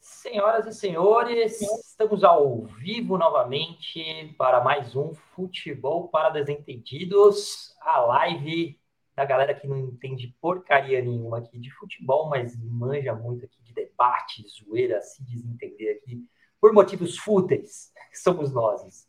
Senhoras 0.00 0.66
e 0.66 0.74
senhores, 0.74 1.62
estamos 1.62 2.22
ao 2.24 2.66
vivo 2.66 3.16
novamente 3.16 4.34
para 4.36 4.62
mais 4.62 4.94
um 4.94 5.14
Futebol 5.14 6.08
para 6.08 6.28
Desentendidos, 6.28 7.74
a 7.80 8.00
live 8.00 8.78
da 9.16 9.24
galera 9.24 9.54
que 9.54 9.66
não 9.66 9.78
entende 9.78 10.36
porcaria 10.40 11.00
nenhuma 11.00 11.38
aqui 11.38 11.58
de 11.58 11.70
futebol, 11.70 12.28
mas 12.28 12.54
manja 12.62 13.14
muito 13.14 13.46
aqui 13.46 13.62
de 13.62 13.72
debate, 13.72 14.44
zoeira, 14.46 15.00
se 15.00 15.24
desentender 15.24 15.96
aqui, 15.96 16.22
por 16.64 16.72
motivos 16.72 17.18
fúteis, 17.18 17.92
somos 18.14 18.50
nós. 18.50 19.06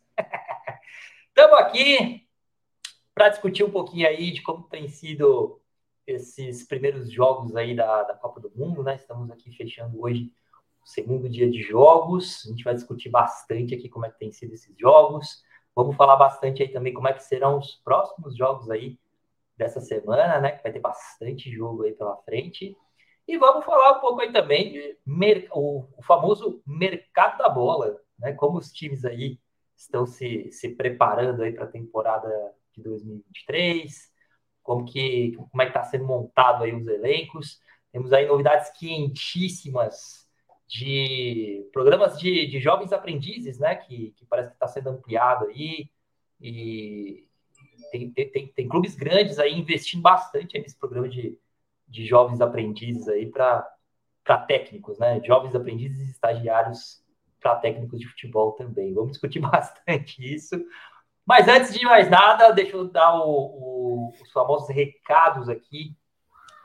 Estamos 1.28 1.58
aqui 1.58 2.28
para 3.14 3.30
discutir 3.30 3.64
um 3.64 3.70
pouquinho 3.70 4.06
aí 4.06 4.30
de 4.30 4.42
como 4.42 4.64
tem 4.64 4.86
sido 4.88 5.58
esses 6.06 6.66
primeiros 6.68 7.10
jogos 7.10 7.56
aí 7.56 7.74
da, 7.74 8.02
da 8.02 8.12
Copa 8.12 8.40
do 8.40 8.52
Mundo, 8.54 8.82
né? 8.82 8.96
Estamos 8.96 9.30
aqui 9.30 9.50
fechando 9.56 10.02
hoje 10.02 10.30
o 10.84 10.86
segundo 10.86 11.30
dia 11.30 11.50
de 11.50 11.62
jogos. 11.62 12.44
A 12.44 12.50
gente 12.50 12.62
vai 12.62 12.74
discutir 12.74 13.08
bastante 13.08 13.74
aqui 13.74 13.88
como 13.88 14.04
é 14.04 14.10
que 14.10 14.18
tem 14.18 14.30
sido 14.30 14.52
esses 14.52 14.76
jogos. 14.76 15.42
Vamos 15.74 15.96
falar 15.96 16.16
bastante 16.16 16.62
aí 16.62 16.68
também 16.68 16.92
como 16.92 17.08
é 17.08 17.14
que 17.14 17.24
serão 17.24 17.58
os 17.58 17.76
próximos 17.76 18.36
jogos 18.36 18.68
aí 18.68 18.98
dessa 19.56 19.80
semana, 19.80 20.42
né? 20.42 20.50
Que 20.50 20.62
vai 20.62 20.72
ter 20.72 20.80
bastante 20.80 21.50
jogo 21.50 21.84
aí 21.84 21.92
pela 21.92 22.18
frente. 22.18 22.76
E 23.26 23.36
vamos 23.38 23.64
falar 23.64 23.98
um 23.98 24.00
pouco 24.00 24.20
aí 24.20 24.32
também 24.32 24.72
de 24.72 24.96
o, 25.52 25.88
o 25.96 26.02
famoso 26.02 26.62
mercado 26.66 27.38
da 27.38 27.48
bola, 27.48 28.00
né? 28.18 28.32
Como 28.32 28.58
os 28.58 28.72
times 28.72 29.04
aí 29.04 29.38
estão 29.76 30.06
se, 30.06 30.50
se 30.52 30.74
preparando 30.76 31.42
aí 31.42 31.52
para 31.52 31.64
a 31.64 31.70
temporada 31.70 32.28
de 32.72 32.82
2023, 32.82 34.12
como 34.62 34.84
que 34.84 35.32
como 35.36 35.62
é 35.62 35.66
que 35.66 35.70
está 35.70 35.82
sendo 35.84 36.04
montado 36.04 36.64
aí 36.64 36.72
os 36.72 36.86
elencos. 36.86 37.60
Temos 37.92 38.12
aí 38.12 38.26
novidades 38.26 38.70
quentíssimas 38.78 40.26
de 40.68 41.68
programas 41.72 42.18
de, 42.18 42.46
de 42.46 42.60
jovens 42.60 42.92
aprendizes, 42.92 43.58
né? 43.58 43.74
Que, 43.74 44.12
que 44.12 44.26
parece 44.26 44.50
que 44.50 44.56
está 44.56 44.68
sendo 44.68 44.90
ampliado 44.90 45.46
aí. 45.46 45.90
E, 46.40 47.26
tem, 47.90 48.10
tem, 48.10 48.48
tem, 48.48 48.68
clubes 48.68 48.94
grandes 48.94 49.38
aí 49.38 49.52
investindo 49.52 50.02
bastante 50.02 50.58
nesse 50.58 50.76
programa 50.76 51.08
de, 51.08 51.38
de 51.88 52.06
jovens 52.06 52.40
aprendizes 52.40 53.08
aí 53.08 53.26
para 53.26 53.68
técnicos, 54.46 54.98
né? 54.98 55.20
Jovens 55.24 55.54
aprendizes 55.54 56.08
e 56.08 56.10
estagiários 56.10 57.02
para 57.40 57.56
técnicos 57.56 58.00
de 58.00 58.08
futebol 58.08 58.52
também. 58.52 58.92
Vamos 58.92 59.12
discutir 59.12 59.38
bastante 59.40 60.22
isso. 60.34 60.56
Mas 61.24 61.48
antes 61.48 61.72
de 61.72 61.84
mais 61.84 62.08
nada, 62.08 62.52
deixa 62.52 62.76
eu 62.76 62.88
dar 62.88 63.16
o, 63.16 63.30
o, 63.30 64.12
os 64.22 64.30
famosos 64.32 64.68
recados 64.68 65.48
aqui. 65.48 65.96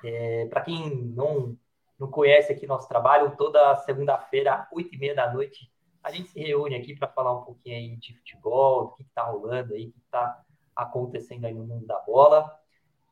É, 0.03 0.47
para 0.47 0.61
quem 0.61 0.95
não, 0.95 1.57
não 1.99 2.09
conhece 2.09 2.51
aqui 2.51 2.65
nosso 2.65 2.87
trabalho, 2.87 3.35
toda 3.37 3.75
segunda-feira, 3.77 4.67
oito 4.71 4.93
e 4.95 4.97
meia 4.97 5.15
da 5.15 5.31
noite, 5.31 5.71
a 6.03 6.11
gente 6.11 6.29
se 6.29 6.39
reúne 6.39 6.75
aqui 6.75 6.95
para 6.95 7.07
falar 7.07 7.33
um 7.33 7.43
pouquinho 7.43 7.75
aí 7.75 7.95
de 7.97 8.15
futebol, 8.17 8.85
do 8.85 8.95
que 8.95 9.03
está 9.03 9.23
rolando 9.23 9.73
aí, 9.73 9.87
o 9.87 9.91
que 9.91 9.99
está 9.99 10.41
acontecendo 10.75 11.45
aí 11.45 11.53
no 11.53 11.63
mundo 11.63 11.85
da 11.85 11.99
bola. 11.99 12.51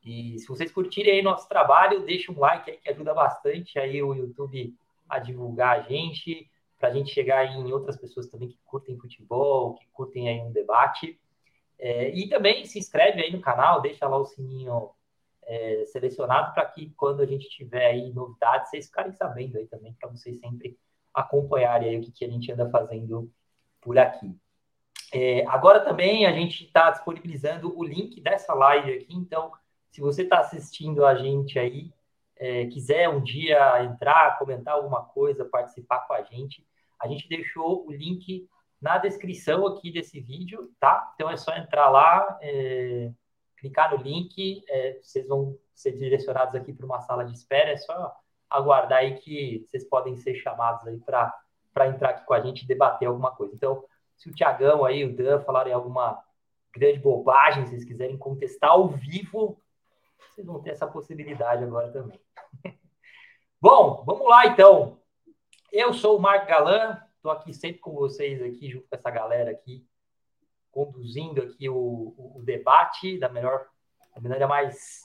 E 0.03 0.39
se 0.39 0.47
vocês 0.47 0.71
curtirem 0.71 1.13
aí 1.13 1.21
nosso 1.21 1.47
trabalho, 1.47 2.05
deixa 2.05 2.31
um 2.31 2.39
like 2.39 2.69
aí 2.69 2.77
que 2.77 2.89
ajuda 2.89 3.13
bastante 3.13 3.77
aí 3.77 4.01
o 4.01 4.13
YouTube 4.13 4.73
a 5.07 5.19
divulgar 5.19 5.79
a 5.79 5.81
gente, 5.81 6.49
para 6.77 6.89
a 6.89 6.93
gente 6.93 7.13
chegar 7.13 7.45
em 7.45 7.71
outras 7.73 7.97
pessoas 7.97 8.27
também 8.27 8.49
que 8.49 8.59
curtem 8.63 8.97
futebol, 8.97 9.75
que 9.75 9.85
curtem 9.91 10.29
aí 10.29 10.39
um 10.39 10.51
debate. 10.51 11.19
É, 11.77 12.09
e 12.09 12.27
também 12.29 12.65
se 12.65 12.79
inscreve 12.79 13.21
aí 13.21 13.31
no 13.31 13.41
canal, 13.41 13.81
deixa 13.81 14.07
lá 14.07 14.17
o 14.17 14.25
sininho 14.25 14.91
é, 15.43 15.85
selecionado 15.87 16.53
para 16.53 16.65
que 16.65 16.91
quando 16.91 17.21
a 17.21 17.25
gente 17.25 17.49
tiver 17.49 17.85
aí 17.85 18.13
novidades, 18.13 18.69
vocês 18.69 18.85
ficarem 18.85 19.11
sabendo 19.13 19.57
aí 19.57 19.67
também, 19.67 19.93
para 19.93 20.09
vocês 20.09 20.39
sempre 20.39 20.77
acompanharem 21.13 21.89
aí 21.89 21.97
o 21.97 22.01
que, 22.01 22.11
que 22.11 22.25
a 22.25 22.29
gente 22.29 22.51
anda 22.51 22.69
fazendo 22.69 23.31
por 23.81 23.97
aqui. 23.97 24.33
É, 25.11 25.43
agora 25.47 25.79
também 25.79 26.25
a 26.25 26.31
gente 26.31 26.65
está 26.65 26.91
disponibilizando 26.91 27.75
o 27.77 27.83
link 27.83 28.21
dessa 28.21 28.53
live 28.53 28.93
aqui, 28.93 29.15
então 29.15 29.51
se 29.91 30.01
você 30.01 30.23
está 30.23 30.39
assistindo 30.39 31.05
a 31.05 31.15
gente 31.15 31.57
aí, 31.57 31.91
é, 32.37 32.65
quiser 32.67 33.09
um 33.09 33.21
dia 33.21 33.83
entrar, 33.83 34.37
comentar 34.39 34.75
alguma 34.75 35.03
coisa, 35.03 35.43
participar 35.45 35.99
com 36.07 36.13
a 36.13 36.21
gente, 36.21 36.65
a 36.99 37.07
gente 37.07 37.27
deixou 37.27 37.85
o 37.87 37.91
link 37.91 38.47
na 38.81 38.97
descrição 38.97 39.67
aqui 39.67 39.91
desse 39.91 40.19
vídeo, 40.19 40.71
tá? 40.79 41.11
Então 41.15 41.29
é 41.29 41.35
só 41.35 41.55
entrar 41.55 41.89
lá, 41.89 42.37
é, 42.41 43.11
clicar 43.57 43.91
no 43.91 44.01
link, 44.01 44.63
é, 44.69 44.99
vocês 45.01 45.27
vão 45.27 45.57
ser 45.73 45.97
direcionados 45.97 46.55
aqui 46.55 46.73
para 46.73 46.85
uma 46.85 47.01
sala 47.01 47.25
de 47.25 47.33
espera, 47.33 47.71
é 47.71 47.77
só 47.77 48.15
aguardar 48.49 48.99
aí 48.99 49.15
que 49.15 49.65
vocês 49.67 49.83
podem 49.83 50.15
ser 50.15 50.35
chamados 50.35 50.87
aí 50.87 50.97
para 50.99 51.87
entrar 51.87 52.09
aqui 52.09 52.25
com 52.25 52.33
a 52.33 52.41
gente 52.41 52.63
e 52.63 52.67
debater 52.67 53.07
alguma 53.07 53.31
coisa. 53.31 53.53
Então, 53.53 53.83
se 54.17 54.29
o 54.29 54.33
Tiagão 54.33 54.83
aí, 54.83 55.03
o 55.05 55.15
Dan 55.15 55.39
falarem 55.41 55.73
alguma 55.73 56.21
grande 56.73 56.99
bobagem, 56.99 57.65
se 57.65 57.71
vocês 57.71 57.85
quiserem 57.85 58.17
contestar 58.17 58.71
ao 58.71 58.87
vivo, 58.87 59.61
vocês 60.39 60.45
vão 60.45 60.61
ter 60.61 60.71
essa 60.71 60.87
possibilidade 60.87 61.63
agora 61.63 61.91
também. 61.91 62.19
Bom, 63.59 64.03
vamos 64.05 64.27
lá 64.27 64.45
então. 64.47 64.97
Eu 65.71 65.93
sou 65.93 66.17
o 66.17 66.21
Marco 66.21 66.47
Galan, 66.47 66.97
estou 67.15 67.31
aqui 67.31 67.53
sempre 67.53 67.79
com 67.79 67.91
vocês 67.93 68.41
aqui, 68.41 68.69
junto 68.69 68.87
com 68.87 68.95
essa 68.95 69.11
galera 69.11 69.51
aqui, 69.51 69.85
conduzindo 70.71 71.41
aqui 71.41 71.67
o, 71.67 71.75
o, 71.75 72.37
o 72.37 72.43
debate 72.43 73.19
da 73.19 73.27
melhor, 73.27 73.67
da 74.15 74.21
maneira 74.21 74.47
mais, 74.47 75.01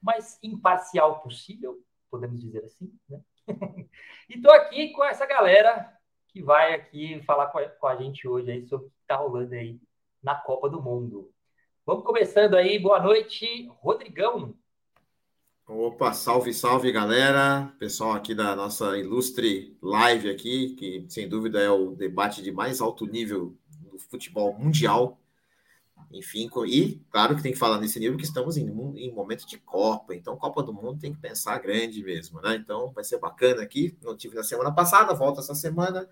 mais 0.00 0.38
imparcial 0.42 1.20
possível, 1.20 1.82
podemos 2.08 2.40
dizer 2.40 2.64
assim, 2.64 2.92
né? 3.08 3.20
e 4.28 4.36
estou 4.36 4.52
aqui 4.52 4.92
com 4.92 5.04
essa 5.04 5.26
galera 5.26 5.92
que 6.28 6.42
vai 6.42 6.74
aqui 6.74 7.20
falar 7.22 7.48
com 7.48 7.58
a, 7.58 7.68
com 7.68 7.86
a 7.88 7.96
gente 7.96 8.26
hoje 8.28 8.50
aí 8.52 8.66
sobre 8.66 8.86
o 8.86 8.90
que 8.90 8.96
está 9.00 9.16
rolando 9.16 9.54
aí 9.54 9.80
na 10.22 10.34
Copa 10.36 10.70
do 10.70 10.80
Mundo. 10.80 11.32
Vamos 11.84 12.04
começando 12.04 12.54
aí. 12.54 12.78
Boa 12.78 13.00
noite, 13.00 13.68
Rodrigão. 13.80 14.56
Opa, 15.68 16.12
salve, 16.12 16.54
salve, 16.54 16.92
galera. 16.92 17.74
Pessoal 17.76 18.12
aqui 18.12 18.36
da 18.36 18.54
nossa 18.54 18.96
ilustre 18.96 19.76
live 19.82 20.30
aqui, 20.30 20.76
que 20.76 21.04
sem 21.08 21.28
dúvida 21.28 21.60
é 21.60 21.68
o 21.68 21.90
debate 21.90 22.40
de 22.40 22.52
mais 22.52 22.80
alto 22.80 23.04
nível 23.04 23.52
do 23.80 23.98
futebol 23.98 24.56
mundial. 24.56 25.18
Enfim, 26.12 26.48
e 26.68 27.00
claro 27.10 27.34
que 27.34 27.42
tem 27.42 27.50
que 27.50 27.58
falar 27.58 27.80
nesse 27.80 27.98
nível 27.98 28.16
que 28.16 28.22
estamos 28.22 28.56
em, 28.56 28.68
em 28.96 29.12
momento 29.12 29.44
de 29.44 29.58
Copa, 29.58 30.14
então 30.14 30.36
Copa 30.36 30.62
do 30.62 30.72
Mundo 30.72 31.00
tem 31.00 31.12
que 31.12 31.18
pensar 31.18 31.58
grande 31.58 32.00
mesmo, 32.00 32.40
né? 32.40 32.54
Então 32.54 32.92
vai 32.92 33.02
ser 33.02 33.18
bacana 33.18 33.60
aqui. 33.60 33.98
Não 34.02 34.16
tive 34.16 34.36
na 34.36 34.44
semana 34.44 34.72
passada, 34.72 35.14
volta 35.14 35.40
essa 35.40 35.54
semana 35.56 36.06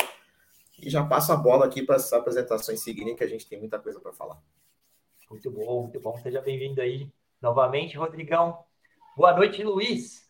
e 0.82 0.90
já 0.90 1.04
passo 1.04 1.32
a 1.32 1.36
bola 1.36 1.64
aqui 1.64 1.80
para 1.80 1.94
as 1.94 2.12
apresentações 2.12 2.82
seguirem, 2.82 3.14
que 3.14 3.22
a 3.22 3.28
gente 3.28 3.46
tem 3.46 3.60
muita 3.60 3.78
coisa 3.78 4.00
para 4.00 4.12
falar. 4.12 4.42
Muito 5.30 5.48
bom, 5.48 5.82
muito 5.82 6.00
bom. 6.00 6.18
Seja 6.18 6.40
bem-vindo 6.40 6.80
aí 6.80 7.08
novamente, 7.40 7.96
Rodrigão. 7.96 8.64
Boa 9.16 9.32
noite, 9.32 9.62
Luiz. 9.62 10.28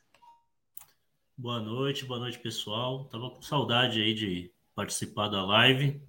Boa 1.38 1.58
noite, 1.58 2.04
boa 2.04 2.20
noite, 2.20 2.38
pessoal. 2.38 3.06
Tava 3.06 3.30
com 3.30 3.40
saudade 3.40 3.98
aí 4.02 4.12
de 4.12 4.52
participar 4.74 5.28
da 5.28 5.42
live. 5.42 6.02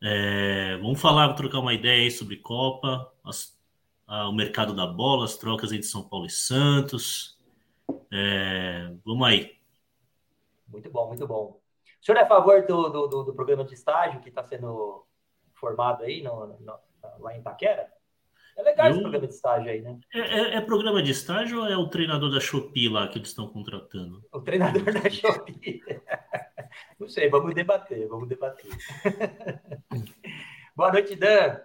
É, 0.00 0.76
vamos 0.76 1.00
falar, 1.00 1.34
trocar 1.34 1.58
uma 1.58 1.74
ideia 1.74 2.04
aí 2.04 2.12
sobre 2.12 2.36
Copa, 2.36 3.12
as, 3.24 3.60
a, 4.06 4.28
o 4.28 4.32
mercado 4.32 4.72
da 4.72 4.86
bola, 4.86 5.24
as 5.24 5.36
trocas 5.36 5.72
entre 5.72 5.88
São 5.88 6.08
Paulo 6.08 6.26
e 6.26 6.30
Santos. 6.30 7.36
É, 8.12 8.94
vamos 9.04 9.26
aí. 9.26 9.58
Muito 10.68 10.90
bom, 10.90 11.08
muito 11.08 11.26
bom. 11.26 11.60
O 12.00 12.04
senhor 12.04 12.18
é 12.18 12.22
a 12.22 12.28
favor 12.28 12.64
do, 12.64 12.88
do, 12.88 13.24
do 13.24 13.34
programa 13.34 13.64
de 13.64 13.74
estágio 13.74 14.20
que 14.20 14.28
está 14.28 14.44
sendo 14.44 15.04
formado 15.54 16.04
aí 16.04 16.22
no, 16.22 16.46
no, 16.46 16.78
lá 17.18 17.34
em 17.36 17.40
Itaquera? 17.40 17.92
É 18.56 18.62
legal 18.62 18.86
Eu... 18.86 18.92
esse 18.92 19.00
programa 19.00 19.26
de 19.26 19.34
estágio 19.34 19.70
aí, 19.70 19.80
né? 19.80 19.98
É, 20.14 20.20
é, 20.20 20.54
é, 20.56 20.60
programa 20.60 21.02
de 21.02 21.10
estágio 21.10 21.60
ou 21.60 21.66
é 21.66 21.76
o 21.76 21.88
treinador 21.88 22.30
da 22.30 22.40
Shopee 22.40 22.88
lá 22.88 23.08
que 23.08 23.18
eles 23.18 23.28
estão 23.28 23.48
contratando? 23.48 24.24
O 24.32 24.40
treinador 24.40 24.84
da 24.84 25.08
Shopee. 25.08 25.82
Não 26.98 27.08
sei, 27.08 27.28
vamos 27.28 27.54
debater, 27.54 28.06
vamos 28.08 28.28
debater. 28.28 28.70
Boa 30.76 30.92
noite, 30.92 31.16
Dan. 31.16 31.60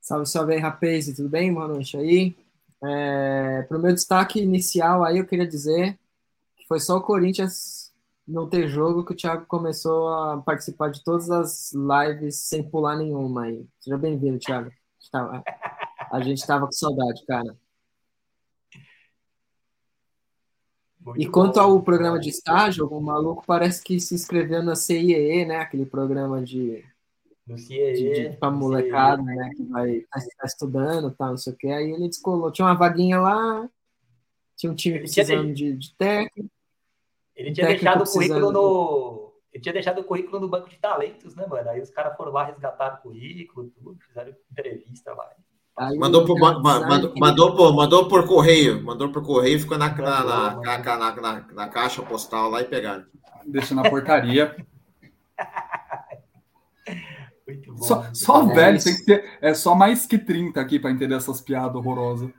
Salve, 0.00 0.26
salve 0.26 0.54
aí, 0.54 0.60
rapaz, 0.60 1.06
tudo 1.14 1.28
bem? 1.28 1.52
Boa 1.52 1.68
noite 1.68 1.96
aí. 1.96 2.36
É, 2.84 3.62
Para 3.62 3.78
o 3.78 3.80
meu 3.80 3.92
destaque 3.92 4.40
inicial 4.40 5.02
aí, 5.02 5.18
eu 5.18 5.26
queria 5.26 5.46
dizer 5.46 5.98
que 6.56 6.66
foi 6.66 6.78
só 6.78 6.96
o 6.96 7.02
Corinthians 7.02 7.75
não 8.26 8.48
ter 8.48 8.68
jogo 8.68 9.04
que 9.04 9.12
o 9.12 9.16
Thiago 9.16 9.46
começou 9.46 10.08
a 10.08 10.38
participar 10.42 10.90
de 10.90 11.02
todas 11.04 11.30
as 11.30 11.72
lives 11.72 12.36
sem 12.36 12.62
pular 12.68 12.96
nenhuma 12.96 13.44
aí. 13.44 13.66
Seja 13.78 13.96
bem-vindo, 13.96 14.38
Thiago. 14.38 14.70
A 16.10 16.20
gente 16.20 16.38
estava 16.38 16.66
com 16.66 16.72
saudade, 16.72 17.24
cara. 17.24 17.56
Muito 21.00 21.22
e 21.22 21.28
quanto 21.28 21.60
ao 21.60 21.80
programa 21.82 22.18
de 22.18 22.30
estágio, 22.30 22.88
o 22.88 23.00
maluco 23.00 23.44
parece 23.46 23.82
que 23.82 24.00
se 24.00 24.14
inscreveu 24.14 24.60
na 24.60 24.74
CIEE, 24.74 25.44
né? 25.44 25.58
Aquele 25.58 25.86
programa 25.86 26.42
de. 26.42 26.84
No 27.46 27.56
CIEE. 27.56 28.36
Pra 28.40 28.50
molecada, 28.50 29.22
né? 29.22 29.50
Que 29.56 29.62
vai 29.66 30.00
tá, 30.00 30.20
tá 30.20 30.46
estudando 30.46 31.12
tal, 31.12 31.30
não 31.30 31.36
sei 31.36 31.52
o 31.52 31.56
quê. 31.56 31.68
Aí 31.68 31.92
ele 31.92 32.08
descolou. 32.08 32.50
Tinha 32.50 32.66
uma 32.66 32.74
vaguinha 32.74 33.20
lá, 33.20 33.70
tinha 34.56 34.72
um 34.72 34.74
time 34.74 34.98
precisando 34.98 35.54
de, 35.54 35.76
de 35.76 35.94
técnico. 35.94 36.55
Ele 37.36 37.52
tinha 37.52 37.66
deixado 37.66 38.02
o 38.02 38.10
currículo 38.10 38.50
no. 38.50 39.32
Ele 39.52 39.62
tinha 39.62 39.72
deixado 39.72 40.00
o 40.00 40.04
currículo 40.04 40.40
no 40.40 40.48
banco 40.48 40.68
de 40.68 40.78
talentos, 40.78 41.34
né, 41.34 41.46
mano? 41.46 41.70
Aí 41.70 41.80
os 41.80 41.90
caras 41.90 42.16
foram 42.16 42.32
lá, 42.32 42.44
resgataram 42.44 42.96
o 42.96 43.02
currículo, 43.02 43.70
tudo, 43.70 43.96
fizeram 44.06 44.34
entrevista 44.50 45.14
lá. 45.14 45.28
Aí 45.78 45.98
mandou, 45.98 46.24
por, 46.24 46.38
mandou, 46.38 46.62
mandou, 47.18 47.54
por, 47.54 47.74
mandou 47.74 48.08
por 48.08 48.26
correio, 48.26 48.82
mandou 48.82 49.10
por 49.10 49.22
correio, 49.22 49.60
ficou 49.60 49.76
na, 49.76 49.94
na, 49.94 50.24
na, 50.24 50.78
na, 50.78 51.20
na, 51.20 51.46
na 51.52 51.68
caixa 51.68 52.02
postal 52.02 52.48
lá 52.48 52.62
e 52.62 52.64
pegaram. 52.64 53.04
Deixa 53.46 53.74
na 53.74 53.88
portaria. 53.88 54.56
Muito 57.46 57.74
bom. 57.74 57.82
Só, 57.82 58.06
só 58.12 58.50
é 58.50 58.54
velho, 58.54 58.82
tem 58.82 58.96
que 58.96 59.04
ter. 59.04 59.38
É 59.40 59.54
só 59.54 59.74
mais 59.74 60.06
que 60.06 60.18
30 60.18 60.60
aqui 60.60 60.80
para 60.80 60.90
entender 60.90 61.14
essas 61.14 61.42
piadas 61.42 61.76
horrorosas. 61.76 62.30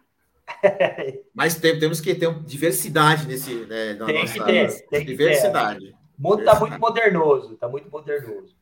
Mas 1.33 1.55
tem, 1.55 1.77
temos 1.79 1.99
que 2.01 2.15
ter 2.15 2.33
diversidade 2.43 3.27
nesse. 3.27 3.53
Né, 3.65 3.93
na 3.93 4.05
tem 4.05 4.21
nossa, 4.21 4.33
que 4.33 4.43
ter, 4.43 4.87
tem 4.87 5.05
diversidade. 5.05 5.79
Que 5.79 5.91
ter. 5.91 5.97
O 6.17 6.21
mundo 6.21 6.39
está 6.39 6.59
muito 6.59 6.79
modernoso, 6.79 7.53
está 7.53 7.67
muito 7.67 7.89
modernoso. 7.91 8.55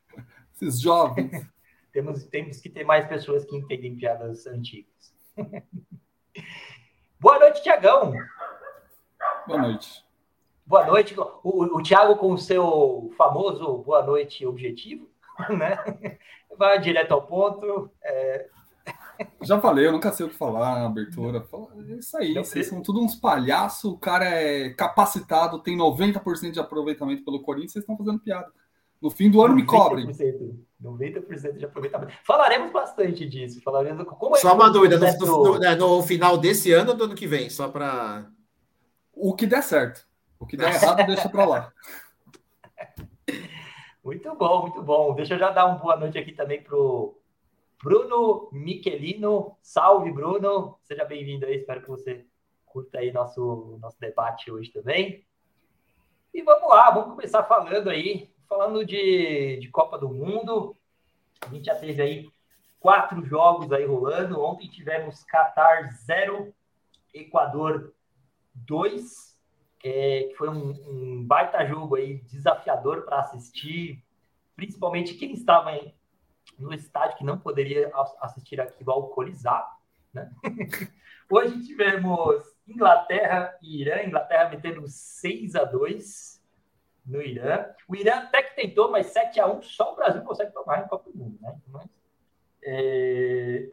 Esses 0.53 0.79
jovens. 0.81 1.31
temos, 1.91 2.25
temos 2.25 2.59
que 2.59 2.69
ter 2.69 2.83
mais 2.83 3.07
pessoas 3.07 3.45
que 3.45 3.55
entendem 3.55 3.95
piadas 3.95 4.45
antigas. 4.47 5.13
Boa 7.19 7.39
noite, 7.39 7.63
Tiagão. 7.63 8.13
Boa 9.47 9.61
noite. 9.61 10.05
Boa 10.65 10.85
noite. 10.85 11.15
O, 11.17 11.77
o 11.77 11.81
Thiago 11.81 12.17
com 12.17 12.33
o 12.33 12.37
seu 12.37 13.11
famoso 13.17 13.77
boa 13.79 14.03
noite 14.03 14.45
objetivo, 14.45 15.09
né? 15.49 15.77
Vai 16.57 16.79
direto 16.79 17.13
ao 17.13 17.25
ponto. 17.25 17.89
É... 18.03 18.49
Já 19.41 19.59
falei, 19.59 19.88
eu 19.88 19.91
nunca 19.91 20.12
sei 20.12 20.25
o 20.25 20.29
que 20.29 20.35
falar 20.35 20.79
na 20.79 20.85
abertura. 20.85 21.45
É 21.89 21.94
isso 21.94 22.17
aí, 22.17 22.33
vocês 22.33 22.67
são 22.67 22.81
tudo 22.81 23.01
uns 23.01 23.15
palhaços, 23.15 23.91
o 23.91 23.97
cara 23.97 24.25
é 24.25 24.69
capacitado, 24.71 25.62
tem 25.62 25.77
90% 25.77 26.51
de 26.51 26.59
aproveitamento 26.59 27.23
pelo 27.23 27.41
Corinthians, 27.41 27.73
vocês 27.73 27.83
estão 27.83 27.97
fazendo 27.97 28.19
piada. 28.19 28.51
No 29.01 29.09
fim 29.12 29.29
do 29.29 29.41
ano 29.44 29.56
me 29.56 29.65
cobrem. 29.65 30.07
90% 30.81 31.57
de 31.57 31.65
aproveitamento. 31.65 32.13
Falaremos 32.23 32.71
bastante 32.71 33.27
disso. 33.27 33.62
Falaremos 33.62 34.06
como 34.07 34.35
é 34.35 34.39
Só 34.39 34.56
uma 34.56 34.69
dúvida, 34.69 34.97
no, 34.97 35.25
no, 35.25 35.59
né, 35.59 35.75
no, 35.75 36.01
final 36.01 36.38
desse 36.38 36.71
ano 36.71 36.91
ou 36.91 36.97
do 36.97 37.03
ano 37.06 37.15
que 37.15 37.27
vem? 37.27 37.50
Só 37.50 37.68
para. 37.68 38.27
O 39.13 39.35
que 39.35 39.45
der 39.45 39.61
certo. 39.61 40.07
O 40.39 40.45
que 40.45 40.57
der 40.57 40.73
errado, 40.75 41.06
deixa 41.06 41.29
para 41.29 41.45
lá. 41.45 41.73
Muito 44.03 44.35
bom, 44.35 44.61
muito 44.63 44.81
bom. 44.83 45.15
Deixa 45.15 45.33
eu 45.33 45.39
já 45.39 45.51
dar 45.51 45.65
uma 45.65 45.77
boa 45.77 45.97
noite 45.97 46.18
aqui 46.18 46.31
também 46.31 46.61
pro 46.61 47.18
Bruno 47.85 48.49
Michelino. 48.51 49.55
Salve, 49.61 50.11
Bruno. 50.11 50.79
Seja 50.81 51.05
bem-vindo 51.05 51.45
aí. 51.45 51.57
Espero 51.57 51.83
que 51.83 51.89
você 51.89 52.25
curta 52.65 52.97
aí 52.97 53.11
nosso, 53.11 53.77
nosso 53.79 53.99
debate 53.99 54.49
hoje 54.49 54.71
também. 54.71 55.23
E 56.33 56.41
vamos 56.41 56.67
lá, 56.67 56.89
vamos 56.89 57.11
começar 57.11 57.43
falando 57.43 57.91
aí 57.91 58.33
falando 58.49 58.83
de, 58.83 59.57
de 59.57 59.69
Copa 59.69 59.99
do 59.99 60.09
Mundo, 60.09 60.75
a 61.41 61.49
gente 61.49 61.65
já 61.65 61.75
teve 61.75 62.01
aí 62.01 62.29
quatro 62.79 63.23
jogos 63.23 63.71
aí 63.71 63.85
rolando. 63.85 64.41
Ontem 64.41 64.67
tivemos 64.67 65.23
Qatar 65.23 65.91
0, 65.93 66.51
Equador 67.13 67.93
2, 68.53 69.39
é, 69.83 70.23
que 70.23 70.35
foi 70.35 70.49
um, 70.49 70.71
um, 70.87 71.23
baita 71.23 71.65
jogo 71.67 71.95
aí, 71.95 72.17
desafiador 72.21 73.03
para 73.03 73.19
assistir, 73.19 74.03
principalmente 74.55 75.13
quem 75.13 75.33
estava 75.33 75.69
aí 75.69 75.94
no 76.57 76.74
estádio 76.74 77.18
que 77.18 77.24
não 77.24 77.38
poderia 77.38 77.92
assistir 78.21 78.59
aquilo 78.59 78.92
alcoolizado. 78.92 79.68
Né? 80.13 80.30
Hoje 81.30 81.65
tivemos 81.65 82.44
Inglaterra 82.68 83.57
e 83.62 83.81
Irã, 83.81 84.03
Inglaterra 84.03 84.50
metendo 84.50 84.88
6 84.88 85.56
a 85.56 85.63
2 85.63 86.42
no 87.06 87.21
Irã. 87.21 87.65
O 87.88 87.95
Irã 87.95 88.18
até 88.18 88.44
que 88.44 88.56
tentou, 88.56 88.92
mas 88.92 89.07
7 89.07 89.39
a 89.39 89.47
1 89.47 89.62
só 89.62 89.94
o 89.94 89.95
Brasil 89.95 90.21
consegue 90.21 90.53
tomar 90.53 90.83
em 90.83 90.88
Copa 90.88 91.12
do 91.12 91.18
Mundo, 91.18 91.38
né? 91.42 91.56
Mas, 91.68 91.89
é, 92.63 93.68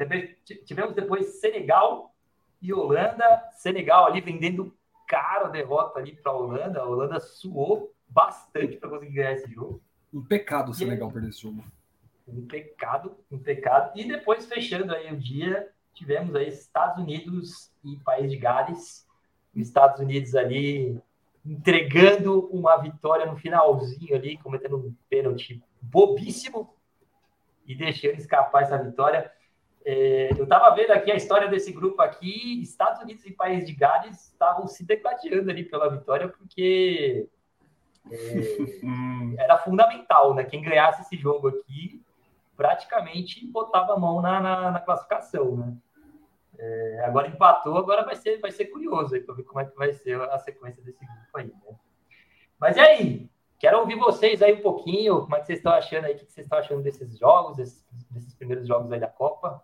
tivemos 0.66 0.94
depois 0.94 1.40
Senegal 1.40 2.14
e 2.60 2.72
Holanda. 2.72 3.48
Senegal 3.52 4.06
ali 4.06 4.20
vendendo 4.20 4.76
caro 5.08 5.46
a 5.46 5.50
derrota 5.50 5.98
ali 5.98 6.14
para 6.14 6.32
a 6.32 6.36
Holanda. 6.36 6.80
A 6.80 6.86
Holanda 6.86 7.20
suou 7.20 7.94
bastante 8.08 8.76
para 8.76 8.90
conseguir 8.90 9.14
ganhar 9.14 9.32
esse 9.32 9.50
jogo. 9.50 9.82
Um 10.12 10.22
pecado 10.22 10.70
o 10.70 10.74
Senegal 10.74 11.10
perder 11.10 11.30
esse 11.30 11.40
jogo. 11.40 11.64
Um 12.26 12.46
pecado, 12.46 13.16
um 13.30 13.38
pecado. 13.38 13.98
E 13.98 14.06
depois, 14.06 14.46
fechando 14.46 14.94
aí 14.94 15.12
o 15.12 15.16
dia, 15.16 15.68
tivemos 15.94 16.34
aí 16.34 16.48
Estados 16.48 17.02
Unidos 17.02 17.72
e 17.84 17.96
País 17.96 18.30
de 18.30 18.36
Gales. 18.36 19.06
Os 19.54 19.62
Estados 19.62 20.00
Unidos 20.00 20.34
ali 20.34 21.00
entregando 21.44 22.46
uma 22.52 22.76
vitória 22.76 23.26
no 23.26 23.36
finalzinho 23.36 24.14
ali, 24.14 24.36
cometendo 24.38 24.76
um 24.76 24.94
pênalti 25.10 25.62
bobíssimo 25.80 26.72
e 27.66 27.74
deixando 27.74 28.18
escapar 28.18 28.62
essa 28.62 28.78
vitória. 28.78 29.30
É, 29.84 30.30
eu 30.38 30.44
estava 30.44 30.74
vendo 30.74 30.92
aqui 30.92 31.10
a 31.10 31.16
história 31.16 31.48
desse 31.48 31.72
grupo 31.72 32.00
aqui, 32.00 32.62
Estados 32.62 33.02
Unidos 33.02 33.26
e 33.26 33.32
País 33.32 33.66
de 33.66 33.72
Gales 33.72 34.28
estavam 34.28 34.68
se 34.68 34.84
degladiando 34.84 35.50
ali 35.50 35.64
pela 35.64 35.90
vitória, 35.90 36.28
porque 36.28 37.28
é, 38.10 38.14
hum. 38.84 39.34
era 39.36 39.58
fundamental, 39.58 40.34
né? 40.34 40.44
Quem 40.44 40.62
ganhasse 40.62 41.02
esse 41.02 41.16
jogo 41.16 41.48
aqui 41.48 42.00
praticamente 42.56 43.46
botava 43.46 43.94
a 43.94 43.98
mão 43.98 44.20
na, 44.20 44.40
na, 44.40 44.70
na 44.70 44.80
classificação, 44.80 45.56
né? 45.56 45.76
É, 46.58 47.04
agora 47.06 47.28
empatou, 47.28 47.76
agora 47.76 48.04
vai 48.04 48.14
ser, 48.14 48.38
vai 48.38 48.50
ser 48.50 48.66
curioso 48.66 49.20
para 49.22 49.34
ver 49.34 49.42
como 49.42 49.60
é 49.60 49.64
que 49.64 49.76
vai 49.76 49.92
ser 49.92 50.20
a 50.20 50.38
sequência 50.38 50.82
desse 50.82 51.04
grupo 51.04 51.38
aí. 51.38 51.46
Né? 51.46 51.76
Mas 52.60 52.76
e 52.76 52.80
aí? 52.80 53.32
Quero 53.58 53.78
ouvir 53.78 53.96
vocês 53.96 54.42
aí 54.42 54.54
um 54.54 54.60
pouquinho, 54.60 55.22
como 55.22 55.36
é 55.36 55.40
que 55.40 55.46
vocês 55.46 55.60
estão 55.60 55.72
achando 55.72 56.04
aí, 56.04 56.14
o 56.14 56.18
que 56.18 56.32
vocês 56.32 56.44
estão 56.44 56.58
achando 56.58 56.82
desses 56.82 57.16
jogos, 57.16 57.56
desses, 57.56 57.86
desses 58.10 58.34
primeiros 58.34 58.66
jogos 58.66 58.90
aí 58.90 58.98
da 58.98 59.06
Copa? 59.06 59.62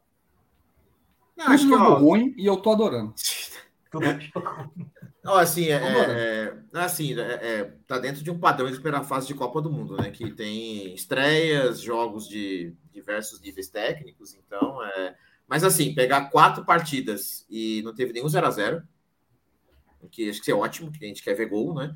Não, 1.37 1.47
acho 1.49 1.67
que 1.67 1.75
é 1.75 1.77
ruim 1.77 2.35
e 2.37 2.47
eu 2.47 2.57
tô 2.57 2.73
adorando. 2.73 3.13
Tudo 3.91 4.07
Não, 5.23 5.35
assim, 5.35 5.67
é, 5.67 5.75
é, 5.75 6.55
é 6.73 6.79
assim 6.79 7.19
é, 7.19 7.21
é, 7.21 7.65
tá 7.87 7.99
dentro 7.99 8.23
de 8.23 8.31
um 8.31 8.39
padrão 8.39 8.69
de 8.69 8.75
primeira 8.75 9.03
fase 9.03 9.27
de 9.27 9.35
Copa 9.35 9.61
do 9.61 9.71
Mundo, 9.71 9.97
né? 9.97 10.11
Que 10.11 10.31
tem 10.31 10.95
estreias, 10.95 11.81
jogos 11.81 12.29
de 12.29 12.75
diversos 12.93 13.41
níveis 13.41 13.69
técnicos, 13.69 14.35
então 14.35 14.83
é, 14.83 15.15
mas 15.47 15.65
assim, 15.65 15.95
pegar 15.95 16.31
quatro 16.31 16.65
partidas 16.65 17.47
e 17.51 17.83
não 17.83 17.95
teve 17.95 18.13
nenhum 18.13 18.29
0 18.29 18.47
a 18.47 18.51
0 18.51 18.83
que 20.11 20.31
acho 20.31 20.43
que 20.43 20.51
é 20.51 20.55
ótimo, 20.55 20.93
que 20.93 21.05
a 21.05 21.09
gente 21.09 21.23
quer 21.23 21.35
ver 21.35 21.47
gol, 21.47 21.75
né? 21.75 21.95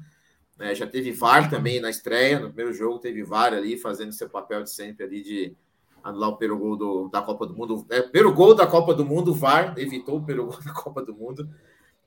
É, 0.59 0.75
já 0.75 0.87
teve 0.87 1.13
VAR 1.13 1.49
também 1.49 1.81
na 1.81 1.91
estreia, 1.91 2.39
no 2.39 2.49
primeiro 2.49 2.73
jogo 2.73 2.99
teve 2.99 3.23
VAR 3.23 3.55
ali, 3.55 3.79
fazendo 3.79 4.13
seu 4.13 4.29
papel 4.29 4.63
de 4.63 4.71
sempre 4.71 5.05
ali 5.05 5.23
de 5.23 5.57
anular 6.03 6.31
o 6.31 6.37
primeiro 6.37 6.61
gol 6.61 6.77
do, 6.77 7.09
da 7.09 7.23
Copa 7.23 7.47
do 7.47 7.55
Mundo. 7.55 7.87
É, 7.91 8.03
primeiro 8.03 8.33
gol 8.35 8.55
da 8.55 8.67
Copa 8.67 8.95
do 8.95 9.05
Mundo, 9.05 9.35
VAR 9.35 9.75
evitou 9.79 10.19
o 10.19 10.25
primeiro 10.25 10.51
gol 10.51 10.61
da 10.63 10.73
Copa 10.73 11.03
do 11.03 11.15
Mundo. 11.15 11.49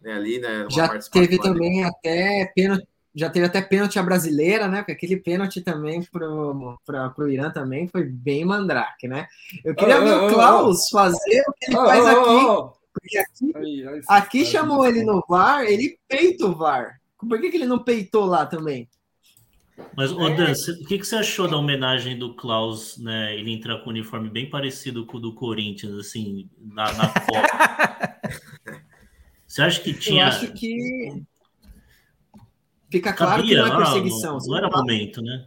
Né, 0.05 0.13
ali, 0.13 0.37
né, 0.37 0.67
já 0.69 0.87
teve 0.99 1.39
também 1.39 1.83
ali. 1.83 1.91
até 1.91 2.45
pênalti 2.55 2.87
já 3.15 3.29
teve 3.29 3.45
até 3.45 3.61
pênalti 3.61 3.97
a 3.97 4.03
brasileira, 4.03 4.67
né? 4.67 4.79
Porque 4.79 4.91
aquele 4.91 5.15
pênalti 5.15 5.61
também 5.61 6.03
pro, 6.03 6.77
pra, 6.85 7.09
pro 7.09 7.31
Irã 7.31 7.49
também 7.49 7.87
foi 7.87 8.03
bem 8.03 8.43
mandrake, 8.43 9.07
né? 9.07 9.25
Eu 9.63 9.73
queria 9.73 10.01
oh, 10.01 10.03
ver 10.03 10.13
oh, 10.15 10.27
o 10.27 10.33
Klaus 10.33 10.79
oh, 10.81 10.97
fazer 10.97 11.43
o 11.47 11.53
que 11.53 11.71
ele 11.71 11.75
faz 11.77 12.05
aqui. 12.05 12.75
Porque 12.93 13.17
aqui, 13.17 13.53
ai, 13.55 13.83
ai, 13.87 14.01
aqui 14.19 14.39
ai, 14.39 14.45
chamou 14.45 14.85
ele 14.85 15.01
no 15.03 15.23
VAR, 15.29 15.63
ele 15.63 15.97
peita 16.09 16.45
o 16.45 16.55
VAR. 16.55 16.99
Por 17.17 17.39
que, 17.39 17.49
que 17.49 17.55
ele 17.55 17.65
não 17.65 17.79
peitou 17.79 18.25
lá 18.25 18.45
também? 18.45 18.89
Mas, 19.95 20.11
ô 20.11 20.29
Dan, 20.29 20.51
o 20.51 20.85
que, 20.85 20.99
que 20.99 21.07
você 21.07 21.15
achou 21.15 21.47
da 21.47 21.57
homenagem 21.57 22.19
do 22.19 22.35
Klaus, 22.35 22.97
né? 22.97 23.33
Ele 23.33 23.53
entrar 23.53 23.77
com 23.79 23.87
um 23.87 23.93
uniforme 23.93 24.29
bem 24.29 24.49
parecido 24.49 25.05
com 25.05 25.17
o 25.17 25.21
do 25.21 25.33
Corinthians, 25.33 25.93
assim, 25.95 26.49
na, 26.59 26.91
na 26.93 27.07
Copa. 27.07 28.15
você 29.55 29.61
acha 29.61 29.81
que 29.81 29.93
tinha. 29.93 30.23
Eu 30.23 30.27
acho 30.27 30.51
que 30.51 31.23
Fica 32.91 33.13
claro 33.13 33.41
Cabia, 33.41 33.63
que 33.63 33.69
não 33.69 33.73
é 33.73 33.77
perseguição. 33.77 34.37
Não, 34.37 34.45
não 34.47 34.57
era 34.57 34.69
momento, 34.69 35.21
né? 35.21 35.45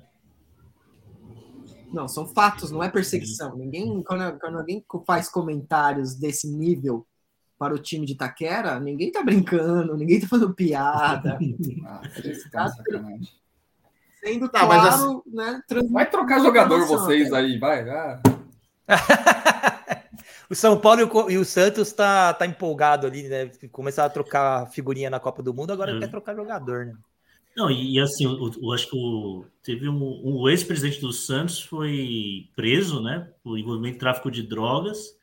Não, 1.93 2.09
são 2.09 2.27
fatos, 2.27 2.71
não 2.71 2.83
é 2.83 2.88
perseguição. 2.88 3.55
Ninguém, 3.55 4.03
quando, 4.03 4.38
quando 4.38 4.59
alguém 4.59 4.83
faz 5.07 5.29
comentários 5.29 6.15
desse 6.15 6.49
nível 6.50 7.07
para 7.59 7.75
o 7.75 7.79
time 7.79 8.07
de 8.07 8.15
Taquera, 8.15 8.81
ninguém 8.81 9.12
tá 9.12 9.23
brincando, 9.23 9.95
ninguém 9.95 10.19
tá 10.21 10.27
fazendo 10.27 10.55
piada. 10.55 11.38
ah, 11.85 12.00
tá 12.50 12.69
sendo 14.25 14.49
tá, 14.49 14.61
claro, 14.61 14.88
assim, 14.88 15.23
né? 15.27 15.62
Vai 15.91 16.09
trocar 16.09 16.41
jogador 16.41 16.87
vocês 16.87 17.31
aí, 17.31 17.59
vai. 17.59 17.87
Ah. 17.91 18.23
o 20.50 20.55
São 20.55 20.78
Paulo 20.78 21.00
e 21.00 21.05
o, 21.05 21.31
e 21.31 21.38
o, 21.38 21.45
Santos 21.45 21.93
tá, 21.93 22.33
tá 22.33 22.47
empolgado 22.47 23.07
ali, 23.07 23.28
né? 23.28 23.50
Começaram 23.71 24.07
a 24.07 24.12
trocar 24.12 24.67
figurinha 24.71 25.11
na 25.11 25.21
Copa 25.21 25.43
do 25.43 25.52
Mundo, 25.52 25.73
agora 25.73 25.97
é. 25.97 25.99
quer 25.99 26.09
trocar 26.09 26.35
jogador, 26.35 26.87
né? 26.87 26.95
Não, 27.57 27.71
e, 27.71 27.97
e 27.97 28.00
assim, 28.00 28.25
eu, 28.25 28.73
acho 28.73 28.88
que 28.88 28.97
o, 28.97 29.45
teve 29.64 29.88
um, 29.88 30.21
um 30.25 30.49
ex-presidente 30.49 31.00
do 31.00 31.12
Santos 31.12 31.61
foi 31.61 32.49
preso, 32.55 33.02
né? 33.02 33.28
Por 33.43 33.59
envolvimento 33.59 33.97
em 33.97 33.99
tráfico 33.99 34.31
de 34.31 34.43
drogas. 34.45 35.19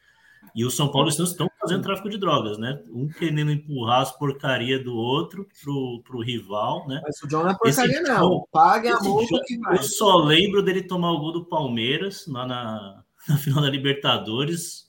E 0.53 0.63
o 0.63 0.69
São 0.69 0.89
Paulo 0.89 1.07
e 1.07 1.11
o 1.11 1.13
Santos 1.13 1.31
estão 1.31 1.49
fazendo 1.59 1.83
tráfico 1.83 2.09
de 2.09 2.17
drogas, 2.17 2.57
né? 2.57 2.81
Um 2.89 3.07
querendo 3.07 3.51
empurrar 3.51 4.01
as 4.01 4.11
porcarias 4.17 4.83
do 4.83 4.95
outro 4.95 5.47
pro, 5.63 6.01
pro 6.03 6.21
rival, 6.21 6.85
né? 6.87 7.01
Mas 7.03 7.21
o 7.23 7.27
John 7.27 7.43
não 7.43 7.49
é 7.51 7.57
porcaria, 7.57 7.95
esse 7.95 8.03
não. 8.03 8.47
Pague 8.51 8.89
a 8.89 8.99
multa 8.99 9.41
que 9.45 9.57
vai. 9.57 9.77
Eu 9.77 9.83
só 9.83 10.17
lembro 10.17 10.61
dele 10.61 10.83
tomar 10.83 11.11
o 11.11 11.19
gol 11.19 11.31
do 11.31 11.45
Palmeiras 11.45 12.27
lá 12.27 12.45
na, 12.45 13.03
na 13.27 13.37
final 13.37 13.61
da 13.61 13.69
Libertadores. 13.69 14.84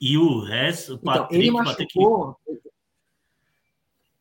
E 0.00 0.16
o 0.16 0.40
resto, 0.40 0.92
o 0.92 0.94
então, 0.96 1.12
Patrick, 1.12 1.34
ele 1.34 1.50
machucou, 1.50 2.34
Patrick... 2.46 2.70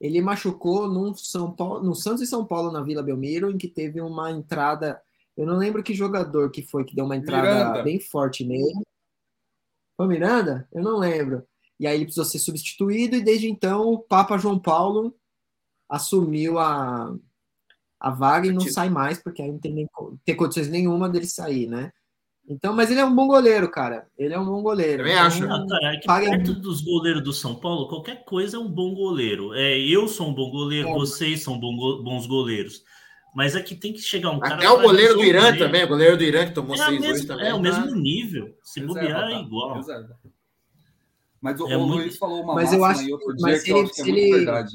ele 0.01 0.21
machucou 0.21 0.89
no 0.89 1.15
São 1.15 1.51
Paulo, 1.51 1.83
no 1.83 1.95
Santos 1.95 2.21
e 2.21 2.27
São 2.27 2.45
Paulo 2.45 2.71
na 2.71 2.81
Vila 2.81 3.01
Belmiro, 3.01 3.49
em 3.49 3.57
que 3.57 3.67
teve 3.67 4.01
uma 4.01 4.29
entrada. 4.29 5.01
Eu 5.37 5.45
não 5.45 5.55
lembro 5.55 5.81
que 5.81 5.93
jogador 5.93 6.51
que 6.51 6.61
foi 6.61 6.83
que 6.83 6.95
deu 6.95 7.05
uma 7.05 7.15
entrada 7.15 7.47
Miranda. 7.47 7.83
bem 7.83 7.99
forte 7.99 8.43
nele. 8.43 8.83
Foi 9.95 10.05
Miranda? 10.07 10.67
Eu 10.73 10.83
não 10.83 10.97
lembro. 10.97 11.47
E 11.79 11.87
aí 11.87 11.95
ele 11.95 12.05
precisou 12.05 12.25
ser 12.25 12.39
substituído, 12.39 13.15
e 13.15 13.23
desde 13.23 13.49
então 13.49 13.93
o 13.93 13.99
Papa 13.99 14.37
João 14.37 14.59
Paulo 14.59 15.15
assumiu 15.87 16.59
a, 16.59 17.15
a 17.97 18.09
vaga 18.09 18.47
e 18.47 18.51
não 18.51 18.61
sai 18.61 18.89
mais, 18.89 19.17
porque 19.17 19.41
aí 19.41 19.49
não 19.49 19.59
tem, 19.59 19.73
nem, 19.73 19.89
tem 20.25 20.35
condições 20.35 20.67
nenhuma 20.67 21.07
dele 21.07 21.25
sair, 21.25 21.67
né? 21.67 21.93
Então, 22.49 22.73
mas 22.73 22.89
ele 22.89 22.99
é 22.99 23.05
um 23.05 23.15
bom 23.15 23.27
goleiro, 23.27 23.69
cara. 23.69 24.07
Ele 24.17 24.33
é 24.33 24.39
um 24.39 24.45
bom 24.45 24.63
goleiro. 24.63 25.03
Também 25.03 25.15
acho. 25.15 25.43
Ah, 25.45 25.65
cara, 25.69 25.93
é 25.93 25.97
que 25.97 26.07
paga... 26.07 26.29
perto 26.31 26.55
dos 26.55 26.81
goleiros 26.81 27.23
do 27.23 27.31
São 27.31 27.53
Paulo, 27.53 27.87
qualquer 27.87 28.25
coisa 28.25 28.57
é 28.57 28.59
um 28.59 28.67
bom 28.67 28.95
goleiro. 28.95 29.53
É, 29.53 29.77
eu 29.77 30.07
sou 30.07 30.29
um 30.29 30.33
bom 30.33 30.49
goleiro, 30.49 30.89
é. 30.89 30.93
vocês 30.93 31.43
são 31.43 31.59
bons 31.59 32.25
goleiros. 32.25 32.83
Mas 33.35 33.55
é 33.55 33.61
que 33.61 33.75
tem 33.75 33.93
que 33.93 33.99
chegar 33.99 34.31
um 34.31 34.39
cara. 34.39 34.55
Até 34.55 34.67
o 34.67 34.81
goleiro 34.81 35.13
do 35.13 35.23
Irã 35.23 35.55
também, 35.55 35.83
o 35.83 35.87
goleiro 35.87 36.17
do 36.17 36.23
Irã 36.23 36.47
que 36.47 36.53
tomou 36.53 36.75
é 36.75 36.99
6 36.99 37.25
também. 37.25 37.47
É 37.49 37.53
o 37.53 37.59
mesmo 37.59 37.87
tá? 37.87 37.95
nível. 37.95 38.57
Se 38.63 38.81
bobear 38.81 39.29
é 39.29 39.33
tá? 39.35 39.41
igual. 39.41 39.75
Reserva. 39.75 40.19
Mas 41.39 41.61
o, 41.61 41.69
é 41.69 41.77
o 41.77 41.81
muito... 41.81 42.01
Luiz 42.01 42.17
falou 42.17 42.41
uma 42.41 42.55
mas 42.55 42.73
eu 42.73 42.83
acho, 42.83 43.01
aí 43.01 43.13
outro 43.13 43.35
dia 43.35 43.61
que 43.61 43.69
eu 43.69 43.81
acho 43.81 43.93
que 43.93 44.01
é 44.01 44.03
muito 44.05 44.17
ele... 44.17 44.31
verdade. 44.31 44.73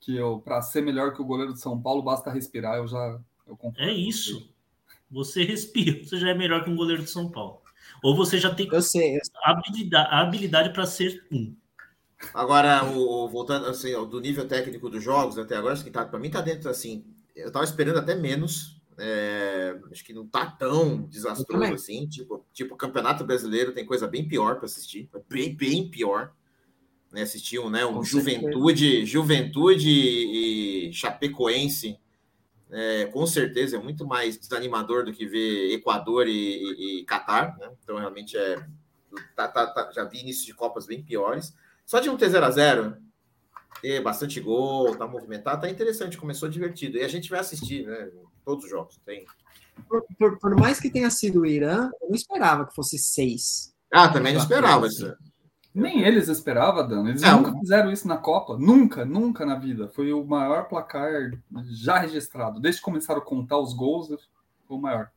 Que 0.00 0.16
eu, 0.16 0.38
para 0.38 0.60
ser 0.60 0.82
melhor 0.82 1.14
que 1.14 1.22
o 1.22 1.24
goleiro 1.24 1.54
de 1.54 1.60
São 1.60 1.80
Paulo, 1.80 2.02
basta 2.02 2.30
respirar. 2.30 2.76
Eu 2.76 2.86
já 2.86 3.18
eu 3.46 3.58
É 3.78 3.90
isso. 3.90 4.54
Você 5.10 5.44
respira, 5.44 6.02
você 6.04 6.18
já 6.18 6.30
é 6.30 6.34
melhor 6.34 6.64
que 6.64 6.70
um 6.70 6.76
goleiro 6.76 7.02
de 7.02 7.10
São 7.10 7.30
Paulo. 7.30 7.62
Ou 8.02 8.14
você 8.14 8.38
já 8.38 8.54
tem 8.54 8.68
eu 8.70 8.82
sei, 8.82 9.16
eu 9.16 9.20
habilidade, 9.44 10.08
habilidade 10.10 10.72
para 10.72 10.86
ser 10.86 11.24
um. 11.30 11.54
Agora, 12.34 12.84
o, 12.84 13.28
voltando 13.28 13.66
assim, 13.66 13.92
do 14.08 14.20
nível 14.20 14.46
técnico 14.46 14.88
dos 14.88 15.02
jogos 15.02 15.38
até 15.38 15.56
agora, 15.56 15.74
assim, 15.74 15.90
tá, 15.90 16.04
para 16.04 16.18
mim 16.18 16.30
tá 16.30 16.40
dentro 16.40 16.68
assim 16.70 17.04
eu 17.36 17.52
tava 17.52 17.64
esperando 17.64 17.98
até 17.98 18.14
menos. 18.14 18.74
É, 18.98 19.78
acho 19.92 20.02
que 20.02 20.14
não 20.14 20.26
tá 20.26 20.46
tão 20.46 21.02
desastroso 21.02 21.74
assim. 21.74 22.08
Tipo, 22.08 22.44
tipo, 22.52 22.74
o 22.74 22.78
Campeonato 22.78 23.24
Brasileiro 23.24 23.72
tem 23.72 23.84
coisa 23.84 24.08
bem 24.08 24.26
pior 24.26 24.56
para 24.56 24.64
assistir. 24.64 25.08
Bem, 25.28 25.54
bem 25.54 25.90
pior. 25.90 26.32
Né, 27.12 27.22
assistiu 27.22 27.70
né, 27.70 27.86
um 27.86 28.02
Juventude, 28.02 29.04
Juventude 29.04 29.88
e 29.88 30.92
Chapecoense. 30.92 31.98
É, 32.70 33.06
com 33.06 33.26
certeza 33.26 33.76
é 33.76 33.80
muito 33.80 34.06
mais 34.06 34.36
desanimador 34.36 35.04
do 35.04 35.12
que 35.12 35.26
ver 35.26 35.72
Equador 35.72 36.26
e, 36.26 36.32
e, 36.32 37.00
e 37.00 37.04
Catar. 37.04 37.56
Né? 37.58 37.70
Então, 37.82 37.96
realmente 37.96 38.36
é. 38.36 38.56
Tá, 39.34 39.48
tá, 39.48 39.66
tá, 39.68 39.90
já 39.92 40.04
vi 40.04 40.20
início 40.20 40.44
de 40.44 40.54
Copas 40.54 40.86
bem 40.86 41.02
piores. 41.02 41.54
Só 41.84 42.00
de 42.00 42.10
um 42.10 42.16
ter 42.16 42.28
0 42.28 42.44
a 42.44 42.50
0 42.50 42.96
ter 43.80 44.00
bastante 44.02 44.40
gol, 44.40 44.96
tá 44.96 45.06
movimentado, 45.06 45.62
tá 45.62 45.70
interessante, 45.70 46.18
começou 46.18 46.48
divertido. 46.48 46.98
E 46.98 47.04
a 47.04 47.08
gente 47.08 47.30
vai 47.30 47.40
assistir, 47.40 47.86
né? 47.86 48.10
Todos 48.44 48.64
os 48.64 48.70
jogos. 48.70 48.98
Tem. 49.04 49.24
Por, 49.88 50.04
por, 50.18 50.38
por 50.38 50.56
mais 50.56 50.80
que 50.80 50.90
tenha 50.90 51.10
sido 51.10 51.40
o 51.40 51.46
Irã, 51.46 51.90
eu 52.00 52.08
não 52.08 52.16
esperava 52.16 52.66
que 52.66 52.74
fosse 52.74 52.98
seis. 52.98 53.74
Ah, 53.92 54.08
também 54.08 54.34
não 54.34 54.40
esperava 54.40 54.86
isso. 54.86 55.14
Nem 55.76 56.02
eles 56.02 56.28
esperavam, 56.28 56.88
Dan. 56.88 57.06
Eles 57.06 57.20
não. 57.20 57.42
nunca 57.42 57.58
fizeram 57.58 57.92
isso 57.92 58.08
na 58.08 58.16
Copa. 58.16 58.56
Nunca, 58.56 59.04
nunca 59.04 59.44
na 59.44 59.56
vida. 59.56 59.88
Foi 59.88 60.10
o 60.10 60.24
maior 60.24 60.68
placar 60.68 61.38
já 61.68 61.98
registrado. 61.98 62.58
Desde 62.58 62.80
que 62.80 62.84
começaram 62.84 63.20
a 63.20 63.24
contar 63.24 63.58
os 63.58 63.74
gols, 63.74 64.08
foi 64.08 64.76
o 64.76 64.80
maior. 64.80 65.10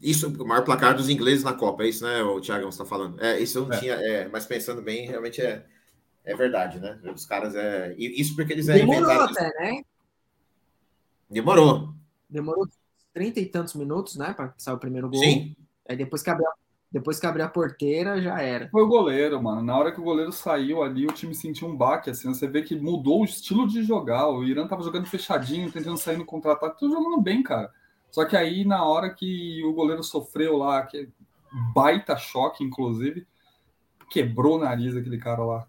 Isso, 0.00 0.28
o 0.28 0.46
maior 0.46 0.64
placar 0.64 0.96
dos 0.96 1.10
ingleses 1.10 1.44
na 1.44 1.52
Copa, 1.52 1.82
é 1.82 1.88
isso, 1.88 2.04
né, 2.04 2.22
o 2.22 2.40
Thiago 2.40 2.68
está 2.68 2.84
falando? 2.84 3.20
É, 3.20 3.40
isso 3.40 3.58
eu 3.58 3.66
não 3.66 3.74
é. 3.74 3.80
tinha, 3.80 3.94
é, 3.94 4.28
mas 4.28 4.46
pensando 4.46 4.80
bem, 4.80 5.08
realmente 5.08 5.42
é, 5.42 5.66
é 6.24 6.36
verdade, 6.36 6.78
né? 6.78 6.98
Os 7.12 7.26
caras 7.26 7.54
é. 7.56 7.94
Isso 7.98 8.36
porque 8.36 8.52
eles 8.52 8.68
é 8.68 8.74
Demorou 8.74 9.10
até, 9.10 9.48
né? 9.58 9.82
Demorou. 11.28 11.94
Demorou 12.30 12.68
trinta 13.12 13.40
e 13.40 13.46
tantos 13.46 13.74
minutos, 13.74 14.16
né? 14.16 14.32
Para 14.32 14.54
sair 14.56 14.74
o 14.74 14.78
primeiro 14.78 15.10
gol. 15.10 15.18
Sim. 15.20 15.56
Aí 15.88 15.96
depois 15.96 16.22
que 16.22 16.30
abriu, 16.30 16.46
depois 16.90 17.20
que 17.20 17.26
abriu 17.26 17.44
a 17.44 17.48
porteira, 17.48 18.20
já 18.20 18.40
era. 18.40 18.68
Foi 18.70 18.82
o 18.82 18.88
goleiro, 18.88 19.42
mano. 19.42 19.62
Na 19.62 19.76
hora 19.76 19.92
que 19.92 20.00
o 20.00 20.04
goleiro 20.04 20.32
saiu 20.32 20.82
ali, 20.82 21.06
o 21.06 21.12
time 21.12 21.34
sentiu 21.34 21.68
um 21.68 21.76
baque, 21.76 22.08
assim. 22.08 22.32
Você 22.32 22.46
vê 22.46 22.62
que 22.62 22.74
mudou 22.74 23.20
o 23.20 23.24
estilo 23.24 23.68
de 23.68 23.82
jogar. 23.82 24.28
O 24.28 24.42
Irã 24.42 24.66
tava 24.66 24.82
jogando 24.82 25.06
fechadinho, 25.06 25.70
tentando 25.70 25.98
sair 25.98 26.16
no 26.16 26.24
contra-ataque. 26.24 26.78
Tudo 26.78 26.94
jogando 26.94 27.20
bem, 27.20 27.42
cara. 27.42 27.70
Só 28.10 28.24
que 28.24 28.34
aí, 28.34 28.64
na 28.64 28.84
hora 28.84 29.10
que 29.10 29.62
o 29.64 29.74
goleiro 29.74 30.02
sofreu 30.02 30.56
lá, 30.56 30.82
que 30.82 31.10
baita 31.74 32.16
choque, 32.16 32.64
inclusive, 32.64 33.26
quebrou 34.10 34.56
o 34.56 34.60
nariz 34.60 34.96
aquele 34.96 35.18
cara 35.18 35.44
lá. 35.44 35.66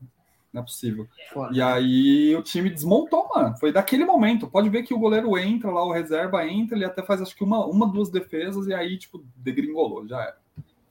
Não 0.53 0.61
é 0.61 0.65
possível. 0.65 1.05
Foda. 1.33 1.55
E 1.55 1.61
aí 1.61 2.35
o 2.35 2.41
time 2.41 2.69
desmontou, 2.69 3.29
mano. 3.35 3.57
Foi 3.57 3.73
daquele 3.73 4.05
momento. 4.05 4.47
Pode 4.47 4.69
ver 4.69 4.83
que 4.83 4.93
o 4.93 4.99
goleiro 4.99 5.37
entra 5.37 5.69
lá, 5.69 5.83
o 5.83 5.91
reserva 5.91 6.47
entra, 6.47 6.77
ele 6.77 6.85
até 6.85 7.03
faz 7.03 7.21
acho 7.21 7.35
que 7.35 7.43
uma, 7.43 7.65
uma 7.65 7.87
duas 7.87 8.09
defesas 8.09 8.67
e 8.67 8.73
aí, 8.73 8.97
tipo, 8.97 9.23
degringolou, 9.35 10.07
já 10.07 10.21
era. 10.21 10.37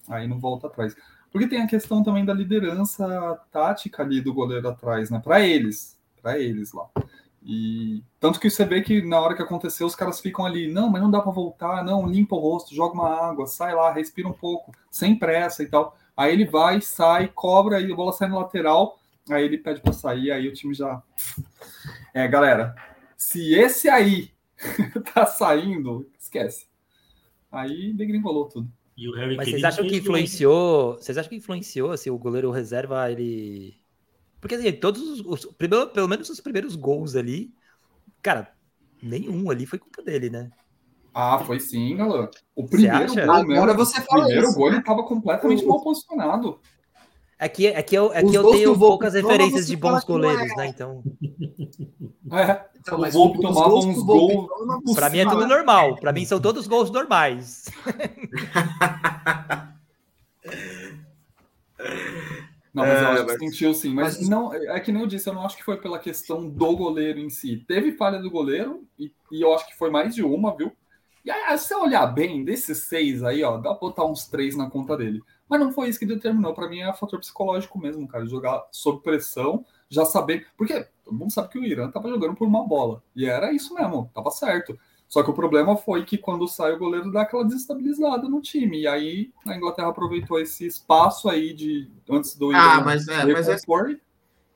Aí 0.08 0.26
não 0.26 0.38
volta 0.38 0.66
atrás. 0.66 0.96
Porque 1.30 1.48
tem 1.48 1.60
a 1.60 1.66
questão 1.66 2.02
também 2.02 2.24
da 2.24 2.32
liderança 2.32 3.38
tática 3.52 4.02
ali 4.02 4.20
do 4.20 4.32
goleiro 4.32 4.68
atrás, 4.68 5.10
né? 5.10 5.20
Para 5.22 5.40
eles, 5.40 5.98
para 6.22 6.38
eles 6.38 6.72
lá. 6.72 6.88
E 7.42 8.02
tanto 8.18 8.40
que 8.40 8.50
você 8.50 8.64
vê 8.64 8.82
que 8.82 9.02
na 9.02 9.20
hora 9.20 9.34
que 9.34 9.42
aconteceu, 9.42 9.86
os 9.86 9.94
caras 9.94 10.20
ficam 10.20 10.44
ali, 10.44 10.70
não, 10.72 10.90
mas 10.90 11.00
não 11.00 11.10
dá 11.10 11.20
para 11.20 11.30
voltar, 11.30 11.84
não, 11.84 12.06
limpa 12.06 12.34
o 12.34 12.38
rosto, 12.38 12.74
joga 12.74 12.94
uma 12.94 13.28
água, 13.28 13.46
sai 13.46 13.74
lá, 13.74 13.92
respira 13.92 14.28
um 14.28 14.32
pouco, 14.32 14.72
sem 14.90 15.16
pressa 15.16 15.62
e 15.62 15.66
tal. 15.66 15.96
Aí 16.16 16.32
ele 16.32 16.44
vai, 16.44 16.80
sai, 16.80 17.28
cobra, 17.28 17.80
e 17.80 17.92
a 17.92 17.94
bola 17.94 18.12
sai 18.12 18.28
no 18.28 18.38
lateral, 18.38 18.98
Aí 19.30 19.44
ele 19.44 19.58
pede 19.58 19.80
para 19.80 19.92
sair, 19.92 20.30
aí 20.30 20.48
o 20.48 20.52
time 20.52 20.74
já. 20.74 21.02
É, 22.14 22.26
galera, 22.26 22.74
se 23.16 23.54
esse 23.54 23.88
aí 23.88 24.30
tá 25.14 25.26
saindo, 25.26 26.10
esquece. 26.18 26.66
Aí 27.52 27.92
degringolou 27.92 28.48
tudo. 28.48 28.70
Mas 29.36 29.48
vocês 29.48 29.64
acham 29.64 29.86
que 29.86 29.96
influenciou? 29.96 30.94
Vocês 30.94 31.16
acham 31.16 31.30
que 31.30 31.36
influenciou 31.36 31.96
se 31.96 32.10
o 32.10 32.18
goleiro 32.18 32.50
reserva 32.50 33.10
ele. 33.10 33.76
Porque 34.40 34.56
assim, 34.56 34.72
todos 34.72 35.02
os. 35.02 35.20
os 35.20 35.54
primeiro, 35.54 35.88
pelo 35.88 36.08
menos 36.08 36.28
os 36.28 36.40
primeiros 36.40 36.74
gols 36.74 37.14
ali, 37.14 37.54
cara, 38.20 38.52
nenhum 39.00 39.50
ali 39.50 39.66
foi 39.66 39.78
culpa 39.78 40.02
dele, 40.02 40.30
né? 40.30 40.50
Ah, 41.14 41.38
foi 41.38 41.60
sim, 41.60 41.96
galera. 41.96 42.30
O 42.54 42.66
primeiro 42.66 43.14
gol, 43.14 43.34
Agora 43.34 43.74
você 43.74 44.00
fala 44.02 44.22
o 44.22 44.26
primeiro 44.26 44.48
isso. 44.48 44.56
gol 44.56 44.68
ele 44.68 44.78
estava 44.78 45.02
completamente 45.04 45.64
mal 45.64 45.80
posicionado. 45.80 46.60
É 47.38 47.48
que, 47.48 47.68
é 47.68 47.82
que 47.82 47.96
eu, 47.96 48.12
é 48.12 48.22
que 48.22 48.34
eu 48.34 48.50
tenho 48.50 48.76
poucas 48.76 49.14
referências 49.14 49.66
de 49.66 49.76
bons 49.76 50.02
goleiros, 50.02 50.50
é. 50.50 50.56
né? 50.56 50.66
Então. 50.66 51.02
É, 52.30 52.62
então, 52.78 53.00
o 53.00 53.10
Volpe 53.10 53.40
tomava 53.40 53.74
uns 53.74 54.02
gols. 54.04 54.50
Para 54.94 55.08
mim 55.08 55.20
é 55.20 55.24
tudo 55.24 55.46
normal. 55.46 55.96
Para 55.96 56.12
mim 56.12 56.26
são 56.26 56.38
todos 56.38 56.66
gols 56.66 56.90
normais. 56.90 57.64
Não, 62.74 62.86
mas 62.86 63.02
eu 63.02 63.08
é, 63.08 63.12
acho 63.12 63.26
que 63.26 63.38
sentiu 63.38 63.74
sim. 63.74 63.94
Mas, 63.94 64.18
mas, 64.18 64.28
não, 64.28 64.52
é 64.52 64.78
que 64.78 64.92
nem 64.92 65.02
eu 65.02 65.08
disse, 65.08 65.28
eu 65.28 65.34
não 65.34 65.44
acho 65.44 65.56
que 65.56 65.64
foi 65.64 65.78
pela 65.78 65.98
questão 65.98 66.48
do 66.48 66.76
goleiro 66.76 67.18
em 67.18 67.30
si. 67.30 67.64
Teve 67.66 67.92
falha 67.92 68.20
do 68.20 68.30
goleiro, 68.30 68.86
e, 68.98 69.10
e 69.32 69.40
eu 69.40 69.52
acho 69.54 69.66
que 69.66 69.76
foi 69.76 69.90
mais 69.90 70.14
de 70.14 70.22
uma, 70.22 70.54
viu? 70.54 70.70
E 71.24 71.30
aí, 71.30 71.58
se 71.58 71.68
você 71.68 71.74
olhar 71.74 72.06
bem, 72.06 72.44
desses 72.44 72.84
seis 72.84 73.22
aí, 73.22 73.42
ó, 73.42 73.56
dá 73.56 73.70
pra 73.70 73.80
botar 73.80 74.04
uns 74.04 74.28
três 74.28 74.56
na 74.56 74.70
conta 74.70 74.96
dele. 74.96 75.20
Mas 75.48 75.60
não 75.60 75.72
foi 75.72 75.88
isso 75.88 75.98
que 75.98 76.06
determinou. 76.06 76.54
Para 76.54 76.68
mim 76.68 76.80
é 76.80 76.92
fator 76.92 77.18
psicológico 77.18 77.78
mesmo, 77.78 78.06
cara. 78.06 78.26
Jogar 78.26 78.66
sob 78.70 79.02
pressão, 79.02 79.64
já 79.88 80.04
saber. 80.04 80.46
Porque 80.56 80.86
todo 81.04 81.16
mundo 81.16 81.32
sabe 81.32 81.48
que 81.48 81.58
o 81.58 81.64
Irã 81.64 81.90
tava 81.90 82.08
jogando 82.08 82.34
por 82.34 82.46
uma 82.46 82.66
bola. 82.66 83.02
E 83.16 83.26
era 83.26 83.52
isso 83.52 83.74
mesmo, 83.74 84.10
tava 84.14 84.30
certo. 84.30 84.78
Só 85.08 85.22
que 85.22 85.30
o 85.30 85.34
problema 85.34 85.74
foi 85.74 86.04
que 86.04 86.18
quando 86.18 86.46
sai 86.46 86.74
o 86.74 86.78
goleiro 86.78 87.10
dá 87.10 87.22
aquela 87.22 87.44
desestabilizada 87.44 88.28
no 88.28 88.42
time. 88.42 88.82
E 88.82 88.86
aí 88.86 89.32
a 89.46 89.56
Inglaterra 89.56 89.88
aproveitou 89.88 90.38
esse 90.38 90.66
espaço 90.66 91.30
aí 91.30 91.54
de 91.54 91.90
antes 92.10 92.36
do 92.36 92.52
Irã. 92.52 92.60
Ah, 92.60 92.80
mas 92.82 93.08
é, 93.08 93.24
mas 93.24 93.48
é, 93.48 93.56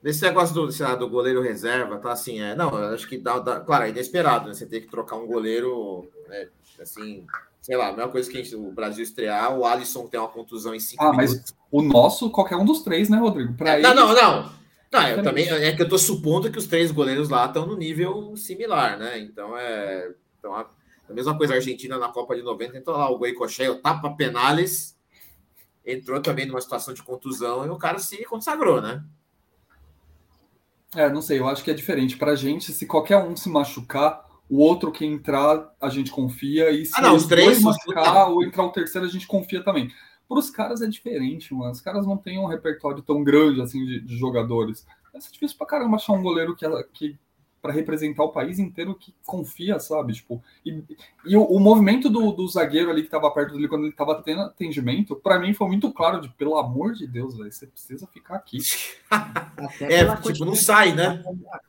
Nesse 0.02 0.22
negócio 0.22 0.52
do, 0.52 0.68
lá, 0.82 0.96
do 0.96 1.08
goleiro 1.08 1.40
reserva, 1.40 1.96
tá 1.96 2.10
assim, 2.10 2.40
é, 2.40 2.56
não, 2.56 2.74
acho 2.92 3.08
que 3.08 3.16
dá, 3.16 3.38
dá 3.38 3.60
claro, 3.60 3.84
é 3.84 3.90
inesperado, 3.90 4.48
né? 4.48 4.54
Você 4.54 4.66
ter 4.66 4.80
que 4.80 4.88
trocar 4.88 5.14
um 5.14 5.28
goleiro, 5.28 6.10
né, 6.28 6.48
assim, 6.80 7.24
sei 7.62 7.76
lá, 7.76 7.88
a 7.88 7.92
mesma 7.92 8.10
coisa 8.10 8.28
que 8.30 8.36
a 8.36 8.42
gente, 8.42 8.54
o 8.56 8.70
Brasil 8.72 9.02
estrear, 9.04 9.56
o 9.56 9.64
Alisson 9.64 10.06
tem 10.08 10.18
uma 10.20 10.28
contusão 10.28 10.74
em 10.74 10.80
cinco 10.80 11.02
Ah, 11.02 11.12
mas 11.12 11.30
minutos. 11.30 11.54
o 11.70 11.80
nosso, 11.80 12.28
qualquer 12.30 12.56
um 12.56 12.64
dos 12.64 12.82
três, 12.82 13.08
né, 13.08 13.16
Rodrigo? 13.16 13.54
Pra 13.54 13.78
É, 13.78 13.80
não, 13.80 13.90
eles- 13.92 14.22
não, 14.22 14.42
não. 14.42 14.62
Não, 14.92 15.08
eu 15.08 15.22
também 15.22 15.48
é 15.48 15.74
que 15.74 15.80
eu 15.80 15.88
tô 15.88 15.96
supondo 15.96 16.50
que 16.52 16.58
os 16.58 16.66
três 16.66 16.90
goleiros 16.90 17.30
lá 17.30 17.46
estão 17.46 17.64
no 17.64 17.74
nível 17.78 18.36
similar, 18.36 18.98
né? 18.98 19.18
Então 19.20 19.56
é. 19.56 20.12
Então, 20.38 20.54
a, 20.54 20.68
a 21.08 21.12
mesma 21.14 21.34
coisa 21.38 21.54
a 21.54 21.56
Argentina 21.56 21.96
na 21.96 22.08
Copa 22.08 22.34
de 22.36 22.42
90, 22.42 22.76
então 22.76 22.92
lá 22.94 23.08
o 23.10 23.16
Goicoechea, 23.16 23.72
o 23.72 23.76
Tapa 23.80 24.10
Penales, 24.10 24.94
entrou 25.86 26.20
também 26.20 26.44
numa 26.46 26.60
situação 26.60 26.92
de 26.92 27.02
contusão 27.02 27.64
e 27.64 27.70
o 27.70 27.78
cara 27.78 27.98
se 27.98 28.22
consagrou, 28.26 28.82
né? 28.82 29.02
É, 30.94 31.08
não 31.08 31.22
sei, 31.22 31.38
eu 31.38 31.48
acho 31.48 31.64
que 31.64 31.70
é 31.70 31.74
diferente. 31.74 32.16
Pra 32.18 32.34
gente, 32.34 32.70
se 32.72 32.84
qualquer 32.86 33.16
um 33.16 33.34
se 33.34 33.48
machucar, 33.48 34.26
o 34.54 34.58
outro 34.58 34.92
que 34.92 35.06
entrar, 35.06 35.72
a 35.80 35.88
gente 35.88 36.10
confia. 36.10 36.70
E 36.70 36.84
se 36.84 36.92
Ah, 36.96 37.00
não, 37.00 37.16
os 37.16 37.26
três, 37.26 37.56
os- 37.56 37.64
machucar 37.64 38.28
ou 38.30 38.44
entrar 38.44 38.64
o 38.64 38.70
terceiro, 38.70 39.06
a 39.06 39.10
gente 39.10 39.26
confia 39.26 39.62
também. 39.64 39.90
Para 40.28 40.38
os 40.38 40.50
caras 40.50 40.82
é 40.82 40.86
diferente, 40.86 41.54
mano. 41.54 41.70
Os 41.72 41.80
caras 41.80 42.06
não 42.06 42.18
têm 42.18 42.38
um 42.38 42.46
repertório 42.46 43.02
tão 43.02 43.24
grande 43.24 43.62
assim 43.62 43.82
de, 43.84 44.00
de 44.00 44.16
jogadores. 44.16 44.86
É 45.14 45.18
difícil 45.18 45.56
pra 45.56 45.66
caramba 45.66 45.96
achar 45.96 46.12
um 46.12 46.22
goleiro 46.22 46.54
que, 46.54 46.66
que 46.92 47.18
para 47.62 47.72
representar 47.72 48.24
o 48.24 48.30
país 48.32 48.58
inteiro 48.58 48.92
que 48.92 49.14
confia, 49.24 49.78
sabe? 49.78 50.12
Tipo, 50.14 50.42
e, 50.66 50.82
e 51.24 51.36
o, 51.36 51.44
o 51.44 51.60
movimento 51.60 52.10
do, 52.10 52.32
do 52.32 52.48
zagueiro 52.48 52.90
ali 52.90 53.04
que 53.04 53.08
tava 53.08 53.30
perto 53.30 53.54
dele 53.54 53.68
quando 53.68 53.84
ele 53.84 53.92
tava 53.94 54.20
tendo 54.20 54.40
atendimento, 54.42 55.14
para 55.14 55.38
mim 55.38 55.54
foi 55.54 55.68
muito 55.68 55.92
claro 55.92 56.20
de 56.20 56.28
pelo 56.30 56.58
amor 56.58 56.92
de 56.92 57.06
Deus, 57.06 57.36
velho, 57.38 57.52
você 57.52 57.68
precisa 57.68 58.04
ficar 58.08 58.34
aqui. 58.34 58.58
Até 59.08 60.00
É, 60.00 60.16
tipo, 60.16 60.44
não 60.44 60.56
sai, 60.56 60.92
né? 60.92 61.22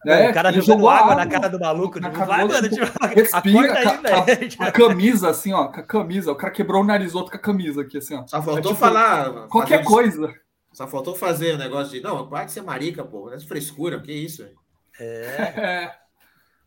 É, 0.05 0.29
o 0.29 0.33
cara 0.33 0.51
jogou 0.61 0.89
água 0.89 1.13
na 1.15 1.27
cara 1.27 1.47
do 1.47 1.59
maluco. 1.59 1.99
na 1.99 2.07
Não 2.09 2.15
cara 2.15 2.25
vai, 2.25 2.47
do 2.47 2.53
mano. 2.53 2.69
Tipo, 2.69 2.85
respira, 3.15 3.73
aí, 3.77 3.83
ca- 3.83 4.21
velho. 4.21 4.49
A 4.59 4.71
camisa, 4.71 5.29
assim, 5.29 5.53
ó, 5.53 5.67
com 5.67 5.79
a 5.79 5.83
camisa. 5.83 6.31
O 6.31 6.35
cara 6.35 6.51
quebrou 6.51 6.81
o 6.81 6.85
nariz 6.85 7.13
outro 7.13 7.31
com 7.31 7.37
a 7.37 7.39
camisa 7.39 7.81
aqui, 7.81 7.97
assim, 7.99 8.15
ó. 8.15 8.25
Só 8.25 8.41
faltou 8.41 8.57
É 8.57 8.61
tipo, 8.61 8.75
falar. 8.75 9.47
Qualquer 9.47 9.77
fazer- 9.83 9.89
coisa. 9.89 10.33
Só 10.71 10.87
faltou 10.87 11.15
fazer 11.15 11.53
o 11.53 11.57
negócio 11.59 11.91
de. 11.93 12.01
Não, 12.01 12.27
para 12.27 12.45
de 12.45 12.51
ser 12.51 12.61
marica, 12.63 13.03
pô. 13.03 13.31
É 13.31 13.39
frescura, 13.39 13.99
que 13.99 14.11
isso? 14.11 14.41
velho? 14.43 14.55
É. 14.99 15.93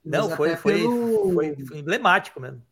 Não, 0.05 0.31
foi, 0.31 0.55
foi, 0.57 0.75
pelo- 0.75 1.35
foi, 1.35 1.67
foi 1.67 1.79
emblemático 1.79 2.41
mesmo. 2.41 2.63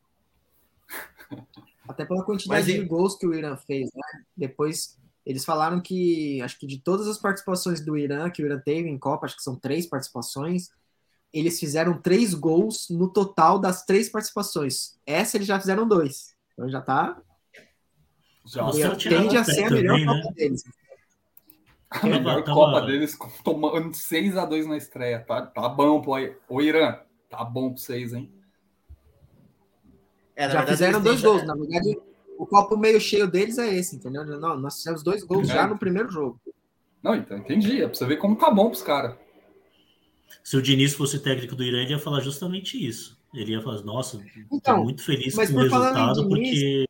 Até 1.88 2.04
pela 2.04 2.24
quantidade 2.24 2.62
Mas 2.62 2.68
e- 2.68 2.78
de 2.78 2.84
gols 2.84 3.16
que 3.16 3.26
o 3.26 3.34
Irã 3.34 3.56
fez, 3.56 3.90
né? 3.92 4.22
Depois 4.36 4.96
eles 5.26 5.44
falaram 5.44 5.80
que, 5.80 6.40
acho 6.42 6.58
que 6.58 6.66
de 6.66 6.78
todas 6.78 7.08
as 7.08 7.18
participações 7.18 7.80
do 7.80 7.96
Irã, 7.96 8.30
que 8.30 8.42
o 8.42 8.46
Irã 8.46 8.60
teve 8.64 8.88
em 8.88 8.98
Copa, 8.98 9.26
acho 9.26 9.36
que 9.36 9.42
são 9.42 9.56
três 9.56 9.86
participações, 9.86 10.68
eles 11.32 11.58
fizeram 11.58 12.00
três 12.00 12.34
gols 12.34 12.88
no 12.90 13.08
total 13.12 13.58
das 13.58 13.84
três 13.84 14.08
participações. 14.08 14.96
Essa 15.04 15.36
eles 15.36 15.48
já 15.48 15.58
fizeram 15.58 15.88
dois. 15.88 16.36
Então 16.52 16.68
já 16.68 16.80
tá. 16.80 17.20
já. 18.46 18.70
Tende 18.96 19.36
a 19.36 19.44
ser 19.44 19.64
a 19.64 19.70
melhor 19.70 19.98
também, 19.98 20.06
né? 20.06 20.22
Copa 20.22 20.34
deles. 20.34 20.62
A 22.02 22.06
melhor 22.06 22.42
Tava- 22.42 22.54
Copa 22.54 22.80
deles 22.82 23.16
tomando 23.44 23.92
6x2 23.94 24.66
na 24.66 24.76
estreia. 24.76 25.20
Tá, 25.20 25.42
tá 25.46 25.68
bom, 25.68 26.00
pô. 26.02 26.14
Ô, 26.48 26.60
Irã, 26.60 26.98
tá 27.30 27.44
bom 27.44 27.70
pra 27.70 27.78
vocês, 27.80 28.12
hein? 28.12 28.30
É, 30.36 30.42
Já 30.42 30.48
verdade, 30.48 30.70
fizeram 30.72 31.00
dois 31.02 31.20
têm- 31.20 31.30
gols. 31.30 31.46
Na 31.46 31.54
verdade, 31.54 31.96
o 32.36 32.46
copo 32.46 32.76
meio 32.76 33.00
cheio 33.00 33.28
deles 33.30 33.58
é 33.58 33.72
esse, 33.72 33.96
entendeu? 33.96 34.24
Não, 34.24 34.58
nós 34.58 34.76
fizemos 34.78 35.02
dois 35.02 35.22
gols 35.22 35.48
É. 35.48 35.54
já 35.54 35.66
no 35.66 35.78
primeiro 35.78 36.10
jogo. 36.10 36.40
Não, 37.02 37.14
então, 37.14 37.38
entendi. 37.38 37.80
É 37.82 37.86
pra 37.86 37.94
você 37.94 38.06
ver 38.06 38.16
como 38.16 38.34
tá 38.36 38.50
bom 38.50 38.68
pros 38.68 38.82
caras. 38.82 39.14
Se 40.42 40.56
o 40.56 40.62
Diniz 40.62 40.94
fosse 40.94 41.20
técnico 41.20 41.54
do 41.54 41.62
Irã, 41.62 41.78
ele 41.82 41.92
ia 41.92 41.98
falar 41.98 42.20
justamente 42.20 42.82
isso. 42.84 43.16
Ele 43.32 43.52
ia 43.52 43.62
falar, 43.62 43.82
nossa, 43.82 44.18
tô 44.18 44.56
Então, 44.56 44.82
muito 44.84 45.02
feliz 45.04 45.34
com 45.34 45.42
o 45.42 45.46
por 45.46 45.70
falar 45.70 45.90
em 45.90 45.94
resultado, 46.06 46.28
Diniz- 46.28 46.60
porque 46.60 46.86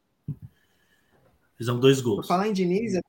fizemos 1.56 1.80
dois 1.80 2.00
Por 2.02 2.08
gols. 2.14 2.26
falar 2.26 2.48
em 2.48 2.52
Diniz, 2.52 2.94
eu 2.94 3.02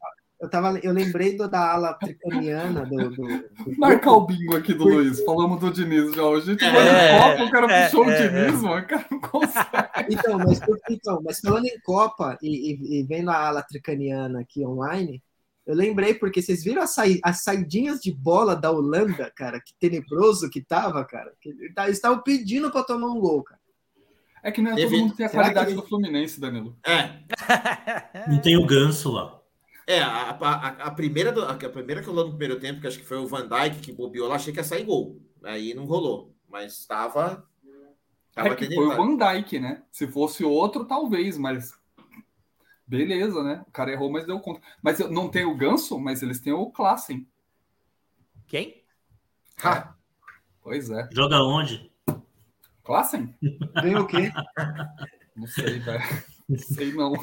eu, 0.46 0.50
tava, 0.50 0.80
eu 0.80 0.94
lembrei 0.94 1.36
do, 1.36 1.48
da 1.48 1.72
ala 1.74 1.94
tricaniana 1.96 2.86
do, 2.86 3.10
do, 3.10 3.22
do 3.28 3.78
Marcar 3.78 4.12
o 4.14 4.26
bingo 4.26 4.56
aqui 4.56 4.74
do 4.74 4.84
Luiz. 4.86 5.24
Falamos 5.24 5.60
do 5.60 5.72
Diniz 5.72 6.14
já 6.14 6.24
hoje. 6.24 6.50
A 6.50 6.54
gente 6.54 6.64
É, 6.66 7.16
é, 7.16 7.20
Copa, 7.20 7.44
o 7.44 7.52
cara 7.52 7.72
é, 7.74 7.86
puxou 7.86 8.06
o 8.06 8.10
é, 8.10 8.28
Diniz, 8.28 8.62
mano. 8.62 8.82
O 8.82 8.88
cara 8.88 9.06
não 9.12 9.20
consegue. 9.20 9.68
Então, 10.10 10.38
mas, 10.40 10.62
então, 10.90 11.22
mas 11.24 11.40
falando 11.40 11.66
em 11.66 11.80
Copa 11.82 12.38
e, 12.42 12.72
e- 12.74 13.00
e 13.00 13.04
vendo 13.04 13.30
a 13.30 13.48
ala 13.48 13.64
tricaniana 13.64 14.42
aqui 14.42 14.66
online, 14.66 15.22
eu 15.66 15.76
lembrei 15.76 16.14
porque 16.14 16.42
vocês 16.42 16.64
viram 16.64 16.82
as, 16.84 16.94
sai- 16.94 17.20
as 17.24 17.42
saidinhas 17.44 18.00
de 18.00 18.14
bola 18.14 18.56
da 18.56 18.70
Holanda, 18.72 19.32
cara, 19.36 19.60
que 19.60 19.74
tenebroso 19.80 20.50
que 20.50 20.62
tava, 20.62 21.04
cara. 21.04 21.32
Que 21.42 21.50
eles 21.50 21.96
estavam 21.98 22.22
pedindo 22.22 22.70
para 22.72 22.84
tomar 22.84 23.08
um 23.08 23.20
gol, 23.20 23.44
cara. 23.44 23.60
É 24.44 24.52
que 24.52 24.62
não 24.62 24.74
é 24.74 24.76
Teve- 24.76 24.90
todo 24.92 25.00
mundo 25.08 25.16
tem 25.16 25.26
a 25.26 25.30
Será 25.30 25.42
qualidade 25.42 25.70
que- 25.70 25.76
do 25.76 25.82
Fluminense, 25.88 26.40
Danilo. 26.40 26.78
É, 26.86 28.30
Não 28.30 28.40
tem 28.40 28.56
o 28.58 28.66
ganso 28.68 29.12
lá. 29.12 29.35
É 29.88 30.00
a, 30.02 30.32
a, 30.32 30.68
a 30.88 30.92
primeira 30.92 31.32
do- 31.32 31.44
a, 31.46 31.56
primeira 31.56 32.02
que 32.02 32.08
rolou 32.08 32.26
no 32.26 32.32
primeiro 32.38 32.60
tempo, 32.60 32.82
que 32.82 32.88
acho 32.88 33.00
que 33.00 33.06
foi 33.06 33.18
o 33.18 33.28
Van 33.28 33.48
Dijk 33.48 33.82
que 33.82 33.92
bobeou 33.94 34.28
lá, 34.28 34.36
achei 34.36 34.52
que 34.54 34.60
ia 34.60 34.64
sair 34.64 34.84
gol. 34.86 35.22
Aí 35.44 35.74
não 35.74 35.86
rolou. 35.86 36.36
Mas 36.50 36.80
estava. 36.80 37.48
Tava 38.34 38.50
É 38.50 38.56
que 38.56 38.74
foi 38.74 38.86
o 38.88 38.96
Van 38.96 39.16
Dijk, 39.18 39.60
né? 39.60 39.84
Se 39.92 40.08
fosse 40.08 40.44
outro, 40.44 40.86
talvez, 40.86 41.38
mas. 41.38 41.74
Beleza, 42.88 43.44
né? 43.44 43.64
O 43.68 43.72
cara 43.72 43.92
errou, 43.92 44.12
mas 44.12 44.26
deu 44.28 44.40
conta. 44.40 44.62
Mas 44.82 45.00
não 45.10 45.28
tem 45.30 45.46
o 45.46 45.56
Ganso, 45.58 46.00
mas 46.00 46.22
eles 46.22 46.40
têm 46.40 46.54
o 46.54 46.70
Klassen. 46.72 47.28
Quem? 48.48 48.84
Ha! 49.64 49.96
Pois 50.62 50.90
é. 50.90 51.08
Joga 51.12 51.42
onde? 51.42 51.92
Klassen? 52.84 53.36
Vem 53.82 53.96
o 53.98 54.06
quê? 54.06 54.32
Não 55.36 55.48
sei, 55.48 55.80
velho. 55.80 56.04
Não 56.48 56.58
sei, 56.60 56.94
não. 56.94 57.14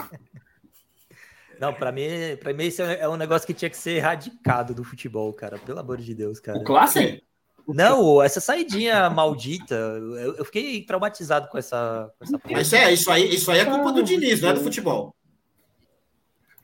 Não, 1.62 1.72
pra 1.72 1.92
mim, 1.92 2.09
pra 2.40 2.53
mim 2.53 2.64
esse 2.64 2.83
é 2.83 3.09
um 3.09 3.16
negócio 3.16 3.46
que 3.46 3.55
tinha 3.55 3.70
que 3.70 3.77
ser 3.77 3.92
erradicado 3.98 4.75
do 4.75 4.83
futebol, 4.83 5.33
cara. 5.33 5.59
Pelo 5.61 5.79
amor 5.79 5.98
de 5.98 6.12
Deus, 6.12 6.40
cara. 6.40 6.59
O 6.59 6.64
Klassen? 6.64 7.22
Não, 7.68 8.20
essa 8.20 8.40
saidinha 8.40 9.09
maldita, 9.09 9.77
eu, 9.77 10.35
eu 10.38 10.44
fiquei 10.44 10.85
traumatizado 10.85 11.46
com 11.48 11.57
essa, 11.57 12.12
com 12.18 12.25
essa. 12.25 12.40
Mas 12.51 12.72
é, 12.72 12.92
isso 12.92 13.09
aí, 13.09 13.33
isso 13.33 13.48
aí 13.53 13.61
é 13.61 13.64
culpa 13.64 13.92
do 13.92 14.03
Diniz, 14.03 14.40
não 14.40 14.48
é 14.48 14.55
do 14.55 14.61
futebol. 14.61 15.14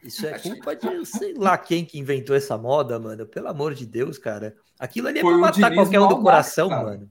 Isso 0.02 0.26
é 0.26 0.36
culpa 0.36 0.74
de 0.74 1.06
sei 1.06 1.34
lá 1.34 1.56
quem 1.56 1.84
que 1.84 1.96
inventou 2.00 2.34
essa 2.34 2.58
moda, 2.58 2.98
mano. 2.98 3.24
Pelo 3.24 3.46
amor 3.46 3.74
de 3.74 3.86
Deus, 3.86 4.18
cara. 4.18 4.56
Aquilo 4.80 5.06
ali 5.06 5.20
é 5.20 5.22
Foi 5.22 5.30
pra 5.30 5.38
o 5.38 5.40
matar 5.40 5.54
Diniz 5.70 5.74
qualquer 5.76 6.00
um 6.00 6.08
do 6.08 6.20
coração, 6.20 6.68
cara. 6.68 6.82
mano. 6.82 7.10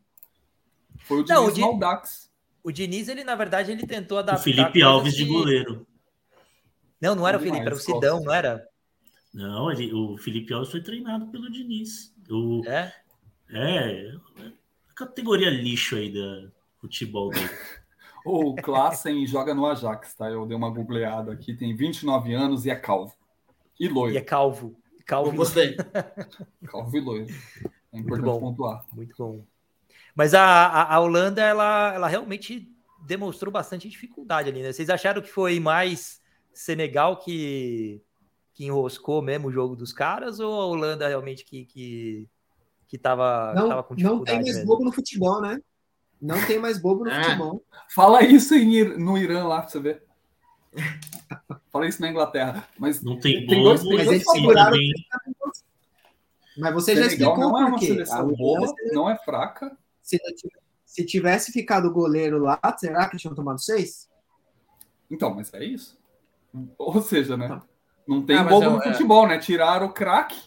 Foi 1.06 1.22
o 1.22 1.26
Não, 1.26 1.44
Diniz 1.44 1.52
o 1.52 1.54
Di- 1.56 1.62
Maldax. 1.62 2.30
O 2.62 2.72
Diniz, 2.74 3.08
ele, 3.08 3.24
na 3.24 3.36
verdade, 3.36 3.72
ele 3.72 3.88
tentou 3.88 4.18
O 4.18 4.20
adaptar. 4.20 4.44
Felipe 4.44 4.72
coisas 4.74 4.90
Alves 4.90 5.14
de 5.16 5.24
que- 5.26 5.32
goleiro. 5.32 5.87
Não, 7.02 7.16
não 7.16 7.28
era 7.28 7.38
o 7.38 7.40
Felipe, 7.40 7.66
era 7.66 7.76
o. 7.76 7.80
Sidão, 7.80 8.20
não 8.22 8.34
era? 8.34 8.68
Não, 9.34 9.72
ele, 9.72 9.94
o 9.94 10.18
Felipe 10.18 10.54
Alves 10.54 10.72
foi 10.72 10.82
treinado 10.82 11.28
pelo 11.28 11.50
Diniz. 11.52 12.14
O, 12.30 12.62
É? 12.66 12.94
é, 13.52 14.12
a 14.90 14.94
categoria 14.96 15.50
lixo 15.50 15.96
aí 15.96 16.12
da 16.14 16.50
futebol 16.80 17.30
dele. 17.30 17.50
O 18.26 18.54
Klassen 18.56 19.26
joga 19.26 19.56
no 19.56 19.66
Ajax, 19.66 20.14
tá? 20.16 20.30
Eu 20.30 20.46
dei 20.46 20.58
uma 20.58 20.70
googleada 20.70 21.32
aqui. 21.32 21.54
Tem 21.56 21.74
29 21.74 22.34
anos 22.34 22.66
e 22.66 22.70
é 22.70 22.76
calvo. 22.76 23.16
E 23.80 23.86
E 23.86 23.88
é 23.88 23.92
loiro. 23.92 24.26
calvo. 24.26 24.76
Calvo. 25.06 25.32
Eu 25.32 25.34
gostei. 25.34 25.78
Calvo 26.68 26.98
e 26.98 27.00
loiro. 27.00 27.28
É 27.94 27.98
importante 27.98 28.26
bom. 28.26 28.40
pontuar. 28.40 28.86
Muito 28.92 29.16
bom. 29.18 29.46
Mas 30.14 30.34
a, 30.34 30.42
a, 30.44 30.96
a 30.96 31.00
Holanda, 31.00 31.42
ela, 31.42 31.94
ela 31.94 32.08
realmente 32.10 32.70
demonstrou 33.06 33.50
bastante 33.50 33.88
dificuldade 33.88 34.50
ali, 34.50 34.62
né? 34.62 34.74
Vocês 34.74 34.90
acharam 34.90 35.22
que 35.22 35.30
foi 35.30 35.58
mais 35.62 36.20
Senegal 36.58 37.18
que, 37.18 38.02
que 38.54 38.66
enroscou 38.66 39.22
mesmo 39.22 39.48
o 39.48 39.52
jogo 39.52 39.76
dos 39.76 39.94
caras 39.94 40.40
ou 40.40 40.54
a 40.62 40.66
Holanda 40.66 41.08
realmente 41.08 41.46
que, 41.46 41.66
que, 41.66 42.28
que, 42.88 42.98
tava, 42.98 43.52
que 43.54 43.60
Não, 43.60 43.70
tava 43.70 43.84
com 43.84 43.94
não 43.94 43.98
dificuldade 44.24 44.44
tem 44.44 44.54
mais 44.54 44.66
bobo 44.66 44.84
no 44.84 44.92
futebol, 44.92 45.42
né? 45.42 45.62
Não 46.20 46.44
tem 46.48 46.58
mais 46.58 46.82
bobo 46.82 47.04
no 47.04 47.12
É. 47.12 47.24
futebol. 47.24 47.64
Fala 47.94 48.24
isso 48.24 48.56
em 48.56 48.84
no 48.98 49.18
Irã 49.18 49.46
lá 49.48 49.62
pra 49.62 49.70
você 49.70 49.80
ver. 49.80 50.04
Fala 51.72 51.88
isso 51.88 52.02
na 52.02 52.10
Inglaterra. 52.10 52.68
Mas 52.80 53.04
Não 53.04 53.20
tem 53.20 53.46
Tem 53.46 53.64
dois- 53.64 53.84
bobo 53.84 53.96
tem 53.98 54.06
dois 54.06 54.24
seguraram- 54.24 54.72
também 54.72 54.92
Mas 56.58 56.74
você 56.74 56.96
já 56.96 57.04
Senegal 57.04 57.34
explicou 57.34 57.38
não 57.52 57.60
é 57.60 57.62
uma 57.66 57.70
por 57.72 57.80
quê. 57.80 57.86
seleção 57.88 58.20
A 58.20 58.24
boa, 58.24 58.60
Holanda, 58.62 58.74
não 58.94 59.10
é 59.10 59.16
fraca. 59.18 59.78
se, 60.02 60.18
se 60.86 61.06
tivesse 61.06 61.52
ficado 61.52 61.88
o 61.88 61.94
goleiro 61.94 62.40
lá, 62.40 62.60
será 62.80 63.08
que 63.08 63.18
tinham 63.18 63.36
tomado 63.36 63.60
seis? 63.62 64.10
Então, 65.10 65.34
mas 65.34 65.54
é 65.54 65.64
isso. 65.64 65.97
Ou 66.78 67.02
seja, 67.02 67.36
né? 67.38 67.48
Tá. 67.48 67.62
Não 68.08 68.22
tem 68.22 68.38
Ah, 68.38 68.44
bobo 68.44 68.66
eu- 68.66 68.72
no 68.72 68.84
é. 68.84 68.92
futebol, 68.92 69.28
né? 69.28 69.38
Tiraram 69.38 69.88
o 69.88 69.94
craque, 69.94 70.38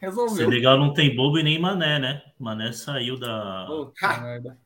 resolveu. 0.00 0.36
Senegal 0.36 0.78
não 0.78 0.92
tem 0.92 1.14
bobo 1.16 1.38
e 1.38 1.42
nem 1.42 1.58
mané, 1.58 1.98
né? 1.98 2.22
Mané 2.38 2.72
saiu 2.72 3.18
da. 3.18 3.66
Merda. 4.22 4.58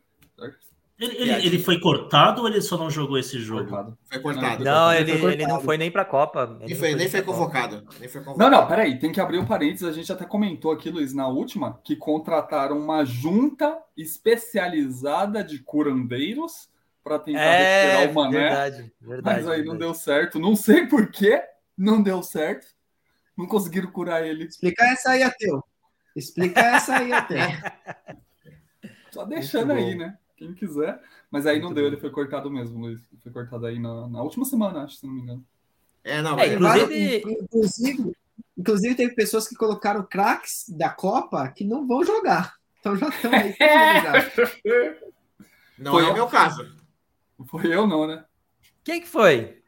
Ele, 0.98 1.16
ele, 1.16 1.46
ele 1.46 1.58
foi 1.58 1.80
cortado 1.80 2.42
ou 2.42 2.46
ele 2.48 2.60
só 2.60 2.76
não 2.78 2.88
jogou 2.88 3.18
esse 3.18 3.40
jogo? 3.40 3.96
Foi 4.04 4.20
cortado. 4.20 4.62
Não, 4.62 4.92
Ele 4.92 5.10
ele, 5.10 5.18
foi 5.20 5.32
ele 5.32 5.46
não 5.48 5.60
foi 5.60 5.76
nem 5.76 5.90
pra 5.90 6.04
Copa. 6.04 6.42
Ele 6.44 6.58
Nem 6.60 6.68
não 6.68 6.76
foi, 6.76 6.94
nem 6.94 7.08
foi 7.08 7.22
pra 7.22 7.32
Copa. 7.32 7.38
convocado. 7.38 7.84
Nem 7.98 8.08
foi 8.08 8.20
Não, 8.20 8.26
convocado. 8.32 8.50
não, 8.56 8.66
peraí, 8.68 8.98
tem 9.00 9.10
que 9.10 9.20
abrir 9.20 9.38
um 9.38 9.44
parênteses. 9.46 9.88
A 9.88 9.92
gente 9.92 10.12
até 10.12 10.24
comentou 10.24 10.70
aqui, 10.70 10.90
Luiz, 10.90 11.12
na 11.12 11.26
última, 11.26 11.80
que 11.82 11.96
contrataram 11.96 12.78
uma 12.78 13.04
junta 13.04 13.76
especializada 13.96 15.42
de 15.42 15.58
curandeiros 15.58 16.68
para 17.02 17.18
tentar 17.18 17.40
É, 17.40 17.96
recuperar 18.02 18.10
o 18.10 18.14
Mané. 18.14 18.38
verdade, 18.38 18.92
verdade. 19.00 19.22
Mas 19.38 19.48
aí 19.48 19.58
não 19.58 19.72
verdade. 19.72 19.78
deu 19.78 19.94
certo. 19.94 20.38
Não 20.38 20.54
sei 20.56 20.86
por 20.86 21.10
quê. 21.10 21.42
Não 21.76 22.02
deu 22.02 22.22
certo. 22.22 22.66
Não 23.36 23.46
conseguiram 23.46 23.90
curar 23.90 24.26
ele. 24.26 24.44
Explica 24.44 24.84
essa 24.84 25.10
aí, 25.10 25.22
Ateu. 25.22 25.64
Explica 26.14 26.60
essa 26.60 26.96
aí, 26.98 27.12
Ateu. 27.12 27.38
Só 29.10 29.24
deixando 29.24 29.72
aí, 29.72 29.94
né? 29.94 30.16
Quem 30.36 30.54
quiser. 30.54 31.00
Mas 31.30 31.46
aí 31.46 31.56
não 31.58 31.66
Muito 31.66 31.76
deu, 31.76 31.84
bom. 31.84 31.88
ele 31.92 32.00
foi 32.00 32.10
cortado 32.10 32.50
mesmo, 32.50 32.78
Luiz. 32.80 33.00
Ele 33.10 33.20
foi 33.22 33.32
cortado 33.32 33.66
aí 33.66 33.78
na, 33.78 34.08
na 34.08 34.22
última 34.22 34.44
semana, 34.44 34.84
acho, 34.84 34.96
se 34.96 35.06
não 35.06 35.14
me 35.14 35.22
engano. 35.22 35.44
É, 36.04 36.20
não, 36.20 36.38
É, 36.38 36.56
mas- 36.58 36.82
inclusive- 36.82 37.22
inclusive, 37.42 38.12
inclusive, 38.58 38.94
teve 38.94 39.14
pessoas 39.14 39.48
que 39.48 39.54
colocaram 39.54 40.02
craques 40.02 40.64
da 40.68 40.90
Copa 40.90 41.48
que 41.48 41.64
não 41.64 41.86
vão 41.86 42.04
jogar. 42.04 42.54
Então 42.80 42.96
já 42.96 43.08
estão 43.08 43.30
aí. 43.32 43.54
não 45.78 45.92
Foi 45.92 46.04
é 46.04 46.08
o 46.08 46.14
meu 46.14 46.26
caso. 46.26 46.81
Não 47.42 47.46
foi 47.48 47.74
eu, 47.74 47.88
não, 47.88 48.06
né? 48.06 48.24
Quem 48.84 49.00
que 49.00 49.08
foi? 49.08 49.60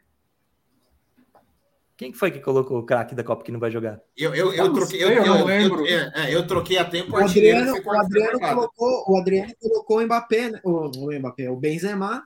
Quem 1.96 2.12
que 2.12 2.18
foi 2.18 2.30
que 2.30 2.38
colocou 2.38 2.78
o 2.78 2.86
craque 2.86 3.14
da 3.16 3.24
Copa 3.24 3.42
que 3.44 3.50
não 3.50 3.58
vai 3.58 3.70
jogar? 3.70 4.00
Eu, 4.16 4.32
eu, 4.34 4.52
Eu 4.52 4.52
eu 4.52 4.64
não 4.66 4.74
troquei, 4.74 5.02
eu, 5.02 5.08
eu 5.10 5.26
não 5.26 5.38
eu- 5.40 5.44
lembro. 5.46 5.86
eu- 5.86 5.98
é, 5.98 6.12
é, 6.30 6.34
eu 6.34 6.46
troquei 6.46 6.78
a 6.78 6.84
tempo 6.84 7.12
O 7.12 7.16
Adriano, 7.16 7.82
foi 7.82 7.96
o 7.96 8.00
Adriano 8.00 8.40
colocou, 8.40 9.04
o 9.08 9.18
Adriano 9.18 9.52
colocou 9.60 9.98
o 9.98 10.02
Mbappé, 10.02 10.50
né? 10.50 10.60
o, 10.64 10.70
o 11.06 11.18
Mbappé, 11.18 11.50
o 11.50 11.56
Benzema. 11.56 12.24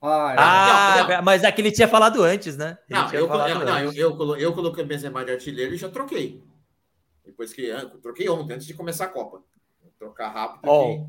Ah, 0.00 0.32
é. 0.32 0.36
Ah, 0.38 1.06
não, 1.08 1.22
mas 1.24 1.42
é 1.42 1.50
que 1.50 1.60
ele 1.60 1.72
tinha 1.72 1.88
falado 1.88 2.22
antes, 2.22 2.56
né? 2.56 2.78
Ele 2.88 2.98
Não, 3.00 3.12
eu, 3.12 3.20
eu, 3.28 3.58
não 3.64 3.78
eu, 3.80 3.92
eu, 3.92 4.16
colo- 4.16 4.36
eu 4.36 4.52
coloquei 4.52 4.84
o 4.84 4.86
Benzema 4.86 5.24
de 5.24 5.32
artilheiro 5.32 5.74
e 5.74 5.78
já 5.78 5.88
troquei. 5.88 6.42
Depois 7.24 7.52
que 7.52 7.70
ah, 7.70 7.86
troquei 8.00 8.28
ontem, 8.28 8.54
antes 8.54 8.66
de 8.66 8.74
começar 8.74 9.04
a 9.06 9.08
Copa. 9.08 9.42
Vou 9.80 9.92
trocar 9.98 10.28
rápido. 10.28 10.68
Ó, 10.68 10.92
aqui. 10.92 11.06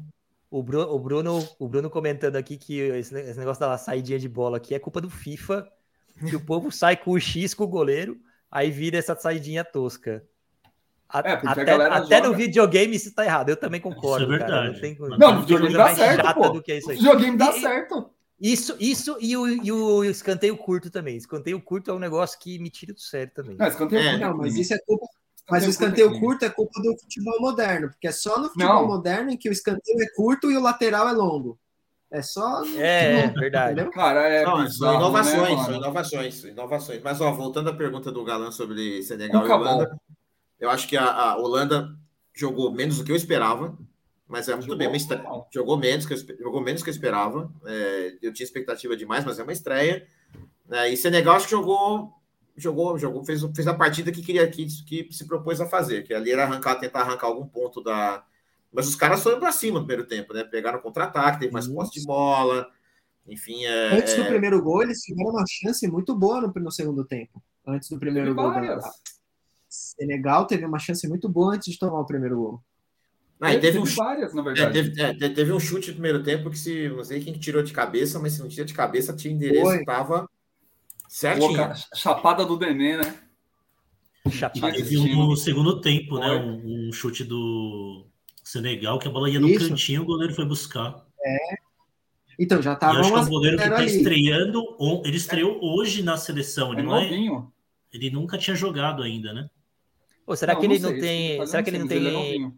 O 0.53 0.61
Bruno, 0.61 0.87
o, 0.93 0.99
Bruno, 0.99 1.49
o 1.57 1.67
Bruno 1.67 1.89
comentando 1.89 2.35
aqui 2.35 2.57
que 2.57 2.77
esse, 2.77 3.19
esse 3.19 3.39
negócio 3.39 3.59
da 3.59 3.75
saidinha 3.75 4.19
de 4.19 4.29
bola 4.29 4.57
aqui 4.57 4.75
é 4.75 4.77
culpa 4.79 5.01
do 5.01 5.09
FIFA, 5.09 5.67
que 6.29 6.35
o 6.35 6.39
povo 6.45 6.71
sai 6.71 6.95
com 6.95 7.09
o 7.09 7.19
X 7.19 7.55
com 7.55 7.63
o 7.63 7.67
goleiro, 7.67 8.19
aí 8.51 8.69
vira 8.69 8.95
essa 8.99 9.15
saidinha 9.15 9.65
tosca. 9.65 10.23
A- 11.09 11.23
É, 11.25 11.35
porque 11.37 11.47
a 11.47 11.51
até 11.53 11.65
galera 11.65 11.95
até 11.95 12.21
no 12.21 12.35
videogame 12.35 12.95
isso 12.95 13.11
tá 13.15 13.25
errado, 13.25 13.49
eu 13.49 13.57
também 13.57 13.81
concordo. 13.81 14.25
Isso 14.25 14.33
é 14.35 14.37
cara, 14.37 14.61
verdade. 14.61 14.73
Não, 14.75 14.79
tem, 14.79 14.95
Não, 14.99 15.17
Não, 15.17 15.31
no 15.31 15.37
tem 15.37 15.57
videogame 15.57 15.73
dá 15.73 15.83
mais 15.85 15.97
certo, 15.97 16.33
pô. 16.35 16.49
do 16.49 16.61
que 16.61 16.73
isso 16.75 16.87
O 16.87 16.91
aí. 16.91 16.97
videogame 16.97 17.35
dá 17.37 17.49
E- 17.49 17.59
certo. 17.61 18.09
Isso, 18.39 18.75
isso 18.79 19.17
e 19.19 19.35
o, 19.35 19.47
e 19.47 19.71
o 19.71 20.03
escanteio 20.03 20.55
curto 20.55 20.91
também. 20.91 21.15
Escanteio 21.17 21.59
curto 21.59 21.89
é 21.89 21.93
um 21.95 21.99
negócio 21.99 22.37
que 22.39 22.59
me 22.59 22.69
tira 22.69 22.93
do 22.93 22.99
sério 23.01 23.31
também. 23.33 23.55
Não, 23.57 23.65
escanteio 23.65 24.01
É, 24.01 24.09
curto 24.11 24.21
Não, 24.21 24.37
mas 24.37 24.55
isso 24.55 24.71
é 24.73 24.77
culpa. 24.85 25.07
Mas 25.49 25.65
o 25.65 25.69
Escanteio 25.69 26.07
curto 26.07 26.15
é 26.15 26.19
curto 26.21 26.45
é 26.45 26.49
culpa 26.49 26.81
do 26.81 26.97
futebol 26.99 27.41
moderno, 27.41 27.89
porque 27.89 28.07
é 28.07 28.11
só 28.11 28.39
no 28.39 28.47
futebol 28.49 28.81
Não. 28.81 28.87
moderno 28.87 29.29
em 29.31 29.37
que 29.37 29.49
o 29.49 29.51
escanteio 29.51 30.01
é 30.01 30.07
curto 30.15 30.49
e 30.49 30.57
o 30.57 30.61
lateral 30.61 31.07
é 31.09 31.11
longo. 31.11 31.59
É 32.09 32.21
só. 32.21 32.61
no 32.61 32.79
É, 32.79 33.21
é 33.21 33.27
verdade. 33.27 33.73
entendeu? 33.73 33.91
Cara, 33.91 34.21
é 34.27 34.45
Não, 34.45 34.63
bizarro, 34.63 34.69
são 34.69 34.95
inovações, 34.95 35.67
né, 35.67 35.75
inovações, 35.77 36.43
inovações. 36.43 37.01
Mas, 37.03 37.19
ó, 37.19 37.31
voltando 37.31 37.69
à 37.71 37.73
pergunta 37.73 38.11
do 38.11 38.23
Galã 38.23 38.51
sobre 38.51 39.01
Senegal 39.01 39.41
Nunca 39.41 39.53
e 39.53 39.57
Holanda, 39.57 39.99
eu 40.59 40.69
acho 40.69 40.87
que 40.87 40.95
a, 40.95 41.05
a 41.05 41.37
Holanda 41.37 41.89
jogou 42.33 42.71
menos 42.71 42.97
do 42.97 43.03
que 43.03 43.11
eu 43.11 43.15
esperava, 43.15 43.75
mas 44.27 44.47
é 44.47 44.53
muito 44.53 44.65
Jogou 44.65 44.77
bem 44.77 44.87
uma 44.87 44.97
estre... 44.97 45.21
jogou 45.51 45.77
menos 45.77 46.05
que 46.05 46.13
eu, 46.13 46.17
jogou 46.39 46.61
menos 46.61 46.81
que 46.83 46.89
eu 46.89 46.93
esperava. 46.93 47.51
É, 47.65 48.15
eu 48.21 48.31
tinha 48.31 48.45
expectativa 48.45 48.95
demais, 48.95 49.25
mas 49.25 49.39
é 49.39 49.43
uma 49.43 49.51
estreia. 49.51 50.07
né? 50.67 50.89
e 50.89 50.95
Senegal 50.97 51.35
acho 51.35 51.45
que 51.45 51.51
jogou 51.51 52.13
jogou 52.55 52.97
jogou 52.97 53.23
fez, 53.25 53.41
fez 53.55 53.67
a 53.67 53.73
partida 53.73 54.11
que 54.11 54.21
queria 54.21 54.47
que, 54.49 54.65
que 54.65 55.07
se 55.11 55.25
propôs 55.25 55.59
a 55.59 55.65
fazer, 55.65 56.03
que 56.03 56.13
ali 56.13 56.31
era 56.31 56.43
arrancar 56.43 56.75
tentar 56.75 57.01
arrancar 57.01 57.27
algum 57.27 57.47
ponto 57.47 57.81
da 57.81 58.23
mas 58.71 58.87
os 58.87 58.95
caras 58.95 59.21
foram 59.21 59.39
para 59.39 59.51
cima 59.51 59.79
no 59.79 59.85
primeiro 59.85 60.07
tempo, 60.09 60.33
né? 60.33 60.43
Pegaram 60.43 60.79
contra-ataque, 60.81 61.41
teve 61.41 61.53
mais 61.53 61.67
posse 61.67 61.99
de 61.99 62.05
bola. 62.07 62.67
Enfim, 63.27 63.63
é, 63.65 63.95
Antes 63.95 64.15
do 64.15 64.23
é- 64.23 64.27
primeiro 64.27 64.61
gol, 64.63 64.81
eles 64.81 64.99
tiveram 65.01 65.29
uma 65.29 65.45
chance 65.47 65.87
muito 65.87 66.15
boa 66.15 66.41
no, 66.41 66.51
no 66.51 66.71
segundo 66.71 67.05
tempo. 67.05 67.41
Antes 67.67 67.87
do 67.89 67.99
primeiro 67.99 68.33
gol. 68.33 68.51
Da. 68.51 68.79
Senegal 69.69 70.45
teve 70.47 70.65
uma 70.65 70.79
chance 70.79 71.07
muito 71.07 71.29
boa 71.29 71.53
antes 71.55 71.71
de 71.71 71.79
tomar 71.79 71.99
o 71.99 72.05
primeiro 72.05 72.35
gol. 72.35 72.61
Ah, 73.39 73.51
teve 73.59 73.77
um 73.77 73.83
Teve 73.83 73.95
várias, 73.95 74.33
na 74.33 74.41
É, 74.41 74.43
verdade. 74.45 74.73
teve, 74.73 75.01
é, 75.01 75.13
te- 75.13 75.29
teve 75.35 75.51
um 75.53 75.59
chute 75.59 75.89
no 75.89 75.93
primeiro 75.95 76.23
tempo 76.23 76.49
que 76.49 76.57
se 76.57 76.89
não 76.89 77.03
sei 77.03 77.19
quem 77.23 77.33
que 77.33 77.39
tirou 77.39 77.61
de 77.61 77.73
cabeça, 77.73 78.17
mas 78.19 78.33
se 78.33 78.39
não 78.41 78.47
tira 78.47 78.65
de 78.65 78.73
cabeça, 78.73 79.15
tinha 79.15 79.33
endereço, 79.33 79.65
Foi. 79.65 79.83
tava 79.85 80.27
certinho. 81.13 81.55
cara, 81.55 81.75
Chapada 81.93 82.45
do 82.45 82.57
Nenê, 82.57 82.97
né? 82.97 83.19
E 84.25 84.31
Chapada. 84.31 84.73
teve 84.73 84.97
um 84.97 85.27
no 85.27 85.35
segundo 85.35 85.79
tempo, 85.81 86.17
né? 86.17 86.31
Um, 86.31 86.87
um 86.89 86.91
chute 86.93 87.23
do 87.23 88.05
Senegal, 88.43 88.97
que 88.97 89.07
a 89.07 89.11
bola 89.11 89.29
ia 89.29 89.39
no 89.39 89.47
Isso. 89.47 89.69
cantinho, 89.69 90.01
o 90.01 90.05
goleiro 90.05 90.33
foi 90.33 90.45
buscar. 90.45 91.05
Então, 92.39 92.61
já 92.61 92.73
E 92.73 92.75
tava 92.77 92.95
eu 92.95 92.99
acho 93.01 93.09
que 93.09 93.15
é 93.15 93.19
uma 93.19 93.27
um 93.27 93.29
goleiro 93.29 93.57
que 93.57 93.69
tá 93.69 93.77
ali. 93.77 93.85
estreando. 93.95 94.63
Ele 95.05 95.17
estreou 95.17 95.59
hoje 95.61 96.01
na 96.01 96.17
seleção. 96.17 96.69
É 96.73 96.77
Ele, 96.77 96.83
não 96.83 96.97
é, 96.97 97.43
ele 97.93 98.09
nunca 98.09 98.37
tinha 98.37 98.55
jogado 98.55 99.03
ainda, 99.03 99.31
né? 99.33 99.49
Pô, 100.25 100.35
será 100.35 100.55
que 100.55 100.65
ele 100.65 100.79
não 100.79 100.89
sei, 100.89 100.97
esse 100.97 101.07
tem. 101.37 101.47
Será 101.47 101.61
que 101.63 101.69
ele 101.69 101.79
não 101.79 101.87
tem. 101.87 102.45
é. 102.45 102.51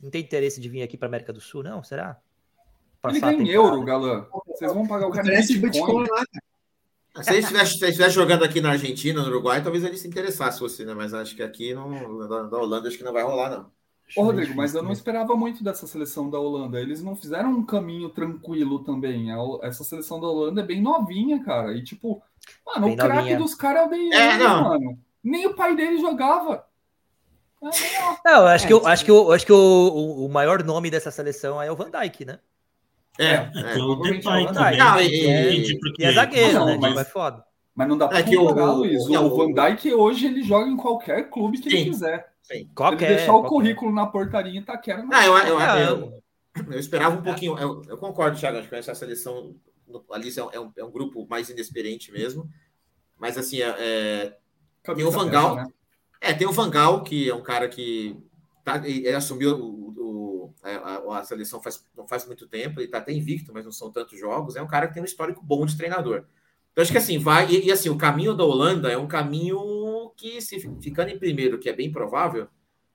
Não 0.00 0.10
tem 0.10 0.20
interesse 0.20 0.60
de 0.60 0.68
vir 0.68 0.82
aqui 0.82 0.98
para 0.98 1.08
América 1.08 1.32
do 1.32 1.40
Sul, 1.40 1.62
não? 1.62 1.82
Será? 1.82 2.18
Ele 2.58 3.00
Passar 3.00 3.20
ganha 3.32 3.38
temporada. 3.38 3.52
euro, 3.52 3.82
Galã. 3.84 4.26
Vocês 4.46 4.72
vão 4.74 4.86
pagar 4.86 5.06
o 5.06 5.10
cara. 5.10 5.28
Bitcoin 5.40 6.02
lá, 6.02 6.26
cara. 6.26 6.42
Se 7.22 7.30
ele 7.32 7.40
estivesse 7.40 7.72
se 7.78 7.84
ele 7.84 7.90
estivesse 7.90 8.14
jogando 8.14 8.44
aqui 8.44 8.60
na 8.60 8.70
Argentina, 8.70 9.22
no 9.22 9.28
Uruguai, 9.28 9.62
talvez 9.62 9.84
ele 9.84 9.96
se 9.96 10.08
interessasse 10.08 10.60
você, 10.60 10.84
né? 10.84 10.94
Mas 10.94 11.14
acho 11.14 11.34
que 11.36 11.42
aqui 11.42 11.72
não, 11.74 12.18
da, 12.28 12.42
da 12.44 12.58
Holanda 12.58 12.88
acho 12.88 12.98
que 12.98 13.04
não 13.04 13.12
vai 13.12 13.22
rolar, 13.22 13.50
não. 13.50 13.72
Ô, 14.16 14.22
Rodrigo, 14.22 14.54
mas 14.54 14.74
eu 14.74 14.82
não 14.82 14.92
esperava 14.92 15.34
muito 15.36 15.64
dessa 15.64 15.86
seleção 15.86 16.28
da 16.30 16.38
Holanda. 16.38 16.80
Eles 16.80 17.02
não 17.02 17.16
fizeram 17.16 17.50
um 17.50 17.64
caminho 17.64 18.10
tranquilo 18.10 18.84
também. 18.84 19.28
Essa 19.62 19.82
seleção 19.82 20.20
da 20.20 20.26
Holanda 20.28 20.60
é 20.60 20.64
bem 20.64 20.82
novinha, 20.82 21.42
cara. 21.42 21.72
E 21.74 21.82
tipo, 21.82 22.22
mano, 22.66 22.86
Bem 22.86 22.94
o 22.94 22.96
craque 22.96 23.36
dos 23.36 23.54
caras 23.54 23.82
é 23.82 23.86
o 23.86 23.90
Day 23.90 24.12
É, 24.12 24.38
não. 24.38 24.62
mano. 24.64 24.98
Nem 25.22 25.46
o 25.46 25.54
pai 25.54 25.74
dele 25.74 25.98
jogava. 25.98 26.66
É, 27.62 27.68
Não, 28.24 28.42
eu 28.42 28.46
acho 28.48 28.64
É, 28.64 28.68
que, 28.68 28.72
eu, 28.72 28.78
isso 28.78 28.86
acho 28.86 29.04
que, 29.04 29.10
eu, 29.10 29.32
acho 29.32 29.46
que 29.46 29.52
o, 29.52 29.56
o, 29.56 30.26
o 30.26 30.28
maior 30.28 30.62
nome 30.62 30.90
dessa 30.90 31.10
seleção 31.10 31.60
é 31.62 31.70
o 31.70 31.76
Van 31.76 31.90
Dijk, 31.90 32.24
né? 32.24 32.40
É, 33.18 33.24
É, 33.24 33.34
é. 33.34 33.42
o 33.46 33.52
provavelmente 33.74 34.24
Depay 34.24 34.44
é 34.44 34.50
o 34.50 34.52
também. 34.52 34.78
Não, 34.78 34.94
né? 34.96 35.04
e- 35.06 35.24
Eu 35.24 35.52
e- 35.52 35.78
porque- 35.80 36.02
E 36.02 36.06
é 36.06 36.12
zagueiro, 36.12 36.52
Não, 36.58 36.66
né? 36.66 36.78
mas- 36.80 36.88
Tipo, 36.90 37.00
é 37.00 37.04
foda. 37.04 37.44
Mas 37.74 37.88
não 37.88 37.98
dá 37.98 38.08
pra 38.08 38.18
É 38.18 38.22
que 38.22 38.36
o- 38.36 38.74
Luiz. 38.76 39.04
O, 39.06 39.12
não, 39.12 39.30
Van 39.36 39.46
o- 39.46 39.54
Dijk 39.54 39.92
hoje 39.94 40.26
ele 40.26 40.42
joga 40.42 40.68
em 40.68 40.76
qualquer 40.76 41.28
clube 41.30 41.58
que 41.58 41.68
ele 41.68 41.78
Sim. 41.78 41.84
quiser. 41.90 42.28
Sim. 42.42 42.68
Qualquer. 42.74 43.06
ele 43.06 43.16
deixar 43.16 43.32
o 43.32 43.40
qualquer. 43.40 43.48
currículo 43.48 43.92
na 43.92 44.06
portaria 44.06 44.52
e 44.52 44.58
Itaquera. 44.62 45.02
não. 45.02 45.10
Ah, 45.12 45.24
eu, 45.26 45.36
eu, 45.38 45.60
eu, 45.60 46.22
eu 46.72 46.78
esperava 46.78 47.16
um 47.18 47.22
pouquinho. 47.22 47.58
Eu, 47.58 47.82
eu 47.88 47.96
concordo, 47.98 48.38
Thiago, 48.38 48.58
acho 48.58 48.68
que 48.68 48.74
essa 48.74 48.94
seleção 48.94 49.54
ali 50.12 50.30
é 50.36 50.42
um, 50.44 50.50
é 50.52 50.60
um- 50.60 50.72
é 50.78 50.84
um 50.84 50.90
grupo 50.90 51.26
mais 51.28 51.48
inexperiente 51.50 52.12
mesmo. 52.12 52.48
Mas 53.18 53.38
assim, 53.38 53.60
é, 53.62 53.74
é, 53.78 54.36
tem 54.94 55.04
o 55.04 55.10
Van 55.10 55.24
dessa, 55.26 55.30
Gaal. 55.30 55.56
né? 55.56 55.66
É, 56.20 56.32
tem 56.32 56.46
o 56.46 56.52
Vangal, 56.52 57.02
que 57.02 57.28
é 57.28 57.34
um 57.34 57.42
cara 57.42 57.68
que 57.68 58.16
tá, 58.64 58.76
ele 58.86 59.08
assumiu 59.10 59.56
o, 59.56 59.83
o- 59.83 59.83
a, 60.70 61.18
a 61.18 61.24
seleção 61.24 61.60
faz, 61.62 61.84
não 61.96 62.06
faz 62.06 62.26
muito 62.26 62.46
tempo, 62.48 62.80
ele 62.80 62.88
tá 62.88 62.98
até 62.98 63.12
invicto, 63.12 63.52
mas 63.52 63.64
não 63.64 63.72
são 63.72 63.90
tantos 63.90 64.18
jogos. 64.18 64.56
É 64.56 64.62
um 64.62 64.66
cara 64.66 64.86
que 64.88 64.94
tem 64.94 65.02
um 65.02 65.06
histórico 65.06 65.42
bom 65.44 65.64
de 65.66 65.76
treinador. 65.76 66.24
Então, 66.72 66.82
acho 66.82 66.90
que 66.92 66.98
assim, 66.98 67.18
vai. 67.18 67.48
E, 67.50 67.66
e, 67.66 67.72
assim, 67.72 67.88
o 67.88 67.96
caminho 67.98 68.34
da 68.34 68.44
Holanda 68.44 68.90
é 68.90 68.96
um 68.98 69.06
caminho 69.06 70.10
que, 70.16 70.40
se 70.40 70.58
fi- 70.58 70.70
ficando 70.82 71.10
em 71.10 71.18
primeiro, 71.18 71.58
que 71.58 71.68
é 71.68 71.72
bem 71.72 71.92
provável, 71.92 72.48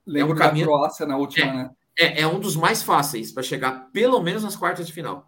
Lembro 0.06 0.34
um 0.34 0.38
da 0.38 0.46
caminho- 0.46 0.66
Croácia 0.66 1.06
na 1.06 1.16
última, 1.16 1.52
né? 1.52 1.70
é, 1.98 2.22
é 2.22 2.26
um 2.26 2.38
dos 2.40 2.56
mais 2.56 2.82
fáceis 2.82 3.30
para 3.32 3.42
chegar 3.42 3.90
pelo 3.92 4.20
menos 4.20 4.42
nas 4.42 4.56
quartas 4.56 4.86
de 4.86 4.92
final. 4.92 5.26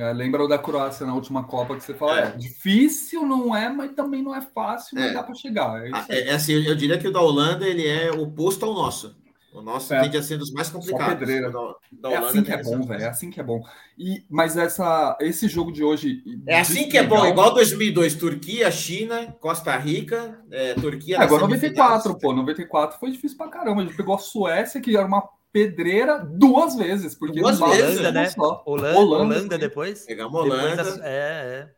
É, 0.00 0.12
lembra 0.12 0.42
o 0.42 0.48
da 0.48 0.58
Croácia 0.58 1.06
na 1.06 1.14
última 1.14 1.44
Copa 1.44 1.76
que 1.76 1.84
você 1.84 1.94
fala, 1.94 2.18
É. 2.20 2.22
é, 2.24 2.30
difícil 2.32 3.24
não 3.24 3.54
é, 3.54 3.68
mas 3.68 3.92
também 3.92 4.20
não 4.20 4.34
é 4.34 4.40
fácil, 4.40 4.96
mas 4.98 5.10
É. 5.10 5.14
dá 5.14 5.22
pra 5.22 5.34
chegar. 5.34 5.80
É. 5.86 5.90
É, 6.08 6.28
é 6.30 6.32
assim, 6.34 6.54
eu, 6.54 6.62
eu 6.64 6.74
diria 6.74 6.98
que 6.98 7.06
o 7.06 7.12
da 7.12 7.20
Holanda 7.20 7.64
ele 7.66 7.86
é 7.86 8.10
oposto 8.10 8.64
ao 8.64 8.74
nosso. 8.74 9.16
O 9.56 9.62
nosso 9.62 9.94
É. 9.94 10.02
tende 10.02 10.18
a 10.18 10.22
ser 10.22 10.36
dos 10.36 10.52
mais 10.52 10.68
complicados. 10.68 11.18
pedreira. 11.18 11.48
O 11.48 11.52
Da, 11.52 12.08
da 12.10 12.14
É 12.14 12.18
Holanda 12.18 12.26
assim 12.28 12.42
que 12.42 12.52
é 12.52 12.54
a 12.54 12.62
bom, 12.62 12.82
velho. 12.82 13.02
É 13.02 13.08
assim 13.08 13.30
que 13.30 13.40
é 13.40 13.42
bom. 13.42 13.62
E, 13.98 14.24
mas 14.28 14.56
essa, 14.56 15.16
esse 15.20 15.48
jogo 15.48 15.72
de 15.72 15.82
hoje. 15.82 16.22
É 16.46 16.60
assim 16.60 16.88
que 16.88 16.98
é 16.98 17.02
bom, 17.02 17.24
igual 17.26 17.54
2002, 17.54 18.14
Turquia, 18.16 18.70
China, 18.70 19.34
Costa 19.40 19.74
Rica, 19.76 20.38
é, 20.50 20.74
Turquia. 20.74 21.16
É, 21.16 21.22
agora 21.22 21.46
semifinal. 21.46 21.88
94, 21.88 22.18
pô. 22.18 22.32
94 22.34 22.98
foi 23.00 23.10
difícil 23.10 23.38
pra 23.38 23.48
caramba. 23.48 23.80
A 23.80 23.84
gente 23.84 23.96
pegou 23.96 24.14
a 24.14 24.18
Suécia, 24.18 24.80
que 24.80 24.94
era 24.96 25.06
uma 25.06 25.26
pedreira, 25.50 26.18
duas 26.18 26.76
vezes. 26.76 27.14
Porque 27.14 27.40
Duas 27.40 27.58
vezes, 27.58 28.00
uma 28.00 28.12
né? 28.12 28.28
só. 28.28 28.62
Holanda, 28.66 28.98
Holanda 28.98 29.34
Holanda, 29.36 29.58
depois. 29.58 30.04
Pegamos 30.04 30.38
a 30.38 30.42
Depois 30.44 30.62
Holanda. 30.62 30.84
das- 30.84 31.00
é, 31.00 31.06
é. 31.06 31.68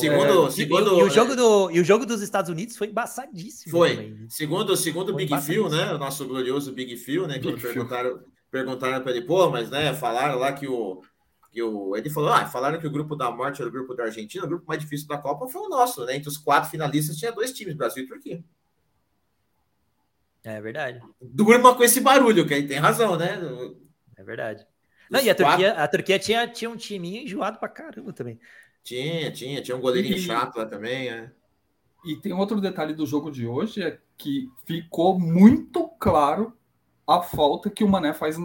Segundo. 0.00 0.48
E- 0.48 0.52
segundo, 0.52 0.98
e, 0.98 1.02
o 1.02 1.10
jogo 1.10 1.36
do, 1.36 1.70
e 1.70 1.80
o 1.80 1.84
jogo 1.84 2.06
dos 2.06 2.22
Estados 2.22 2.50
Unidos 2.50 2.76
foi 2.76 2.88
embaçadíssimo. 2.88 3.70
Foi. 3.70 3.90
também. 3.96 4.26
Segundo, 4.28 4.76
segundo 4.76 5.08
o 5.10 5.12
Foi 5.12 5.24
Big 5.26 5.40
Phil, 5.42 5.68
né? 5.68 5.92
O 5.92 5.98
nosso 5.98 6.26
glorioso 6.26 6.72
Big 6.72 6.96
Phil, 6.96 7.26
né? 7.26 7.38
Big 7.38 7.58
Phil. 7.60 7.72
perguntaram, 7.72 8.24
perguntaram 8.50 9.02
para 9.02 9.12
ele, 9.12 9.22
pô, 9.26 9.50
mas 9.50 9.70
né, 9.70 9.92
falaram 9.94 10.38
lá 10.38 10.52
que 10.52 10.66
o, 10.66 11.02
que 11.50 11.62
o. 11.62 11.96
Ele 11.96 12.08
falou, 12.10 12.30
ah, 12.32 12.46
falaram 12.46 12.78
que 12.80 12.86
o 12.86 12.90
grupo 12.90 13.14
da 13.16 13.30
morte 13.30 13.60
era 13.60 13.68
o 13.68 13.72
grupo 13.72 13.94
da 13.94 14.04
Argentina, 14.04 14.44
o 14.44 14.48
grupo 14.48 14.64
mais 14.66 14.80
difícil 14.80 15.06
da 15.08 15.18
Copa 15.18 15.46
foi 15.48 15.62
o 15.62 15.68
nosso, 15.68 16.04
né? 16.06 16.16
Entre 16.16 16.28
os 16.28 16.38
quatro 16.38 16.70
finalistas 16.70 17.16
tinha 17.16 17.32
dois 17.32 17.52
times, 17.52 17.74
Brasil 17.74 18.04
e 18.04 18.08
Turquia. 18.08 18.42
É 20.44 20.60
verdade. 20.60 21.00
Durma 21.20 21.74
com 21.74 21.84
esse 21.84 22.00
barulho, 22.00 22.46
que 22.46 22.54
aí 22.54 22.66
tem 22.66 22.78
razão, 22.78 23.16
né? 23.16 23.38
É 24.16 24.24
verdade. 24.24 24.66
Não, 25.08 25.20
e 25.20 25.28
a 25.30 25.34
quatro- 25.34 25.44
Turquia, 25.46 25.72
a 25.74 25.88
Turquia 25.88 26.18
tinha, 26.18 26.48
tinha 26.48 26.70
um 26.70 26.76
timinho 26.76 27.22
enjoado 27.22 27.58
pra 27.58 27.68
caramba 27.68 28.12
também. 28.12 28.40
Tinha, 28.84 29.30
tinha. 29.30 29.62
Tinha 29.62 29.76
um 29.76 29.80
goleirinho 29.80 30.16
E- 30.16 30.20
chato 30.20 30.56
lá 30.56 30.66
também, 30.66 31.08
é. 31.08 31.30
E 32.04 32.16
tem 32.16 32.32
outro 32.32 32.60
detalhe 32.60 32.94
do 32.94 33.06
jogo 33.06 33.30
de 33.30 33.46
hoje, 33.46 33.80
é 33.82 33.98
que 34.18 34.50
ficou 34.66 35.18
muito 35.18 35.88
claro 36.00 36.52
a 37.06 37.20
falta 37.22 37.70
que 37.70 37.84
o 37.84 37.88
Mané 37.88 38.12
faz 38.12 38.36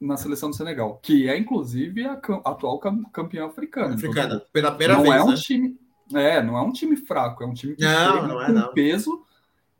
na 0.00 0.16
seleção 0.16 0.50
do 0.50 0.56
Senegal, 0.56 0.98
que 1.02 1.28
é 1.28 1.36
inclusive 1.36 2.04
a 2.04 2.12
atual 2.44 2.78
cam- 2.78 3.02
campeã 3.12 3.46
africana. 3.46 3.94
Então, 3.94 4.10
Africana. 4.10 4.40
Pela 4.52 4.70
primeira 4.72 4.94
não 4.94 5.02
vez, 5.02 5.14
é 5.16 5.22
um 5.24 5.30
né? 5.30 5.36
time, 5.36 5.78
é, 6.14 6.42
não 6.42 6.56
é 6.56 6.62
um 6.62 6.72
time 6.72 6.96
fraco, 6.96 7.42
é 7.42 7.46
um 7.46 7.54
time 7.54 7.74
que 7.74 7.82
Não, 7.82 8.28
não 8.28 8.42
é, 8.42 8.46
com 8.46 8.52
não. 8.52 8.72
peso, 8.72 9.24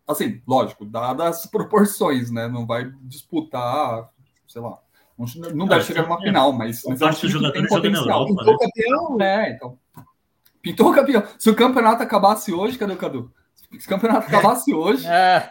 assim, 0.09 0.41
lógico, 0.47 0.85
dadas 0.85 1.39
as 1.45 1.47
proporções, 1.47 2.31
né? 2.33 2.49
Não 2.49 2.67
vai 2.67 2.91
disputar, 3.03 4.11
sei 4.47 4.63
lá, 4.63 4.79
não, 5.19 5.27
não 5.55 5.67
deve 5.69 5.85
chegar 5.85 6.03
numa 6.03 6.21
é. 6.21 6.23
final, 6.23 6.53
mas, 6.53 6.83
mas 6.85 7.01
é 7.01 7.11
time 7.13 7.33
que 7.33 7.53
tem 7.53 7.67
jogadores 7.69 7.71
joga 7.71 7.91
na 7.91 7.99
potencial. 7.99 8.29
Europa. 8.29 8.43
Então, 8.43 8.59
campeão, 8.59 9.21
É, 9.21 9.51
então. 9.51 9.79
Pintou 10.63 10.91
o 10.91 10.95
campeão. 10.95 11.23
Se 11.39 11.49
o 11.51 11.55
campeonato 11.57 12.03
acabasse 12.03 12.53
hoje, 12.53 12.77
cadê 12.79 12.93
o 12.93 12.97
Cadu? 12.97 13.33
Se 13.79 13.87
o 13.87 13.89
campeonato 13.89 14.27
acabasse 14.27 14.75
hoje, 14.75 15.07
Ah, 15.07 15.49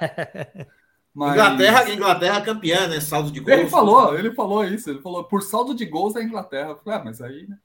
mas... 1.14 1.34
Inglaterra, 1.34 1.90
Inglaterra 1.92 2.42
campeã, 2.42 2.88
né? 2.88 3.00
Saldo 3.00 3.32
de 3.32 3.40
gols. 3.40 3.58
Ele 3.58 3.70
falou, 3.70 4.18
ele 4.18 4.32
falou 4.34 4.64
isso, 4.64 4.90
ele 4.90 5.02
falou 5.02 5.24
por 5.24 5.42
saldo 5.42 5.74
de 5.74 5.86
gols 5.86 6.14
da 6.14 6.24
Inglaterra. 6.24 6.76
Falei, 6.84 7.00
ah, 7.00 7.04
mas 7.04 7.22
aí, 7.22 7.48
né? 7.48 7.58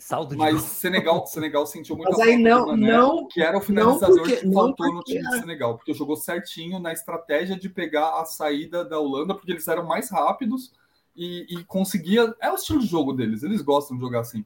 saldo 0.00 0.30
de 0.30 0.36
Mas 0.36 0.52
gol. 0.54 0.60
Senegal, 0.62 1.26
Senegal 1.26 1.66
sentiu 1.66 1.96
muito 1.96 2.10
Mas 2.12 2.20
aí 2.20 2.38
não- 2.38 2.76
não- 2.76 3.26
que 3.26 3.42
era 3.42 3.58
o 3.58 3.60
finalizador 3.60 4.18
porque- 4.18 4.36
que 4.36 4.52
faltou 4.52 4.94
no 4.94 5.02
time 5.02 5.22
do 5.22 5.36
Senegal, 5.40 5.76
porque 5.76 5.92
jogou 5.92 6.14
certinho 6.16 6.78
na 6.78 6.92
estratégia 6.92 7.56
de 7.58 7.68
pegar 7.68 8.20
a 8.20 8.24
saída 8.24 8.84
da 8.84 8.98
Holanda, 9.00 9.34
porque 9.34 9.50
eles 9.50 9.66
eram 9.66 9.84
mais 9.84 10.08
rápidos 10.08 10.72
e, 11.16 11.46
e 11.50 11.64
conseguia. 11.64 12.32
É 12.40 12.48
o 12.50 12.54
estilo 12.54 12.78
de 12.78 12.86
jogo 12.86 13.12
deles, 13.12 13.42
eles 13.42 13.60
gostam 13.60 13.96
de 13.96 14.02
jogar 14.02 14.20
assim. 14.20 14.44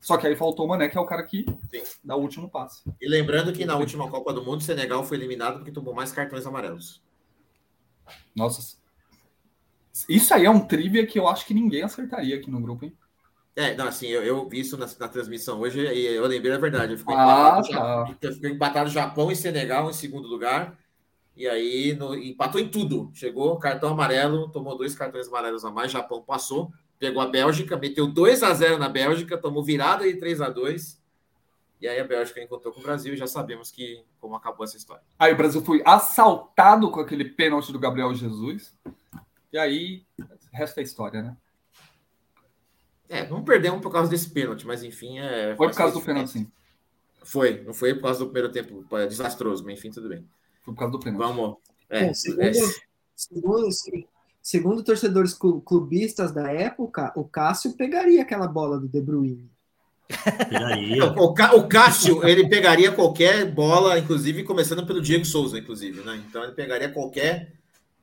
Só 0.00 0.16
que 0.16 0.26
aí 0.26 0.36
faltou 0.36 0.66
o 0.66 0.68
Mané, 0.68 0.88
que 0.88 0.96
é 0.96 1.00
o 1.00 1.06
cara 1.06 1.22
que 1.24 1.44
Sim. 1.70 1.82
dá 2.04 2.14
o 2.16 2.20
último 2.20 2.48
passe. 2.48 2.82
E 3.00 3.08
lembrando 3.08 3.52
que 3.52 3.64
na 3.64 3.76
última 3.76 4.08
Copa 4.10 4.32
do 4.32 4.44
Mundo, 4.44 4.60
o 4.60 4.64
Senegal 4.64 5.02
foi 5.04 5.16
eliminado 5.16 5.56
porque 5.56 5.72
tomou 5.72 5.94
mais 5.94 6.12
cartões 6.12 6.46
amarelos. 6.46 7.02
Nossa. 8.34 8.76
Isso 10.08 10.34
aí 10.34 10.44
é 10.44 10.50
um 10.50 10.60
trivia 10.60 11.06
que 11.06 11.18
eu 11.18 11.26
acho 11.26 11.46
que 11.46 11.54
ninguém 11.54 11.82
acertaria 11.82 12.36
aqui 12.36 12.50
no 12.50 12.60
grupo, 12.60 12.84
hein? 12.84 12.96
É, 13.56 13.74
não, 13.74 13.88
assim, 13.88 14.06
eu, 14.08 14.22
eu 14.22 14.46
vi 14.46 14.60
isso 14.60 14.76
na, 14.76 14.86
na 15.00 15.08
transmissão 15.08 15.58
hoje 15.60 15.80
e 15.80 16.04
eu 16.06 16.26
lembrei 16.26 16.52
da 16.52 16.58
verdade. 16.58 16.92
Eu 16.92 16.98
fiquei, 16.98 17.14
Ah, 17.14 17.58
empatado, 17.62 17.68
tá. 17.70 18.16
Ja- 18.22 18.32
ficou 18.32 18.50
empatado 18.50 18.90
Japão 18.90 19.30
e 19.32 19.36
Senegal 19.36 19.88
em 19.88 19.94
segundo 19.94 20.28
lugar. 20.28 20.78
E 21.34 21.48
aí 21.48 21.94
no- 21.94 22.14
empatou 22.14 22.60
em 22.60 22.68
tudo. 22.68 23.10
Chegou, 23.14 23.58
cartão 23.58 23.88
amarelo, 23.90 24.50
tomou 24.52 24.76
dois 24.76 24.94
cartões 24.94 25.26
amarelos 25.28 25.64
a 25.64 25.70
mais, 25.70 25.90
Japão 25.90 26.22
passou, 26.22 26.70
pegou 26.98 27.22
a 27.22 27.26
Bélgica, 27.26 27.76
meteu 27.76 28.06
2 28.06 28.42
a 28.42 28.52
0 28.52 28.78
na 28.78 28.88
Bélgica, 28.88 29.38
tomou 29.38 29.62
virada 29.62 30.04
de 30.04 30.16
3 30.18 30.40
a 30.40 30.48
2 30.48 31.00
E 31.80 31.88
aí 31.88 32.00
a 32.00 32.04
Bélgica 32.04 32.42
encontrou 32.42 32.72
com 32.72 32.80
o 32.80 32.82
Brasil 32.82 33.14
e 33.14 33.16
já 33.16 33.26
sabemos 33.26 33.70
que 33.70 34.02
como 34.20 34.34
acabou 34.34 34.64
essa 34.64 34.76
história. 34.76 35.02
Aí 35.18 35.32
o 35.32 35.36
Brasil 35.36 35.62
foi 35.62 35.82
assaltado 35.84 36.90
com 36.90 37.00
aquele 37.00 37.24
pênalti 37.24 37.72
do 37.72 37.78
Gabriel 37.78 38.14
Jesus. 38.14 38.74
E 39.52 39.58
aí, 39.58 40.04
resta 40.52 40.80
a 40.80 40.82
história, 40.82 41.22
né? 41.22 41.36
É, 43.08 43.26
não 43.28 43.44
perdemos 43.44 43.80
por 43.80 43.92
causa 43.92 44.10
desse 44.10 44.30
pênalti, 44.30 44.66
mas 44.66 44.82
enfim, 44.82 45.18
é. 45.18 45.54
Foi 45.56 45.68
por 45.68 45.76
causa 45.76 45.94
do 45.94 46.02
pênalti, 46.02 46.30
sim. 46.30 46.50
Foi, 47.22 47.62
não 47.62 47.72
foi 47.72 47.94
por 47.94 48.02
causa 48.02 48.20
do 48.20 48.26
primeiro 48.26 48.50
tempo 48.50 48.84
é, 48.96 49.06
desastroso, 49.06 49.64
mas 49.64 49.78
enfim, 49.78 49.90
tudo 49.90 50.08
bem. 50.08 50.28
Foi 50.62 50.74
por 50.74 50.80
causa 50.80 50.92
do 50.92 51.00
pênalti. 51.00 51.18
Vamos. 51.22 51.56
É, 51.88 52.06
Bom, 52.06 52.14
segundo, 52.14 52.42
é, 52.42 52.52
segundo, 53.14 53.68
segundo 54.46 54.84
torcedores 54.84 55.34
clu- 55.34 55.60
clubistas 55.60 56.30
da 56.30 56.52
época, 56.52 57.12
o 57.16 57.24
Cássio 57.24 57.72
pegaria 57.72 58.22
aquela 58.22 58.46
bola 58.46 58.78
do 58.78 58.86
De 58.86 59.00
Bruyne. 59.00 59.50
Pegaria. 60.48 61.04
o, 61.04 61.32
o 61.58 61.68
Cássio, 61.68 62.24
ele 62.24 62.48
pegaria 62.48 62.92
qualquer 62.92 63.44
bola, 63.52 63.98
inclusive 63.98 64.44
começando 64.44 64.86
pelo 64.86 65.02
Diego 65.02 65.24
Souza, 65.24 65.58
inclusive, 65.58 66.00
né? 66.02 66.22
Então 66.28 66.44
ele 66.44 66.52
pegaria 66.52 66.88
qualquer, 66.88 67.54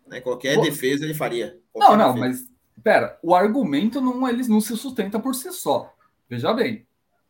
né, 0.06 0.20
qualquer 0.20 0.56
Pô. 0.56 0.64
defesa, 0.64 1.06
ele 1.06 1.14
faria. 1.14 1.58
Não, 1.74 1.96
não, 1.96 2.14
defesa. 2.14 2.44
mas 2.76 2.84
pera, 2.84 3.18
o 3.24 3.34
argumento 3.34 4.02
não 4.02 4.28
eles 4.28 4.50
não 4.50 4.60
se 4.60 4.76
sustenta 4.76 5.18
por 5.22 5.34
si 5.36 5.50
só. 5.54 5.96
Veja 6.30 6.52
bem, 6.54 6.86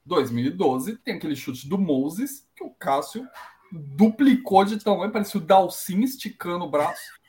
2012 0.08 0.98
tem 0.98 1.18
aquele 1.18 1.36
chute 1.36 1.70
do 1.70 1.78
Moses 1.78 2.48
que 2.56 2.64
o 2.64 2.72
Cássio 2.72 3.28
duplicou 3.72 4.66
de 4.66 4.84
tamanho, 4.84 5.12
parecia 5.12 5.40
o 5.40 5.44
Dalcin 5.44 6.02
esticando 6.02 6.66
o 6.66 6.72
braço 6.72 7.22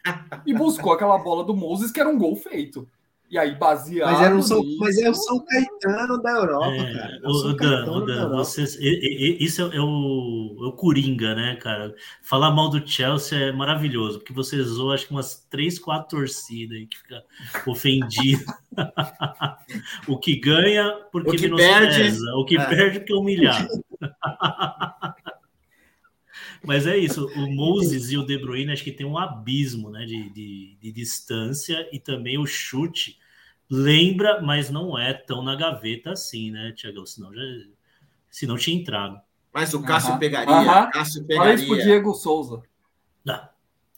e 0.46 0.52
buscou 0.54 0.92
aquela 0.92 1.18
bola 1.18 1.44
do 1.44 1.54
Moses 1.56 1.90
que 1.90 2.00
era 2.00 2.08
um 2.08 2.18
gol 2.18 2.36
feito. 2.36 2.86
E 3.30 3.38
aí 3.38 3.54
baseado 3.56 4.12
Mas 4.12 4.20
era, 4.20 4.36
o 4.36 4.42
São, 4.42 4.60
nisso- 4.62 4.78
mas 4.78 4.98
é 4.98 5.10
o 5.10 5.14
São 5.14 5.44
Caetano 5.44 6.22
da 6.22 6.30
Europa, 6.30 6.66
É, 6.76 6.92
cara. 6.94 7.20
É 7.22 7.26
o, 7.26 7.30
o 7.30 7.34
São 7.34 7.50
o 7.50 7.56
Dan, 7.56 8.04
da 8.04 8.12
Europa. 8.12 8.28
vocês, 8.36 8.76
e- 8.76 8.82
e- 8.84 9.38
e- 9.40 9.44
isso 9.44 9.62
é, 9.62 9.76
é 9.76 9.80
o, 9.80 10.56
é 10.60 10.66
o 10.66 10.72
Coringa, 10.72 11.34
né, 11.34 11.56
cara? 11.56 11.94
Falar 12.22 12.50
mal 12.52 12.68
do 12.68 12.86
Chelsea 12.86 13.36
é 13.38 13.50
maravilhoso, 13.50 14.18
porque 14.18 14.32
você 14.32 14.62
zoou 14.62 14.92
acho 14.92 15.06
que 15.06 15.12
umas 15.12 15.36
três, 15.50 15.78
quatro 15.78 16.18
torcidas 16.18 16.76
aí 16.76 16.86
que 16.86 16.98
fica 16.98 17.24
ofendido. 17.66 18.44
o 20.06 20.18
que 20.18 20.36
ganha 20.36 20.92
porque 21.10 21.30
O 21.30 21.32
que 21.32 21.48
menospreza, 21.48 22.34
o 22.36 22.44
que 22.44 22.56
é. 22.58 22.66
perde 22.66 23.00
porque 23.00 23.12
é 23.14 23.16
humilhado. 23.16 23.68
Mas 26.64 26.86
é 26.86 26.96
isso, 26.96 27.30
o 27.34 27.46
Moses 27.54 28.10
e 28.10 28.16
o 28.18 28.24
De 28.24 28.38
Bruyne 28.38 28.72
acho 28.72 28.84
que 28.84 28.92
tem 28.92 29.06
um 29.06 29.18
abismo 29.18 29.90
né, 29.90 30.04
de, 30.06 30.30
de, 30.30 30.76
de 30.80 30.92
distância 30.92 31.88
e 31.92 32.00
também 32.00 32.38
o 32.38 32.46
chute 32.46 33.18
lembra, 33.70 34.40
mas 34.42 34.70
não 34.70 34.98
é 34.98 35.12
tão 35.14 35.42
na 35.42 35.54
gaveta 35.56 36.12
assim, 36.12 36.50
né, 36.50 36.72
Tiagão? 36.72 37.04
Senão 37.06 37.34
já 37.34 37.42
senão 38.30 38.56
tinha 38.56 38.76
entrado. 38.80 39.20
Mas 39.52 39.72
o 39.74 39.84
Cássio 39.84 40.18
Aham, 40.18 40.18
pegaria, 40.18 40.82
aham. 40.82 40.90
Cássio 40.90 41.24
Olha 41.32 41.54
isso 41.54 41.64
pro 41.66 41.76
pegaria. 41.76 41.78
Diego 41.78 42.12
Souza. 42.12 42.62
Não, 43.24 43.48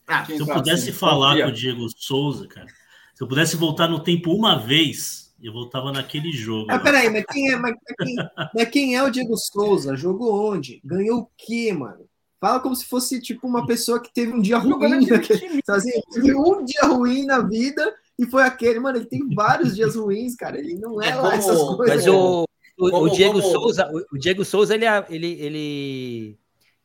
Ah, 0.07 0.29
se 0.31 0.42
eu 0.42 0.46
sabe, 0.46 0.66
pudesse 0.66 0.92
sim, 0.92 0.92
falar 0.92 1.37
confia. 1.37 1.44
com 1.44 1.48
o 1.48 1.52
Diego 1.52 1.87
Souza, 1.96 2.48
cara, 2.48 2.68
se 3.14 3.22
eu 3.24 3.29
pudesse 3.29 3.57
voltar 3.57 3.88
no 3.88 4.02
tempo 4.02 4.33
uma 4.35 4.59
vez, 4.59 5.35
eu 5.42 5.52
voltava 5.52 5.92
naquele 5.92 6.33
jogo. 6.33 6.70
Mas 6.70 6.83
peraí, 6.83 7.09
mas 7.11 7.24
quem, 7.26 7.50
é, 7.52 7.57
mas, 7.57 7.72
mas 7.74 7.96
quem, 8.00 8.29
mas 8.52 8.68
quem 8.70 8.96
é 8.96 9.02
o 9.02 9.11
Diego 9.11 9.37
Souza? 9.37 9.96
Jogou 9.96 10.33
onde? 10.52 10.81
Ganhou 10.85 11.20
o 11.22 11.31
quê, 11.37 11.72
mano? 11.72 12.09
Fala 12.46 12.61
como 12.61 12.76
se 12.76 12.85
fosse 12.87 13.20
tipo 13.20 13.46
uma 13.46 13.66
pessoa 13.66 14.00
que 14.00 14.12
teve 14.12 14.32
um 14.32 14.40
dia 14.40 14.56
ruim. 14.59 15.06
naquele 15.06 15.61
assim, 15.68 15.90
teve 16.12 16.35
um 16.35 16.64
dia 16.64 16.82
ruim 16.85 17.24
na 17.24 17.40
vida 17.40 17.92
e 18.18 18.24
foi 18.26 18.44
aquele. 18.44 18.78
Mano, 18.78 18.98
ele 18.98 19.06
tem 19.06 19.28
vários 19.35 19.74
dias 19.74 19.96
ruins, 19.96 20.37
cara. 20.37 20.59
Ele 20.59 20.76
não 20.76 21.02
é, 21.02 21.09
É 21.11 21.14
lá 21.16 21.22
como- 21.22 21.32
essas 21.35 21.61
coisas. 21.62 21.96
Mas 21.96 22.06
o, 22.06 22.44
o, 22.78 22.90
Como- 22.90 23.02
o 23.04 23.09
Diego 23.11 23.40
como- 23.40 23.52
Souza, 23.52 23.90
o, 23.92 24.14
o 24.16 24.18
Diego 24.18 24.44
Souza, 24.44 24.74
ele, 24.74 24.87
a- 24.87 25.04
ele, 25.11 25.32
ele, 25.40 26.38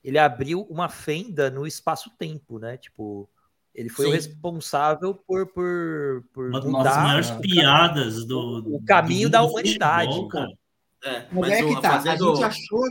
ele 0.04 0.18
abriu 0.18 0.62
uma 0.70 0.90
fenda 0.90 1.50
no 1.52 1.68
espaço-tempo, 1.68 2.58
né? 2.58 2.78
Tipo, 2.78 3.30
ele 3.76 3.90
foi 3.90 4.06
o 4.08 4.10
Sim. 4.10 4.16
responsável 4.16 5.14
por, 5.14 5.46
por, 5.48 6.24
por 6.34 6.50
Uma 6.50 6.60
das 6.60 6.72
mudar 6.72 7.04
maiores 7.04 7.28
cara. 7.30 7.40
piadas 7.42 8.26
do, 8.26 8.76
o 8.78 8.84
caminho 8.84 9.30
do 9.30 9.34
da 9.34 9.44
humanidade, 9.44 10.08
futebol, 10.08 10.28
cara. 10.30 10.52
É, 11.04 11.20
Mas, 11.32 11.50
mas 11.50 11.52
é 11.52 11.64
o- 11.64 11.76
que 11.76 11.82
tá. 11.82 11.90
A 11.90 11.92
fazendo- 12.02 12.36
gente, 12.36 12.44
achou, 12.46 12.84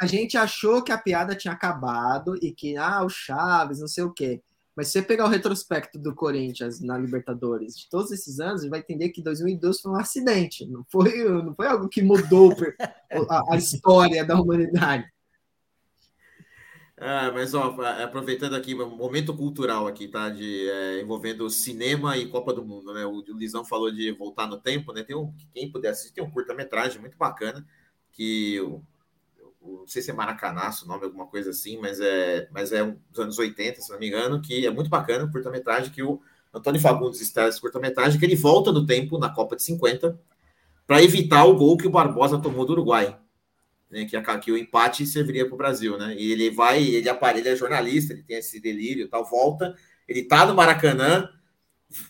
a 0.00 0.06
gente 0.06 0.36
achou 0.36 0.82
que 0.82 0.92
a 0.92 0.98
piada 0.98 1.34
tinha 1.34 1.52
acabado 1.52 2.36
e 2.42 2.52
que, 2.52 2.76
ah, 2.76 3.04
o 3.04 3.08
Chaves, 3.08 3.80
não 3.80 3.88
sei 3.88 4.04
o 4.04 4.12
quê. 4.12 4.42
Mas 4.76 4.86
se 4.86 4.92
você 4.92 5.02
pegar 5.02 5.24
o 5.24 5.28
retrospecto 5.28 5.98
do 5.98 6.14
Corinthians 6.14 6.80
na 6.80 6.96
Libertadores 6.96 7.76
de 7.76 7.88
todos 7.88 8.12
esses 8.12 8.38
anos, 8.38 8.62
você 8.62 8.68
vai 8.68 8.78
entender 8.78 9.08
que 9.08 9.20
2012 9.20 9.82
foi 9.82 9.90
um 9.90 9.96
acidente. 9.96 10.64
Não 10.66 10.84
foi, 10.88 11.24
não 11.42 11.52
foi 11.52 11.66
algo 11.66 11.88
que 11.88 12.00
mudou 12.00 12.54
a, 13.28 13.54
a 13.54 13.56
história 13.56 14.24
da 14.24 14.40
humanidade. 14.40 15.04
Ah, 17.00 17.30
mas 17.32 17.54
ó, 17.54 17.76
aproveitando 18.02 18.54
aqui, 18.54 18.74
um 18.74 18.96
momento 18.96 19.34
cultural 19.36 19.86
aqui, 19.86 20.08
tá? 20.08 20.28
De, 20.28 20.68
é, 20.68 21.00
envolvendo 21.00 21.48
cinema 21.48 22.16
e 22.16 22.28
Copa 22.28 22.52
do 22.52 22.64
Mundo, 22.64 22.92
né? 22.92 23.06
O, 23.06 23.18
o 23.18 23.36
Lisão 23.36 23.64
falou 23.64 23.90
de 23.90 24.10
voltar 24.12 24.48
no 24.48 24.60
tempo, 24.60 24.92
né? 24.92 25.04
Tem 25.04 25.16
um, 25.16 25.32
quem 25.52 25.70
puder 25.70 25.90
assistir, 25.90 26.14
tem 26.14 26.24
um 26.24 26.30
curta-metragem 26.30 27.00
muito 27.00 27.16
bacana, 27.16 27.64
que 28.12 28.60
não 29.80 29.86
sei 29.86 30.02
se 30.02 30.10
é 30.10 30.14
Maracanaço 30.14 30.84
o 30.84 30.88
nome, 30.88 31.04
alguma 31.04 31.26
coisa 31.26 31.50
assim, 31.50 31.78
mas 31.78 32.00
é, 32.00 32.48
mas 32.52 32.72
é 32.72 32.82
um 32.82 32.96
dos 33.10 33.20
anos 33.20 33.38
80, 33.38 33.80
se 33.80 33.90
não 33.92 33.98
me 33.98 34.08
engano, 34.08 34.40
que 34.40 34.66
é 34.66 34.70
muito 34.70 34.90
bacana, 34.90 35.30
curta-metragem 35.30 35.92
que 35.92 36.02
o 36.02 36.20
Antônio 36.52 36.80
Fagundes 36.80 37.20
está 37.20 37.48
esse 37.48 37.60
curta-metragem, 37.60 38.18
que 38.18 38.24
ele 38.26 38.36
volta 38.36 38.72
no 38.72 38.86
tempo 38.86 39.18
na 39.18 39.28
Copa 39.30 39.56
de 39.56 39.62
50 39.62 40.18
para 40.86 41.02
evitar 41.02 41.44
o 41.44 41.56
gol 41.56 41.76
que 41.76 41.86
o 41.86 41.90
Barbosa 41.90 42.38
tomou 42.40 42.64
do 42.66 42.72
Uruguai 42.72 43.16
né, 43.90 44.04
que, 44.04 44.16
a- 44.16 44.38
que 44.38 44.52
o 44.52 44.56
empate 44.58 45.06
serviria 45.06 45.46
para 45.46 45.54
o 45.54 45.58
Brasil, 45.58 45.96
né? 45.98 46.14
E 46.16 46.32
ele 46.32 46.50
vai, 46.50 46.82
ele 46.82 47.08
aparelha, 47.08 47.50
é 47.50 47.56
jornalista, 47.56 48.12
ele 48.12 48.22
tem 48.22 48.36
esse 48.38 48.60
delírio 48.60 49.08
tal, 49.08 49.24
volta, 49.24 49.74
ele 50.06 50.24
tá 50.24 50.46
no 50.46 50.54
Maracanã, 50.54 51.28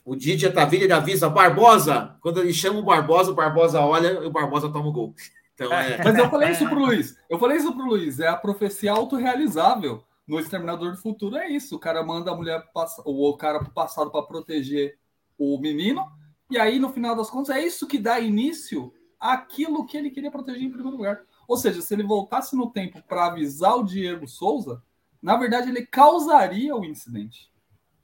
o 0.05 0.17
Didi 0.17 0.51
Tavira, 0.51 0.85
ele 0.85 0.93
avisa 0.93 1.29
Barbosa, 1.29 2.17
quando 2.21 2.41
ele 2.41 2.53
chama 2.55 2.81
o 2.81 2.85
Barbosa, 2.85 3.31
o 3.31 3.35
Barbosa 3.35 3.81
olha 3.81 4.09
e 4.09 4.27
o 4.27 4.31
Barbosa 4.31 4.71
toma 4.73 4.89
o 4.89 4.93
gol. 4.93 5.15
Então, 5.59 5.73
é, 5.73 6.03
Mas 6.05 6.17
eu 6.17 6.31
falei 6.31 6.51
isso 6.51 6.69
pro 6.69 6.79
Luiz. 6.79 7.17
Eu 7.29 7.39
falei 7.39 7.57
isso 7.57 7.73
pro 7.75 7.85
Luiz. 7.85 8.21
É 8.21 8.29
a 8.29 8.37
profecia 8.37 8.93
autorrealizável. 8.93 10.05
No 10.27 10.39
Exterminador 10.39 10.93
do 10.93 10.99
Futuro 10.99 11.37
é 11.37 11.49
isso. 11.49 11.75
O 11.75 11.79
cara 11.81 12.03
manda 12.05 12.31
a 12.31 12.37
mulher, 12.37 12.63
pass- 12.73 13.01
o 13.05 13.37
cara 13.37 13.59
pro 13.59 13.71
passado 13.73 14.11
para 14.11 14.23
proteger 14.23 14.97
o 15.37 15.59
menino. 15.59 16.07
E 16.51 16.59
aí, 16.59 16.79
no 16.79 16.93
final 16.93 17.17
das 17.17 17.29
contas, 17.29 17.57
é 17.57 17.65
isso 17.65 17.87
que 17.89 17.99
dá 17.99 18.21
início 18.21 18.93
àquilo 19.19 19.85
que 19.87 19.97
ele 19.97 20.11
queria 20.11 20.31
proteger 20.31 20.63
em 20.63 20.71
primeiro 20.71 20.97
lugar. 20.97 21.21
Ou 21.49 21.57
seja, 21.57 21.81
se 21.83 21.93
ele 21.93 22.03
voltasse 22.05 22.55
no 22.55 22.71
tempo 22.71 23.03
para 23.09 23.27
avisar 23.27 23.77
o 23.77 23.83
Diego 23.85 24.29
Souza, 24.29 24.81
na 25.21 25.37
verdade 25.37 25.71
ele 25.71 25.85
causaria 25.87 26.77
o 26.77 26.85
incidente. 26.85 27.51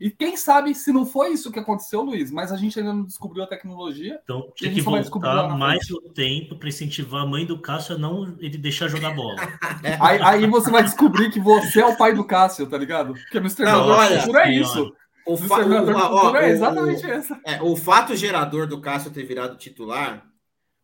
E 0.05 0.11
quem 0.11 0.37
sabe 0.37 0.75
se 0.75 0.93
não 0.93 1.07
foi 1.07 1.33
isso 1.33 1.51
que 1.51 1.59
aconteceu, 1.59 2.03
Luiz, 2.03 2.31
mas 2.31 2.53
a 2.53 2.59
gente 2.59 2.79
ainda 2.79 2.93
não 2.93 3.05
descobriu 3.05 3.43
a 3.43 3.47
tecnologia. 3.47 4.21
Então 4.23 4.53
tinha 4.55 4.71
que 4.71 4.83
voltar 4.83 5.57
mais 5.57 5.90
o 5.90 5.99
tempo 5.99 6.59
para 6.59 6.69
incentivar 6.69 7.23
a 7.23 7.27
mãe 7.27 7.47
do 7.47 7.59
Cássio 7.59 7.95
a 7.95 7.99
não 7.99 8.37
ele 8.38 8.59
deixar 8.59 8.87
jogar 8.87 9.14
bola. 9.14 9.35
aí, 9.99 10.21
aí, 10.21 10.47
você 10.47 10.71
vai 10.71 10.83
descobrir 10.83 11.31
que 11.31 11.40
você 11.40 11.81
é 11.81 11.87
o 11.87 11.97
pai 11.97 12.12
do 12.12 12.23
Cássio, 12.23 12.67
tá 12.67 12.77
ligado? 12.77 13.14
Porque 13.14 13.40
no 13.40 13.47
Exterminador 13.47 13.97
do 13.97 14.21
Futuro 14.21 14.38
é 14.40 14.53
isso. 14.53 14.95
O, 15.27 15.38
fa 15.38 15.64
o, 15.64 16.33
o, 16.33 16.37
é 16.37 16.51
exatamente 16.51 17.11
essa. 17.11 17.40
É, 17.43 17.62
o 17.62 17.75
fato 17.75 18.14
gerador 18.14 18.67
do 18.67 18.83
Cássio 18.83 19.11
ter 19.11 19.25
virado 19.25 19.57
titular 19.57 20.27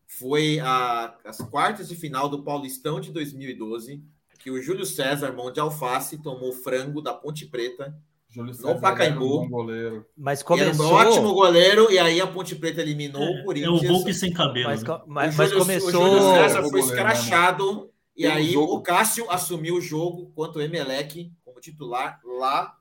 foi 0.06 0.60
a, 0.60 1.14
as 1.26 1.42
quartas 1.42 1.90
de 1.90 1.94
final 1.94 2.26
do 2.26 2.42
Paulistão 2.42 2.98
de 2.98 3.12
2012, 3.12 4.02
que 4.38 4.50
o 4.50 4.62
Júlio 4.62 4.86
César, 4.86 5.30
mão 5.30 5.52
de 5.52 5.60
alface, 5.60 6.22
tomou 6.22 6.54
frango 6.54 7.02
da 7.02 7.12
Ponte 7.12 7.44
Preta 7.44 7.94
Júlio 8.30 8.54
César 8.54 8.74
no 8.74 8.80
Pacaembu. 8.80 9.42
Um 9.42 10.04
mas 10.16 10.42
começou... 10.42 10.86
Era 10.86 11.08
um 11.08 11.08
ótimo 11.08 11.34
goleiro, 11.34 11.90
e 11.90 11.98
aí 11.98 12.20
a 12.20 12.26
Ponte 12.26 12.54
Preta 12.54 12.80
eliminou 12.80 13.22
é, 13.22 13.40
o 13.40 13.44
Corinthians. 13.44 13.82
É 13.82 13.86
o 13.88 13.92
Hulk 13.92 14.14
sem 14.14 14.32
cabelo. 14.32 14.68
Mas, 14.68 14.82
né? 14.82 15.00
mas, 15.06 15.36
mas 15.36 15.50
Júlio, 15.50 15.64
começou... 15.64 16.04
O 16.04 16.18
Júlio 16.18 16.34
César 16.34 16.62
foi 16.62 16.80
escrachado, 16.80 17.90
e 18.16 18.26
aí 18.26 18.52
jogo... 18.52 18.74
o 18.74 18.82
Cássio 18.82 19.30
assumiu 19.30 19.76
o 19.76 19.80
jogo 19.80 20.30
contra 20.34 20.60
o 20.60 20.62
Emelec 20.62 21.32
como 21.44 21.60
titular 21.60 22.20
lá 22.24 22.76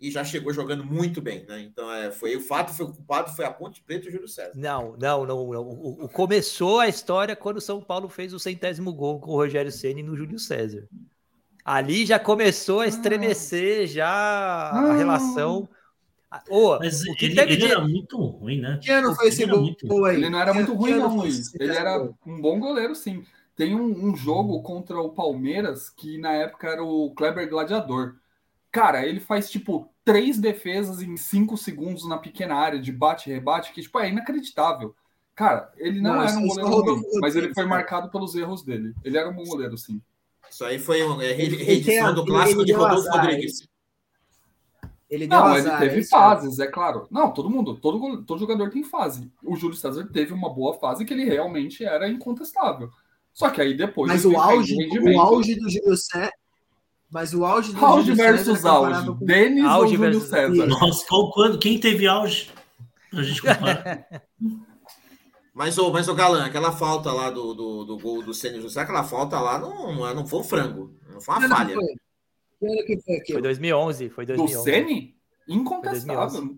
e 0.00 0.10
já 0.10 0.24
chegou 0.24 0.52
jogando 0.52 0.84
muito 0.84 1.20
bem, 1.20 1.44
né? 1.46 1.60
Então, 1.60 1.92
é, 1.92 2.10
foi 2.10 2.36
o 2.36 2.40
fato, 2.40 2.72
foi 2.72 2.86
o 2.86 2.92
culpado, 2.92 3.34
foi 3.34 3.44
a 3.44 3.50
Ponte 3.50 3.82
Preta 3.82 4.06
e 4.06 4.08
o 4.08 4.12
Júlio 4.12 4.28
César. 4.28 4.52
Não, 4.54 4.96
não, 4.96 5.26
não. 5.26 5.52
não. 5.52 5.62
O, 5.62 6.04
o, 6.04 6.08
começou 6.08 6.78
a 6.78 6.88
história 6.88 7.34
quando 7.34 7.56
o 7.56 7.60
São 7.60 7.80
Paulo 7.80 8.08
fez 8.08 8.32
o 8.32 8.38
centésimo 8.38 8.92
gol 8.92 9.20
com 9.20 9.32
o 9.32 9.36
Rogério 9.36 9.72
Ceni 9.72 10.02
no 10.02 10.16
Júlio 10.16 10.38
César. 10.38 10.88
Ali 11.68 12.06
já 12.06 12.18
começou 12.18 12.80
a 12.80 12.84
ah. 12.84 12.86
estremecer 12.86 13.86
já 13.86 14.08
a 14.08 14.70
ah. 14.70 14.96
relação. 14.96 15.68
Oh, 16.48 16.78
Mas 16.78 17.02
o 17.02 17.14
que 17.14 17.26
ele, 17.26 17.38
ele 17.40 17.56
de... 17.56 17.66
era 17.66 17.86
muito 17.86 18.16
ruim, 18.16 18.62
né? 18.62 18.80
Que 18.82 18.90
ano 18.90 19.14
foi 19.14 19.28
esse 19.28 19.44
gol 19.44 19.60
muito... 19.60 20.04
aí? 20.06 20.16
Ele 20.16 20.30
não 20.30 20.40
era 20.40 20.54
muito 20.54 20.72
ruim, 20.72 20.94
não, 20.94 21.16
Luiz. 21.16 21.54
Ele 21.54 21.76
era 21.76 22.10
um 22.26 22.40
bom 22.40 22.58
goleiro, 22.58 22.94
sim. 22.94 23.22
Tem 23.54 23.74
um, 23.74 24.08
um, 24.08 24.16
jogo 24.16 24.62
contra 24.62 24.98
o 24.98 25.10
Palmeiras 25.10 25.90
que 25.90 26.16
na 26.16 26.32
época 26.32 26.68
era 26.68 26.82
o 26.82 27.12
Kleber 27.14 27.46
Gladiador. 27.50 28.16
Cara, 28.72 29.06
ele 29.06 29.20
faz 29.20 29.50
tipo 29.50 29.92
três 30.06 30.38
defesas 30.38 31.02
em 31.02 31.18
cinco 31.18 31.58
segundos 31.58 32.08
na 32.08 32.16
pequena 32.16 32.54
área 32.54 32.80
de 32.80 32.92
bate-rebate, 32.92 33.74
que 33.74 33.82
tipo, 33.82 33.98
é 33.98 34.08
inacreditável. 34.08 34.94
Cara, 35.34 35.70
ele 35.76 36.00
não, 36.00 36.14
não 36.14 36.22
era 36.22 36.32
um 36.32 36.48
goleiro 36.48 36.94
ruim, 36.94 37.20
mas 37.20 37.36
ele 37.36 37.52
foi 37.52 37.66
marcado 37.66 38.10
pelos 38.10 38.34
erros 38.34 38.62
dele. 38.62 38.94
Ele 39.04 39.18
era 39.18 39.28
um 39.28 39.34
bom 39.34 39.44
goleiro, 39.44 39.76
sim. 39.76 40.00
Isso 40.50 40.64
aí 40.64 40.78
foi 40.78 41.02
uma 41.02 41.22
é, 41.24 41.32
reedição 41.32 42.14
do 42.14 42.24
clássico 42.24 42.64
de 42.64 42.72
Rodolfo 42.72 43.08
Rodrigues. 43.10 43.68
Ele 45.10 45.26
deu 45.26 45.38
não, 45.38 45.46
azar, 45.46 45.80
ele 45.82 45.90
teve 45.90 46.02
é 46.02 46.04
fases, 46.04 46.58
é 46.58 46.66
claro. 46.66 47.06
Não, 47.10 47.32
todo 47.32 47.48
mundo, 47.48 47.76
todo, 47.76 48.22
todo 48.24 48.40
jogador 48.40 48.68
tem 48.68 48.84
fase. 48.84 49.30
O 49.42 49.56
Júlio 49.56 49.76
César 49.76 50.06
teve 50.12 50.34
uma 50.34 50.52
boa 50.52 50.74
fase 50.74 51.04
que 51.04 51.14
ele 51.14 51.24
realmente 51.24 51.82
era 51.82 52.08
incontestável. 52.08 52.90
Só 53.32 53.48
que 53.48 53.60
aí 53.60 53.74
depois. 53.74 54.10
Mas 54.10 54.26
o 54.26 54.36
auge, 54.36 54.74
o 54.74 55.20
auge 55.20 55.54
do 55.54 55.70
Júlio 55.70 55.96
César. 55.96 56.30
Mas 57.10 57.32
o 57.32 57.42
auge 57.42 57.72
do 57.72 57.82
auge 57.82 58.08
Júlio 58.08 58.16
versus 58.16 58.58
César 58.58 58.68
auge. 58.68 59.06
Com... 59.06 59.24
Denis 59.24 59.64
auge 59.64 59.80
ou 59.80 59.88
Júlio 59.88 60.20
versus... 60.20 60.28
César? 60.28 60.66
Nossa, 60.66 61.06
qual, 61.08 61.32
quando, 61.32 61.58
quem 61.58 61.80
teve 61.80 62.06
auge? 62.06 62.50
Pra 63.10 63.22
gente 63.22 63.40
comparar. 63.40 64.06
Mas, 65.58 65.76
o, 65.76 65.90
mas 65.90 66.06
o 66.06 66.14
Galã, 66.14 66.44
aquela 66.44 66.70
falta 66.70 67.12
lá 67.12 67.30
do, 67.30 67.52
do, 67.52 67.84
do 67.84 67.98
gol 67.98 68.22
do 68.22 68.32
Ceni 68.32 68.60
José, 68.60 68.80
aquela 68.80 69.02
falta 69.02 69.40
lá 69.40 69.58
não, 69.58 70.14
não 70.14 70.24
foi 70.24 70.38
um 70.38 70.44
frango, 70.44 70.94
não 71.12 71.20
foi 71.20 71.34
uma 71.34 71.48
falha. 71.48 71.74
Foi. 71.74 72.76
Que 72.86 73.00
foi, 73.00 73.24
foi 73.26 73.42
2011, 73.42 74.08
foi 74.08 74.24
2011. 74.24 74.54
Do 74.54 74.62
Ceni? 74.62 75.16
Incontestável. 75.48 76.56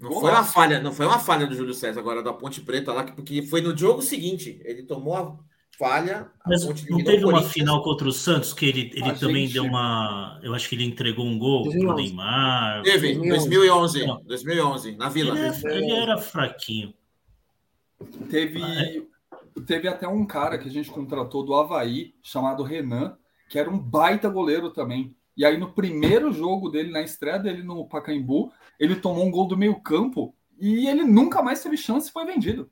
Não 0.00 0.10
foi 0.10 0.30
uma 0.32 0.42
falha, 0.42 0.80
não 0.80 0.92
foi 0.92 1.06
uma 1.06 1.20
falha 1.20 1.46
do 1.46 1.54
Júlio 1.54 1.72
César 1.72 2.00
agora 2.00 2.20
da 2.20 2.32
Ponte 2.32 2.60
Preta 2.60 2.92
lá, 2.92 3.04
porque 3.04 3.40
foi 3.42 3.60
no 3.60 3.76
jogo 3.76 4.02
seguinte, 4.02 4.60
ele 4.64 4.82
tomou 4.82 5.14
a 5.14 5.38
falha. 5.78 6.28
Mas 6.44 6.64
não 6.88 7.04
teve 7.04 7.24
uma 7.24 7.44
final 7.44 7.84
contra 7.84 8.08
o 8.08 8.12
Santos 8.12 8.52
que 8.52 8.66
ele, 8.66 8.90
ele 8.94 9.12
também 9.12 9.46
gente... 9.46 9.52
deu 9.52 9.62
uma, 9.62 10.40
eu 10.42 10.52
acho 10.56 10.68
que 10.68 10.74
ele 10.74 10.84
entregou 10.84 11.24
um 11.24 11.38
gol 11.38 11.62
2011. 11.62 11.86
pro 11.86 12.02
Neymar. 12.02 12.82
Teve, 12.82 13.14
2011, 13.14 13.48
2011, 13.48 14.24
2011 14.26 14.96
na 14.96 15.08
Vila. 15.08 15.38
Ele, 15.38 15.46
é, 15.46 15.76
ele 15.76 15.92
era 15.92 16.18
fraquinho. 16.18 16.92
Teve, 18.30 18.62
ah, 18.62 18.82
é? 18.82 19.02
teve 19.66 19.88
até 19.88 20.06
um 20.06 20.24
cara 20.24 20.58
que 20.58 20.68
a 20.68 20.72
gente 20.72 20.90
contratou 20.90 21.44
do 21.44 21.54
Havaí, 21.54 22.14
chamado 22.22 22.62
Renan, 22.62 23.16
que 23.48 23.58
era 23.58 23.70
um 23.70 23.78
baita 23.78 24.28
goleiro 24.28 24.70
também. 24.70 25.16
E 25.36 25.44
aí, 25.44 25.56
no 25.56 25.72
primeiro 25.72 26.32
jogo 26.32 26.68
dele, 26.68 26.90
na 26.90 27.00
estreia 27.00 27.38
dele 27.38 27.62
no 27.62 27.86
Pacaembu, 27.88 28.52
ele 28.78 28.96
tomou 28.96 29.24
um 29.24 29.30
gol 29.30 29.46
do 29.46 29.56
meio 29.56 29.80
campo 29.80 30.34
e 30.58 30.88
ele 30.88 31.04
nunca 31.04 31.42
mais 31.42 31.62
teve 31.62 31.76
chance 31.76 32.08
e 32.08 32.12
foi 32.12 32.24
vendido. 32.24 32.70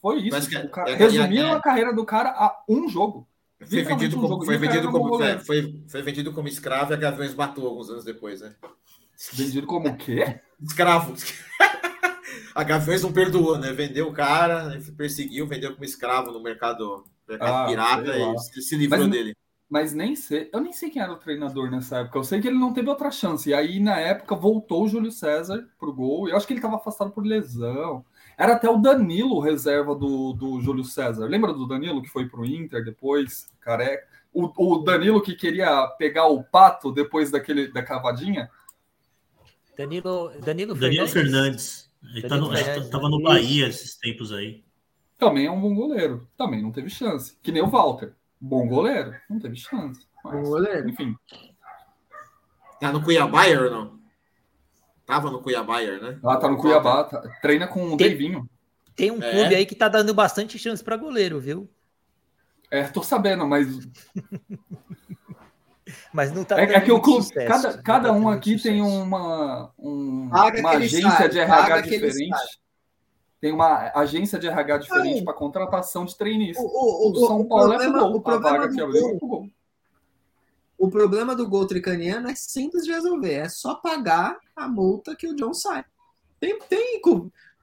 Foi 0.00 0.20
isso. 0.20 0.48
Tipo, 0.48 0.68
cara, 0.70 0.90
é, 0.90 0.94
resumiram 0.94 1.50
é, 1.50 1.52
a 1.52 1.60
carreira 1.60 1.92
do 1.92 2.04
cara 2.04 2.30
a 2.30 2.64
um 2.68 2.88
jogo. 2.88 3.28
Foi 3.58 3.82
vendido, 3.82 4.16
um 4.16 4.20
como, 4.20 4.28
jogo, 4.28 4.44
foi, 4.44 4.58
vendido 4.58 4.90
como, 4.90 5.22
é, 5.22 5.38
foi, 5.38 5.82
foi 5.88 6.02
vendido 6.02 6.32
como 6.32 6.46
escravo 6.48 6.92
e 6.92 6.94
a 6.94 6.98
Gaviões 6.98 7.34
matou 7.34 7.66
alguns 7.66 7.88
anos 7.88 8.04
depois, 8.04 8.40
né? 8.40 8.54
Vendido 9.32 9.66
como 9.66 9.88
o 9.88 9.96
quê? 9.96 10.40
Escravo. 10.62 11.14
A 12.56 12.64
Gaviões 12.64 13.02
não 13.02 13.12
perdoou, 13.12 13.58
né? 13.58 13.70
Vendeu 13.70 14.08
o 14.08 14.14
cara, 14.14 14.80
perseguiu, 14.96 15.46
vendeu 15.46 15.74
como 15.74 15.84
escravo 15.84 16.32
no 16.32 16.42
mercado, 16.42 17.04
mercado 17.28 17.54
ah, 17.54 17.66
pirata 17.66 18.18
e 18.18 18.38
se, 18.38 18.62
se 18.62 18.76
livrou 18.76 19.02
mas, 19.02 19.10
dele. 19.10 19.36
Mas 19.68 19.92
nem 19.92 20.16
sei, 20.16 20.48
eu 20.50 20.60
nem 20.60 20.72
sei 20.72 20.88
quem 20.88 21.02
era 21.02 21.12
o 21.12 21.18
treinador 21.18 21.70
nessa 21.70 21.98
época. 21.98 22.18
Eu 22.18 22.24
sei 22.24 22.40
que 22.40 22.48
ele 22.48 22.58
não 22.58 22.72
teve 22.72 22.88
outra 22.88 23.10
chance. 23.10 23.50
E 23.50 23.52
aí, 23.52 23.78
na 23.78 23.98
época, 24.00 24.34
voltou 24.34 24.84
o 24.84 24.88
Júlio 24.88 25.12
César 25.12 25.68
pro 25.78 25.92
gol. 25.92 26.30
Eu 26.30 26.36
acho 26.36 26.46
que 26.46 26.54
ele 26.54 26.58
estava 26.58 26.76
afastado 26.76 27.10
por 27.10 27.26
lesão. 27.26 28.02
Era 28.38 28.54
até 28.54 28.70
o 28.70 28.78
Danilo, 28.78 29.38
reserva 29.38 29.94
do, 29.94 30.32
do 30.32 30.58
Júlio 30.62 30.84
César. 30.84 31.26
Lembra 31.26 31.52
do 31.52 31.68
Danilo 31.68 32.00
que 32.00 32.08
foi 32.08 32.26
pro 32.26 32.46
Inter 32.46 32.82
depois, 32.82 33.48
careca? 33.60 34.06
O, 34.32 34.50
o 34.56 34.78
Danilo 34.78 35.22
que 35.22 35.34
queria 35.34 35.86
pegar 35.98 36.26
o 36.26 36.42
pato 36.42 36.90
depois 36.90 37.30
daquele 37.30 37.70
da 37.70 37.82
cavadinha? 37.82 38.48
Danilo, 39.76 40.32
Danilo, 40.42 40.74
Danilo 40.74 41.06
Fernandes. 41.06 41.85
Ele 42.02 42.28
tá 42.28 42.36
no, 42.36 42.50
tava 42.90 43.08
no 43.08 43.22
Bahia 43.22 43.68
esses 43.68 43.96
tempos 43.96 44.32
aí. 44.32 44.64
Também 45.18 45.46
é 45.46 45.50
um 45.50 45.60
bom 45.60 45.74
goleiro. 45.74 46.28
Também 46.36 46.62
não 46.62 46.70
teve 46.70 46.90
chance. 46.90 47.36
Que 47.42 47.50
nem 47.50 47.62
o 47.62 47.68
Walter. 47.68 48.14
Bom 48.40 48.66
goleiro. 48.68 49.14
Não 49.28 49.38
teve 49.38 49.56
chance. 49.56 50.06
Mas, 50.22 50.34
bom 50.34 50.42
goleiro. 50.42 50.88
Enfim. 50.88 51.16
Tá 52.80 52.92
no 52.92 53.02
Cuiabá 53.02 53.46
ou 53.46 53.70
não? 53.70 53.96
Tava 55.06 55.30
no 55.30 55.40
Cuiabá, 55.40 55.80
né? 55.80 56.18
Ah, 56.24 56.36
tá 56.36 56.48
no 56.48 56.58
Cuiabá. 56.58 57.04
Tá. 57.04 57.22
Treina 57.40 57.66
com 57.66 57.92
o 57.92 57.96
Deivinho. 57.96 58.48
Tem 58.94 59.10
um 59.10 59.22
é. 59.22 59.30
clube 59.30 59.54
aí 59.54 59.66
que 59.66 59.74
tá 59.74 59.88
dando 59.88 60.12
bastante 60.12 60.58
chance 60.58 60.82
para 60.82 60.96
goleiro, 60.96 61.38
viu? 61.38 61.70
É, 62.70 62.82
tô 62.84 63.02
sabendo, 63.02 63.46
mas 63.46 63.68
mas 66.12 66.32
não 66.32 66.44
tá 66.44 66.60
é, 66.60 66.64
é 66.64 66.80
que 66.80 66.90
o 66.90 67.00
clube, 67.00 67.22
sucesso, 67.24 67.48
cada, 67.48 67.82
cada 67.82 68.12
um 68.12 68.28
aqui 68.28 68.60
tem 68.60 68.82
uma, 68.82 69.72
um, 69.78 70.28
uma 70.28 70.70
agência 70.70 71.10
sai, 71.10 71.28
de 71.28 71.38
RH 71.38 71.80
diferente. 71.82 72.60
Tem 73.40 73.52
uma 73.52 73.92
agência 73.94 74.38
de 74.38 74.48
RH 74.48 74.78
diferente 74.78 75.24
para 75.24 75.34
contratação 75.34 76.04
de 76.04 76.16
trainees. 76.16 76.56
O, 76.58 76.62
o, 76.62 77.08
o, 77.08 77.12
o 77.12 77.26
São 77.26 77.44
Paulo 77.46 77.72
é 77.74 77.76
problema, 77.76 77.98
é 77.98 78.00
futebol, 78.00 78.16
o 78.16 78.20
problema 78.20 78.68
que 78.68 78.80
abriu 78.80 79.18
gol. 79.18 79.50
O 80.78 80.90
problema 80.90 81.34
do 81.34 81.48
gol 81.48 81.66
tricaniano 81.66 82.28
é 82.28 82.34
simples 82.34 82.84
de 82.84 82.92
resolver. 82.92 83.32
É 83.32 83.48
só 83.48 83.76
pagar 83.76 84.38
a 84.54 84.68
multa 84.68 85.16
que 85.16 85.26
o 85.26 85.34
John 85.34 85.54
sai. 85.54 85.84
Tem, 86.38 86.58
tem, 86.68 87.00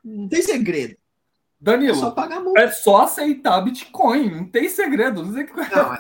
não 0.04 0.28
tem 0.28 0.42
segredo. 0.42 0.98
Danilo, 1.60 1.96
é 1.96 2.00
só, 2.00 2.12
pagar 2.12 2.38
a 2.38 2.40
multa. 2.42 2.60
é 2.60 2.72
só 2.72 3.04
aceitar 3.04 3.62
Bitcoin. 3.62 4.32
Não 4.32 4.46
tem 4.46 4.68
segredo. 4.68 5.24
Não 5.24 5.34
sei 5.34 5.46
que... 5.46 5.54
não, 5.56 5.94
é, 5.94 6.00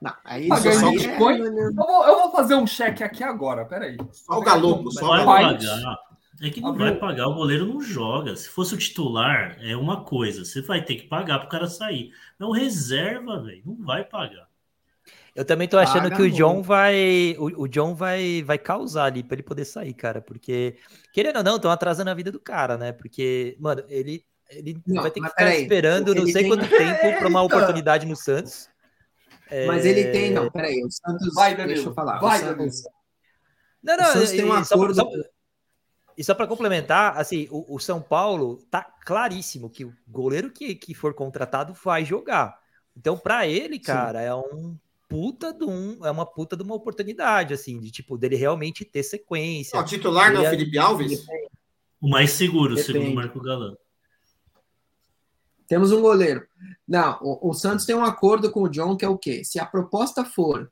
não, 0.00 0.14
aí 0.24 0.48
Pagar 0.48 0.72
só 0.72 0.90
Bitcoin. 0.90 1.42
É... 1.42 1.46
Eu, 1.46 1.74
vou, 1.74 2.06
eu 2.06 2.18
vou 2.22 2.32
fazer 2.32 2.54
um 2.54 2.66
cheque 2.66 3.04
aqui 3.04 3.22
agora, 3.22 3.64
peraí. 3.64 3.96
Só 4.12 4.38
o 4.38 4.40
galopo, 4.40 4.90
só 4.90 5.22
o 5.22 5.24
pagar. 5.24 5.98
É 6.42 6.48
que 6.48 6.60
não 6.60 6.74
vai 6.74 6.94
pagar, 6.94 7.28
o 7.28 7.34
goleiro 7.34 7.66
não 7.66 7.82
joga. 7.82 8.34
Se 8.34 8.48
fosse 8.48 8.74
o 8.74 8.78
titular, 8.78 9.58
é 9.60 9.76
uma 9.76 10.04
coisa. 10.04 10.42
Você 10.42 10.62
vai 10.62 10.82
ter 10.82 10.94
que 10.94 11.06
pagar 11.06 11.38
para 11.38 11.46
o 11.46 11.50
cara 11.50 11.66
sair. 11.66 12.12
Não 12.38 12.50
reserva, 12.50 13.42
velho. 13.42 13.62
Não 13.66 13.76
vai 13.76 14.04
pagar. 14.04 14.48
Eu 15.36 15.44
também 15.44 15.68
tô 15.68 15.78
achando 15.78 16.04
Paga 16.04 16.16
que 16.16 16.22
o 16.22 16.30
John 16.30 16.62
vai. 16.62 17.36
O, 17.38 17.64
o, 17.64 17.68
John 17.68 17.94
vai, 17.94 18.42
vai 18.42 18.58
causar 18.58 19.04
ali 19.04 19.22
para 19.22 19.34
ele 19.34 19.42
poder 19.42 19.66
sair, 19.66 19.92
cara. 19.92 20.22
Porque, 20.22 20.76
querendo 21.12 21.36
ou 21.36 21.44
não, 21.44 21.56
estão 21.56 21.70
atrasando 21.70 22.10
a 22.10 22.14
vida 22.14 22.32
do 22.32 22.40
cara, 22.40 22.78
né? 22.78 22.90
Porque, 22.90 23.54
mano, 23.60 23.84
ele, 23.88 24.24
ele 24.48 24.80
não, 24.86 25.02
vai 25.02 25.10
ter 25.10 25.20
que 25.20 25.28
ficar 25.28 25.54
esperando 25.54 26.14
não 26.14 26.24
sei 26.24 26.42
tem... 26.42 26.48
quanto 26.48 26.68
tempo 26.68 27.18
para 27.18 27.28
uma 27.28 27.42
oportunidade 27.42 28.06
no 28.06 28.16
Santos. 28.16 28.68
Mas 29.66 29.84
ele 29.84 30.10
tem, 30.10 30.30
não, 30.32 30.44
é. 30.44 30.50
peraí, 30.50 30.84
o 30.84 30.90
Santos. 30.90 31.34
Vai, 31.34 31.56
Danilo, 31.56 31.74
deixa 31.74 31.88
eu 31.90 31.94
falar. 31.94 32.18
Vai, 32.18 32.38
Santos, 32.40 32.82
Não, 33.82 33.96
não, 33.96 34.08
o 34.08 34.12
Santos 34.12 34.30
tem 34.30 34.44
um 34.44 34.52
acordo. 34.52 34.94
Só, 34.94 35.04
só, 35.04 35.10
e 36.16 36.24
só 36.24 36.34
para 36.34 36.46
complementar, 36.46 37.16
assim, 37.16 37.48
o, 37.50 37.76
o, 37.76 37.78
São 37.78 38.00
Paulo 38.00 38.62
tá 38.70 38.82
claríssimo 38.82 39.70
que 39.70 39.84
o 39.84 39.94
goleiro 40.06 40.50
que, 40.50 40.74
que 40.74 40.94
for 40.94 41.14
contratado 41.14 41.72
vai 41.72 42.04
jogar. 42.04 42.58
Então, 42.96 43.16
para 43.16 43.46
ele, 43.46 43.78
cara, 43.78 44.20
Sim. 44.20 44.26
é 44.26 44.34
um 44.34 44.76
puta 45.08 45.52
de 45.52 45.64
um, 45.64 46.04
é 46.04 46.10
uma 46.10 46.26
puta 46.26 46.56
de 46.56 46.62
uma 46.62 46.74
oportunidade, 46.74 47.54
assim, 47.54 47.80
de 47.80 47.90
tipo, 47.90 48.18
dele 48.18 48.36
realmente 48.36 48.84
ter 48.84 49.02
sequência. 49.02 49.80
O 49.80 49.84
titular 49.84 50.32
não 50.32 50.44
é 50.44 50.48
o 50.48 50.50
Felipe 50.50 50.78
Alves? 50.78 51.24
O 52.00 52.08
mais 52.08 52.30
seguro, 52.30 52.74
Depende. 52.74 52.98
segundo 52.98 53.12
o 53.12 53.14
Marco 53.14 53.40
Galã. 53.40 53.74
Temos 55.70 55.92
um 55.92 56.02
goleiro. 56.02 56.44
Não, 56.86 57.16
o, 57.22 57.50
o, 57.50 57.54
Santos 57.54 57.86
tem 57.86 57.94
um 57.94 58.04
acordo 58.04 58.50
com 58.50 58.62
o 58.64 58.68
John 58.68 58.96
que 58.96 59.04
é 59.04 59.08
o 59.08 59.16
quê? 59.16 59.44
Se 59.44 59.60
a 59.60 59.64
proposta 59.64 60.24
for 60.24 60.68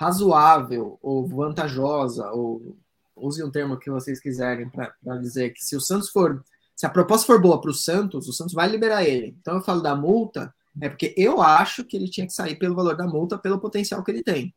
razoável 0.00 0.98
ou 1.02 1.28
vantajosa, 1.28 2.30
ou 2.30 2.74
use 3.14 3.44
um 3.44 3.50
termo 3.50 3.78
que 3.78 3.90
vocês 3.90 4.18
quiserem 4.18 4.70
para 4.70 5.18
dizer 5.18 5.50
que 5.50 5.62
se 5.62 5.76
o 5.76 5.80
Santos 5.80 6.08
for, 6.08 6.42
se 6.74 6.86
a 6.86 6.88
proposta 6.88 7.26
for 7.26 7.38
boa 7.38 7.60
para 7.60 7.70
o 7.70 7.74
Santos, 7.74 8.26
o 8.26 8.32
Santos 8.32 8.54
vai 8.54 8.66
liberar 8.66 9.04
ele. 9.04 9.36
Então 9.38 9.56
eu 9.56 9.62
falo 9.62 9.82
da 9.82 9.94
multa, 9.94 10.54
é 10.80 10.88
porque 10.88 11.12
eu 11.18 11.42
acho 11.42 11.84
que 11.84 11.94
ele 11.94 12.08
tinha 12.08 12.26
que 12.26 12.32
sair 12.32 12.56
pelo 12.56 12.74
valor 12.74 12.96
da 12.96 13.06
multa, 13.06 13.36
pelo 13.36 13.60
potencial 13.60 14.02
que 14.02 14.10
ele 14.10 14.22
tem. 14.22 14.54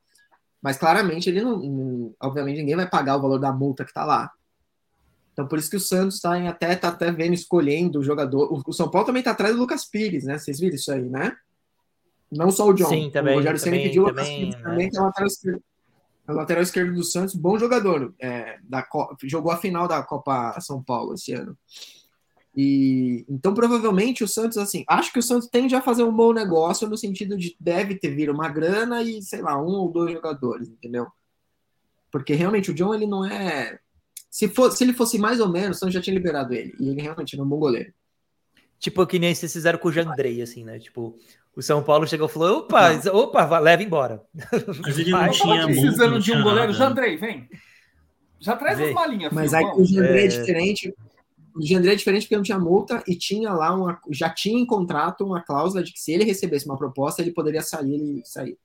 Mas 0.61 0.77
claramente 0.77 1.29
ele 1.29 1.41
não, 1.41 1.57
não 1.57 2.15
obviamente 2.21 2.59
ninguém 2.59 2.77
vai 2.77 2.89
pagar 2.89 3.17
o 3.17 3.21
valor 3.21 3.37
da 3.37 3.51
multa 3.51 3.83
que 3.83 3.91
está 3.91 4.05
lá. 4.05 4.31
Então, 5.37 5.47
por 5.47 5.59
isso 5.59 5.69
que 5.69 5.77
o 5.77 5.79
Santos 5.79 6.15
está 6.15 6.35
até, 6.49 6.75
tá 6.75 6.87
até 6.87 7.11
vendo, 7.11 7.35
escolhendo 7.35 7.99
o 7.99 8.03
jogador. 8.03 8.51
O, 8.51 8.63
o 8.65 8.73
São 8.73 8.89
Paulo 8.89 9.05
também 9.05 9.19
está 9.19 9.29
atrás 9.29 9.53
do 9.53 9.61
Lucas 9.61 9.85
Pires, 9.85 10.23
né? 10.23 10.39
Vocês 10.39 10.59
viram 10.59 10.75
isso 10.75 10.91
aí, 10.91 11.07
né? 11.07 11.37
Não 12.31 12.49
só 12.49 12.67
o 12.67 12.73
John. 12.73 12.89
Sim, 12.89 13.11
também. 13.11 13.35
O 13.35 13.37
Rogério 13.37 13.59
Senna 13.59 13.77
pediu 13.77 14.05
o 14.05 14.07
Lucas 14.07 14.27
Pires 14.27 14.55
né? 14.55 14.61
também, 14.63 14.89
que 14.89 14.97
é 14.97 14.99
o 14.99 15.03
lateral 15.03 15.27
esquerdo. 15.27 15.63
É 16.27 16.31
o 16.31 16.35
lateral 16.35 16.63
esquerdo 16.63 16.95
do 16.95 17.03
Santos, 17.03 17.35
bom 17.35 17.55
jogador. 17.55 18.15
É, 18.19 18.57
da, 18.63 18.83
jogou 19.25 19.51
a 19.51 19.57
final 19.57 19.87
da 19.87 20.01
Copa 20.01 20.59
São 20.59 20.81
Paulo 20.81 21.13
esse 21.13 21.33
ano. 21.33 21.55
E 22.55 23.23
então 23.29 23.53
provavelmente 23.53 24.23
o 24.23 24.27
Santos 24.27 24.57
assim, 24.57 24.83
acho 24.89 25.13
que 25.13 25.19
o 25.19 25.23
Santos 25.23 25.47
tende 25.47 25.75
a 25.75 25.81
fazer 25.83 26.01
um 26.01 26.11
bom 26.11 26.33
negócio 26.33 26.89
no 26.89 26.97
sentido 26.97 27.37
de 27.37 27.55
deve 27.59 27.93
ter 27.93 28.09
vir 28.15 28.31
uma 28.31 28.49
grana 28.49 29.03
e 29.03 29.21
sei 29.21 29.43
lá, 29.43 29.55
um 29.61 29.75
ou 29.75 29.91
dois 29.91 30.11
jogadores, 30.11 30.67
entendeu? 30.67 31.05
Porque 32.11 32.33
realmente 32.33 32.71
o 32.71 32.73
John 32.73 32.95
ele 32.95 33.05
não 33.05 33.23
é 33.23 33.77
se, 34.37 34.47
for, 34.47 34.71
se 34.71 34.83
ele 34.83 34.93
fosse 34.93 35.17
mais 35.17 35.39
ou 35.39 35.49
menos, 35.49 35.77
então 35.77 35.89
já 35.89 35.99
tinha 35.99 36.13
liberado 36.13 36.53
ele. 36.53 36.75
E 36.79 36.89
ele 36.89 37.01
realmente 37.01 37.33
era 37.33 37.43
um 37.43 37.49
bom 37.49 37.57
goleiro. 37.57 37.91
Tipo, 38.77 39.07
que 39.07 39.17
nem 39.17 39.33
vocês 39.33 39.51
fizeram 39.51 39.79
com 39.79 39.87
o 39.87 39.91
Jandrei, 39.91 40.43
assim, 40.43 40.63
né? 40.63 40.77
Tipo, 40.77 41.17
o 41.55 41.61
São 41.63 41.81
Paulo 41.81 42.05
chegou 42.05 42.27
e 42.27 42.31
falou: 42.31 42.59
opa, 42.59 42.93
não. 43.03 43.15
opa, 43.15 43.57
leva 43.57 43.81
embora. 43.81 44.21
Mas 44.83 44.99
ele 44.99 45.09
não 45.09 45.21
Mas, 45.21 45.37
tinha 45.37 45.65
precisando 45.65 46.19
de 46.19 46.31
um 46.33 46.43
goleiro. 46.43 46.71
Nada. 46.71 46.85
Jandrei, 46.85 47.17
vem. 47.17 47.49
Já 48.39 48.55
traz 48.55 48.77
Vê. 48.77 48.89
as 48.89 48.93
malinhas. 48.93 49.33
Mas 49.33 49.49
filho, 49.49 49.67
aí 49.67 49.73
o 49.75 49.83
Jandrei 49.83 50.21
é... 50.21 50.25
é 50.25 50.27
diferente. 50.27 50.95
O 51.55 51.65
Jandrei 51.65 51.93
é 51.93 51.95
diferente 51.95 52.21
porque 52.25 52.35
não 52.35 52.43
tinha 52.43 52.59
multa 52.59 53.03
e 53.07 53.15
tinha 53.15 53.51
lá 53.51 53.73
uma. 53.73 53.99
Já 54.11 54.29
tinha 54.29 54.61
em 54.61 54.67
contrato 54.67 55.25
uma 55.25 55.41
cláusula 55.41 55.83
de 55.83 55.91
que 55.91 55.99
se 55.99 56.11
ele 56.11 56.23
recebesse 56.23 56.67
uma 56.67 56.77
proposta, 56.77 57.23
ele 57.23 57.31
poderia 57.31 57.63
sair, 57.63 57.91
ele 57.91 58.21
sair. 58.23 58.55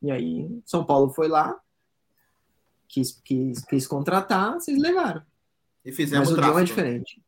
E 0.00 0.10
aí, 0.10 0.48
São 0.64 0.86
Paulo 0.86 1.10
foi 1.10 1.28
lá, 1.28 1.54
quis, 2.88 3.20
quis, 3.24 3.64
quis 3.64 3.86
contratar, 3.86 4.54
vocês 4.54 4.78
levaram. 4.78 5.22
E 5.84 5.92
fizemos 5.92 6.30
Mas 6.30 6.38
o 6.38 6.42
John 6.42 6.58
é 6.58 6.64
diferente. 6.64 7.22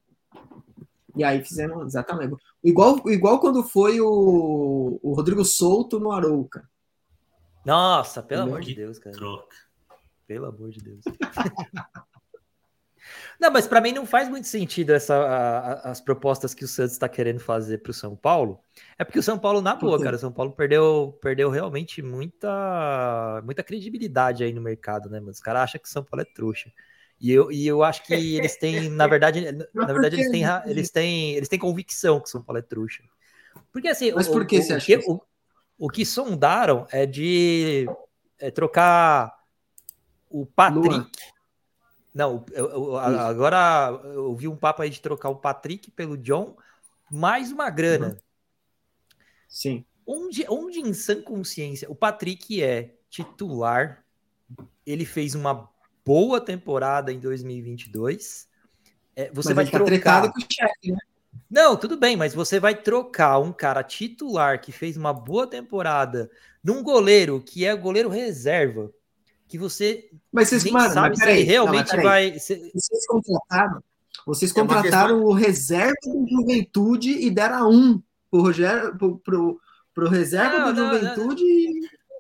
E 1.16 1.24
aí 1.24 1.42
fizemos, 1.44 1.86
exatamente. 1.86 2.36
Igual, 2.62 3.02
igual 3.10 3.40
quando 3.40 3.62
foi 3.62 4.00
o, 4.00 4.98
o 5.02 5.12
Rodrigo 5.12 5.44
Souto 5.44 5.98
no 5.98 6.12
Arouca. 6.12 6.68
Nossa, 7.64 8.22
pelo 8.22 8.42
amor 8.42 8.60
de 8.60 8.74
Deus, 8.74 8.98
cara. 8.98 9.16
Troca. 9.16 9.56
Pelo 10.26 10.46
amor 10.46 10.70
de 10.70 10.80
Deus. 10.80 11.02
Não, 13.38 13.50
mas 13.50 13.66
para 13.66 13.80
mim 13.80 13.92
não 13.92 14.06
faz 14.06 14.28
muito 14.28 14.46
sentido 14.46 14.90
essa, 14.90 15.14
a, 15.14 15.90
as 15.90 16.00
propostas 16.00 16.54
que 16.54 16.64
o 16.64 16.68
Santos 16.68 16.92
está 16.92 17.08
querendo 17.08 17.40
fazer 17.40 17.78
para 17.78 17.90
o 17.90 17.94
São 17.94 18.16
Paulo. 18.16 18.60
É 18.98 19.04
porque 19.04 19.18
o 19.18 19.22
São 19.22 19.38
Paulo, 19.38 19.60
na 19.60 19.74
boa, 19.74 20.00
cara, 20.02 20.16
o 20.16 20.18
São 20.18 20.32
Paulo 20.32 20.52
perdeu, 20.52 21.18
perdeu 21.20 21.50
realmente 21.50 22.02
muita, 22.02 23.42
muita 23.44 23.62
credibilidade 23.62 24.44
aí 24.44 24.52
no 24.52 24.60
mercado, 24.60 25.08
né? 25.08 25.20
Mas 25.20 25.36
os 25.36 25.42
caras 25.42 25.62
acham 25.62 25.80
que 25.80 25.88
o 25.88 25.92
São 25.92 26.04
Paulo 26.04 26.22
é 26.22 26.34
trouxa. 26.34 26.70
E 27.20 27.30
eu, 27.30 27.52
e 27.52 27.66
eu 27.66 27.82
acho 27.82 28.02
que 28.04 28.14
eles 28.14 28.56
têm, 28.56 28.88
na 28.90 29.06
verdade, 29.06 29.52
na 29.74 29.86
verdade 29.86 30.16
eles 30.16 30.30
têm, 30.30 30.44
eles 30.66 30.90
têm, 30.90 31.34
eles 31.34 31.48
têm 31.48 31.58
convicção 31.58 32.20
que 32.20 32.28
o 32.28 32.30
São 32.30 32.42
Paulo 32.42 32.58
é 32.58 32.62
trouxa. 32.62 33.02
Porque 33.72 33.88
assim, 33.88 34.12
Mas 34.12 34.28
por 34.28 34.46
que 34.46 34.58
o, 34.58 34.62
você 34.62 34.72
acha? 34.74 35.00
O, 35.06 35.14
o, 35.14 35.20
o 35.86 35.88
que 35.88 36.06
sondaram 36.06 36.86
é 36.90 37.04
de 37.04 37.86
é, 38.38 38.50
trocar 38.50 39.38
o 40.30 40.46
Patrick. 40.46 40.88
Lua. 40.88 41.10
Não, 42.12 42.44
eu, 42.50 42.70
eu, 42.70 42.96
agora 42.96 44.00
eu 44.04 44.34
vi 44.34 44.48
um 44.48 44.56
papo 44.56 44.82
aí 44.82 44.90
de 44.90 45.00
trocar 45.00 45.28
o 45.28 45.36
Patrick 45.36 45.90
pelo 45.90 46.16
John, 46.16 46.56
mais 47.10 47.52
uma 47.52 47.70
grana. 47.70 48.08
Uhum. 48.08 48.16
Sim. 49.48 49.84
Onde, 50.06 50.44
onde 50.48 50.80
em 50.80 50.92
sã 50.92 51.22
consciência 51.22 51.90
o 51.90 51.94
Patrick 51.94 52.62
é 52.62 52.94
titular, 53.08 54.04
ele 54.84 55.04
fez 55.04 55.34
uma 55.34 55.68
boa 56.04 56.40
temporada 56.40 57.12
em 57.12 57.20
2022. 57.20 58.48
É, 59.14 59.30
você 59.32 59.54
mas 59.54 59.70
vai 59.70 59.80
trocar. 59.80 60.32
Com 60.32 60.38
o 60.38 60.42
chefe, 60.50 60.92
né? 60.92 60.98
Não, 61.48 61.76
tudo 61.76 61.96
bem, 61.96 62.16
mas 62.16 62.34
você 62.34 62.58
vai 62.58 62.74
trocar 62.74 63.38
um 63.38 63.52
cara 63.52 63.82
titular 63.82 64.60
que 64.60 64.72
fez 64.72 64.96
uma 64.96 65.12
boa 65.12 65.46
temporada 65.46 66.30
num 66.62 66.82
goleiro 66.82 67.40
que 67.40 67.64
é 67.64 67.74
goleiro 67.74 68.08
reserva 68.08 68.92
que 69.50 69.58
você 69.58 70.08
mas 70.32 70.48
vocês, 70.48 70.62
nem 70.62 70.72
mano, 70.72 70.94
sabe 70.94 71.16
se 71.16 71.28
ele 71.28 71.42
realmente 71.42 71.96
não, 71.96 72.02
vai. 72.04 72.32
Vocês 72.32 73.06
contrataram, 73.08 73.82
vocês 74.24 74.52
contrataram 74.52 75.18
é 75.18 75.24
o 75.24 75.32
reserva 75.32 75.96
do 76.04 76.26
Juventude 76.28 77.10
e 77.10 77.30
deram 77.30 77.68
um 77.68 78.02
pro 78.30 78.42
Rogério, 78.42 78.96
pro, 78.96 79.18
pro, 79.18 79.60
pro 79.92 80.08
reserva 80.08 80.58
não, 80.58 80.72
do 80.72 80.80
não, 80.80 80.94
Juventude. 80.94 81.44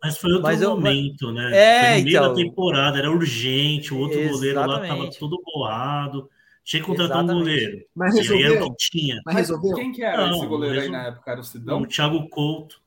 Mas 0.02 0.18
foi 0.18 0.32
outro 0.32 0.42
mas 0.42 0.60
momento, 0.60 1.26
eu... 1.26 1.32
né? 1.32 1.50
É, 1.54 1.80
foi 1.80 1.98
no 1.98 2.04
meio 2.04 2.16
então... 2.16 2.28
da 2.28 2.34
temporada, 2.34 2.98
era 2.98 3.10
urgente, 3.10 3.94
o 3.94 3.98
outro 3.98 4.18
Exatamente. 4.18 4.34
goleiro 4.34 4.60
lá 4.60 4.80
tava 4.80 5.10
todo 5.18 5.42
bolado. 5.44 6.28
Tinha 6.64 6.82
que 6.82 6.86
contratar 6.88 7.22
um 7.22 7.26
goleiro. 7.26 7.84
Mas 7.94 8.14
resolveu. 8.14 8.40
E 8.40 8.46
aí 8.46 8.56
era 8.56 8.64
o 8.64 8.70
que 8.70 8.90
tinha. 8.90 9.20
Mas 9.24 9.36
resolveu. 9.36 9.74
Quem 9.74 9.92
que 9.92 10.02
era 10.02 10.30
esse 10.30 10.46
goleiro 10.46 10.80
aí 10.80 10.88
na 10.88 11.06
época? 11.06 11.30
Era 11.30 11.40
o 11.40 11.44
Sidão? 11.44 11.82
O 11.82 11.86
Thiago 11.86 12.28
Couto. 12.28 12.80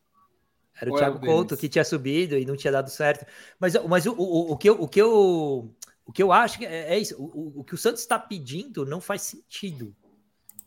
Era 0.83 0.89
o 0.89 0.93
Ou 0.93 0.99
Thiago 0.99 1.19
Couto 1.19 1.57
que 1.57 1.69
tinha 1.69 1.83
subido 1.83 2.37
e 2.37 2.45
não 2.45 2.57
tinha 2.57 2.71
dado 2.71 2.89
certo. 2.89 3.25
Mas, 3.59 3.73
mas 3.87 4.05
o, 4.05 4.13
o, 4.13 4.51
o, 4.51 4.57
que, 4.57 4.69
eu, 4.69 4.81
o, 4.81 4.87
que, 4.87 5.01
eu, 5.01 5.73
o 6.05 6.11
que 6.11 6.21
eu 6.21 6.31
acho 6.31 6.59
que 6.59 6.65
é, 6.65 6.93
é 6.93 6.99
isso. 6.99 7.15
O, 7.17 7.61
o 7.61 7.63
que 7.63 7.73
o 7.73 7.77
Santos 7.77 8.01
está 8.01 8.19
pedindo 8.19 8.85
não 8.85 8.99
faz 8.99 9.21
sentido. 9.21 9.95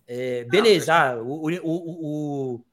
É, 0.09 0.45
beleza, 0.45 0.95
ah, 0.95 1.21
o, 1.21 1.51
o, 1.62 2.64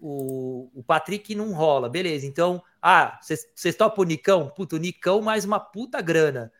o, 0.00 0.70
o, 0.74 0.82
Patrick 0.82 1.34
não 1.34 1.52
rola, 1.52 1.88
beleza. 1.88 2.26
Então, 2.26 2.62
ah, 2.82 3.18
vocês 3.22 3.76
topam 3.76 4.02
o 4.02 4.08
Nicão? 4.08 4.50
Puta, 4.50 4.76
o 4.76 4.78
Nicão 4.78 5.22
mais 5.22 5.44
uma 5.44 5.60
puta 5.60 6.02
grana. 6.02 6.52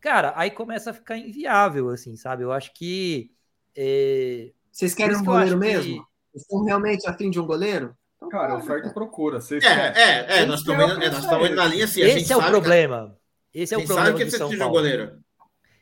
Cara, 0.00 0.34
aí 0.36 0.50
começa 0.50 0.90
a 0.90 0.94
ficar 0.94 1.16
inviável, 1.16 1.88
assim, 1.88 2.14
sabe? 2.14 2.42
Eu 2.42 2.52
acho 2.52 2.72
que. 2.74 3.32
É... 3.74 4.52
Vocês 4.70 4.94
querem 4.94 5.16
um 5.16 5.24
goleiro 5.24 5.56
mesmo? 5.56 6.06
Que... 6.32 6.38
Estão 6.38 6.62
realmente 6.62 7.08
afim 7.08 7.30
de 7.30 7.40
um 7.40 7.46
goleiro? 7.46 7.96
Então, 8.16 8.28
cara, 8.28 8.56
oferta 8.56 8.88
e 8.88 8.94
procura. 8.94 9.40
Você 9.40 9.58
é, 9.58 9.66
é, 9.66 10.38
é, 10.40 10.46
nós 10.46 10.60
estamos 10.60 10.84
é, 10.84 11.10
nós 11.10 11.24
estamos 11.24 11.46
indo 11.46 11.56
na 11.56 11.66
linha 11.66 11.84
assim. 11.84 12.00
Esse 12.00 12.32
é 12.32 12.36
o 12.36 12.42
problema. 12.42 13.16
Que, 13.52 13.60
Esse 13.60 13.74
é 13.74 13.78
o 13.78 13.84
problema 13.84 14.18
do 14.18 14.30
São 14.30 14.58
Paulo. 14.58 14.72
Goleiro. 14.72 15.24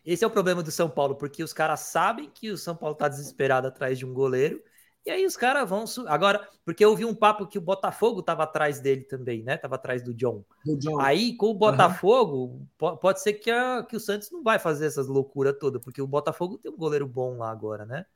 Esse 0.04 0.24
é 0.24 0.26
o 0.26 0.30
problema 0.30 0.62
do 0.62 0.70
São 0.70 0.90
Paulo, 0.90 1.14
porque 1.14 1.44
os 1.44 1.52
caras 1.52 1.80
sabem 1.80 2.28
que 2.28 2.50
o 2.50 2.58
São 2.58 2.74
Paulo 2.74 2.96
tá 2.96 3.08
desesperado 3.08 3.68
atrás 3.68 3.96
de 3.96 4.04
um 4.04 4.12
goleiro, 4.12 4.60
e 5.04 5.10
aí 5.10 5.26
os 5.26 5.36
caras 5.36 5.68
vão. 5.68 5.84
Agora, 6.06 6.48
porque 6.64 6.84
eu 6.84 6.94
vi 6.94 7.04
um 7.04 7.14
papo 7.14 7.46
que 7.46 7.58
o 7.58 7.62
Botafogo 7.62 8.22
tava 8.22 8.44
atrás 8.44 8.78
dele 8.78 9.02
também, 9.02 9.42
né? 9.42 9.56
Tava 9.56 9.74
atrás 9.74 10.02
do 10.02 10.14
John. 10.14 10.44
Do 10.64 10.76
John. 10.76 11.00
Aí, 11.00 11.36
com 11.36 11.46
o 11.46 11.54
Botafogo, 11.54 12.66
uhum. 12.80 12.96
pode 12.96 13.20
ser 13.20 13.34
que, 13.34 13.50
a, 13.50 13.82
que 13.82 13.96
o 13.96 14.00
Santos 14.00 14.30
não 14.30 14.44
vai 14.44 14.60
fazer 14.60 14.86
essas 14.86 15.08
loucuras 15.08 15.56
todas, 15.58 15.82
porque 15.82 16.00
o 16.00 16.06
Botafogo 16.06 16.56
tem 16.56 16.70
um 16.70 16.76
goleiro 16.76 17.06
bom 17.06 17.36
lá 17.38 17.50
agora, 17.50 17.84
né? 17.84 18.06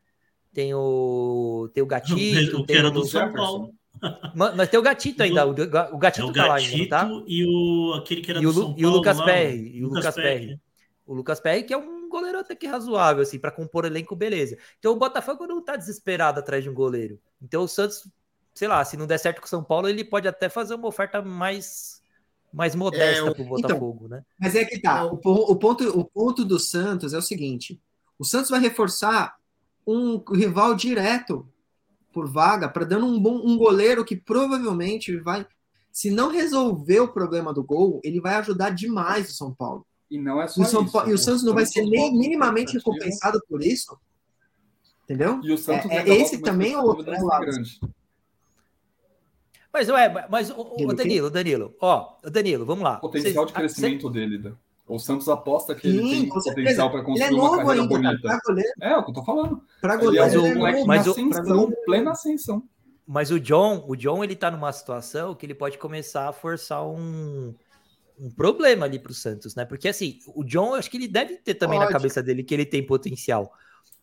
Tem 0.53 0.73
o, 0.75 1.69
tem 1.75 1.83
o 1.83 1.87
Gatito. 1.91 2.61
O 2.61 2.67
que 2.67 2.73
era 2.73 2.91
do 2.91 3.05
São 3.05 3.33
Paulo. 3.33 3.75
Mas 4.35 4.69
tem 4.69 4.79
o 4.79 4.83
Gatito 4.83 5.23
ainda, 5.23 5.47
o, 5.47 5.51
o 5.51 5.99
Gatito 5.99 6.27
é 6.27 6.31
o 6.31 6.33
tá 6.33 6.47
lá 6.47 6.55
ainda, 6.57 6.89
tá? 6.89 7.11
E 7.27 7.45
o 7.45 7.95
aquele 7.95 8.21
que 8.21 8.31
era 8.31 8.41
e 8.41 8.47
o, 8.47 8.53
do 8.53 8.55
São 8.55 8.65
Paulo. 8.65 8.81
E 8.81 8.87
o 8.87 8.91
Lucas 8.91 9.21
Perry. 9.21 9.77
E 9.77 9.85
o 9.85 9.89
Lucas, 9.89 10.15
Perry. 10.15 10.61
O 11.07 11.15
Lucas 11.15 11.41
Perry, 11.41 11.63
que 11.63 11.75
é 11.75 11.77
um 11.77 12.09
goleiro 12.09 12.39
até 12.39 12.55
que 12.55 12.67
razoável, 12.67 13.23
assim, 13.23 13.39
para 13.39 13.51
compor 13.51 13.85
elenco, 13.85 14.15
beleza. 14.15 14.57
Então 14.79 14.93
o 14.93 14.97
Botafogo 14.97 15.47
não 15.47 15.63
tá 15.63 15.77
desesperado 15.77 16.41
atrás 16.41 16.63
de 16.63 16.71
um 16.71 16.75
goleiro. 16.75 17.19
Então 17.41 17.63
o 17.63 17.69
Santos, 17.69 18.09
sei 18.55 18.69
lá, 18.69 18.85
se 18.85 18.97
não 18.97 19.07
der 19.07 19.19
certo 19.19 19.41
com 19.41 19.47
o 19.47 19.49
São 19.49 19.63
Paulo, 19.63 19.89
ele 19.89 20.05
pode 20.05 20.29
até 20.29 20.49
fazer 20.49 20.75
uma 20.75 20.89
oferta 20.89 21.23
mais 21.23 21.97
mais 22.53 22.75
modesta 22.75 23.29
é, 23.29 23.35
pro 23.35 23.43
então, 23.43 23.47
Botafogo, 23.47 24.07
então, 24.07 24.17
né? 24.17 24.25
Mas 24.39 24.55
é 24.55 24.65
que 24.65 24.81
tá. 24.81 25.05
O, 25.05 25.17
o, 25.17 25.57
ponto, 25.57 25.87
o 25.87 26.05
ponto 26.05 26.45
do 26.45 26.59
Santos 26.59 27.13
é 27.13 27.19
o 27.19 27.23
seguinte: 27.23 27.79
o 28.19 28.25
Santos 28.25 28.51
vai 28.51 28.61
reforçar 28.61 29.37
um 29.87 30.23
rival 30.33 30.75
direto 30.75 31.47
por 32.17 32.27
vaga 32.27 32.67
para 32.67 32.87
dando 32.87 33.05
um 33.05 33.21
bom 33.21 33.43
um 33.45 33.59
goleiro 33.59 34.03
que 34.03 34.17
provavelmente 34.17 35.19
vai, 35.19 35.47
se 35.93 36.11
não 36.11 36.31
resolver 36.31 37.01
o 37.01 37.13
problema 37.13 37.53
do 37.53 37.63
gol, 37.63 38.01
ele 38.03 38.23
vai 38.23 38.37
ajudar 38.37 38.71
demais 38.71 39.29
o 39.29 39.35
São 39.35 39.53
Paulo. 39.53 39.87
E 40.11 40.19
não 40.19 40.41
é 40.41 40.49
só 40.49 40.65
São 40.65 40.85
isso, 40.85 40.93
Paulo, 40.93 41.11
E 41.11 41.13
o 41.13 41.19
Santos 41.19 41.43
não 41.43 41.53
vai 41.53 41.67
ser 41.67 41.85
nem 41.85 42.17
minimamente 42.17 42.73
recompensado 42.73 43.39
por 43.51 43.63
isso. 43.63 43.99
Entendeu? 45.05 45.43
E 45.45 45.53
o 45.53 45.59
Santos 45.59 45.91
é, 45.91 46.09
é 46.09 46.17
esse 46.17 46.39
também 46.39 46.73
é 46.73 46.79
outro 46.79 47.05
lado. 47.27 47.51
Mas, 49.71 49.91
ué, 49.91 50.27
mas 50.31 50.51
o, 50.51 50.95
Danilo, 50.95 51.29
Danilo, 51.29 51.77
ó, 51.79 52.17
Danilo, 52.23 52.65
vamos 52.65 52.83
lá. 52.83 52.97
O 52.97 53.11
potencial 53.11 53.45
Vocês, 53.45 53.49
de 53.49 53.53
crescimento 53.53 54.09
você... 54.09 54.21
dele, 54.21 54.55
o 54.89 54.99
Santos 54.99 55.29
aposta 55.29 55.75
que 55.75 55.91
Sim, 55.91 55.99
ele 55.99 56.11
tem 56.11 56.29
potencial 56.29 56.91
para 56.91 57.03
construir 57.03 57.29
ele 57.29 57.39
é 57.39 57.43
uma 57.43 57.57
carreira 57.57 57.83
ainda, 57.83 57.89
bonita. 57.89 58.41
é, 58.81 58.97
o 58.97 59.05
que 59.05 59.11
eu 59.11 59.15
tô 59.15 59.25
falando. 59.25 59.63
Pra 59.81 59.97
goleiro, 59.97 60.27
ele 60.27 60.37
é 60.37 60.41
um 60.41 60.59
moleque 60.59 60.87
mas, 60.87 61.09
ascensão, 61.09 61.73
plena 61.85 62.11
ascensão. 62.13 62.63
Mas 63.07 63.31
o 63.31 63.41
John, 63.41 63.85
o 63.89 63.97
John, 63.97 64.23
ele 64.23 64.37
tá 64.37 64.51
numa 64.51 64.73
situação 64.73 65.35
que 65.35 65.45
ele 65.45 65.55
pode 65.55 65.79
começar 65.79 66.29
a 66.29 66.33
forçar 66.33 66.87
um, 66.87 67.55
um 68.19 68.31
problema 68.31 68.87
ali 68.87 68.99
pro 68.99 69.13
Santos, 69.13 69.57
né? 69.57 69.65
Porque 69.65 69.89
assim, 69.89 70.21
o 70.35 70.45
John, 70.45 70.75
acho 70.75 70.91
que 70.91 70.97
ele 70.97 71.09
deve 71.09 71.37
ter 71.37 71.55
também 71.55 71.79
pode. 71.79 71.91
na 71.91 71.99
cabeça 71.99 72.23
dele 72.23 72.45
que 72.45 72.55
ele 72.55 72.67
tem 72.67 72.85
potencial. 72.85 73.53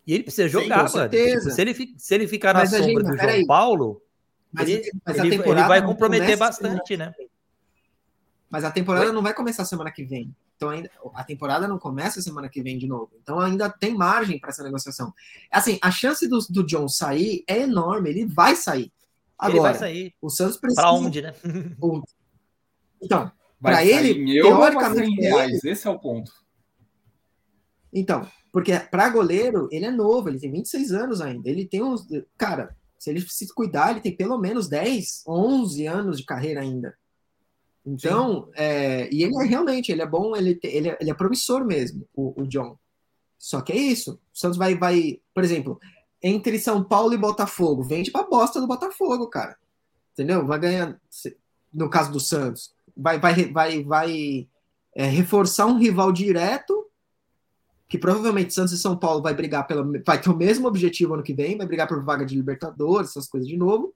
E 0.05 0.13
ele 0.13 0.23
precisa 0.23 0.49
jogar, 0.49 0.89
Sim, 0.89 0.97
mano. 0.97 1.09
Tipo, 1.09 1.49
se, 1.49 1.61
ele, 1.61 1.93
se 1.97 2.13
ele 2.13 2.27
ficar 2.27 2.53
na 2.53 2.59
mas 2.59 2.71
sombra 2.71 3.03
do 3.03 3.17
João 3.17 3.29
aí. 3.29 3.45
Paulo, 3.45 4.01
mas, 4.51 4.69
ele, 4.69 4.91
mas 5.05 5.17
ele, 5.17 5.36
ele, 5.36 5.63
vai 5.63 5.84
comprometer 5.84 6.38
bastante, 6.38 6.97
né? 6.97 7.13
Mas 8.49 8.63
a 8.63 8.71
temporada 8.71 9.07
Oi? 9.07 9.11
não 9.11 9.23
vai 9.23 9.34
começar 9.34 9.65
semana 9.65 9.91
que 9.91 10.03
vem. 10.03 10.34
Então 10.55 10.69
ainda 10.69 10.89
a 11.15 11.23
temporada 11.23 11.67
não 11.67 11.77
começa 11.77 12.21
semana 12.21 12.49
que 12.49 12.61
vem 12.61 12.77
de 12.77 12.87
novo. 12.87 13.11
Então 13.21 13.39
ainda 13.39 13.69
tem 13.69 13.93
margem 13.93 14.39
para 14.39 14.49
essa 14.49 14.63
negociação. 14.63 15.13
Assim, 15.51 15.77
a 15.81 15.91
chance 15.91 16.27
do, 16.27 16.39
do 16.49 16.63
John 16.63 16.87
sair 16.87 17.43
é 17.47 17.61
enorme. 17.61 18.09
Ele 18.09 18.25
vai 18.25 18.55
sair. 18.55 18.91
Agora, 19.37 19.53
ele 19.53 19.61
vai 19.61 19.75
sair. 19.75 20.15
O 20.21 20.29
Santos 20.29 20.57
precisa. 20.57 20.81
Para 20.81 20.91
onde, 20.91 21.21
né? 21.21 21.33
Então, 23.05 23.29
para 23.61 23.83
ele, 23.83 24.25
teoricamente, 24.41 25.19
reais. 25.19 25.61
Esse 25.65 25.85
é 25.85 25.91
o 25.91 25.99
ponto. 25.99 26.31
Então, 27.91 28.25
porque 28.49 28.79
para 28.79 29.09
goleiro, 29.09 29.67
ele 29.71 29.85
é 29.85 29.91
novo, 29.91 30.29
ele 30.29 30.39
tem 30.39 30.51
26 30.51 30.91
anos 30.93 31.19
ainda. 31.19 31.49
Ele 31.49 31.65
tem 31.65 31.83
uns. 31.83 32.07
Cara, 32.37 32.75
se 32.97 33.09
ele 33.09 33.19
se 33.19 33.53
cuidar, 33.53 33.91
ele 33.91 33.99
tem 33.99 34.15
pelo 34.15 34.37
menos 34.37 34.69
10, 34.69 35.23
11 35.27 35.87
anos 35.87 36.17
de 36.19 36.25
carreira 36.25 36.61
ainda. 36.61 36.95
Então, 37.86 38.49
é, 38.55 39.09
e 39.13 39.23
ele 39.23 39.36
é 39.38 39.45
realmente, 39.45 39.91
ele 39.91 40.01
é 40.01 40.05
bom, 40.05 40.36
ele, 40.36 40.57
ele, 40.63 40.89
é, 40.89 40.97
ele 41.01 41.09
é 41.11 41.13
promissor 41.13 41.65
mesmo, 41.65 42.07
o, 42.15 42.41
o 42.41 42.47
John. 42.47 42.77
Só 43.38 43.59
que 43.59 43.73
é 43.73 43.77
isso. 43.77 44.13
O 44.13 44.19
Santos 44.34 44.57
vai, 44.57 44.75
vai, 44.75 45.19
por 45.34 45.43
exemplo, 45.43 45.79
entre 46.21 46.57
São 46.57 46.81
Paulo 46.81 47.13
e 47.13 47.17
Botafogo, 47.17 47.84
vende 47.84 48.09
pra 48.09 48.23
bosta 48.23 48.61
do 48.61 48.67
Botafogo, 48.67 49.27
cara. 49.27 49.57
Entendeu? 50.13 50.45
Vai 50.45 50.59
ganhar, 50.59 50.97
no 51.73 51.89
caso 51.89 52.11
do 52.11 52.19
Santos, 52.19 52.73
vai, 52.95 53.19
vai, 53.19 53.51
vai, 53.51 53.84
vai 53.84 54.47
é, 54.95 55.05
reforçar 55.05 55.65
um 55.65 55.77
rival 55.77 56.11
direto 56.11 56.88
que 57.89 57.97
provavelmente 57.97 58.53
Santos 58.53 58.73
e 58.73 58.79
São 58.79 58.97
Paulo 58.97 59.21
vai 59.21 59.36
brigar 59.36 59.67
pela, 59.67 59.84
vai 60.05 60.19
ter 60.19 60.29
o 60.29 60.36
mesmo 60.36 60.67
objetivo 60.67 61.13
ano 61.13 61.21
que 61.21 61.34
vem, 61.34 61.57
vai 61.57 61.67
brigar 61.67 61.88
por 61.88 62.03
vaga 62.03 62.25
de 62.25 62.36
Libertadores, 62.36 63.11
essas 63.11 63.27
coisas 63.27 63.47
de 63.47 63.55
novo, 63.55 63.93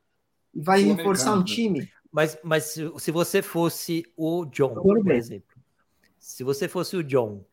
e 0.53 0.61
vai 0.61 0.81
reforçar 0.83 1.33
um 1.33 1.43
time. 1.43 1.89
Mas, 2.17 2.35
mas 2.41 2.63
se, 2.63 2.91
se 2.97 3.11
você 3.11 3.43
fosse 3.43 4.03
o 4.17 4.43
John, 4.45 4.73
por 4.73 5.11
exemplo, 5.11 5.55
se 6.17 6.43
você 6.43 6.67
fosse 6.67 6.97
o 6.97 7.03
John, 7.03 7.45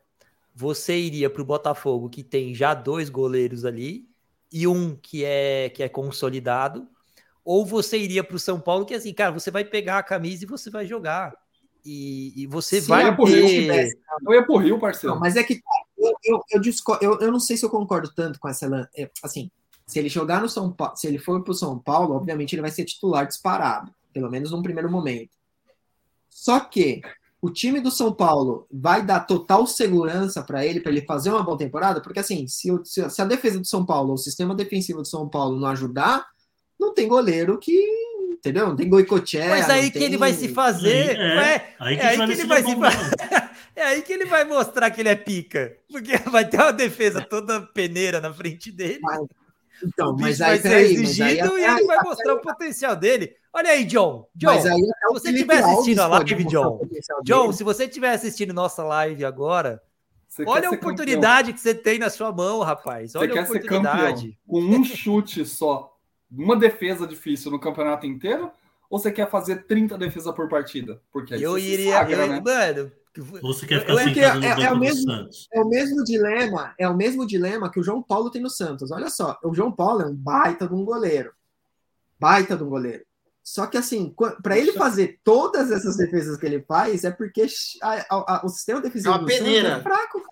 você 0.54 0.98
iria 0.98 1.28
para 1.28 1.42
o 1.42 1.44
Botafogo, 1.44 2.08
que 2.08 2.22
tem 2.22 2.54
já 2.54 2.72
dois 2.72 3.10
goleiros 3.10 3.66
ali, 3.66 4.08
e 4.50 4.66
um 4.66 4.96
que 4.96 5.22
é, 5.22 5.68
que 5.68 5.82
é 5.82 5.88
consolidado, 5.90 6.88
ou 7.44 7.66
você 7.66 7.98
iria 7.98 8.24
para 8.24 8.36
o 8.36 8.38
São 8.38 8.58
Paulo, 8.58 8.86
que 8.86 8.94
é 8.94 8.96
assim, 8.96 9.12
cara, 9.12 9.32
você 9.32 9.50
vai 9.50 9.66
pegar 9.66 9.98
a 9.98 10.02
camisa 10.02 10.44
e 10.44 10.48
você 10.48 10.70
vai 10.70 10.86
jogar. 10.86 11.34
E, 11.84 12.32
e 12.34 12.46
você 12.46 12.80
Sim, 12.80 12.88
vai 12.88 13.06
eu 13.06 13.16
ter... 13.16 13.24
Rio, 13.24 14.00
eu 14.26 14.32
ia 14.32 14.46
pro 14.46 14.56
Rio, 14.56 14.80
parceiro. 14.80 15.12
Não, 15.12 15.20
mas 15.20 15.36
é 15.36 15.44
que 15.44 15.60
eu, 15.98 16.14
eu, 16.24 16.44
eu, 16.52 16.62
eu, 17.02 17.20
eu, 17.20 17.30
não 17.30 17.38
sei 17.38 17.58
se 17.58 17.66
eu 17.66 17.70
concordo 17.70 18.10
tanto 18.14 18.40
com 18.40 18.48
essa. 18.48 18.88
É, 18.96 19.10
assim, 19.22 19.50
se 19.86 19.98
ele 19.98 20.08
jogar 20.08 20.40
no 20.40 20.48
São 20.48 20.72
Paulo, 20.72 20.96
se 20.96 21.06
ele 21.06 21.18
for 21.18 21.44
para 21.44 21.52
o 21.52 21.54
São 21.54 21.78
Paulo, 21.78 22.14
obviamente 22.14 22.54
ele 22.54 22.62
vai 22.62 22.70
ser 22.70 22.86
titular 22.86 23.26
disparado, 23.26 23.92
pelo 24.14 24.30
menos 24.30 24.50
num 24.50 24.62
primeiro 24.62 24.90
momento. 24.90 25.36
Só 26.30 26.60
que 26.60 27.02
o 27.42 27.50
time 27.50 27.80
do 27.80 27.90
São 27.90 28.10
Paulo 28.14 28.66
vai 28.72 29.04
dar 29.04 29.20
total 29.20 29.66
segurança 29.66 30.42
para 30.42 30.64
ele, 30.64 30.80
para 30.80 30.90
ele 30.90 31.02
fazer 31.02 31.28
uma 31.28 31.42
boa 31.42 31.58
temporada, 31.58 32.00
porque 32.00 32.20
assim, 32.20 32.48
se, 32.48 32.70
se 32.84 33.20
a 33.20 33.26
defesa 33.26 33.60
do 33.60 33.66
São 33.66 33.84
Paulo, 33.84 34.14
o 34.14 34.18
sistema 34.18 34.54
defensivo 34.54 35.02
do 35.02 35.08
São 35.08 35.28
Paulo 35.28 35.60
não 35.60 35.68
ajudar, 35.68 36.26
não 36.80 36.94
tem 36.94 37.06
goleiro 37.06 37.58
que 37.58 37.78
entendeu? 38.32 38.68
Não 38.68 38.76
tem 38.76 38.88
Goicoechea. 38.88 39.48
Mas 39.48 39.70
aí 39.70 39.90
que 39.90 39.98
tem... 39.98 40.08
ele 40.08 40.16
vai 40.16 40.32
se 40.32 40.48
fazer. 40.48 41.18
É, 41.18 41.54
é, 41.54 41.74
aí 41.78 41.96
que, 41.96 42.02
é 42.02 42.06
aí 42.06 42.16
que 42.16 42.32
ele 42.32 42.44
vai 42.44 42.62
se 42.62 42.76
fazer. 42.76 43.54
É 43.76 43.82
aí 43.82 44.02
que 44.02 44.12
ele 44.12 44.26
vai 44.26 44.44
mostrar 44.44 44.88
que 44.92 45.00
ele 45.00 45.08
é 45.08 45.16
pica. 45.16 45.76
Porque 45.90 46.16
vai 46.30 46.48
ter 46.48 46.58
uma 46.58 46.72
defesa 46.72 47.20
toda 47.20 47.60
peneira 47.60 48.20
na 48.20 48.32
frente 48.32 48.70
dele. 48.70 49.00
Mas, 49.02 49.26
então, 49.82 50.16
mas 50.18 50.40
aí, 50.40 50.50
vai 50.50 50.58
ser 50.58 50.74
aí, 50.74 50.84
exigido 50.84 51.54
aí, 51.54 51.62
e 51.62 51.64
ele 51.64 51.84
vai 51.84 52.02
mostrar 52.02 52.34
o 52.34 52.40
potencial 52.40 52.94
dele. 52.94 53.36
Olha 53.52 53.70
aí, 53.70 53.84
John. 53.84 54.28
John, 54.34 54.60
se 54.60 54.68
você 55.12 55.30
estiver 55.30 55.58
assistindo 55.62 56.00
a 56.00 56.06
live, 56.06 56.44
John. 56.44 56.80
John, 57.22 57.52
se 57.52 57.64
você 57.64 57.84
estiver 57.84 58.10
assistindo 58.10 58.52
nossa 58.52 58.82
live 58.82 59.24
agora, 59.24 59.82
você 60.28 60.44
olha 60.46 60.68
a 60.68 60.72
oportunidade 60.72 61.52
campeão. 61.52 61.54
que 61.54 61.60
você 61.60 61.74
tem 61.74 61.98
na 61.98 62.10
sua 62.10 62.32
mão, 62.32 62.60
rapaz. 62.60 63.14
Olha 63.14 63.32
você 63.32 63.38
a 63.38 63.42
oportunidade. 63.42 64.38
Com 64.46 64.60
um 64.60 64.84
chute 64.84 65.44
só 65.46 65.96
uma 66.30 66.56
defesa 66.56 67.06
difícil 67.06 67.50
no 67.50 67.60
campeonato 67.60 68.06
inteiro? 68.06 68.50
Ou 68.90 68.98
você 68.98 69.10
quer 69.10 69.30
fazer 69.30 69.64
30 69.64 69.96
defesas 69.96 70.34
por 70.34 70.48
partida? 70.48 71.00
Porque 71.12 71.34
eu 71.34 71.58
iria. 71.58 71.92
Sagra, 71.92 72.16
eu, 72.16 72.28
né? 72.28 72.42
Mano, 72.44 72.92
você 73.20 73.66
quer 73.66 73.80
ficar 73.80 73.96
sentado 73.96 74.40
no 74.40 74.46
é, 74.46 74.62
é, 74.64 74.72
o 74.72 74.78
mesmo, 74.78 75.02
Santos? 75.02 75.48
É 75.52 75.60
o 75.60 75.68
mesmo 75.68 76.02
dilema, 76.04 76.74
é 76.78 76.88
o 76.88 76.96
mesmo 76.96 77.26
dilema 77.26 77.70
que 77.70 77.78
o 77.78 77.82
João 77.82 78.02
Paulo 78.02 78.30
tem 78.30 78.42
no 78.42 78.50
Santos. 78.50 78.90
Olha 78.90 79.08
só, 79.08 79.38
o 79.42 79.54
João 79.54 79.70
Paulo 79.70 80.02
é 80.02 80.06
um 80.06 80.14
baita 80.14 80.66
de 80.66 80.74
um 80.74 80.84
goleiro. 80.84 81.32
Baita 82.18 82.56
de 82.56 82.62
um 82.64 82.68
goleiro. 82.68 83.04
Só 83.42 83.66
que 83.66 83.76
assim, 83.76 84.14
para 84.42 84.58
ele 84.58 84.72
fazer 84.72 85.20
todas 85.22 85.70
essas 85.70 85.96
defesas 85.96 86.38
que 86.38 86.46
ele 86.46 86.62
faz, 86.62 87.04
é 87.04 87.10
porque 87.10 87.46
a, 87.82 87.92
a, 87.92 88.06
a, 88.10 88.46
o 88.46 88.48
sistema 88.48 88.80
defensivo 88.80 89.14
é 89.14 89.18
uma 89.18 89.26
peneira. 89.26 89.68
é 89.68 89.82
fraco. 89.82 90.22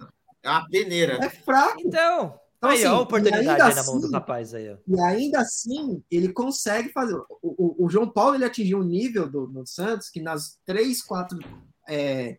É 0.43 0.51
uma 0.51 0.69
peneira. 0.69 1.25
É 1.25 1.29
fraco. 1.29 1.77
Então, 1.81 2.41
então, 2.63 2.71
aí, 2.71 2.79
assim, 2.79 2.87
a 2.87 3.01
oportunidade 3.01 3.49
aí 3.49 3.75
na 3.75 3.83
mão 3.83 3.97
assim, 3.97 4.01
do 4.01 4.11
rapaz 4.13 4.55
aí. 4.55 4.71
Ó. 4.71 4.77
E 4.87 5.01
ainda 5.01 5.41
assim, 5.41 6.01
ele 6.09 6.33
consegue 6.33 6.91
fazer. 6.91 7.17
O, 7.17 7.27
o, 7.43 7.87
o 7.87 7.91
João 7.91 8.09
Paulo 8.09 8.37
ele 8.37 8.45
atingiu 8.45 8.79
um 8.79 8.85
nível 8.85 9.29
do, 9.29 9.49
do 9.49 9.67
Santos 9.67 10.09
que 10.09 10.21
nas 10.21 10.61
três, 10.65 11.03
quatro 11.03 11.41
é, 11.89 12.39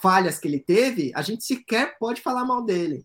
falhas 0.00 0.38
que 0.38 0.48
ele 0.48 0.60
teve, 0.60 1.12
a 1.14 1.22
gente 1.22 1.44
sequer 1.44 1.98
pode 1.98 2.20
falar 2.20 2.44
mal 2.44 2.64
dele. 2.64 3.04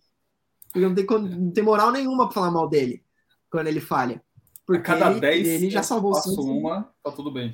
Não 0.75 0.93
tem, 0.93 1.05
não 1.05 1.51
tem 1.51 1.63
moral 1.63 1.91
nenhuma 1.91 2.25
para 2.25 2.33
falar 2.33 2.51
mal 2.51 2.67
dele 2.67 3.03
quando 3.49 3.67
ele 3.67 3.79
falha. 3.79 4.21
Porque 4.65 4.79
a 4.79 4.83
cada 4.83 5.11
ele, 5.11 5.19
10 5.19 5.47
ele 5.47 5.69
já 5.69 5.83
salvou 5.83 6.11
o 6.11 6.15
Santos. 6.15 6.45
uma, 6.45 6.89
tá 7.03 7.11
tudo 7.11 7.31
bem. 7.31 7.53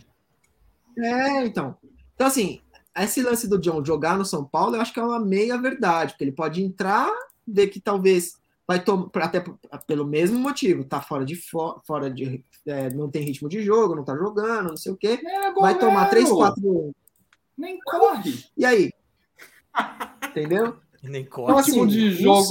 É, 0.98 1.46
então. 1.46 1.76
Então, 2.14 2.28
assim, 2.28 2.62
esse 2.98 3.22
lance 3.22 3.48
do 3.48 3.60
John 3.60 3.84
jogar 3.84 4.18
no 4.18 4.26
São 4.26 4.46
Paulo, 4.46 4.76
eu 4.76 4.82
acho 4.82 4.94
que 4.94 5.00
é 5.00 5.04
uma 5.04 5.20
meia 5.20 5.58
verdade, 5.58 6.14
porque 6.14 6.24
ele 6.24 6.32
pode 6.32 6.64
entrar, 6.64 7.10
ver 7.48 7.68
que 7.68 7.80
talvez 7.80 8.34
vai 8.68 8.84
tomar 8.84 9.10
até 9.16 9.44
pelo 9.88 10.06
mesmo 10.06 10.38
motivo, 10.38 10.84
tá 10.84 11.02
fora 11.02 11.26
de 11.26 11.36
fora 11.86 12.10
de 12.10 12.46
é, 12.66 12.90
não 12.92 13.10
tem 13.10 13.24
ritmo 13.24 13.50
de 13.50 13.64
jogo, 13.64 13.96
não 13.96 14.04
tá 14.04 14.16
jogando, 14.16 14.70
não 14.70 14.78
sei 14.78 14.92
o 14.92 14.98
quê. 14.98 15.20
É, 15.26 15.52
vai 15.54 15.78
tomar 15.78 16.10
3, 16.10 16.30
4 16.30 16.94
nem 17.60 17.78
corre. 17.80 18.46
E 18.56 18.66
aí? 18.66 18.92
Entendeu? 20.28 20.78
Nem 21.02 21.26
corre. 21.26 21.52
Então, 21.52 21.58
assim, 21.58 21.88
de 21.88 22.12
jogo. 22.12 22.48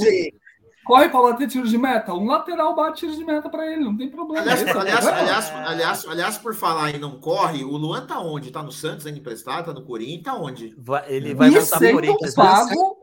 Corre 0.85 1.07
para 1.09 1.21
bater 1.21 1.47
tiro 1.47 1.67
de 1.67 1.77
meta. 1.77 2.15
Um 2.15 2.25
lateral 2.25 2.75
bate 2.75 3.01
tiro 3.01 3.15
de 3.15 3.23
meta 3.23 3.47
para 3.47 3.71
ele, 3.71 3.83
não 3.83 3.95
tem 3.95 4.09
problema. 4.09 4.41
Aliás, 4.41 4.63
aliás, 4.75 5.07
aliás, 5.07 5.51
aliás, 5.51 6.05
aliás, 6.07 6.37
por 6.39 6.55
falar 6.55 6.89
em 6.89 6.97
não 6.97 7.19
corre, 7.19 7.63
o 7.63 7.77
Luan 7.77 8.07
tá 8.07 8.19
onde? 8.19 8.49
Tá 8.49 8.63
no 8.63 8.71
Santos 8.71 9.05
ainda 9.05 9.19
emprestado? 9.19 9.65
Tá 9.65 9.73
no 9.73 9.85
Corinthians? 9.85 10.23
Tá 10.23 10.35
onde? 10.35 10.75
Ele 11.07 11.35
vai 11.35 11.51
voltar 11.51 11.77
pro 11.77 11.91
Corinthians. 11.91 12.35
Né? 12.35 12.43
Pago, 12.43 12.97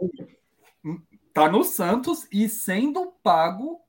tá 1.32 1.48
no 1.48 1.62
Santos 1.62 2.26
e 2.32 2.48
sendo 2.48 3.12
pago 3.22 3.80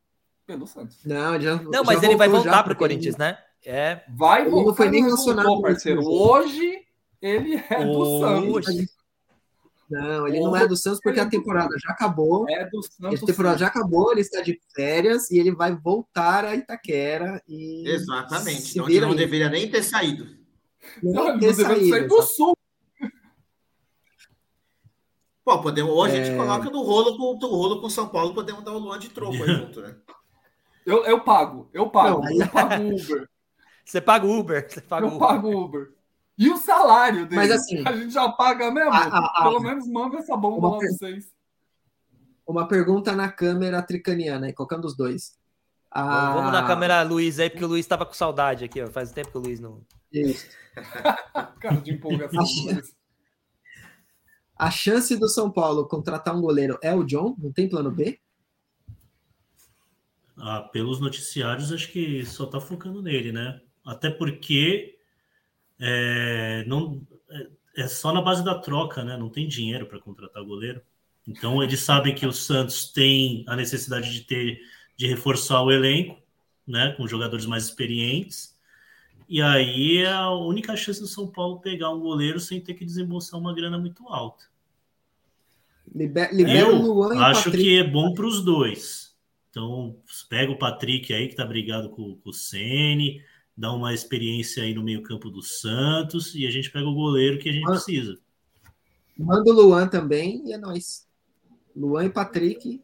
pelo 0.45 0.67
Santos. 0.67 0.99
Não, 1.03 1.41
já, 1.41 1.55
não 1.55 1.83
mas 1.83 2.03
ele 2.03 2.15
vai 2.15 2.29
voltar 2.29 2.63
para 2.63 2.73
o 2.73 2.77
Corinthians, 2.77 3.17
né? 3.17 3.35
É. 3.65 4.03
Vai 4.15 4.41
ele 4.41 4.51
voltar. 4.51 4.67
Não 4.67 4.75
foi 4.75 4.89
nem 4.89 5.03
relacionado, 5.03 5.61
parceiro. 5.61 6.05
Hoje 6.05 6.85
ele 7.19 7.55
é 7.67 7.83
do 7.83 7.99
Hoje. 7.99 8.67
Santos. 8.67 8.96
Não, 9.89 10.27
ele 10.27 10.39
não 10.41 10.55
é 10.55 10.67
do 10.67 10.75
Santos 10.75 10.99
porque 11.01 11.19
a 11.19 11.29
temporada 11.29 11.73
já 11.79 11.91
acabou. 11.91 12.45
É 12.49 12.69
do 12.69 12.81
Santos. 12.83 13.23
A 13.23 13.25
temporada 13.25 13.57
já 13.57 13.67
acabou, 13.67 14.11
ele 14.11 14.21
está 14.21 14.41
de 14.41 14.59
férias 14.75 15.31
e 15.31 15.39
ele 15.39 15.55
vai 15.55 15.75
voltar 15.75 16.43
a 16.43 16.55
Itaquera 16.55 17.41
e 17.47 17.87
Exatamente. 17.87 18.71
Então 18.71 18.89
ele 18.89 19.01
não 19.01 19.15
deveria 19.15 19.49
nem 19.49 19.69
ter 19.69 19.83
saído. 19.83 20.27
Não, 21.01 21.29
não, 21.29 21.39
ter 21.39 21.53
saído, 21.53 21.89
sair 21.89 22.07
do 22.07 22.21
Sul. 22.21 22.57
Pô, 25.45 25.61
podemos, 25.61 25.93
ou 25.93 26.03
a 26.03 26.09
gente 26.09 26.29
é... 26.29 26.35
coloca 26.35 26.69
no 26.69 26.81
rolo 26.81 27.17
com 27.17 27.45
o 27.45 27.49
rolo 27.49 27.79
com 27.79 27.89
São 27.89 28.09
Paulo, 28.09 28.33
podemos 28.33 28.65
dar 28.65 28.73
o 28.73 28.79
Luan 28.79 28.99
de 28.99 29.07
troco 29.07 29.41
aí 29.41 29.55
junto, 29.55 29.79
né? 29.79 29.95
Eu, 30.85 31.05
eu 31.05 31.21
pago, 31.21 31.69
eu 31.73 31.89
pago, 31.89 32.21
Não, 32.21 32.31
eu 32.31 32.47
pago 32.49 32.83
Uber. 32.83 33.27
Você 33.85 34.01
paga 34.01 34.27
Uber, 34.27 34.67
você 34.69 34.81
paga 34.81 35.05
eu 35.05 35.15
Uber. 35.15 35.19
pago 35.19 35.49
Uber. 35.49 35.96
E 36.37 36.49
o 36.49 36.57
salário 36.57 37.25
dele? 37.25 37.35
Mas 37.35 37.51
assim, 37.51 37.83
a 37.85 37.95
gente 37.95 38.13
já 38.13 38.29
paga 38.29 38.69
mesmo? 38.69 38.91
A, 38.91 38.97
a, 38.97 39.25
a, 39.25 39.43
Pelo 39.43 39.59
menos 39.59 39.87
manda 39.87 40.17
essa 40.17 40.37
bomba 40.37 40.69
lá 40.69 40.77
pra 40.77 40.87
vocês. 40.87 41.25
Uma 42.45 42.67
pergunta 42.67 43.15
na 43.15 43.29
câmera 43.29 43.81
tricaniana, 43.81 44.45
aí, 44.45 44.53
colocando 44.53 44.85
os 44.85 44.95
dois. 44.95 45.37
Vamos 45.93 46.51
na 46.51 46.65
câmera 46.65 47.01
Luiz 47.01 47.39
aí, 47.39 47.49
porque 47.49 47.65
o 47.65 47.67
Luiz 47.67 47.85
estava 47.85 48.05
com 48.05 48.13
saudade 48.13 48.63
aqui, 48.63 48.81
ó. 48.81 48.87
Faz 48.87 49.11
tempo 49.11 49.31
que 49.31 49.37
o 49.37 49.41
Luiz 49.41 49.59
não. 49.59 49.81
Isso. 50.11 50.47
Cara 51.59 51.77
de 51.77 51.91
empolgação. 51.91 52.43
A 54.55 54.71
chance 54.71 55.15
do 55.17 55.27
São 55.27 55.51
Paulo 55.51 55.87
contratar 55.87 56.35
um 56.35 56.41
goleiro 56.41 56.77
é 56.81 56.93
o 56.93 57.03
John? 57.03 57.35
Não 57.37 57.51
tem 57.51 57.67
plano 57.69 57.91
B? 57.91 58.19
Ah, 60.37 60.61
pelos 60.71 60.99
noticiários, 60.99 61.71
acho 61.71 61.91
que 61.91 62.23
só 62.25 62.45
tá 62.45 62.59
focando 62.59 63.01
nele, 63.01 63.31
né? 63.31 63.59
Até 63.85 64.09
porque 64.09 64.96
é, 65.79 66.63
não, 66.67 67.01
é, 67.29 67.47
é 67.77 67.87
só 67.87 68.11
na 68.11 68.21
base 68.21 68.43
da 68.43 68.55
troca, 68.55 69.03
né? 69.03 69.17
Não 69.17 69.29
tem 69.29 69.47
dinheiro 69.47 69.85
para 69.85 69.99
contratar 69.99 70.43
goleiro. 70.43 70.81
Então 71.27 71.61
eles 71.61 71.79
sabem 71.81 72.15
que 72.15 72.25
o 72.25 72.31
Santos 72.31 72.91
tem 72.91 73.43
a 73.47 73.55
necessidade 73.55 74.13
de 74.13 74.21
ter 74.21 74.61
de 74.95 75.05
reforçar 75.05 75.61
o 75.61 75.71
elenco, 75.71 76.19
né? 76.65 76.93
Com 76.97 77.07
jogadores 77.07 77.45
mais 77.45 77.65
experientes. 77.65 78.57
E 79.29 79.41
aí 79.41 79.97
é 79.97 80.11
a 80.11 80.31
única 80.31 80.75
chance 80.75 80.99
do 80.99 81.07
São 81.07 81.27
Paulo 81.27 81.59
pegar 81.59 81.91
um 81.91 81.99
goleiro 81.99 82.39
sem 82.39 82.59
ter 82.59 82.73
que 82.73 82.85
desembolsar 82.85 83.39
uma 83.39 83.53
grana 83.53 83.77
muito 83.77 84.07
alta. 84.07 84.45
Liber, 85.93 86.33
libera 86.33 86.69
o 86.69 86.81
Luan 86.81 87.15
e 87.15 87.19
acho 87.19 87.45
Patrick. 87.45 87.63
que 87.63 87.77
é 87.77 87.83
bom 87.83 88.13
para 88.13 88.25
os 88.25 88.43
dois. 88.43 89.15
Então, 89.49 89.97
pega 90.29 90.51
o 90.51 90.57
Patrick 90.57 91.13
aí, 91.13 91.27
que 91.27 91.35
tá 91.35 91.45
brigado 91.45 91.89
com, 91.89 92.15
com 92.15 92.29
o 92.29 92.33
Sene, 92.33 93.21
dá 93.57 93.73
uma 93.73 93.93
experiência 93.93 94.61
aí 94.63 94.73
no 94.73 94.83
meio-campo 94.83 95.29
do 95.31 95.41
Santos, 95.41 96.35
e 96.35 96.45
a 96.45 96.51
gente 96.51 96.69
pega 96.71 96.87
o 96.87 96.93
goleiro 96.93 97.39
que 97.39 97.49
a 97.49 97.51
gente 97.51 97.65
Ah. 97.67 97.71
precisa. 97.71 98.17
Manda 99.17 99.49
o 99.51 99.53
Luan 99.53 99.87
também 99.87 100.43
e 100.47 100.53
é 100.53 100.57
nóis. 100.57 101.07
Luan 101.75 102.05
e 102.05 102.09
Patrick. 102.09 102.81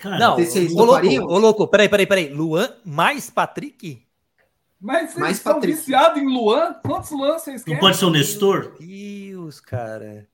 Cara, 0.00 0.18
Não, 0.18 0.36
vocês 0.36 0.72
ô 0.74 0.84
louco, 0.84 1.06
ô 1.06 1.38
louco, 1.38 1.68
peraí, 1.68 1.88
peraí, 1.88 2.06
peraí. 2.06 2.32
Luan 2.32 2.72
mais 2.84 3.28
Patrick? 3.28 4.02
Mas 4.80 5.10
vocês 5.10 5.18
Mais 5.18 5.36
estão 5.36 5.54
Patrick. 5.54 5.76
viciados 5.76 6.22
em 6.22 6.26
Luan? 6.26 6.72
Quantos 6.86 7.10
Luan 7.10 7.38
vocês 7.38 7.60
não 7.60 7.64
querem? 7.66 7.80
pode 7.80 7.96
ser 7.98 8.04
o 8.06 8.10
Nestor? 8.10 8.76
Meu 8.80 8.88
Deus, 8.88 9.60
cara. 9.60 10.26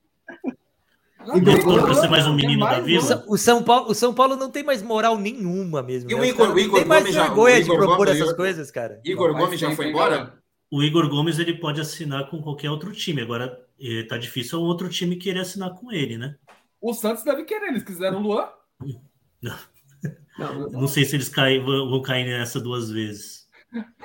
Já 1.25 1.35
E 1.35 1.95
ser 1.95 2.09
mais 2.09 2.27
um 2.27 2.33
menino 2.33 2.59
da 2.61 2.71
mais 2.71 2.85
vila? 2.85 3.23
O. 3.27 3.37
São, 3.37 3.59
o 3.59 3.63
Paulo, 3.63 3.91
o 3.91 3.95
São 3.95 4.13
Paulo 4.13 4.35
não 4.35 4.49
tem 4.49 4.63
mais 4.63 4.81
moral 4.81 5.17
nenhuma 5.17 5.81
mesmo. 5.83 6.09
E 6.09 6.13
o 6.13 6.17
né? 6.19 6.23
Os 6.23 6.29
Igor- 6.29 6.45
o 6.47 6.49
não 6.51 6.59
Igor 6.59 6.79
tem 6.79 6.87
mais 6.87 7.01
Gomes 7.03 7.15
já- 7.15 7.23
vergonha 7.23 7.55
o 7.55 7.57
de 7.57 7.63
Igor 7.65 7.77
propor 7.77 7.97
Gomes- 7.97 8.11
essas 8.11 8.23
Igor- 8.27 8.35
coisas, 8.35 8.71
cara. 8.71 9.01
Igor 9.03 9.31
Faz 9.33 9.43
Gomes 9.45 9.59
já 9.59 9.71
foi 9.75 9.85
hein, 9.85 9.91
embora? 9.91 10.37
O 10.71 10.83
Igor 10.83 11.09
Gomes 11.09 11.39
ele 11.39 11.53
pode 11.55 11.81
assinar 11.81 12.29
com 12.29 12.41
qualquer 12.41 12.69
outro 12.69 12.91
time. 12.91 13.21
Agora 13.21 13.57
eh, 13.79 14.03
tá 14.03 14.17
difícil 14.17 14.59
um 14.59 14.63
outro 14.63 14.89
time 14.89 15.15
querer 15.15 15.39
assinar 15.41 15.71
com 15.73 15.91
ele, 15.91 16.17
né? 16.17 16.35
O 16.81 16.93
Santos 16.93 17.23
deve 17.23 17.43
querer, 17.43 17.67
eles 17.69 17.83
quiseram 17.83 18.19
o 18.19 18.21
Luan. 18.23 18.47
Não, 19.41 19.55
Não 20.71 20.87
sei 20.87 21.03
se 21.05 21.15
eles 21.15 21.29
caem, 21.29 21.63
vão 21.63 21.89
vão 21.89 22.01
cair 22.01 22.25
nessa 22.25 22.59
duas 22.59 22.89
vezes. 22.91 23.47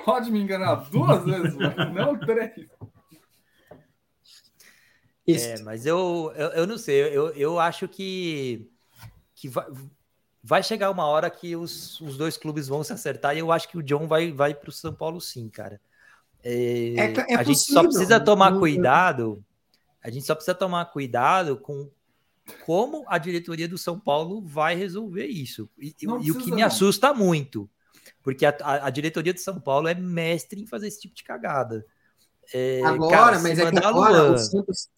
Pode 0.03 0.31
me 0.31 0.39
enganar 0.41 0.75
duas 0.89 1.23
vezes, 1.23 1.55
mano. 1.55 1.93
não 1.93 2.19
três. 2.19 2.51
Isso. 5.25 5.45
É, 5.47 5.61
mas 5.63 5.85
eu, 5.85 6.31
eu, 6.35 6.47
eu 6.49 6.67
não 6.67 6.77
sei, 6.77 7.01
eu, 7.15 7.29
eu 7.31 7.59
acho 7.59 7.87
que, 7.87 8.69
que 9.35 9.47
vai, 9.47 9.65
vai 10.43 10.63
chegar 10.63 10.89
uma 10.91 11.05
hora 11.05 11.29
que 11.29 11.55
os, 11.55 11.99
os 12.01 12.17
dois 12.17 12.37
clubes 12.37 12.67
vão 12.67 12.83
se 12.83 12.91
acertar 12.93 13.35
e 13.35 13.39
eu 13.39 13.51
acho 13.51 13.67
que 13.69 13.77
o 13.77 13.83
John 13.83 14.07
vai, 14.07 14.31
vai 14.31 14.53
para 14.53 14.69
o 14.69 14.73
São 14.73 14.93
Paulo 14.93 15.21
sim, 15.21 15.49
cara. 15.49 15.79
É, 16.43 16.93
É- 16.95 17.33
é 17.33 17.35
a 17.35 17.43
gente 17.43 17.59
só 17.59 17.83
precisa 17.83 18.19
tomar 18.19 18.51
não- 18.51 18.59
cuidado, 18.59 19.43
a 20.03 20.09
gente 20.09 20.25
só 20.25 20.35
precisa 20.35 20.53
tomar 20.55 20.85
cuidado 20.87 21.57
com 21.57 21.89
como 22.65 23.05
a 23.07 23.17
diretoria 23.17 23.69
do 23.69 23.77
São 23.77 23.97
Paulo 23.97 24.41
vai 24.41 24.75
resolver 24.75 25.25
isso. 25.27 25.69
E, 25.79 25.95
e 26.01 26.31
o 26.31 26.37
que 26.37 26.51
me 26.51 26.61
assusta 26.61 27.13
muito, 27.13 27.69
porque 28.21 28.45
a, 28.45 28.49
a- 28.61 28.87
a 28.87 28.89
diretoria 28.89 29.33
de 29.33 29.39
São 29.39 29.61
Paulo 29.61 29.87
é 29.87 29.95
mestre 29.95 30.61
em 30.61 30.65
fazer 30.65 30.87
esse 30.89 30.99
tipo 30.99 31.15
de 31.15 31.23
cagada. 31.23 31.85
É, 32.53 32.81
agora, 32.83 33.17
cara, 33.17 33.39
mas 33.39 33.57
é 33.57 33.71
que 33.71 33.77
agora 33.77 34.23
Luan, 34.23 34.33
o 34.33 34.37
Santos. 34.37 34.89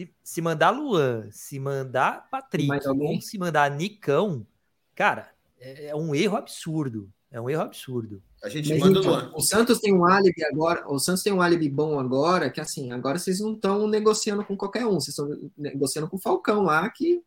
Se, 0.00 0.14
se 0.22 0.40
mandar 0.40 0.70
Luan, 0.70 1.28
se 1.30 1.58
mandar 1.58 2.28
Patrick, 2.30 2.70
ou 2.88 3.20
se 3.20 3.38
mandar 3.38 3.70
Nicão, 3.70 4.46
cara, 4.94 5.30
é, 5.58 5.88
é 5.88 5.96
um 5.96 6.14
erro 6.14 6.36
absurdo. 6.36 7.10
É 7.30 7.40
um 7.40 7.48
erro 7.48 7.62
absurdo. 7.62 8.22
A 8.42 8.48
gente 8.48 8.70
Mas 8.70 8.80
manda 8.80 8.98
o 8.98 9.02
então, 9.02 9.12
Luan. 9.12 9.32
o 9.34 9.40
Santos 9.40 9.78
tem 9.78 9.94
um 9.94 10.04
álibi 10.04 10.42
agora, 10.44 10.84
o 10.90 10.98
Santos 10.98 11.22
tem 11.22 11.32
um 11.32 11.42
álibi 11.42 11.68
bom 11.68 12.00
agora, 12.00 12.50
que 12.50 12.60
assim, 12.60 12.90
agora 12.90 13.18
vocês 13.18 13.38
não 13.38 13.52
estão 13.52 13.86
negociando 13.86 14.44
com 14.44 14.56
qualquer 14.56 14.86
um, 14.86 14.94
vocês 14.94 15.16
estão 15.16 15.50
negociando 15.56 16.08
com 16.08 16.16
o 16.16 16.20
Falcão 16.20 16.62
lá, 16.62 16.88
que 16.90 17.22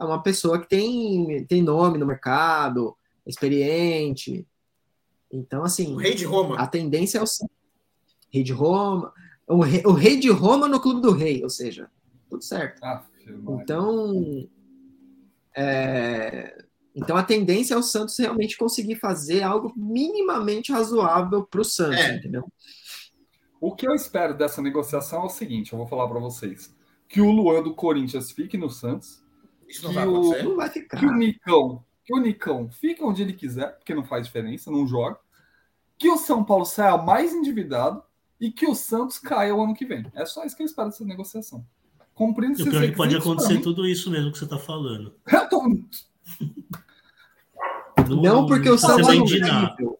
é 0.00 0.04
uma 0.04 0.22
pessoa 0.22 0.58
que 0.60 0.68
tem, 0.68 1.44
tem 1.44 1.62
nome 1.62 1.98
no 1.98 2.06
mercado, 2.06 2.96
experiente. 3.24 4.46
Então, 5.30 5.62
assim, 5.62 5.94
O 5.94 5.96
rei 5.96 6.14
de 6.14 6.24
Roma. 6.24 6.56
a 6.58 6.66
tendência 6.66 7.18
é 7.18 7.22
o 7.22 7.26
Santos. 7.26 7.54
Rei 8.32 8.42
de 8.42 8.52
Roma, 8.52 9.12
o 9.48 9.60
rei, 9.60 9.82
o 9.84 9.92
rei 9.92 10.18
de 10.18 10.30
Roma 10.30 10.66
no 10.68 10.80
clube 10.80 11.00
do 11.00 11.12
rei, 11.12 11.42
ou 11.42 11.50
seja, 11.50 11.90
tudo 12.28 12.42
certo. 12.42 12.82
Ah. 12.82 13.04
Então, 13.60 14.46
é, 15.56 16.64
então 16.94 17.16
a 17.16 17.22
tendência 17.22 17.74
é 17.74 17.76
o 17.76 17.82
Santos 17.82 18.18
realmente 18.18 18.56
conseguir 18.56 18.96
fazer 18.96 19.42
algo 19.42 19.72
minimamente 19.76 20.72
razoável 20.72 21.44
para 21.44 21.60
o 21.60 21.64
Santos, 21.64 21.98
É. 22.00 22.16
entendeu? 22.16 22.44
O 23.60 23.74
que 23.74 23.88
eu 23.88 23.94
espero 23.94 24.36
dessa 24.36 24.60
negociação 24.60 25.22
é 25.22 25.26
o 25.26 25.30
seguinte: 25.30 25.72
eu 25.72 25.78
vou 25.78 25.86
falar 25.88 26.06
para 26.08 26.20
vocês. 26.20 26.74
Que 27.08 27.20
o 27.20 27.30
Luan 27.30 27.62
do 27.62 27.74
Corinthians 27.74 28.30
fique 28.30 28.58
no 28.58 28.68
Santos, 28.68 29.22
Isso 29.68 29.82
não 29.84 29.90
que 29.90 29.96
vai 29.96 30.06
o-. 30.06 30.42
Não 30.42 30.56
vai 30.56 30.68
ficar. 30.68 30.98
que 30.98 31.06
o 31.06 31.14
Nicão, 31.14 31.84
que 32.04 32.14
o 32.14 32.18
Nicão 32.20 32.68
fique 32.70 33.02
onde 33.02 33.22
ele 33.22 33.32
quiser, 33.32 33.76
porque 33.76 33.94
não 33.94 34.04
faz 34.04 34.26
diferença, 34.26 34.70
não 34.70 34.86
joga. 34.86 35.18
Que 35.96 36.08
o 36.10 36.18
São 36.18 36.44
Paulo 36.44 36.64
saia 36.66 36.98
mais 36.98 37.32
endividado 37.32 38.02
e 38.40 38.50
que 38.50 38.66
o 38.66 38.74
Santos 38.74 39.18
caia 39.18 39.54
o 39.54 39.62
ano 39.62 39.74
que 39.74 39.84
vem. 39.86 40.04
É 40.14 40.24
só 40.26 40.44
isso 40.44 40.56
que 40.56 40.62
eu 40.62 40.66
espero 40.66 40.88
dessa 40.88 41.04
negociação. 41.04 41.64
Cumprindo 42.14 42.52
o 42.52 42.62
esses 42.62 42.66
é 42.66 42.70
que 42.88 42.92
pode 42.96 43.14
requisitos, 43.14 43.16
acontecer 43.26 43.54
mim, 43.54 43.62
tudo 43.62 43.86
isso 43.86 44.10
mesmo 44.10 44.30
que 44.32 44.38
você 44.38 44.46
tá 44.46 44.58
falando. 44.58 45.14
eu 45.26 45.48
tô- 45.48 45.68
Não, 48.22 48.46
porque 48.46 48.68
o 48.70 48.78
Santos 48.78 49.08
é 49.08 49.14
incaível. 49.16 49.98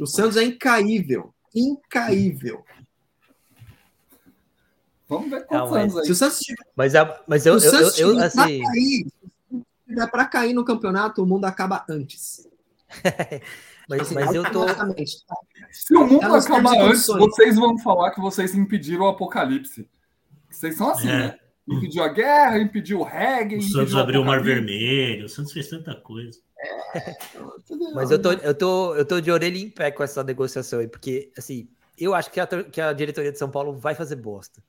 O 0.00 0.06
Santos 0.06 0.36
é 0.36 0.44
incaível. 0.44 1.34
Incaível. 1.54 2.64
Vamos 5.08 5.28
ver 5.30 5.44
quantos 5.44 5.70
Não, 5.70 5.70
mas 5.70 5.82
anos 5.82 5.98
aí. 5.98 6.06
Se 6.06 6.12
o 6.12 6.14
Santos 6.14 6.38
tiver, 6.40 6.64
Mas, 6.74 6.94
a- 6.94 7.22
mas 7.28 7.44
eu, 7.44 7.58
eu, 7.58 7.72
eu, 7.72 7.90
eu, 7.98 8.14
pra 8.16 8.24
assim, 8.26 8.62
cair, 8.62 9.06
se 9.50 9.64
tiver 9.86 10.10
para 10.10 10.24
cair 10.24 10.54
no 10.54 10.64
campeonato, 10.64 11.22
o 11.22 11.26
mundo 11.26 11.44
acaba 11.44 11.84
antes. 11.88 12.48
mas, 13.88 14.00
Assim, 14.02 14.14
mas 14.14 14.34
eu 14.34 14.42
tô. 14.50 14.62
automaticamente. 14.62 15.12
Se 15.70 15.94
o 15.96 16.06
mundo 16.06 16.20
Tá 16.20 16.36
acabar 16.38 16.78
antes, 16.80 17.06
vocês 17.06 17.56
vão 17.56 17.78
falar 17.78 18.10
que 18.10 18.20
vocês 18.20 18.54
impediram 18.54 19.04
o 19.04 19.08
apocalipse. 19.08 19.88
Vocês 20.50 20.76
são 20.76 20.90
assim, 20.90 21.08
É. 21.08 21.18
né? 21.18 21.38
Impediu 21.68 22.02
a 22.02 22.08
guerra, 22.08 22.58
impediu 22.58 23.00
o 23.00 23.04
reggae. 23.04 23.56
O 23.58 23.62
Santos 23.62 23.94
abriu 23.94 24.20
o 24.20 24.24
Mar. 24.24 24.42
Vermelho, 24.42 25.26
o 25.26 25.28
Santos 25.28 25.52
fez 25.52 25.68
tanta 25.68 25.94
coisa. 25.94 26.38
Mas 27.94 28.10
eu 28.10 28.20
tô, 28.20 28.32
eu, 28.32 28.54
tô, 28.54 28.94
eu 28.96 29.04
tô 29.04 29.20
de 29.20 29.30
orelha 29.30 29.56
em 29.58 29.70
pé 29.70 29.90
com 29.90 30.02
essa 30.02 30.22
negociação 30.24 30.80
aí, 30.80 30.88
porque, 30.88 31.30
assim, 31.38 31.68
eu 31.98 32.14
acho 32.14 32.30
que 32.30 32.40
a, 32.40 32.46
que 32.46 32.80
a 32.80 32.92
diretoria 32.92 33.30
de 33.32 33.38
São 33.38 33.48
Paulo 33.50 33.78
vai 33.78 33.94
fazer 33.94 34.16
bosta. 34.16 34.62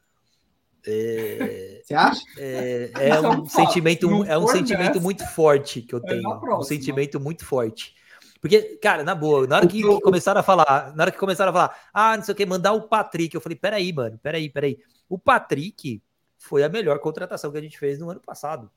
É, 0.86 1.82
Você 1.84 1.94
acha? 1.96 2.22
é, 2.38 2.92
é 3.00 3.10
é 3.10 3.22
um 3.22 3.46
sentimento, 3.48 4.24
é 4.26 4.38
um 4.38 4.48
sentimento 4.48 5.00
muito 5.00 5.26
forte 5.28 5.82
que 5.82 5.96
eu 5.96 6.00
é 6.04 6.08
tenho. 6.10 6.58
um 6.58 6.62
sentimento 6.64 7.20
muito 7.20 7.46
forte. 7.46 7.96
Porque, 8.44 8.76
cara, 8.76 9.06
na 9.06 9.16
boa, 9.16 9.48
na 9.48 9.56
hora 9.56 9.68
que, 9.68 9.82
que 9.82 10.02
começaram 10.02 10.42
a 10.42 10.44
falar, 10.44 10.94
na 10.98 11.04
hora 11.04 11.12
que 11.14 11.18
começaram 11.18 11.52
a 11.52 11.54
falar, 11.54 11.80
ah, 11.94 12.18
não 12.18 12.26
sei 12.26 12.34
o 12.34 12.36
que, 12.36 12.46
mandar 12.46 12.74
o 12.74 12.90
Patrick, 12.90 13.34
eu 13.34 13.40
falei, 13.40 13.58
peraí, 13.58 13.94
mano, 13.94 14.20
peraí, 14.22 14.50
peraí. 14.50 14.78
O 15.08 15.18
Patrick 15.18 16.04
foi 16.38 16.62
a 16.62 16.68
melhor 16.68 17.00
contratação 17.00 17.54
que 17.54 17.58
a 17.58 17.62
gente 17.62 17.80
fez 17.80 17.98
no 18.00 18.10
ano 18.10 18.20
passado. 18.20 18.70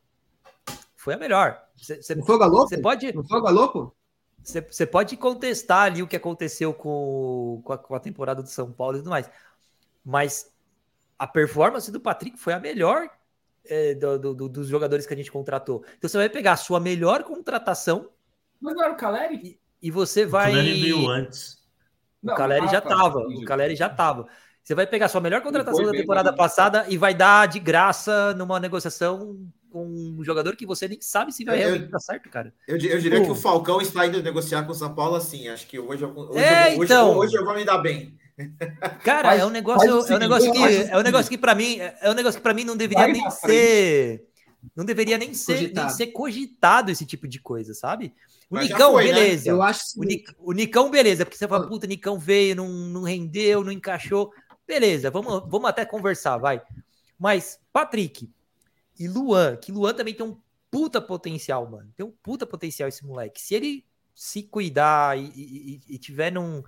Foi 0.95 1.15
a 1.15 1.17
melhor. 1.17 1.61
Você 1.77 2.15
Não 2.15 2.25
foi 2.25 2.37
o 2.37 2.39
Galopo? 2.39 2.69
você 2.69 2.79
pode, 2.79 3.13
Não 3.13 3.25
foi 3.25 3.41
o 3.41 3.43
Galopo? 3.43 3.93
você, 4.41 4.87
pode 4.87 5.17
contestar 5.17 5.87
ali 5.87 6.01
o 6.01 6.07
que 6.07 6.15
aconteceu 6.15 6.73
com, 6.73 7.61
com, 7.65 7.73
a, 7.73 7.79
com 7.79 7.93
a 7.97 7.99
temporada 7.99 8.41
do 8.45 8.49
São 8.49 8.71
Paulo 8.71 8.99
e 8.99 9.01
tudo 9.01 9.11
mais. 9.11 9.29
Mas 10.05 10.49
a 11.19 11.27
performance 11.27 11.91
do 11.91 11.99
Patrick 11.99 12.39
foi 12.39 12.53
a 12.53 12.61
melhor 12.61 13.11
é, 13.65 13.95
do- 13.95 14.33
do- 14.33 14.49
dos 14.49 14.69
jogadores 14.69 15.07
que 15.07 15.13
a 15.13 15.17
gente 15.17 15.33
contratou. 15.33 15.85
Então 15.99 16.09
você 16.09 16.19
vai 16.19 16.29
pegar 16.29 16.53
a 16.53 16.57
sua 16.57 16.79
melhor 16.79 17.25
contratação 17.25 18.11
Mas 18.67 18.75
não 18.75 18.83
era 18.85 18.93
o 18.93 18.97
Caleri? 18.97 19.61
e 19.81 19.91
você 19.91 20.25
O 20.25 20.29
vai. 20.29 20.51
Caleri 20.51 20.81
veio 20.81 21.09
antes. 21.09 21.59
O 22.23 22.35
Caleri 22.35 22.67
ah, 22.67 22.69
já 22.69 22.81
tá, 22.81 22.89
tava. 22.89 23.19
O 23.21 23.45
Caleri 23.45 23.77
já 23.77 23.89
tava. 23.89 24.27
Você 24.65 24.75
vai 24.75 24.85
pegar 24.85 25.07
a 25.07 25.09
sua 25.09 25.21
melhor 25.21 25.41
contratação 25.43 25.85
da 25.85 25.93
bem, 25.93 26.01
temporada 26.01 26.33
né? 26.33 26.37
passada 26.37 26.85
e 26.89 26.99
vai 26.99 27.15
dar 27.15 27.47
de 27.47 27.61
graça 27.61 28.35
numa 28.35 28.59
negociação 28.59 29.39
com 29.71 29.87
um 29.87 30.25
jogador 30.25 30.57
que 30.57 30.67
você 30.67 30.89
nem 30.89 31.01
sabe 31.01 31.31
se 31.33 31.45
vai 31.45 31.59
realmente 31.59 31.87
dar 31.89 32.01
certo, 32.01 32.29
cara. 32.29 32.53
Eu, 32.67 32.77
eu 32.77 32.99
diria 32.99 33.21
Pô. 33.21 33.27
que 33.27 33.31
o 33.31 33.35
Falcão 33.37 33.81
está 33.81 34.05
indo 34.07 34.21
negociar 34.21 34.65
com 34.65 34.73
o 34.73 34.75
São 34.75 34.93
Paulo 34.93 35.15
assim. 35.15 35.49
Acho 35.49 35.69
que 35.69 35.79
hoje, 35.79 36.03
eu- 36.03 36.13
hoje, 36.17 36.39
É, 36.41 36.71
hoje, 36.71 36.83
então. 36.83 37.17
hoje 37.17 37.37
eu 37.37 37.45
vou 37.45 37.55
me 37.55 37.65
dar 37.65 37.79
bem. 37.79 38.19
Cara, 39.05 39.29
Faz- 39.29 39.41
é 39.41 39.47
um 39.47 39.51
negócio, 39.51 39.89
o 39.89 40.07
é 40.13 40.17
um 40.17 40.19
negócio 40.19 40.53
que 40.53 40.59
o 40.59 40.67
é 40.67 40.99
um 40.99 41.03
negócio 41.03 41.31
que 41.31 41.39
para 41.39 41.55
mim, 41.55 41.79
é 41.79 42.11
um 42.11 42.15
negócio 42.15 42.39
que 42.39 42.43
para 42.43 42.53
mim 42.55 42.65
não 42.65 42.77
deveria 42.77 43.05
Vai 43.05 43.13
nem 43.13 43.31
ser 43.31 44.26
Não 44.75 44.85
deveria 44.85 45.17
nem 45.19 45.33
ser, 45.35 45.53
nem 45.55 45.63
Cogitado. 45.65 45.93
ser 45.93 46.07
cogitado 46.09 46.91
esse 46.91 47.07
tipo 47.07 47.29
de 47.29 47.39
coisa, 47.41 47.73
sabe? 47.75 48.15
O 48.51 48.55
Mas 48.57 48.69
Nicão, 48.69 48.93
foi, 48.93 49.07
né? 49.09 49.13
beleza. 49.15 49.51
Eu 49.51 49.63
acho 49.63 49.93
que 49.93 50.01
O, 50.01 50.03
Nic- 50.05 50.35
o 50.39 50.53
Nicão, 50.53 50.91
beleza, 50.91 51.25
porque 51.25 51.37
você 51.37 51.49
fala, 51.49 51.67
puta, 51.69 51.87
Nicão 51.87 52.19
veio, 52.19 52.57
não, 52.57 52.69
não 52.69 53.03
rendeu, 53.03 53.63
não 53.65 53.73
encaixou. 53.73 54.33
Beleza, 54.67 55.11
vamos, 55.11 55.49
vamos 55.49 55.69
até 55.69 55.85
conversar, 55.85 56.39
vai. 56.39 56.61
Mas, 57.19 57.59
Patrick 57.73 58.31
e 58.99 59.09
Luan, 59.09 59.57
que 59.57 59.71
Luan 59.73 59.95
também 59.95 60.15
tem 60.15 60.27
um 60.27 60.39
puta 60.71 61.01
potencial, 61.01 61.69
mano. 61.71 61.91
Tem 61.97 62.05
um 62.05 62.13
puta 62.23 62.45
potencial 62.47 62.89
esse 62.89 63.05
moleque. 63.05 63.41
Se 63.41 63.55
ele 63.55 63.85
se 64.15 64.43
cuidar 64.43 65.19
e, 65.19 65.27
e- 65.35 65.81
e- 65.89 65.95
e 65.95 65.99
tiver 65.99 66.31
num, 66.33 66.63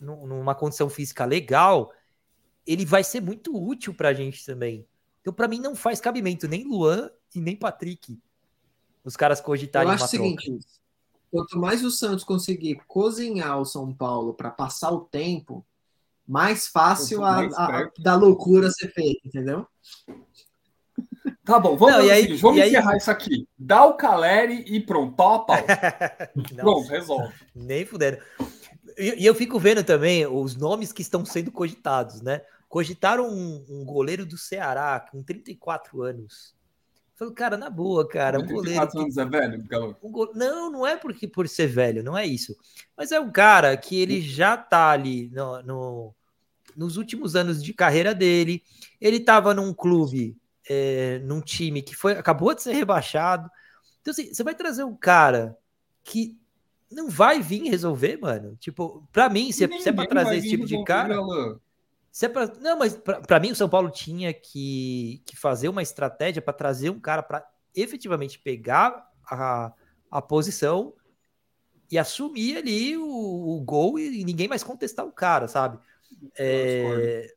num- 0.00 0.26
numa 0.26 0.54
condição 0.54 0.88
física 0.88 1.24
legal, 1.24 1.92
ele 2.66 2.84
vai 2.84 3.02
ser 3.02 3.20
muito 3.20 3.56
útil 3.56 3.94
pra 3.94 4.12
gente 4.14 4.44
também. 4.44 4.86
Então, 5.20 5.32
pra 5.32 5.48
mim, 5.48 5.60
não 5.60 5.74
faz 5.74 6.00
cabimento 6.00 6.48
nem 6.48 6.64
Luan 6.64 7.10
e 7.34 7.40
nem 7.40 7.54
Patrick. 7.56 8.18
Os 9.04 9.16
caras 9.16 9.38
Eu 9.38 9.44
cogitarem 9.44 9.90
acho 9.92 10.02
uma 10.02 10.06
o 10.06 10.08
seguinte, 10.08 10.58
quanto 11.30 11.58
mais 11.58 11.84
o 11.84 11.90
Santos 11.90 12.24
conseguir 12.24 12.80
cozinhar 12.86 13.58
o 13.60 13.64
São 13.64 13.92
Paulo 13.94 14.34
para 14.34 14.50
passar 14.50 14.90
o 14.90 15.00
tempo, 15.00 15.64
mais 16.26 16.66
fácil 16.68 17.24
a, 17.24 17.32
mais 17.36 17.54
a- 17.58 17.66
perto. 17.66 18.02
da 18.02 18.14
loucura 18.14 18.70
ser 18.70 18.92
feita, 18.92 19.20
entendeu? 19.26 19.66
Tá 21.44 21.58
bom, 21.58 21.76
vamos, 21.76 21.96
Não, 21.96 22.04
e 22.04 22.10
aí- 22.10 22.36
vamos 22.36 22.58
e 22.58 22.62
aí- 22.62 22.68
encerrar 22.70 22.96
isso 22.96 23.10
aqui. 23.10 23.48
Dá 23.58 23.84
o 23.84 23.94
Caleri 23.94 24.62
e 24.66 24.80
pronto, 24.80 25.14
pau 25.16 25.34
a 25.34 25.38
pau. 25.40 25.56
Pronto, 26.56 26.88
resolve. 26.88 27.32
Nem 27.54 27.84
fudendo. 27.84 28.18
E, 28.96 29.22
e 29.22 29.26
eu 29.26 29.34
fico 29.34 29.58
vendo 29.58 29.82
também 29.82 30.26
os 30.26 30.54
nomes 30.54 30.92
que 30.92 31.02
estão 31.02 31.24
sendo 31.24 31.50
cogitados, 31.50 32.20
né? 32.20 32.42
Cogitaram 32.70 33.28
um, 33.28 33.64
um 33.68 33.84
goleiro 33.84 34.24
do 34.24 34.38
Ceará 34.38 35.04
com 35.10 35.24
34 35.24 36.02
anos. 36.02 36.54
Falei, 37.16 37.34
cara, 37.34 37.56
na 37.56 37.68
boa, 37.68 38.06
cara, 38.08 38.38
um 38.38 38.46
goleiro. 38.46 38.80
34 38.88 38.92
que- 38.96 39.02
anos 39.04 39.16
é 39.18 39.24
velho, 39.26 39.64
Galo. 39.68 39.96
um 40.00 40.10
go- 40.10 40.30
Não, 40.36 40.70
não 40.70 40.86
é 40.86 40.96
porque 40.96 41.26
por 41.26 41.48
ser 41.48 41.66
velho, 41.66 42.02
não 42.04 42.16
é 42.16 42.24
isso. 42.24 42.56
Mas 42.96 43.10
é 43.10 43.18
um 43.18 43.30
cara 43.30 43.76
que 43.76 44.00
ele 44.00 44.22
já 44.22 44.56
tá 44.56 44.88
ali 44.90 45.28
no, 45.30 45.62
no- 45.64 46.14
nos 46.76 46.96
últimos 46.96 47.34
anos 47.34 47.60
de 47.62 47.74
carreira 47.74 48.14
dele. 48.14 48.62
Ele 49.00 49.18
tava 49.18 49.52
num 49.52 49.74
clube, 49.74 50.36
é, 50.68 51.18
num 51.24 51.40
time 51.40 51.82
que 51.82 51.96
foi, 51.96 52.12
acabou 52.12 52.54
de 52.54 52.62
ser 52.62 52.72
rebaixado. 52.72 53.50
Então, 54.00 54.12
assim, 54.12 54.32
você 54.32 54.44
vai 54.44 54.54
trazer 54.54 54.84
um 54.84 54.94
cara 54.96 55.58
que 56.04 56.38
não 56.88 57.10
vai 57.10 57.42
vir 57.42 57.64
resolver, 57.68 58.16
mano. 58.16 58.56
Tipo, 58.60 59.06
pra 59.12 59.28
mim, 59.28 59.50
se, 59.50 59.64
é- 59.64 59.68
se 59.80 59.88
é 59.88 59.92
pra 59.92 60.06
trazer 60.06 60.36
esse 60.36 60.48
tipo 60.50 60.64
de 60.64 60.82
cara. 60.84 61.20
Se 62.10 62.26
é 62.26 62.28
pra... 62.28 62.46
Não, 62.60 62.78
mas 62.78 62.96
pra 62.96 63.20
pra 63.20 63.40
mim 63.40 63.52
o 63.52 63.56
São 63.56 63.68
Paulo 63.68 63.90
tinha 63.90 64.32
que, 64.34 65.22
que 65.24 65.36
fazer 65.36 65.68
uma 65.68 65.82
estratégia 65.82 66.42
para 66.42 66.52
trazer 66.52 66.90
um 66.90 66.98
cara 67.00 67.22
para 67.22 67.46
efetivamente 67.74 68.38
pegar 68.38 69.08
a, 69.24 69.72
a 70.10 70.20
posição 70.22 70.92
e 71.90 71.98
assumir 71.98 72.56
ali 72.56 72.96
o, 72.96 73.04
o 73.06 73.60
gol 73.60 73.98
e 73.98 74.24
ninguém 74.24 74.48
mais 74.48 74.62
contestar 74.64 75.06
o 75.06 75.12
cara, 75.12 75.46
sabe? 75.48 75.78
É, 76.36 77.32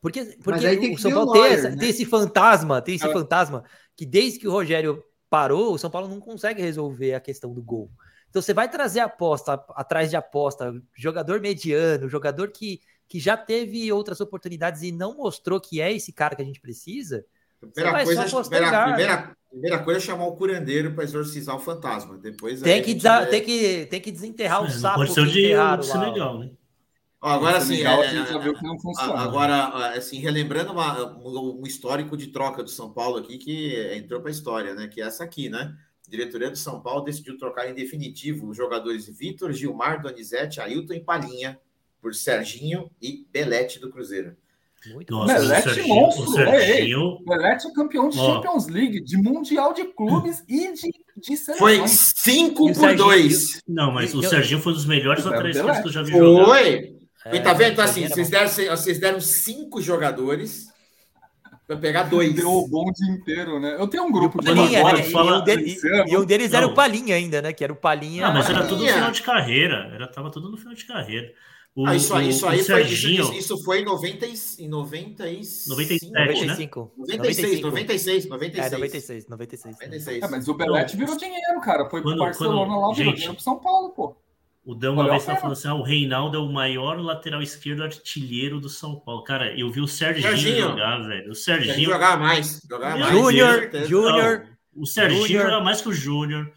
Porque, 0.00 0.24
porque 0.42 0.66
aí 0.66 0.78
tem 0.80 0.94
o 0.94 0.98
São 0.98 1.12
Paulo 1.12 1.32
tem, 1.32 1.40
lawyer, 1.42 1.58
essa- 1.58 1.70
né? 1.70 1.76
tem 1.76 1.88
esse 1.90 2.04
fantasma, 2.04 2.82
tem 2.82 2.94
esse 2.96 3.06
É. 3.06 3.12
fantasma 3.12 3.64
que 3.96 4.04
desde 4.06 4.38
que 4.38 4.48
o 4.48 4.52
Rogério 4.52 5.02
parou, 5.30 5.74
o 5.74 5.78
São 5.78 5.90
Paulo 5.90 6.08
não 6.08 6.20
consegue 6.20 6.60
resolver 6.62 7.14
a 7.14 7.20
questão 7.20 7.52
do 7.54 7.62
gol. 7.62 7.90
Então 8.28 8.40
você 8.42 8.54
vai 8.54 8.68
trazer 8.70 9.00
aposta 9.00 9.52
atrás 9.70 10.08
de 10.10 10.16
aposta, 10.16 10.74
jogador 10.94 11.40
mediano, 11.40 12.08
jogador 12.08 12.50
que, 12.50 12.80
que 13.12 13.20
já 13.20 13.36
teve 13.36 13.92
outras 13.92 14.22
oportunidades 14.22 14.80
e 14.80 14.90
não 14.90 15.14
mostrou 15.18 15.60
que 15.60 15.82
é 15.82 15.92
esse 15.92 16.14
cara 16.14 16.34
que 16.34 16.40
a 16.40 16.44
gente 16.46 16.58
precisa. 16.62 17.26
Primeira 17.60 17.92
vai 17.92 18.04
coisa, 18.06 18.26
só 18.26 18.40
primeira, 18.40 18.70
né? 18.70 18.84
primeira, 18.86 19.36
primeira 19.50 19.78
coisa 19.84 20.00
é 20.00 20.02
chamar 20.02 20.24
o 20.28 20.34
curandeiro 20.34 20.94
para 20.94 21.04
exorcizar 21.04 21.54
o 21.54 21.60
fantasma. 21.60 22.16
Depois 22.16 22.62
Tem 22.62 22.82
que, 22.82 22.94
desa- 22.94 23.20
vê. 23.20 23.26
tem 23.26 23.44
que, 23.44 23.86
tem 23.90 24.00
que 24.00 24.10
desenterrar 24.10 24.62
o 24.62 24.66
É, 24.66 24.70
sapo 24.70 25.00
pode 25.00 25.12
ser 25.12 25.20
o 25.20 25.26
de 25.26 25.40
enterraram 25.40 25.82
o 25.84 25.86
lá, 25.86 25.92
ó. 25.94 25.98
Senegal, 26.04 26.38
né? 26.38 26.50
Ó, 27.20 27.28
agora 27.28 27.60
sim, 27.60 27.76
legal, 27.76 28.02
é, 28.02 28.06
a 28.06 28.10
gente 28.14 28.30
já 28.30 28.38
é, 28.38 28.42
viu 28.42 28.54
que 28.54 28.64
não 28.64 28.78
funciona. 28.80 29.12
A- 29.12 29.22
Agora, 29.24 29.88
assim, 29.94 30.18
relembrando 30.20 30.72
uma- 30.72 31.14
um 31.18 31.66
histórico 31.66 32.16
de 32.16 32.28
troca 32.28 32.62
do 32.62 32.70
São 32.70 32.90
Paulo 32.94 33.18
aqui 33.18 33.36
que 33.36 33.76
entrou 33.94 34.22
para 34.22 34.30
a 34.30 34.32
história, 34.32 34.74
né? 34.74 34.88
Que 34.88 35.02
é 35.02 35.04
essa 35.04 35.22
aqui, 35.22 35.50
né? 35.50 35.76
A 36.08 36.10
diretoria 36.10 36.48
do 36.50 36.56
São 36.56 36.80
Paulo 36.80 37.04
decidiu 37.04 37.36
trocar 37.36 37.68
em 37.68 37.74
definitivo 37.74 38.48
os 38.48 38.56
jogadores 38.56 39.06
Vitor, 39.06 39.52
Gilmar, 39.52 40.00
Donizete, 40.00 40.62
Ailton 40.62 40.94
e 40.94 41.00
Palhinha 41.00 41.60
por 42.02 42.14
Serginho 42.14 42.90
e 43.00 43.24
Belete 43.32 43.78
do 43.78 43.90
Cruzeiro. 43.90 44.36
Muito 44.92 45.12
Nossa, 45.14 45.34
bom. 45.34 45.38
o 45.38 45.42
Belete 45.46 45.62
Serginho, 45.62 45.94
monstro, 45.94 46.24
o 46.24 46.32
Serginho 46.32 47.18
Belete 47.24 47.66
é 47.68 47.72
campeão 47.72 48.08
de. 48.08 48.16
Champions 48.16 48.66
League, 48.66 49.00
de 49.00 49.16
Mundial 49.16 49.72
de 49.72 49.84
Clubes 49.84 50.42
e 50.48 50.72
de, 50.72 50.90
de 51.16 51.36
Foi 51.56 51.76
seleções. 51.76 52.12
5 52.16 52.68
E 52.68 52.70
o 52.72 52.74
por 52.74 52.80
Serginho- 52.80 53.04
2. 53.04 53.62
Não, 53.68 53.92
mas 53.92 54.12
o 54.12 54.20
Eu- 54.22 54.28
Serginho 54.28 54.60
foi 54.60 54.72
um 54.72 54.74
dos 54.74 54.84
melhores 54.86 55.24
É, 55.24 55.28
laterais 55.30 55.56
Belete. 55.56 55.82
que 55.82 55.88
eu 55.88 55.92
já 55.92 56.02
vi 56.02 56.10
jogar. 56.10 56.44
Foi! 56.46 56.96
É, 57.26 57.38
tá 57.38 57.52
vendo? 57.52 57.72
Então, 57.74 57.84
assim, 57.84 58.08
vocês 58.08 58.32
era 58.32 58.48
deram, 58.48 58.76
vocês 58.76 58.98
deram 58.98 59.20
cinco 59.20 59.80
jogadores 59.80 60.66
para 61.68 61.76
pegar 61.76 62.02
dois. 62.04 62.34
Deu 62.34 62.50
o 62.50 62.66
bom 62.68 62.90
dia 62.90 63.14
inteiro, 63.14 63.60
né? 63.60 63.76
Eu 63.78 63.86
tenho 63.86 64.02
um 64.02 64.10
grupo 64.10 64.40
de 64.40 64.46
Palinha, 64.46 64.82
né? 64.82 65.00
E, 65.06 65.10
fala- 65.12 65.38
um 65.40 65.44
dele- 65.44 65.78
ano. 65.84 66.04
e 66.08 66.16
um 66.16 66.24
deles 66.24 66.52
era 66.52 66.66
Não. 66.66 66.72
o 66.72 66.74
Palinha 66.74 67.14
ainda, 67.14 67.40
né? 67.40 67.52
Que 67.52 67.62
era 67.62 67.72
o 67.72 67.76
Palinha. 67.76 68.26
Ah, 68.26 68.32
mas 68.32 68.50
era 68.50 68.66
tudo 68.66 68.82
no 68.84 68.88
final 68.92 69.12
de 69.12 69.22
carreira. 69.22 69.90
Era, 69.94 70.08
tava 70.08 70.28
tudo 70.32 70.50
no 70.50 70.56
final 70.56 70.74
de 70.74 70.84
carreira. 70.84 71.32
O, 71.74 71.86
Ah, 71.86 71.96
isso 71.96 72.14
aí, 72.14 72.26
o- 72.26 72.28
isso 72.30 72.44
o 72.44 72.48
aí 72.50 72.62
foi, 72.62 72.82
isso, 72.82 73.32
isso, 73.32 73.64
foi 73.64 73.80
em 73.80 73.84
90 73.86 74.26
e, 74.26 74.34
em 74.58 74.68
95, 74.68 75.68
97, 75.70 76.12
95. 76.12 76.92
96, 76.98 77.60
96, 77.62 78.26
É, 78.26 78.28
96. 78.28 78.68
96, 78.68 79.28
96. 79.28 79.76
96. 79.80 80.22
É, 80.22 80.28
mas 80.28 80.48
o 80.48 80.54
Belete 80.54 80.96
virou 80.98 81.16
dinheiro, 81.16 81.60
cara. 81.62 81.88
Foi 81.88 82.02
pro 82.02 82.10
Quando- 82.10 82.18
Barcelona 82.18 82.66
quando- 82.74 82.80
lá, 82.88 82.94
virou 82.94 83.12
dinheiro 83.14 83.34
pro 83.34 83.42
São 83.42 83.58
Paulo, 83.58 83.88
pô. 83.90 84.14
o 84.66 84.74
Dan 84.74 84.92
uma 84.92 85.08
vez 85.08 85.14
a 85.22 85.26
tava 85.26 85.26
pena. 85.28 85.40
falando 85.40 85.52
assim: 85.56 85.68
ah, 85.68 85.74
o 85.74 85.82
Reinaldo 85.82 86.36
é 86.36 86.40
o 86.40 86.52
maior 86.52 87.00
lateral 87.00 87.40
esquerdo 87.40 87.82
artilheiro 87.82 88.60
do 88.60 88.68
São 88.68 88.94
Paulo. 89.00 89.24
Cara, 89.24 89.58
eu 89.58 89.70
vi 89.72 89.80
o 89.80 89.88
Serginho, 89.88 90.28
Serginho. 90.28 90.60
jogar, 90.68 90.98
velho. 91.08 91.30
O 91.30 91.34
Serginho. 91.34 91.90
jogar 91.90 92.18
mais. 92.18 92.60
Jogar 92.68 92.98
mais. 92.98 93.12
Júnior. 93.12 93.70
Júnior. 93.88 94.46
O 94.76 94.86
Serginho 94.86 95.22
Júnior. 95.26 95.42
joga 95.50 95.60
mais 95.64 95.80
que 95.80 95.88
o 95.88 95.92
Júnior. 95.92 96.52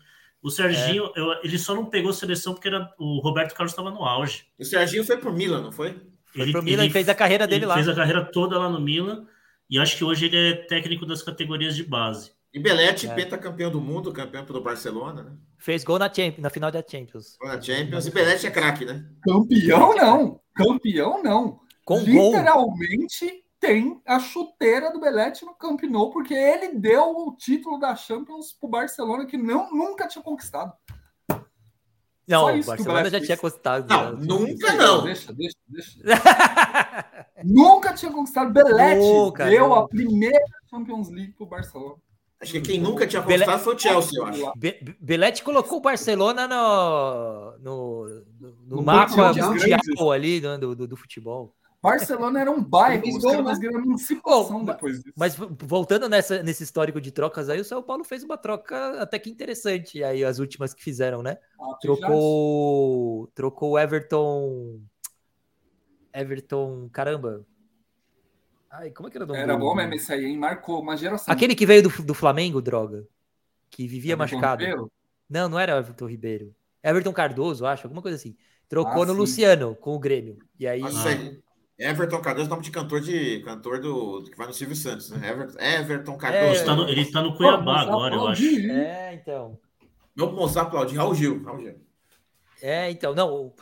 O 0.45 0.51
Serginho, 0.51 1.11
eu- 1.15 1.33
ele 1.43 1.57
só 1.57 1.73
não 1.73 1.85
pegou 1.85 2.13
seleção 2.13 2.53
porque 2.53 2.67
era, 2.67 2.87
o 2.99 3.19
Roberto 3.19 3.53
Carlos 3.55 3.71
estava 3.71 3.89
no 3.89 4.03
auge. 4.05 4.45
O 4.59 4.63
Serginho 4.63 5.03
foi 5.03 5.17
pro 5.17 5.33
Milan, 5.33 5.61
não 5.61 5.71
foi? 5.71 5.99
Foi 6.25 6.51
pro 6.51 6.61
Milan 6.61 6.85
e 6.85 6.89
fez 6.91 7.09
a 7.09 7.15
carreira 7.15 7.47
dele 7.47 7.61
ele 7.61 7.65
lá. 7.65 7.73
fez 7.75 7.89
a 7.89 7.95
carreira 7.95 8.23
toda 8.23 8.59
lá 8.59 8.69
no 8.69 8.79
Milan. 8.79 9.25
E 9.69 9.79
acho 9.79 9.97
que 9.97 10.03
hoje 10.03 10.25
ele 10.27 10.37
é 10.37 10.53
técnico 10.53 11.05
das 11.05 11.23
categorias 11.23 11.75
de 11.75 11.83
base. 11.83 12.31
E 12.53 12.59
Belete, 12.59 13.07
É. 13.07 13.13
pentacampeão 13.15 13.71
do 13.71 13.81
mundo, 13.81 14.13
campeão 14.13 14.45
pelo 14.45 14.61
Barcelona, 14.61 15.23
né? 15.23 15.31
Fez 15.57 15.83
gol 15.83 15.97
na, 15.97 16.07
Champions, 16.13 16.37
na 16.43 16.49
final 16.51 16.69
da 16.71 16.83
Champions. 16.87 17.35
Foi 17.37 17.47
na 17.47 17.59
Champions. 17.59 18.05
E 18.05 18.11
Belete 18.11 18.45
é 18.45 18.51
craque, 18.51 18.85
né? 18.85 19.03
Campeão 19.23 19.95
não. 19.95 20.39
Campeão 20.55 21.23
não. 21.23 21.59
Com 21.83 22.05
gol. 22.05 22.31
Literalmente 22.31 23.43
tem 23.65 24.01
a 24.05 24.19
chuteira 24.19 24.91
do 24.91 24.99
Belete 24.99 25.43
no 25.45 25.55
Camp 25.55 25.81
Nou, 25.83 26.11
porque 26.11 26.33
ele 26.33 26.77
deu 26.79 27.03
o 27.17 27.35
título 27.35 27.79
da 27.79 27.95
Champions 27.95 28.53
pro 28.53 28.69
Barcelona 28.69 29.25
que 29.25 29.37
não, 29.37 29.71
nunca 29.71 30.07
tinha 30.07 30.23
conquistado. 30.23 30.71
Não, 32.27 32.45
o 32.45 32.59
o 32.59 32.63
Barcelona 32.63 33.03
já 33.03 33.03
Belete 33.11 33.25
tinha 33.27 33.37
fez. 33.37 33.39
custado. 33.53 33.87
Não, 33.87 34.13
né? 34.13 34.25
nunca 34.25 34.73
não. 34.73 35.03
Deixa, 35.03 35.31
deixa, 35.33 35.55
deixa. 35.67 35.99
nunca 37.43 37.93
tinha 37.93 38.11
conquistado. 38.11 38.51
Belete 38.51 38.99
Nunca, 39.01 39.45
deu 39.49 39.69
não. 39.69 39.75
a 39.75 39.87
primeira 39.87 40.39
Champions 40.69 41.09
League 41.09 41.33
pro 41.33 41.45
Barcelona. 41.45 41.95
Acho 42.41 42.51
que 42.51 42.61
quem 42.61 42.79
nunca 42.81 43.07
tinha 43.07 43.21
conquistado 43.21 43.59
foi 43.63 43.75
o 43.75 43.79
Chelsea, 43.79 44.19
eu 44.19 44.25
acho. 44.25 44.53
Be 44.57 44.77
Be- 44.81 44.97
Belete 44.99 45.43
colocou 45.43 45.77
o 45.77 45.81
Barcelona 45.81 46.47
no, 46.47 47.57
no, 47.59 48.23
no, 48.39 48.55
no 48.67 48.81
mapa 48.83 49.31
mundial 49.33 50.11
ali 50.11 50.39
do, 50.41 50.57
do, 50.57 50.75
do- 50.75 50.87
do 50.87 50.97
futebol. 50.97 51.55
Barcelona 51.85 52.41
era 52.41 52.51
um 52.51 52.63
bairro, 52.63 53.03
Fez 53.03 53.15
os 53.15 53.23
gol, 53.23 53.43
caras 53.43 53.59
né? 53.59 53.69
Oh, 54.25 54.63
depois 54.63 54.97
disso. 55.03 55.13
Mas 55.17 55.35
voltando 55.35 56.09
nessa, 56.09 56.41
nesse 56.43 56.63
histórico 56.63 56.99
de 56.99 57.11
trocas 57.11 57.49
aí, 57.49 57.59
o 57.59 57.65
São 57.65 57.81
Paulo 57.81 58.03
fez 58.03 58.23
uma 58.23 58.37
troca 58.37 59.01
até 59.01 59.19
que 59.19 59.29
interessante. 59.29 60.03
Aí 60.03 60.23
as 60.23 60.39
últimas 60.39 60.73
que 60.73 60.83
fizeram, 60.83 61.21
né? 61.21 61.37
Ah, 61.59 61.77
Trocou, 61.81 63.27
trocou 63.35 63.71
o 63.71 63.79
Everton. 63.79 64.81
Everton, 66.13 66.89
caramba. 66.91 67.45
Ai, 68.69 68.91
como 68.91 69.07
é 69.07 69.11
que 69.11 69.17
era 69.17 69.25
o 69.25 69.27
nome? 69.27 69.39
Era 69.39 69.57
bom 69.57 69.73
mesmo 69.75 69.93
esse 69.93 70.11
aí, 70.11 70.25
hein? 70.25 70.37
Marcou 70.37 70.81
uma 70.81 70.97
geração. 70.97 71.33
Aquele 71.33 71.55
que 71.55 71.65
veio 71.65 71.83
do, 71.83 72.03
do 72.03 72.13
Flamengo, 72.13 72.61
droga. 72.61 73.07
Que 73.69 73.87
vivia 73.87 74.13
Everton 74.13 74.35
machucado. 74.35 74.63
Ribeiro? 74.63 74.91
Não, 75.29 75.49
não 75.49 75.59
era 75.59 75.77
Everton 75.77 76.07
Ribeiro. 76.07 76.55
Everton 76.83 77.13
Cardoso, 77.13 77.65
acho, 77.65 77.85
alguma 77.85 78.01
coisa 78.01 78.15
assim. 78.17 78.35
Trocou 78.67 79.03
Ah, 79.03 79.05
no 79.05 79.13
sim. 79.13 79.19
Luciano 79.19 79.75
com 79.75 79.95
o 79.95 79.99
Grêmio. 79.99 80.39
E 80.59 80.67
aí. 80.67 80.81
Aí. 80.83 81.41
Everton 81.77 82.21
Cardoso, 82.21 82.49
nome 82.49 82.63
de 82.63 82.71
cantor 82.71 83.01
de 83.01 83.41
cantor 83.43 83.79
do 83.81 84.23
que 84.23 84.37
vai 84.37 84.47
no 84.47 84.53
Silvio 84.53 84.75
Santos, 84.75 85.09
né? 85.09 85.29
Everton, 85.29 85.59
Everton 85.59 86.11
Ele 86.13 86.19
Cardoso. 86.19 86.65
tá 86.65 86.75
no, 86.75 86.87
ele 86.89 87.11
tá 87.11 87.21
no 87.21 87.35
Cuiabá 87.35 87.81
agora, 87.81 88.15
eu 88.15 88.27
acho. 88.27 88.55
É, 88.69 89.13
então. 89.13 89.59
Vamos 90.15 90.35
mostrar 90.35 90.63
aplaudir. 90.63 90.95
Raul 90.97 91.15
Gil. 91.15 91.43
Raul 91.43 91.59
Gil. 91.59 91.81
É, 92.61 92.89
então, 92.89 93.13
não. 93.13 93.53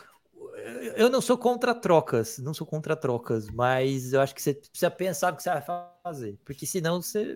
Eu 0.96 1.10
não 1.10 1.22
sou 1.22 1.38
contra 1.38 1.74
trocas, 1.74 2.38
não 2.38 2.54
sou 2.54 2.66
contra 2.68 2.96
trocas, 2.96 3.50
mas 3.50 4.14
eu 4.14 4.22
acho 4.22 4.34
que 4.36 4.42
você 4.42 4.54
precisa 4.54 4.92
pensar 4.92 5.34
o 5.34 5.36
que 5.36 5.44
você 5.44 5.50
vai 5.50 5.64
fazer, 6.04 6.38
porque 6.46 6.66
senão 6.66 7.02
você. 7.02 7.36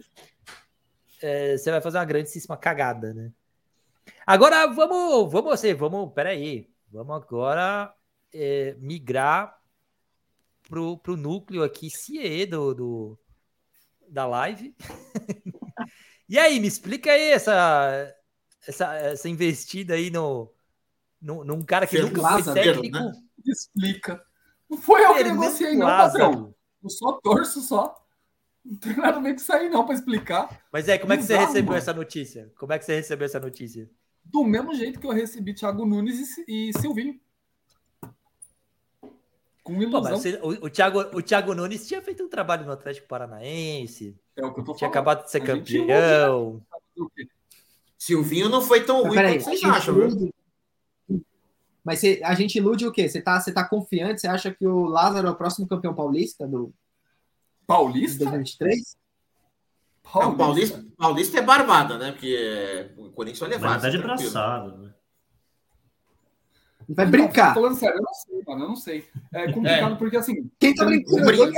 é, 1.21 1.57
você 1.57 1.71
vai 1.71 1.81
fazer 1.81 1.97
uma 1.97 2.05
grandíssima 2.05 2.55
cagada, 2.57 3.13
né? 3.13 3.31
Agora 4.25 4.67
vamos, 4.67 5.31
vamos 5.31 5.51
você, 5.59 5.73
vamos, 5.73 6.13
peraí, 6.13 6.69
vamos 6.91 7.15
agora 7.15 7.93
é, 8.33 8.75
migrar 8.79 9.56
pro, 10.67 10.97
pro 10.97 11.17
núcleo 11.17 11.63
aqui 11.63 11.89
CIE 11.89 12.45
do, 12.45 12.73
do 12.73 13.19
da 14.07 14.25
live. 14.25 14.75
e 16.29 16.37
aí, 16.37 16.59
me 16.59 16.67
explica 16.67 17.11
aí 17.11 17.29
essa, 17.29 18.15
essa, 18.67 18.93
essa 18.95 19.29
investida 19.29 19.95
aí 19.95 20.09
no, 20.09 20.51
no, 21.21 21.43
num 21.43 21.63
cara 21.63 21.87
que 21.87 21.99
nunca 21.99 22.21
foi 22.21 22.53
técnico. 22.53 22.97
Né? 22.97 23.11
Explica. 23.45 24.21
Não 24.69 24.77
foi 24.77 25.03
eu 25.05 25.15
que 25.15 25.23
negociei, 25.23 25.75
não, 25.75 25.87
padrão. 25.87 26.55
Eu 26.83 26.89
só 26.89 27.13
torço 27.13 27.61
só. 27.61 27.95
Não 28.63 28.75
tem 28.75 28.95
nada 28.97 29.17
a 29.17 29.21
ver 29.21 29.29
com 29.29 29.39
isso 29.39 29.53
aí, 29.53 29.69
não, 29.69 29.85
para 29.85 29.95
explicar. 29.95 30.61
Mas 30.71 30.89
é, 30.89 30.97
como 30.97 31.13
é 31.13 31.17
que 31.17 31.23
você 31.23 31.37
recebeu 31.37 31.73
essa 31.73 31.93
notícia? 31.93 32.51
Como 32.57 32.73
é 32.73 32.79
que 32.79 32.85
você 32.85 32.95
recebeu 32.95 33.25
essa 33.25 33.39
notícia? 33.39 33.89
Do 34.25 34.43
mesmo 34.43 34.75
jeito 34.75 34.99
que 34.99 35.07
eu 35.07 35.11
recebi 35.11 35.53
Thiago 35.53 35.85
Nunes 35.85 36.37
e, 36.39 36.69
e 36.69 36.73
Silvinho. 36.79 37.17
Com 39.67 39.81
ilusão. 39.81 40.01
Pô, 40.01 40.17
você, 40.17 40.39
o, 40.41 40.65
o, 40.65 40.69
Thiago, 40.69 40.99
o 41.13 41.21
Thiago 41.21 41.53
Nunes 41.53 41.85
tinha 41.85 42.01
feito 42.01 42.23
um 42.23 42.29
trabalho 42.29 42.65
no 42.65 42.71
Atlético 42.71 43.05
Paranaense. 43.05 44.17
É 44.33 44.45
o 44.45 44.53
que 44.53 44.61
eu 44.61 44.63
tô 44.63 44.73
Tinha 44.73 44.89
acabado 44.89 45.25
de 45.25 45.31
ser 45.31 45.41
a 45.41 45.45
campeão. 45.45 46.61
Silvinho 47.97 48.47
não 48.47 48.61
foi 48.61 48.85
tão 48.85 49.03
ruim 49.03 49.15
quanto 49.15 49.41
vocês 49.41 49.63
acham, 49.65 49.93
viu? 49.93 50.33
Mas 51.83 51.99
você, 51.99 52.21
a 52.23 52.33
gente 52.33 52.57
ilude 52.57 52.87
o 52.87 52.93
quê? 52.93 53.09
Você 53.09 53.21
tá, 53.21 53.41
tá 53.41 53.67
confiante? 53.67 54.21
Você 54.21 54.27
acha 54.27 54.53
que 54.53 54.65
o 54.65 54.85
Lázaro 54.85 55.27
é 55.27 55.31
o 55.31 55.35
próximo 55.35 55.67
campeão 55.67 55.93
paulista 55.93 56.47
do 56.47 56.73
Paulista? 57.65 58.23
2023? 58.23 58.97
Paulista. 60.01 60.29
Não, 60.29 60.37
Paulista, 60.37 60.85
Paulista 60.97 61.39
é 61.39 61.41
barbada, 61.41 61.97
né? 61.97 62.13
Porque 62.13 62.89
o 62.95 63.09
Corinthians 63.09 63.39
vai 63.41 63.49
levar. 63.49 63.71
Verdade 63.71 63.97
é 63.97 63.99
braçado, 63.99 64.77
né? 64.77 64.93
Vai 66.89 67.05
brincar. 67.05 67.47
Não, 67.47 67.55
falando 67.55 67.75
sério, 67.75 67.97
eu 67.97 68.03
não 68.03 68.13
sei, 68.13 68.43
mano, 68.47 68.63
eu 68.63 68.67
não 68.69 68.75
sei. 68.75 69.05
É 69.33 69.51
complicado 69.51 69.93
é. 69.93 69.97
porque 69.97 70.17
assim. 70.17 70.49
Quem 70.59 70.73
tá 70.73 70.85
brincando? 70.85 71.25
Tem 71.25 71.35
dois, 71.35 71.53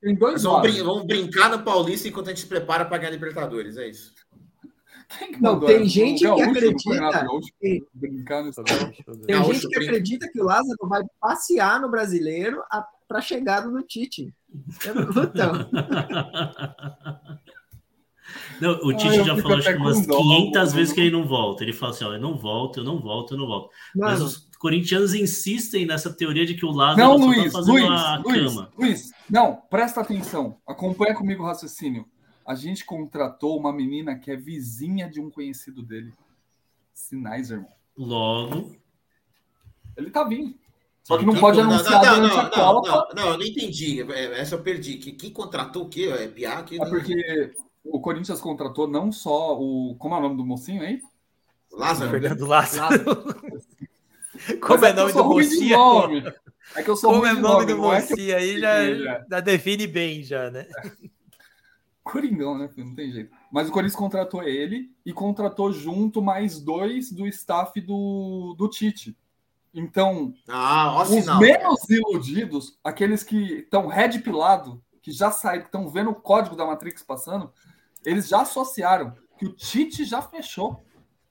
tem 0.00 0.14
dois 0.14 0.42
vamos, 0.42 0.62
brin 0.62 0.82
vamos 0.82 1.06
brincar 1.06 1.50
no 1.50 1.62
Paulista 1.62 2.08
enquanto 2.08 2.28
a 2.28 2.30
gente 2.30 2.40
se 2.40 2.46
prepara 2.46 2.84
para 2.84 2.98
ganhar 2.98 3.10
Libertadores, 3.10 3.76
é 3.76 3.88
isso. 3.88 4.14
Não, 5.40 5.58
tem 5.60 5.84
gente 5.86 6.20
que 6.20 6.42
acredita. 6.42 7.26
Tem 9.26 9.44
gente 9.44 9.68
que 9.68 9.76
acredita 9.76 10.30
que 10.30 10.40
o 10.40 10.44
Lázaro 10.44 10.88
vai 10.88 11.02
passear 11.20 11.80
no 11.80 11.90
brasileiro 11.90 12.62
para 13.08 13.20
chegada 13.20 13.68
no 13.68 13.82
Tite. 13.82 14.32
Então. 14.86 15.68
Não, 18.60 18.72
o 18.84 18.96
Tite 18.96 19.20
ah, 19.20 19.24
já 19.24 19.36
falou 19.38 19.58
acho, 19.58 19.76
umas 19.76 20.06
500 20.06 20.72
vezes 20.72 20.92
que 20.92 21.00
ele 21.00 21.10
não 21.10 21.26
volta. 21.26 21.64
Ele 21.64 21.72
fala 21.72 21.90
assim: 21.92 22.04
ó, 22.04 22.12
eu 22.12 22.20
não 22.20 22.38
volto, 22.38 22.78
eu 22.78 22.84
não 22.84 23.00
volto, 23.00 23.34
eu 23.34 23.38
não 23.38 23.46
volto. 23.46 23.70
Mano. 23.94 24.12
Mas 24.12 24.22
os 24.22 24.49
corintianos 24.60 25.12
insistem 25.12 25.84
nessa 25.84 26.12
teoria 26.12 26.46
de 26.46 26.54
que 26.54 26.64
o 26.64 26.70
Lázaro 26.70 27.08
não, 27.08 27.18
tá 27.18 27.24
Luiz, 27.24 27.44
tá 27.44 27.58
fazendo 27.58 27.72
Luiz, 27.72 27.90
a 27.90 28.16
Luiz, 28.18 28.54
cama. 28.54 28.72
Luiz, 28.78 29.10
não, 29.28 29.56
presta 29.68 30.00
atenção. 30.00 30.56
Acompanha 30.64 31.16
comigo 31.16 31.42
o 31.42 31.46
raciocínio 31.46 32.06
a 32.50 32.54
gente 32.56 32.84
contratou 32.84 33.56
uma 33.56 33.72
menina 33.72 34.18
que 34.18 34.28
é 34.28 34.34
vizinha 34.34 35.08
de 35.08 35.20
um 35.20 35.30
conhecido 35.30 35.84
dele. 35.84 36.12
Sinais, 36.92 37.48
irmão. 37.48 37.70
Logo. 37.96 38.72
Ele 39.96 40.10
tá 40.10 40.24
vindo. 40.24 40.58
Só 41.04 41.16
que 41.16 41.24
não 41.24 41.36
pode 41.36 41.60
anunciar 41.60 42.04
não, 42.04 42.22
não, 42.22 42.28
não, 42.28 42.40
a 42.40 42.50
Copa. 42.50 43.14
Não, 43.14 43.22
não, 43.22 43.32
eu 43.32 43.38
não 43.38 43.46
entendi. 43.46 44.02
É, 44.12 44.40
essa 44.40 44.56
eu 44.56 44.62
perdi. 44.64 44.96
Quem 44.96 45.32
contratou 45.32 45.84
o 45.84 45.88
quê? 45.88 46.12
É 46.12 46.26
Piá? 46.26 46.64
É 46.72 46.88
porque 46.88 47.52
o 47.84 48.00
Corinthians 48.00 48.40
contratou 48.40 48.88
não 48.88 49.12
só 49.12 49.56
o. 49.56 49.94
Como 49.96 50.16
é 50.16 50.18
o 50.18 50.22
nome 50.22 50.36
do 50.36 50.44
mocinho 50.44 50.82
aí? 50.82 51.00
Lázaro. 51.72 52.10
Fernando 52.10 52.46
Lázaro. 52.46 53.26
Como 54.60 54.84
é, 54.84 54.90
é 54.90 54.92
nome 54.92 55.12
do 55.12 55.24
mocinho? 55.24 56.32
É 56.74 56.82
que 56.82 56.90
eu 56.90 56.96
sou 56.96 57.12
Como 57.12 57.26
é 57.26 57.32
o 57.32 57.40
nome 57.40 57.66
do 57.66 57.78
mocinho 57.78 58.36
aí 58.36 58.58
já, 58.60 59.22
já 59.28 59.40
define 59.40 59.86
bem, 59.86 60.22
já, 60.22 60.50
né? 60.50 60.66
Coringão, 62.02 62.58
né? 62.58 62.68
Não 62.76 62.94
tem 62.94 63.12
jeito. 63.12 63.30
Mas 63.52 63.68
o 63.68 63.72
Corinthians 63.72 63.98
contratou 63.98 64.42
ele 64.42 64.90
e 65.04 65.12
contratou 65.12 65.72
junto 65.72 66.20
mais 66.20 66.60
dois 66.60 67.12
do 67.12 67.26
staff 67.28 67.80
do, 67.80 68.54
do 68.58 68.68
Tite. 68.68 69.16
Então, 69.72 70.34
ah, 70.48 71.02
os 71.02 71.08
sinal. 71.08 71.38
menos 71.38 71.88
iludidos, 71.88 72.78
aqueles 72.82 73.22
que 73.22 73.60
estão 73.60 73.86
red 73.86 74.18
pilado, 74.18 74.82
que 75.00 75.12
já 75.12 75.30
saíram, 75.30 75.62
que 75.62 75.68
estão 75.68 75.88
vendo 75.88 76.10
o 76.10 76.14
código 76.14 76.56
da 76.56 76.66
Matrix 76.66 77.02
passando, 77.02 77.52
eles 78.04 78.28
já 78.28 78.42
associaram 78.42 79.14
que 79.38 79.46
o 79.46 79.52
Tite 79.52 80.04
já 80.04 80.20
fechou 80.20 80.82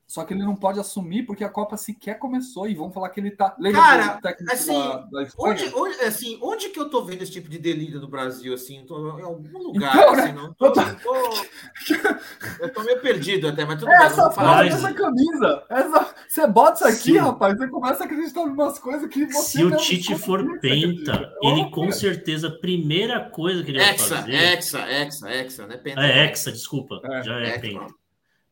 só 0.09 0.23
que 0.23 0.33
ele 0.33 0.41
não 0.41 0.55
pode 0.55 0.79
assumir 0.79 1.21
porque 1.21 1.43
a 1.43 1.49
Copa 1.49 1.77
sequer 1.77 2.17
começou 2.17 2.67
e 2.67 2.73
vão 2.73 2.91
falar 2.91 3.09
que 3.09 3.19
ele 3.19 3.29
tá. 3.29 3.55
Lembra 3.59 3.79
Cara, 3.79 4.19
assim, 4.51 4.73
da, 4.73 4.97
da 4.97 5.27
onde, 5.37 5.71
onde, 5.75 6.01
assim, 6.01 6.39
onde 6.41 6.69
que 6.69 6.79
eu 6.79 6.89
tô 6.89 7.05
vendo 7.05 7.21
esse 7.21 7.33
tipo 7.33 7.47
de 7.47 7.59
delírio 7.59 8.01
no 8.01 8.07
Brasil? 8.07 8.51
Assim, 8.51 8.83
tô 8.87 9.19
em 9.19 9.21
algum 9.21 9.59
lugar. 9.59 9.95
Então, 9.95 10.13
assim, 10.13 10.31
não 10.31 10.51
tô, 10.55 10.65
eu, 10.65 10.71
tô... 10.71 10.81
Tô, 10.81 12.63
eu 12.63 12.73
tô 12.73 12.81
meio 12.81 12.99
perdido 13.01 13.49
até, 13.49 13.63
mas 13.63 13.79
tudo 13.79 13.91
é, 13.91 13.97
bem. 13.99 14.07
Essa, 14.07 14.31
falar 14.31 14.65
essa 14.65 14.91
camisa, 14.91 15.63
essa, 15.69 16.15
você 16.27 16.47
bota 16.47 16.73
isso 16.73 16.87
aqui, 16.87 17.11
Sim. 17.11 17.17
rapaz, 17.19 17.55
você 17.55 17.67
começa 17.67 18.03
a 18.03 18.05
acreditar 18.07 18.41
em 18.41 18.49
umas 18.49 18.79
coisas 18.79 19.07
que 19.07 19.27
você. 19.27 19.59
Se 19.59 19.63
o 19.63 19.77
Tite 19.77 20.15
for 20.17 20.59
penta, 20.59 21.31
ele 21.43 21.69
com 21.69 21.91
certeza, 21.91 22.47
a 22.47 22.59
primeira 22.59 23.29
coisa 23.29 23.63
que 23.63 23.69
ele 23.69 23.77
vai 23.77 23.89
hexa, 23.91 24.15
fazer. 24.15 24.33
Hexa, 24.33 24.79
hexa, 24.79 25.29
hexa, 25.29 25.67
né? 25.67 25.77
Penta, 25.77 26.01
é, 26.01 26.25
hexa, 26.25 26.51
desculpa. 26.51 26.99
É, 27.03 27.21
já 27.21 27.39
é, 27.41 27.59
penta. 27.59 27.98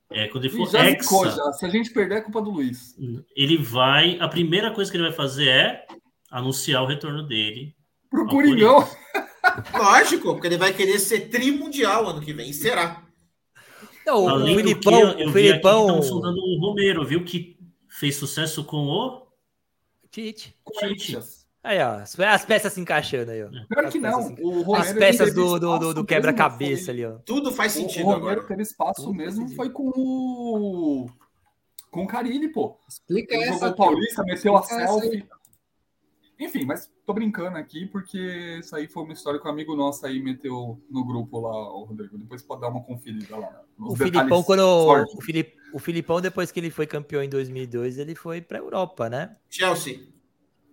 É, 0.10 0.28
quando 0.28 0.46
ele 0.46 0.56
for 0.56 0.70
já 0.70 0.86
hexa, 0.86 1.04
ficou, 1.04 1.30
já. 1.30 1.52
Se 1.54 1.66
a 1.66 1.70
gente 1.70 1.92
perder, 1.92 2.18
é 2.18 2.22
culpa 2.22 2.42
do 2.42 2.50
Luiz. 2.50 2.96
Ele 3.36 3.58
vai. 3.58 4.18
A 4.20 4.28
primeira 4.28 4.72
coisa 4.72 4.90
que 4.90 4.98
ele 4.98 5.08
vai 5.08 5.14
fazer 5.14 5.50
é 5.50 5.88
anunciar 6.32 6.84
o 6.84 6.88
retorno 6.88 7.24
dele. 7.24 7.76
Pro 8.10 8.26
Coringão. 8.26 8.88
Lógico, 9.78 10.34
porque 10.34 10.48
ele 10.48 10.58
vai 10.58 10.74
querer 10.74 11.00
ser 11.00 11.30
trimundial 11.30 12.08
ano 12.08 12.22
que 12.22 12.34
vem. 12.34 12.54
Será? 12.54 13.04
Não, 14.06 14.30
Além 14.30 14.56
o 14.56 14.60
Filipão. 14.60 15.16
Que, 15.16 15.24
eu 15.24 15.30
o 15.30 15.34
Filipão. 15.34 15.88
Estão 15.88 16.04
sondando 16.04 16.40
o 16.40 16.60
Romero, 16.60 17.06
viu? 17.06 17.24
Que 17.26 17.58
fez 17.90 18.16
sucesso 18.16 18.64
com 18.64 18.88
o. 18.88 19.28
Tite. 20.10 20.56
Tite. 20.80 21.20
Aí, 21.68 21.80
ó, 21.82 22.00
as 22.00 22.46
peças 22.46 22.72
se 22.72 22.80
encaixando 22.80 23.30
aí, 23.30 23.44
ó. 23.44 23.50
Pior 23.50 23.92
que 23.92 24.00
não. 24.00 24.34
O 24.40 24.74
as 24.74 24.94
peças 24.94 25.34
do, 25.34 25.60
do, 25.60 25.78
do, 25.78 25.94
do 25.96 26.06
quebra-cabeça 26.06 26.92
ali, 26.92 27.04
ó. 27.04 27.18
Tudo 27.26 27.52
faz 27.52 27.74
sentido 27.74 28.06
o 28.06 28.12
Romero 28.12 28.26
agora. 28.26 28.48
teve 28.48 28.62
espaço 28.62 29.04
Tudo 29.04 29.14
mesmo, 29.14 29.50
foi 29.50 29.70
com 29.70 29.90
o... 29.90 31.10
Com 31.92 32.06
o 32.06 32.08
Carilli, 32.08 32.48
pô. 32.48 32.80
Explica 32.88 33.36
Ele 33.36 33.44
essa. 33.44 33.68
Jogou 33.68 33.76
Paulista, 33.76 34.24
meteu 34.24 34.56
a 34.56 34.64
selfie. 34.64 35.28
Enfim, 36.40 36.64
mas 36.64 36.90
tô 37.06 37.14
brincando 37.14 37.58
aqui 37.58 37.86
porque 37.88 38.60
isso 38.60 38.74
aí 38.74 38.88
foi 38.88 39.04
uma 39.04 39.12
história 39.12 39.38
que 39.38 39.46
um 39.46 39.52
amigo 39.52 39.76
nosso 39.76 40.06
aí 40.06 40.24
meteu 40.24 40.82
no 40.90 41.04
grupo 41.04 41.42
lá, 41.42 41.74
o 41.74 41.84
Rodrigo. 41.84 42.18
Depois 42.18 42.42
pode 42.44 42.62
dar 42.62 42.70
uma 42.70 42.82
conferida 42.82 43.36
lá. 43.36 43.62
O 43.78 43.94
Filipão, 43.94 44.42
quando 44.42 44.62
o, 44.62 45.22
Filip, 45.22 45.54
o 45.74 45.80
Filipão, 45.80 46.22
depois 46.22 46.50
que 46.50 46.62
ele 46.62 46.70
foi 46.70 46.88
campeão 46.88 47.22
em 47.22 47.30
2002, 47.30 47.98
ele 47.98 48.16
foi 48.16 48.40
para 48.40 48.60
Europa, 48.60 49.10
né? 49.10 49.36
Chelsea. 49.50 50.16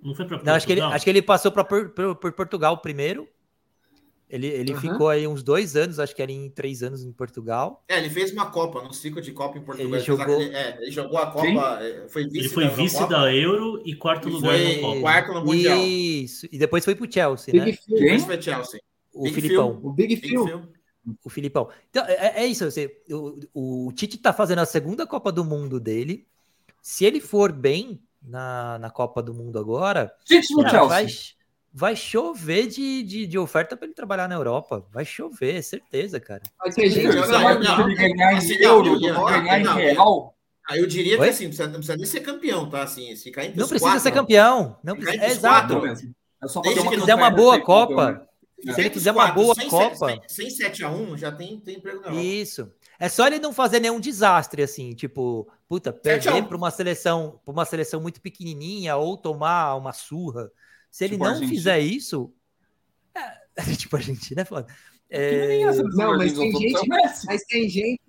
Não 0.04 0.14
foi 0.14 0.26
para 0.26 0.36
Portugal? 0.36 0.52
Não, 0.52 0.56
acho 0.56 0.66
que 0.66 0.72
ele, 0.72 0.80
acho 0.82 1.04
que 1.04 1.10
ele 1.10 1.22
passou 1.22 1.50
para 1.50 1.64
por, 1.64 1.88
por, 1.88 2.16
por, 2.16 2.32
Portugal 2.32 2.76
primeiro. 2.78 3.26
Ele, 4.28 4.48
ele 4.48 4.72
uhum. 4.72 4.80
ficou 4.80 5.08
aí 5.08 5.26
uns 5.26 5.42
dois 5.42 5.76
anos, 5.76 5.98
acho 5.98 6.14
que 6.14 6.20
era 6.20 6.32
em 6.32 6.50
três 6.50 6.82
anos 6.82 7.04
em 7.04 7.12
Portugal. 7.12 7.84
É, 7.88 7.98
ele 7.98 8.10
fez 8.10 8.32
uma 8.32 8.50
Copa, 8.50 8.82
no 8.82 8.92
ciclo 8.92 9.22
de 9.22 9.32
Copa 9.32 9.58
em 9.58 9.62
Portugal. 9.62 9.94
Ele 9.94 10.04
jogou, 10.04 10.40
ele, 10.40 10.54
é, 10.54 10.78
ele 10.80 10.90
jogou 10.90 11.18
a 11.18 11.30
Copa, 11.30 11.78
é, 11.80 12.08
foi 12.08 12.24
vice 12.24 12.38
Ele 12.38 12.48
foi 12.48 12.64
da 12.64 12.70
vice 12.70 13.08
da 13.08 13.32
Euro 13.32 13.80
e 13.84 13.94
quarto 13.94 14.28
lugar 14.28 14.58
na 14.58 14.80
Copa. 14.80 15.00
Quarto 15.00 15.32
no 15.34 15.44
Mundial. 15.44 15.78
Isso, 15.78 16.46
e 16.50 16.58
depois 16.58 16.84
foi 16.84 16.94
pro 16.94 17.10
Chelsea, 17.10 17.54
né? 17.54 17.72
Phil. 17.72 17.96
Quem? 17.96 18.18
foi 18.18 18.42
Chelsea. 18.42 18.80
O 19.12 19.24
Big 19.24 19.34
Filipão. 19.34 19.78
Phil. 19.78 19.88
O 19.88 19.92
Big, 19.92 20.16
Big 20.16 20.28
Phil. 20.28 20.46
Phil. 20.46 20.62
O 21.22 21.30
Filipão. 21.30 21.68
Então, 21.90 22.04
é, 22.06 22.42
é 22.42 22.46
isso. 22.46 22.68
Você, 22.68 23.02
o, 23.10 23.86
o 23.86 23.92
Tite 23.92 24.18
tá 24.18 24.32
fazendo 24.32 24.60
a 24.60 24.66
segunda 24.66 25.06
Copa 25.06 25.30
do 25.30 25.44
Mundo 25.44 25.78
dele. 25.78 26.26
Se 26.82 27.04
ele 27.04 27.20
for 27.20 27.52
bem, 27.52 28.00
na, 28.24 28.78
na 28.78 28.90
Copa 28.90 29.22
do 29.22 29.34
Mundo 29.34 29.58
agora, 29.58 30.12
cara, 30.62 30.84
vai, 30.84 31.06
vai 31.72 31.96
chover 31.96 32.66
de, 32.66 33.02
de, 33.02 33.26
de 33.26 33.38
oferta 33.38 33.76
para 33.76 33.86
ele 33.86 33.94
trabalhar 33.94 34.28
na 34.28 34.34
Europa. 34.34 34.86
Vai 34.90 35.04
chover, 35.04 35.62
certeza, 35.62 36.18
cara. 36.18 36.42
Mas 36.58 36.74
gente 36.74 37.02
ganhar 37.02 38.32
em 38.32 38.36
assim, 38.36 38.54
euro, 38.54 38.98
ganhar 39.00 39.60
em 39.60 39.66
real. 39.66 40.34
Aí 40.68 40.80
eu 40.80 40.86
diria 40.86 41.18
Oi? 41.20 41.26
que 41.26 41.30
assim, 41.30 41.44
não 41.44 41.72
precisa 41.72 41.96
nem 41.96 42.06
ser 42.06 42.20
campeão, 42.20 42.70
tá? 42.70 42.82
Assim, 42.82 43.14
se 43.16 43.30
cair 43.30 43.48
Não 43.54 43.68
precisa 43.68 43.80
quatro, 43.80 44.00
ser 44.00 44.12
campeão. 44.12 44.78
Não 44.82 44.96
precisa, 44.96 45.22
é 45.22 45.30
exato. 45.30 45.86
É 46.42 46.48
só 46.48 46.62
se 46.62 46.70
ele 46.70 46.88
quiser 46.88 47.14
uma 47.14 47.30
boa 47.30 47.60
Copa, 47.60 48.26
se 48.62 48.80
ele 48.80 48.90
quiser 48.90 49.12
uma 49.12 49.32
boa 49.32 49.54
Copa. 49.68 50.18
Sem 50.26 50.48
7x1, 50.48 51.18
já 51.18 51.30
tem, 51.30 51.60
tem 51.60 51.76
emprego 51.76 52.00
na 52.00 52.06
Europa. 52.06 52.22
Isso. 52.22 52.72
É 52.98 53.08
só 53.08 53.26
ele 53.26 53.38
não 53.38 53.52
fazer 53.52 53.80
nenhum 53.80 53.98
desastre, 53.98 54.62
assim, 54.62 54.94
tipo, 54.94 55.50
puta, 55.68 55.92
perder 55.92 56.44
para 56.46 56.56
uma 56.56 56.70
seleção, 56.70 57.40
para 57.44 57.52
uma 57.52 57.64
seleção 57.64 58.00
muito 58.00 58.20
pequenininha 58.20 58.96
ou 58.96 59.16
tomar 59.16 59.74
uma 59.76 59.92
surra. 59.92 60.50
Se 60.90 61.04
ele 61.04 61.14
tipo 61.14 61.24
não 61.24 61.38
fizer 61.48 61.80
isso, 61.80 62.32
é, 63.14 63.62
tipo 63.76 63.96
a 63.96 64.00
gente, 64.00 64.34
né, 64.34 64.44
foda. 64.44 64.66
É... 65.10 65.64
Não, 65.94 66.16
mas 66.16 66.32
tem 66.32 66.52
gente, 66.52 66.88
mas 67.26 67.44
tem 67.44 67.68
gente, 67.68 68.02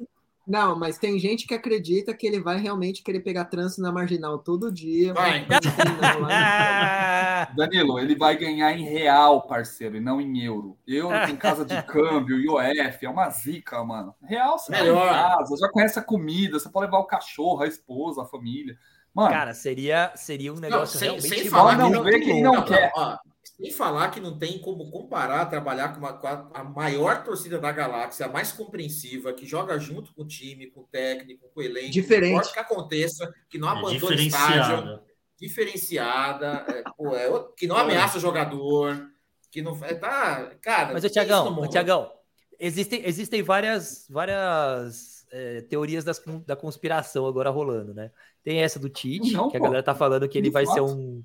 Não, 0.47 0.77
mas 0.77 0.97
tem 0.97 1.17
gente 1.17 1.47
que 1.47 1.53
acredita 1.53 2.13
que 2.13 2.27
ele 2.27 2.39
vai 2.39 2.57
realmente 2.59 3.01
querer 3.01 3.21
pegar 3.21 3.45
trânsito 3.45 3.81
na 3.81 3.91
marginal 3.91 4.37
todo 4.37 4.71
dia. 4.71 5.13
Vai. 5.13 5.45
não, 5.45 6.21
lá 6.21 7.45
Danilo, 7.57 7.99
ele 7.99 8.15
vai 8.15 8.37
ganhar 8.37 8.71
em 8.73 8.83
real, 8.83 9.47
parceiro, 9.47 9.97
e 9.97 9.99
não 9.99 10.21
em 10.21 10.43
euro. 10.43 10.77
Euro 10.87 11.15
tem 11.25 11.35
casa 11.35 11.65
de 11.65 11.81
câmbio, 11.83 12.39
IOF, 12.39 13.05
é 13.05 13.09
uma 13.09 13.29
zica, 13.29 13.83
mano. 13.83 14.13
Real, 14.23 14.57
você 14.59 14.71
vai 14.71 14.81
em 14.81 14.83
Melhor. 14.83 15.09
casa, 15.09 15.57
já 15.57 15.69
conhece 15.69 15.97
a 15.99 16.03
comida, 16.03 16.59
você 16.59 16.69
pode 16.69 16.85
levar 16.85 16.99
o 16.99 17.07
cachorro, 17.07 17.63
a 17.63 17.67
esposa, 17.67 18.21
a 18.21 18.25
família. 18.25 18.77
Mano, 19.13 19.29
Cara, 19.29 19.53
seria, 19.53 20.11
seria 20.15 20.53
um 20.53 20.57
negócio 20.57 20.99
sem, 20.99 21.07
realmente 21.09 21.39
sem 21.39 21.49
falar 21.49 21.77
não 21.77 21.89
que 21.89 21.95
não, 21.95 22.03
vê 22.03 22.19
quem 22.19 22.43
não 22.43 22.61
quer. 22.63 22.91
ó, 22.95 23.17
sem 23.58 23.72
falar 23.72 24.12
que 24.12 24.20
não 24.20 24.38
tem 24.38 24.60
como 24.60 24.91
comparar 24.91 25.45
trabalhar 25.45 25.89
com, 25.89 25.99
uma, 25.99 26.14
com 26.14 26.28
a, 26.28 26.49
a 26.53 26.64
maior 26.64 27.24
torcida 27.24 27.58
da 27.58 27.72
galáxia, 27.72 28.26
a 28.26 28.30
mais 28.30 28.51
compreensiva, 28.51 29.34
que 29.34 29.45
joga 29.45 29.80
junto 29.80 30.14
com 30.14 30.24
o 30.24 30.28
time, 30.28 30.68
com 30.68 30.82
o 30.82 30.88
técnico, 30.91 31.49
com 31.53 31.60
o 31.62 31.64
elenco. 31.64 31.91
Diferente. 31.91 32.32
Não 32.32 32.38
importa 32.39 32.49
o 32.49 32.53
que 32.53 32.60
aconteça, 32.60 33.34
que 33.49 33.58
não 33.58 33.70
É 33.70 33.72
abandona 33.72 34.16
o 34.16 34.20
estádio, 34.20 34.99
diferenciada. 35.39 36.56
é, 36.70 36.84
pô, 36.97 37.16
é 37.16 37.30
que 37.56 37.66
não 37.66 37.78
ameaça 37.78 38.18
o 38.18 38.22
jogador, 38.22 39.10
que 39.49 39.62
não 39.62 39.78
é, 39.86 39.93
tá, 39.93 40.51
cara. 40.62 40.93
Mas, 40.93 41.10
Tiagão? 41.10 41.68
Tiagão, 41.70 42.12
existem, 42.60 43.06
existem 43.06 43.41
várias, 43.41 44.06
várias 44.10 45.26
é, 45.32 45.62
teorias 45.62 46.03
das, 46.03 46.22
da 46.45 46.58
conspiração 46.58 47.26
agora 47.26 47.49
rolando, 47.49 47.93
né? 47.93 48.12
Tem 48.43 48.62
essa 48.62 48.80
do 48.80 48.89
Tite, 48.89 49.32
Não, 49.32 49.49
que 49.49 49.56
a 49.56 49.60
galera 49.62 49.82
tá 49.82 49.95
falando 49.95 50.28
que 50.28 50.38
ele 50.38 50.49
De 50.49 50.53
vai 50.53 50.66
ser 50.66 50.82
um, 50.82 51.24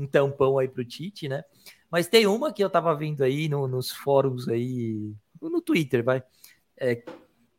um 0.00 0.06
tampão 0.06 0.58
aí 0.58 0.68
pro 0.68 0.84
Tite, 0.84 1.28
né? 1.28 1.44
Mas 1.90 2.06
tem 2.06 2.26
uma 2.26 2.52
que 2.52 2.62
eu 2.62 2.70
tava 2.70 2.94
vendo 2.94 3.22
aí 3.22 3.48
no- 3.48 3.68
nos 3.68 3.90
fóruns 3.90 4.48
aí, 4.48 5.12
no 5.40 5.60
Twitter, 5.60 6.02
vai, 6.04 6.22
é, 6.76 7.02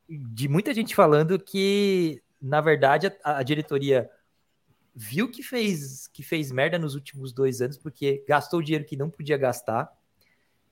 de 0.10 0.48
muita 0.48 0.74
gente 0.74 0.96
falando 0.96 1.38
que, 1.40 2.22
na 2.42 2.60
verdade, 2.62 3.08
a, 3.24 3.38
a 3.38 3.44
diretoria 3.44 4.10
viu 4.96 5.30
que 5.30 5.42
fez, 5.44 6.08
que 6.08 6.24
fez 6.24 6.52
merda 6.52 6.78
nos 6.78 6.96
últimos 6.96 7.32
dois 7.32 7.62
anos, 7.62 7.78
porque 7.78 8.24
gastou 8.28 8.62
dinheiro 8.62 8.86
que 8.86 8.98
não 8.98 9.10
podia 9.10 9.38
gastar. 9.38 9.92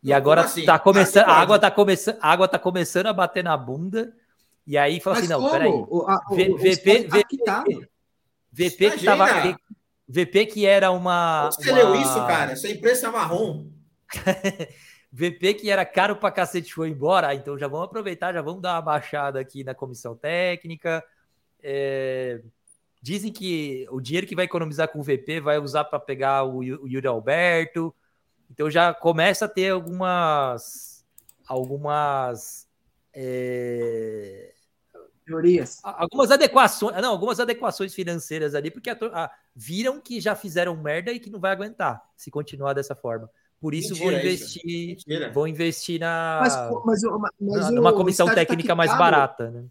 E 0.03 0.09
Não, 0.09 0.17
agora 0.17 0.41
assim? 0.41 0.65
tá 0.65 0.80
começando, 0.80 1.26
a 1.26 1.34
água 1.34 1.59
tá 1.59 1.70
começando, 1.70 2.17
a 2.22 2.32
água 2.32 2.47
tá 2.47 2.59
começando 2.59 3.07
a 3.07 3.13
bater 3.13 3.43
na 3.43 3.55
bunda. 3.55 4.13
E 4.65 4.78
aí 4.78 4.99
fala 4.99 5.15
Mas 5.15 5.24
assim, 5.26 5.34
não, 5.34 5.39
como? 5.41 5.51
peraí. 5.51 5.72
O, 5.72 6.01
a, 6.07 6.22
o, 6.30 6.57
VP, 6.57 7.03
tá 7.03 7.17
VP, 7.17 7.28
quitado. 7.28 7.88
VP 8.51 8.91
que 8.91 9.05
tava! 9.05 9.26
VP 10.10 10.47
que 10.47 10.66
era 10.66 10.89
uma, 10.89 11.51
você 11.51 11.72
leu 11.72 11.89
uma- 11.89 12.01
isso, 12.01 12.16
cara? 12.26 12.53
Essa 12.53 12.68
imprensa 12.68 13.07
é 13.07 13.12
marrom. 13.12 13.68
VP 15.12 15.53
que 15.55 15.70
era 15.70 15.86
caro 15.86 16.16
pra 16.16 16.32
cacete 16.32 16.74
foi 16.74 16.89
embora, 16.89 17.28
ah, 17.28 17.36
então 17.36 17.57
já 17.57 17.68
vamos 17.68 17.86
aproveitar, 17.86 18.34
já 18.34 18.41
vamos 18.41 18.62
dar 18.62 18.76
uma 18.76 18.82
baixada 18.82 19.39
aqui 19.39 19.64
na 19.64 19.76
comissão 19.76 20.16
técnica. 20.16 21.03
É, 21.62 22.41
dizem 23.01 23.32
que 23.32 23.88
o 23.91 24.01
dinheiro 24.01 24.26
que 24.26 24.36
vai 24.36 24.45
economizar 24.45 24.88
com 24.88 24.99
o 24.99 25.03
VP 25.03 25.39
vai 25.41 25.60
usar 25.60 25.84
para 25.86 25.99
pegar 25.99 26.43
o, 26.43 26.57
o 26.60 26.88
Yuri 26.88 27.07
Alberto. 27.07 27.93
Então 28.49 28.70
já 28.70 28.93
começa 28.93 29.45
a 29.45 29.49
ter 29.49 29.70
algumas 29.70 31.05
algumas 31.47 32.68
é, 33.14 34.53
Teorias. 35.30 35.80
algumas 35.84 36.32
adequações, 36.32 37.01
não, 37.01 37.11
algumas 37.11 37.39
adequações 37.39 37.93
financeiras 37.93 38.55
ali, 38.55 38.71
porque 38.71 38.89
a 38.89 38.97
a- 39.13 39.32
viram 39.55 39.99
que 40.01 40.19
já 40.19 40.36
fizeram 40.36 40.75
merda 40.75 41.11
e 41.11 41.19
que 41.19 41.30
não 41.30 41.39
vai 41.39 41.51
aguentar 41.51 42.01
se 42.15 42.32
continuar 42.32 42.73
dessa 42.73 42.95
forma. 42.95 43.30
Por 43.61 43.73
isso 43.73 43.93
Mentira 43.93 44.23
isso. 44.23 44.57
investir, 44.57 44.88
Mentira. 44.88 45.32
vão 45.34 45.47
investir 45.47 45.99
na 45.99 46.39
Mas, 46.41 46.55
mas, 46.86 47.01
mas 47.39 47.65
na- 47.65 47.71
numa 47.71 47.93
comissão 47.93 48.25
tá 48.25 48.34
técnica 48.36 48.73
mais 48.73 48.89
quitado. 48.91 49.11
barata, 49.11 49.51
né? 49.51 49.65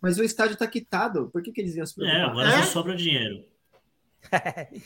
Mas 0.00 0.18
o 0.18 0.22
estádio 0.24 0.56
tá 0.56 0.66
quitado. 0.66 1.30
Por 1.32 1.42
que, 1.42 1.50
que 1.52 1.60
eles 1.60 1.74
iam 1.76 1.86
se 1.86 1.94
É, 1.94 1.96
preocupar? 2.04 2.30
agora 2.30 2.48
É? 2.58 2.62
sobra 2.64 2.94
dinheiro. 2.94 3.44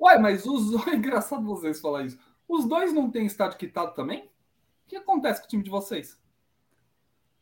Ué, 0.00 0.18
mas 0.18 0.44
os 0.46 0.70
dois. 0.70 0.86
É 0.88 0.96
engraçado 0.96 1.44
vocês 1.44 1.80
falar 1.80 2.04
isso. 2.04 2.18
Os 2.48 2.64
dois 2.68 2.92
não 2.92 3.10
têm 3.10 3.26
estádio 3.26 3.58
quitado 3.58 3.94
também? 3.94 4.24
O 4.24 4.88
que 4.88 4.96
acontece 4.96 5.40
com 5.40 5.46
o 5.46 5.48
time 5.50 5.62
de 5.62 5.70
vocês? 5.70 6.16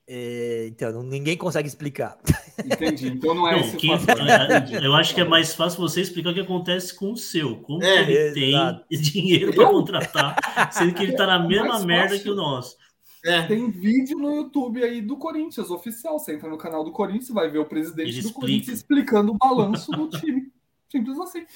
É, 0.07 0.67
então, 0.69 1.03
ninguém 1.03 1.37
consegue 1.37 1.67
explicar. 1.67 2.19
Entendi. 2.63 3.09
Então 3.09 3.35
não 3.35 3.49
é 3.49 3.53
Não, 3.53 3.61
esse 3.61 3.77
quem- 3.77 3.99
fator. 3.99 4.23
Entendi. 4.23 4.85
eu 4.85 4.95
acho 4.95 5.15
que 5.15 5.21
é 5.21 5.25
mais 5.25 5.55
fácil 5.55 5.81
você 5.81 6.03
explicar 6.03 6.31
o 6.31 6.35
que 6.35 6.41
acontece 6.41 6.95
com 6.95 7.13
o 7.13 7.17
seu. 7.17 7.57
Como 7.63 7.83
É, 7.83 8.05
que 8.05 8.13
ele 8.13 8.45
exato. 8.51 8.85
tem 8.89 9.01
dinheiro 9.01 9.55
para 9.55 9.67
contratar, 9.71 10.73
sendo 10.73 10.93
que 10.95 11.03
ele 11.03 11.13
tá 11.17 11.27
na 11.27 11.39
mesma 11.39 11.69
Mais 11.75 11.85
merda 11.85 12.09
fácil. 12.11 12.23
que 12.25 12.31
o 12.31 12.35
nosso. 12.35 12.77
É. 13.25 13.47
Tem 13.47 13.71
vídeo 13.71 14.19
no 14.19 14.35
YouTube 14.35 14.85
aí 14.85 15.01
do 15.01 15.17
Corinthians, 15.17 15.71
oficial. 15.71 16.19
Você 16.19 16.35
entra 16.35 16.51
no 16.51 16.59
canal 16.59 16.85
do 16.85 16.93
Corinthians, 16.93 17.31
vai 17.31 17.49
ver 17.51 17.59
o 17.61 17.65
presidente 17.65 18.09
Ele 18.11 18.13
do 18.13 18.19
explica. 18.19 18.41
Corinthians 18.41 18.77
explicando 18.79 19.33
o 19.33 19.39
balanço 19.39 19.91
do 19.91 20.09
time. 20.11 20.53
Simples 20.93 21.19
assim. 21.19 21.47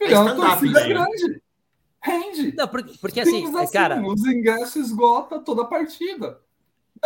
É 0.00 0.18
uma 0.18 0.30
stand-up, 0.32 0.50
torcida 0.58 0.80
né? 0.80 0.88
grande. 0.88 1.42
Rende. 2.02 2.54
Não, 2.56 2.66
porque, 2.68 2.98
porque 3.00 3.20
assim, 3.20 3.46
Simples 3.46 3.70
cara, 3.70 4.02
os 4.04 4.26
ingressos 4.26 4.74
esgota 4.88 5.38
toda 5.38 5.62
a 5.62 5.66
partida. 5.66 6.40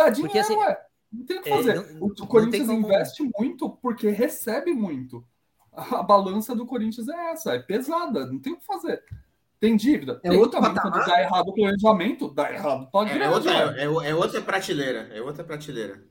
Dá 0.03 0.09
dinheiro, 0.09 0.31
Porque, 0.33 0.39
assim, 0.39 0.55
ué. 0.55 0.81
Não 1.11 1.25
tem 1.25 1.39
o 1.39 1.41
que 1.41 1.49
é, 1.49 1.55
fazer. 1.55 1.75
não- 1.75 1.83
o 1.83 2.07
não 2.07 2.15
tem 2.15 2.27
Corinthians 2.27 2.67
como- 2.67 2.79
investe 2.87 3.31
muito 3.37 3.69
porque 3.69 4.09
recebe 4.09 4.73
muito. 4.73 5.25
A, 5.73 6.03
balança 6.03 6.55
do 6.55 6.65
Corinthians 6.65 7.07
é 7.07 7.31
essa, 7.31 7.53
é 7.53 7.59
pesada, 7.59 8.25
não 8.25 8.37
tem 8.39 8.53
o 8.53 8.57
que 8.57 8.65
fazer. 8.65 9.03
Tem 9.59 9.75
dívida? 9.75 10.19
É 10.23 10.29
tem 10.29 10.37
outro 10.39 10.59
também. 10.59 10.73
patamar? 10.75 10.99
Quando 10.99 11.07
dá 11.07 11.21
errado 11.21 11.47
o 11.49 11.53
planejamento, 11.53 12.29
dá 12.33 12.51
errado. 12.51 12.89
Pode 12.91 13.11
É, 13.11 13.17
é 13.23 13.29
outra, 13.29 13.51
é, 13.77 13.83
é 13.83 14.15
outra 14.15 14.41
prateleira. 14.41 15.09
É 15.13 15.21
outra 15.21 15.43
prateleira. 15.43 16.03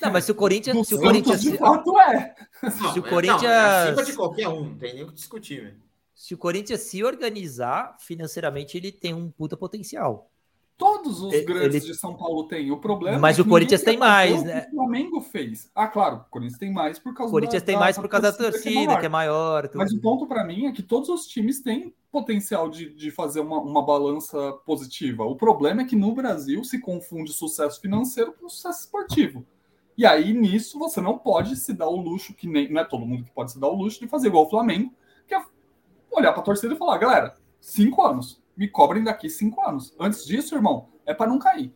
não, 0.00 0.12
mas 0.12 0.24
se 0.24 0.32
o 0.32 0.34
Corinthians, 0.34 0.76
Do 0.76 0.84
se 0.84 0.94
o 0.94 1.00
Corinthians, 1.00 1.40
de 1.40 1.56
fato, 1.56 1.98
é. 2.00 2.34
Não, 2.62 2.70
Se 2.92 3.00
o 3.00 3.06
é- 3.06 3.10
Corinthians- 3.10 3.42
Não, 3.42 3.48
é 3.50 3.82
acima 3.90 4.04
de 4.04 4.12
qualquer 4.14 4.48
um, 4.48 4.64
não 4.70 4.76
tem 4.78 4.94
nem 4.94 5.02
o 5.04 5.06
que 5.08 5.14
discutir, 5.14 5.62
velho. 5.62 5.80
se 6.14 6.34
o 6.34 6.38
Corinthians 6.38 6.80
se 6.80 7.02
organizar 7.04 7.96
financeiramente, 7.98 8.76
ele 8.76 8.92
tem 8.92 9.12
um 9.14 9.30
puta 9.30 9.56
potencial. 9.56 10.30
Todos 10.76 11.22
os 11.22 11.32
Ele- 11.32 11.44
grandes 11.44 11.82
ele- 11.84 11.92
de 11.92 11.98
São 11.98 12.16
Paulo 12.16 12.48
têm. 12.48 12.72
O 12.72 12.78
problema 12.78 13.16
Mas 13.18 13.38
é 13.38 13.42
o 13.42 13.44
Corinthians 13.48 13.82
tem 13.82 13.96
mais, 13.96 14.42
né? 14.42 14.66
O 14.72 14.76
Flamengo 14.76 15.20
fez. 15.20 15.70
Ah, 15.74 15.86
claro, 15.86 16.16
o 16.16 16.30
Corinthians 16.30 16.58
tem 16.58 16.72
mais 16.72 16.98
por 16.98 17.14
causa 17.14 17.30
O 17.30 17.32
Corinthians 17.32 17.62
da- 17.62 17.66
tem 17.66 17.76
mais 17.76 17.94
da 17.94 18.02
por 18.02 18.08
causa 18.08 18.32
da 18.32 18.36
que 18.36 18.42
é 18.44 18.50
torcida, 18.50 18.74
maior. 18.86 19.00
que 19.00 19.06
é 19.06 19.08
maior. 19.08 19.70
Mas 19.74 19.92
o 19.92 20.00
ponto 20.00 20.26
para 20.26 20.44
mim 20.44 20.66
é 20.66 20.72
que 20.72 20.82
todos 20.82 21.08
os 21.08 21.26
times 21.26 21.62
têm 21.62 21.94
potencial 22.10 22.68
de, 22.68 22.92
de 22.92 23.10
fazer 23.12 23.38
uma, 23.40 23.60
uma 23.60 23.84
balança 23.84 24.52
positiva. 24.66 25.24
O 25.24 25.36
problema 25.36 25.82
é 25.82 25.84
que 25.84 25.94
no 25.96 26.12
Brasil 26.12 26.64
se 26.64 26.80
confunde 26.80 27.32
sucesso 27.32 27.80
financeiro 27.80 28.32
com 28.32 28.48
sucesso 28.48 28.80
esportivo. 28.80 29.46
E 29.96 30.04
aí, 30.04 30.32
nisso, 30.34 30.76
você 30.76 31.00
não 31.00 31.16
pode 31.16 31.54
se 31.54 31.72
dar 31.72 31.88
o 31.88 31.94
luxo, 31.96 32.34
que 32.34 32.48
nem. 32.48 32.68
Não 32.68 32.80
é 32.80 32.84
todo 32.84 33.06
mundo 33.06 33.22
que 33.24 33.30
pode 33.30 33.52
se 33.52 33.60
dar 33.60 33.68
o 33.68 33.76
luxo 33.76 34.00
de 34.00 34.08
fazer 34.08 34.26
igual 34.26 34.46
o 34.46 34.50
Flamengo, 34.50 34.92
que 35.28 35.34
é 35.34 35.40
olhar 36.10 36.32
para 36.32 36.40
a 36.42 36.44
torcida 36.44 36.74
e 36.74 36.76
falar: 36.76 36.98
galera, 36.98 37.36
cinco 37.60 38.02
anos, 38.02 38.42
me 38.56 38.68
cobrem 38.68 39.02
daqui 39.04 39.28
cinco 39.28 39.60
anos. 39.66 39.94
Antes 39.98 40.24
disso, 40.26 40.54
irmão, 40.54 40.88
é 41.06 41.12
para 41.14 41.28
não 41.30 41.38
cair. 41.38 41.74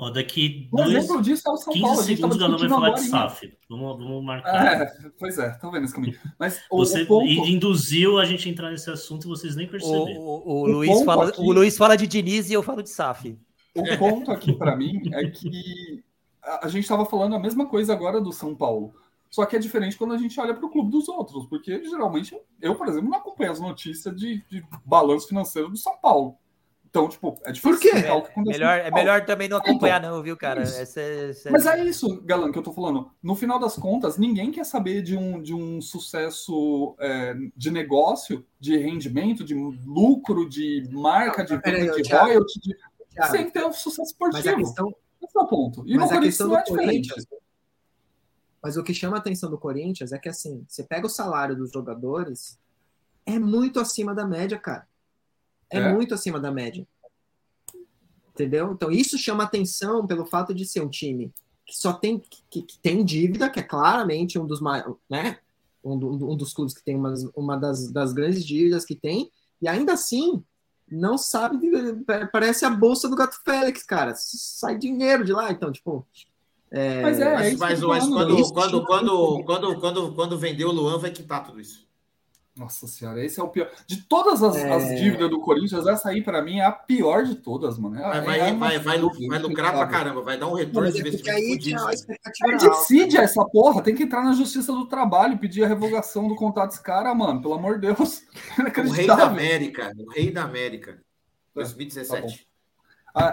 Ó, 0.00 0.10
daqui 0.10 0.68
Um 0.72 0.76
dois, 0.76 0.92
exemplo 0.94 1.20
disso 1.20 1.42
é 1.48 1.50
o 1.50 1.56
São 1.56 1.72
15 1.72 1.84
Paulo. 1.84 2.00
A 2.00 2.04
gente 2.04 2.20
tava 2.20 2.32
segundos 2.32 2.36
o 2.36 2.40
Galão 2.40 2.58
vai 2.58 2.68
falar 2.68 2.90
de. 3.02 3.08
SAF. 3.08 3.52
Vamos, 3.68 3.98
vamos 3.98 4.24
marcar. 4.24 4.82
É, 4.82 5.10
pois 5.18 5.38
é, 5.38 5.48
estão 5.50 5.72
vendo 5.72 5.84
esse 5.86 5.94
caminho. 5.94 6.16
Mas 6.38 6.60
o, 6.70 6.76
Você 6.78 7.02
o 7.02 7.06
ponto. 7.08 7.24
induziu 7.26 8.16
a 8.18 8.24
gente 8.24 8.48
a 8.48 8.52
entrar 8.52 8.70
nesse 8.70 8.88
assunto 8.90 9.24
e 9.24 9.28
vocês 9.28 9.56
nem 9.56 9.66
perceberam. 9.66 10.20
o, 10.20 10.42
o 10.46 10.60
O 10.62 10.66
Luiz 10.68 11.02
fala, 11.02 11.28
aqui- 11.30 11.40
o 11.40 11.50
Luiz 11.52 11.76
fala 11.76 11.96
de 11.96 12.06
Diniz 12.06 12.48
e 12.48 12.52
eu 12.52 12.62
falo 12.62 12.80
de 12.80 12.90
SAF. 12.90 13.36
O 13.74 13.98
ponto 13.98 14.30
aqui 14.30 14.52
para 14.52 14.76
mim 14.76 15.00
é 15.12 15.28
que 15.28 16.04
a 16.42 16.66
a 16.66 16.68
gente 16.68 16.84
estava 16.84 17.04
falando 17.04 17.34
a 17.34 17.38
mesma 17.38 17.66
coisa 17.66 17.92
agora 17.92 18.20
do 18.20 18.32
São 18.32 18.54
Paulo. 18.54 18.94
Só 19.30 19.44
que 19.46 19.56
é 19.56 19.58
diferente 19.58 19.96
quando 19.96 20.14
a 20.14 20.18
gente 20.18 20.38
olha 20.40 20.54
para 20.54 20.64
o 20.64 20.70
clube 20.70 20.90
dos 20.90 21.08
outros, 21.08 21.46
porque 21.46 21.84
geralmente 21.84 22.38
eu, 22.60 22.74
por 22.74 22.88
exemplo, 22.88 23.10
não 23.10 23.18
acompanho 23.18 23.52
as 23.52 23.60
notícias 23.60 24.14
de, 24.16 24.42
de 24.48 24.64
balanço 24.84 25.28
financeiro 25.28 25.68
do 25.68 25.76
São 25.76 25.96
Paulo. 25.98 26.36
Então, 26.90 27.06
tipo, 27.06 27.38
é 27.44 27.52
difícil 27.52 27.70
Por 27.72 27.78
quê? 27.80 27.92
no 28.34 28.44
Melhor, 28.44 28.78
é 28.78 28.90
melhor 28.90 29.22
também 29.26 29.46
não 29.46 29.58
acompanhar, 29.58 30.00
não, 30.00 30.22
viu, 30.22 30.34
cara? 30.38 30.62
Isso. 30.62 30.80
Essa, 30.80 31.00
essa- 31.02 31.50
Mas 31.50 31.66
é 31.66 31.84
isso, 31.84 32.22
Galan, 32.22 32.50
que 32.50 32.58
eu 32.58 32.62
tô 32.62 32.72
falando. 32.72 33.10
No 33.22 33.34
final 33.34 33.58
das 33.58 33.76
contas, 33.76 34.16
ninguém 34.16 34.50
quer 34.50 34.64
saber 34.64 35.02
de 35.02 35.14
um, 35.14 35.42
de 35.42 35.52
um 35.52 35.82
sucesso 35.82 36.96
é, 36.98 37.34
de 37.54 37.70
negócio, 37.70 38.42
de 38.58 38.78
rendimento, 38.78 39.44
de 39.44 39.54
lucro, 39.84 40.48
de 40.48 40.88
marca, 40.90 41.44
de 41.44 41.60
Peraí, 41.60 41.82
venda, 41.82 41.96
de 41.96 42.02
Thiago. 42.04 42.24
royalty, 42.24 42.60
de... 42.60 42.74
Thiago, 43.10 43.30
sem 43.36 43.50
ter 43.50 43.66
um 43.66 43.72
sucesso 43.74 44.14
mas 44.18 44.34
a 44.34 44.38
esportivo. 44.38 44.56
questão, 44.56 44.94
Esse 45.22 45.38
é 45.38 45.40
o 45.42 45.46
ponto. 45.46 45.84
E 45.86 45.94
mas 45.94 45.98
no 45.98 46.04
a 46.04 46.08
Corinthians 46.08 46.22
questão 46.38 46.48
não 46.48 46.56
é 46.58 46.62
diferente. 46.62 47.08
Corinthians. 47.10 47.26
Mas 48.68 48.76
o 48.76 48.82
que 48.82 48.92
chama 48.92 49.16
a 49.16 49.18
atenção 49.18 49.48
do 49.48 49.56
Corinthians 49.56 50.12
é 50.12 50.18
que 50.18 50.28
assim, 50.28 50.62
você 50.68 50.84
pega 50.84 51.06
o 51.06 51.08
salário 51.08 51.56
dos 51.56 51.72
jogadores, 51.72 52.58
é 53.24 53.38
muito 53.38 53.80
acima 53.80 54.14
da 54.14 54.26
média, 54.26 54.58
cara. 54.58 54.86
É, 55.70 55.78
É. 55.78 55.90
muito 55.90 56.12
acima 56.12 56.38
da 56.38 56.52
média. 56.52 56.86
Entendeu? 58.28 58.72
Então 58.72 58.90
isso 58.92 59.16
chama 59.16 59.44
atenção 59.44 60.06
pelo 60.06 60.26
fato 60.26 60.52
de 60.52 60.66
ser 60.66 60.82
um 60.82 60.88
time 60.90 61.32
que 61.64 61.78
só 61.78 61.94
tem 61.94 62.18
que, 62.18 62.60
que 62.60 62.78
tem 62.82 63.02
dívida, 63.02 63.48
que 63.48 63.58
é 63.58 63.62
claramente 63.62 64.38
um 64.38 64.46
dos 64.46 64.60
maiores, 64.60 64.96
né? 65.08 65.38
Um, 65.82 65.94
um 65.94 66.36
dos 66.36 66.52
clubes 66.52 66.74
que 66.74 66.84
tem 66.84 66.94
uma, 66.94 67.14
uma 67.34 67.56
das, 67.56 67.90
das 67.90 68.12
grandes 68.12 68.44
dívidas 68.44 68.84
que 68.84 68.94
tem, 68.94 69.32
e 69.62 69.66
ainda 69.66 69.94
assim 69.94 70.44
não 70.86 71.16
sabe, 71.16 71.58
parece 72.30 72.66
a 72.66 72.70
bolsa 72.70 73.08
do 73.08 73.16
Gato 73.16 73.40
Félix, 73.42 73.82
cara. 73.82 74.12
Sai 74.14 74.76
dinheiro 74.76 75.24
de 75.24 75.32
lá, 75.32 75.50
então, 75.50 75.72
tipo, 75.72 76.06
É, 76.70 77.00
Mas 77.02 77.18
é, 77.20 77.34
Mas, 77.34 77.48
isso 77.48 77.58
mas, 77.58 77.80
mas 77.80 78.08
quando, 78.08 78.38
isso 78.38 78.52
quando, 78.52 78.84
quando, 78.84 79.44
quando, 79.44 79.80
quando, 79.80 80.12
quando 80.14 80.38
vender 80.38 80.64
o 80.66 80.72
Luan, 80.72 80.98
vai 80.98 81.10
quitar 81.10 81.42
tudo 81.44 81.60
isso. 81.60 81.88
Nossa 82.54 82.88
senhora, 82.88 83.24
esse 83.24 83.38
é 83.38 83.42
o 83.42 83.48
pior. 83.48 83.70
De 83.86 84.02
todas 84.02 84.42
as, 84.42 84.56
É. 84.56 84.72
as 84.72 85.00
dívidas 85.00 85.30
do 85.30 85.40
Corinthians, 85.40 85.86
essa 85.86 86.08
aí, 86.08 86.20
pra 86.22 86.42
mim, 86.42 86.58
é 86.58 86.64
a 86.64 86.72
pior 86.72 87.22
de 87.22 87.36
todas, 87.36 87.78
mano. 87.78 87.96
É, 87.96 88.20
Vai, 88.20 88.40
é 88.40 88.52
vai, 88.52 88.78
vai, 88.80 88.98
vai, 88.98 89.38
lucrar 89.38 89.72
pra 89.72 89.86
caramba, 89.86 90.22
vai 90.22 90.36
dar 90.36 90.48
um 90.48 90.54
retorno 90.54 90.90
de 90.90 91.00
é 91.00 91.04
porque 91.04 91.30
investimento 91.30 91.68
aí 91.68 91.72
É, 91.72 92.54
alta. 92.56 92.68
decide 92.68 93.16
essa 93.16 93.44
porra, 93.44 93.80
tem 93.80 93.94
que 93.94 94.02
entrar 94.02 94.24
na 94.24 94.32
justiça 94.32 94.72
do 94.72 94.86
trabalho, 94.86 95.38
pedir 95.38 95.62
a 95.62 95.68
revogação 95.68 96.26
do 96.26 96.34
contrato 96.34 96.70
desse 96.70 96.82
cara, 96.82 97.14
mano. 97.14 97.40
Pelo 97.40 97.54
amor 97.54 97.78
de 97.78 97.92
Deus. 97.92 98.24
O 98.88 98.90
rei 98.90 99.06
da. 99.06 99.24
América, 99.26 99.92
o 99.96 100.10
rei 100.10 100.30
da 100.32 100.42
América. 100.42 100.94
Tá 100.94 101.00
2017. 101.62 102.44
Ah, 102.44 102.47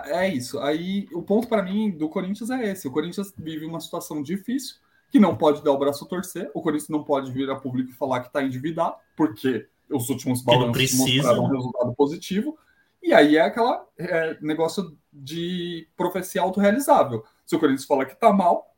é 0.05 0.27
isso. 0.27 0.59
Aí 0.59 1.07
o 1.13 1.21
ponto 1.21 1.47
pra 1.47 1.63
mim 1.63 1.91
do 1.91 2.09
Corinthians 2.09 2.49
é 2.49 2.71
esse. 2.71 2.87
O 2.87 2.91
Corinthians 2.91 3.33
vive 3.37 3.65
uma 3.65 3.79
situação 3.79 4.21
difícil, 4.21 4.75
que 5.11 5.19
não 5.19 5.35
pode 5.35 5.63
dar 5.63 5.71
o 5.71 5.77
braço 5.77 6.05
a 6.05 6.07
torcer. 6.07 6.49
O 6.53 6.61
Corinthians 6.61 6.89
não 6.89 7.03
pode 7.03 7.31
vir 7.31 7.49
a 7.49 7.55
público 7.55 7.91
e 7.91 7.93
falar 7.93 8.21
que 8.21 8.27
está 8.27 8.43
endividado, 8.43 8.95
porque 9.15 9.67
os 9.89 10.09
últimos 10.09 10.41
balanços 10.41 10.93
mostraram 10.97 11.43
um 11.43 11.47
resultado 11.47 11.93
positivo. 11.93 12.57
E 13.01 13.13
aí 13.13 13.37
é 13.37 13.41
aquela 13.41 13.85
é, 13.97 14.37
negócio 14.41 14.97
de 15.13 15.87
profecia 15.95 16.41
autorrealizável. 16.41 17.23
Se 17.45 17.55
o 17.55 17.59
Corinthians 17.59 17.85
fala 17.85 18.05
que 18.05 18.13
está 18.13 18.33
mal, 18.33 18.75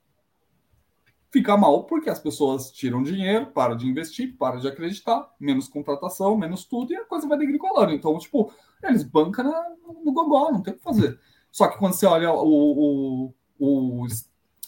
fica 1.32 1.56
mal 1.56 1.86
porque 1.86 2.10
as 2.10 2.20
pessoas 2.20 2.72
tiram 2.72 3.02
dinheiro, 3.02 3.48
para 3.48 3.76
de 3.76 3.88
investir, 3.88 4.36
para 4.38 4.58
de 4.58 4.68
acreditar, 4.68 5.34
menos 5.40 5.68
contratação, 5.68 6.38
menos 6.38 6.66
tudo, 6.66 6.92
e 6.92 6.96
a 6.96 7.06
coisa 7.06 7.28
vai 7.28 7.38
degringolando. 7.38 7.94
Então, 7.94 8.18
tipo, 8.18 8.52
eles 8.84 9.04
bancam 9.04 9.46
na- 9.46 9.70
no 10.04 10.12
gogó, 10.14 10.52
não 10.52 10.62
tem 10.62 10.74
o 10.74 10.78
que 10.78 10.84
fazer. 10.84 11.20
Só 11.52 11.68
que 11.68 11.78
quando 11.78 11.94
você 11.94 12.06
olha 12.06 12.32
o, 12.32 13.34
o, 13.60 14.02
o 14.02 14.08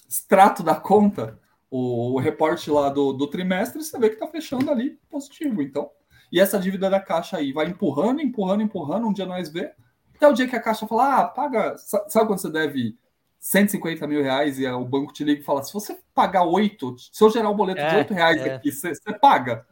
extrato 0.07 0.63
da 0.63 0.75
conta, 0.75 1.39
o, 1.69 2.15
o 2.15 2.19
reporte 2.19 2.69
lá 2.71 2.89
do, 2.89 3.13
do 3.13 3.27
trimestre, 3.27 3.83
você 3.83 3.97
vê 3.99 4.09
que 4.09 4.15
tá 4.17 4.27
fechando 4.27 4.71
ali 4.71 4.99
positivo. 5.09 5.61
Então, 5.61 5.89
e 6.31 6.39
essa 6.39 6.59
dívida 6.59 6.89
da 6.89 6.99
Caixa 6.99 7.37
aí 7.37 7.51
vai 7.51 7.67
empurrando, 7.67 8.21
empurrando, 8.21 8.61
empurrando. 8.63 9.07
Um 9.07 9.13
dia 9.13 9.25
nós 9.25 9.49
vê, 9.49 9.71
até 10.15 10.27
o 10.27 10.33
dia 10.33 10.47
que 10.47 10.55
a 10.55 10.61
Caixa 10.61 10.87
fala, 10.87 11.19
ah, 11.21 11.27
paga. 11.27 11.77
sa- 11.77 12.05
Sabe 12.09 12.27
quando 12.27 12.39
você 12.39 12.49
deve 12.51 12.97
150 13.39 14.05
mil 14.07 14.21
reais 14.21 14.59
e 14.59 14.67
o 14.67 14.83
banco 14.85 15.13
te 15.13 15.23
liga 15.23 15.41
e 15.41 15.43
fala: 15.45 15.63
se 15.63 15.73
você 15.73 15.97
pagar 16.13 16.43
8, 16.43 16.95
se 17.11 17.23
eu 17.23 17.29
gerar 17.29 17.49
um 17.49 17.55
boleto 17.55 17.79
de 17.79 17.85
É, 17.95 17.97
8 17.99 18.13
reais 18.13 18.41
é. 18.41 18.55
aqui, 18.55 18.71
você, 18.71 18.93
você 18.93 19.13
paga? 19.19 19.65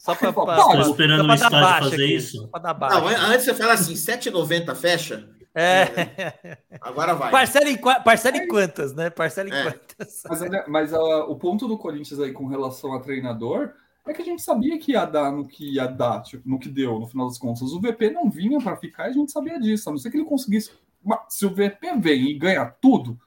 Só 0.00 0.14
pra, 0.14 0.32
Tô 0.32 0.44
pra, 0.46 0.56
esperando 0.56 0.70
pra- 0.70 0.86
o 0.86 0.90
esperando 0.90 1.18
só 1.18 1.22
o 1.24 1.26
pra 1.26 1.26
dar 1.26 1.34
estádio 1.34 1.60
baixa 1.60 1.90
fazer 1.90 2.04
aqui, 2.04 2.14
isso. 2.16 2.50
Não, 2.62 3.08
antes 3.32 3.44
você 3.44 3.54
fala 3.54 3.72
assim, 3.74 3.92
7,90 3.94 4.74
fecha, 4.74 5.28
É. 5.54 6.56
agora 6.80 7.12
vai. 7.14 7.30
Parcela 7.30 7.68
em, 7.68 7.76
parcela 7.76 8.36
em 8.38 8.48
quantas, 8.48 8.94
né? 8.94 9.10
Parcela 9.10 9.50
em 9.50 9.52
É. 9.52 9.62
quantas. 9.64 10.22
Mas, 10.26 10.68
mas 10.68 10.94
ah, 10.94 11.24
o 11.26 11.36
ponto 11.36 11.68
do 11.68 11.76
Corinthians 11.76 12.18
aí 12.18 12.32
com 12.32 12.46
relação 12.46 12.94
a 12.94 13.00
treinador 13.00 13.72
é 14.06 14.14
que 14.14 14.22
a 14.22 14.24
gente 14.24 14.40
sabia 14.40 14.78
que 14.78 14.92
ia 14.92 15.04
dar 15.04 15.30
no 15.30 15.46
que 15.46 15.74
ia 15.74 15.86
dar, 15.86 16.22
tipo, 16.22 16.48
no 16.48 16.58
que 16.58 16.70
deu, 16.70 16.98
no 16.98 17.06
final 17.06 17.26
das 17.28 17.36
contas. 17.36 17.60
O 17.72 17.78
VP 17.80 18.10
não 18.10 18.30
vinha 18.30 18.58
para 18.58 18.76
ficar 18.78 19.08
e 19.08 19.10
a 19.10 19.12
gente 19.12 19.30
sabia 19.30 19.60
disso. 19.60 19.90
A 19.90 19.92
não 19.92 19.98
ser 19.98 20.10
que 20.10 20.16
ele 20.16 20.24
conseguisse. 20.24 20.70
Mas 21.04 21.18
Se 21.28 21.44
o 21.44 21.50
VP 21.50 21.94
vem 21.98 22.30
e 22.30 22.38
ganha 22.38 22.64
tudo, 22.80 23.18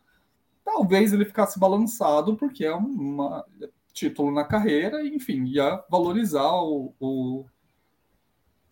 talvez 0.66 1.14
ele 1.14 1.26
ficasse 1.26 1.60
balançado, 1.60 2.36
porque 2.36 2.66
é 2.66 2.76
um 2.76 3.42
título 3.94 4.32
na 4.32 4.44
carreira, 4.44 5.06
enfim, 5.06 5.46
ia 5.46 5.84
valorizar 5.90 6.52
o, 6.52 6.94
o, 7.00 7.46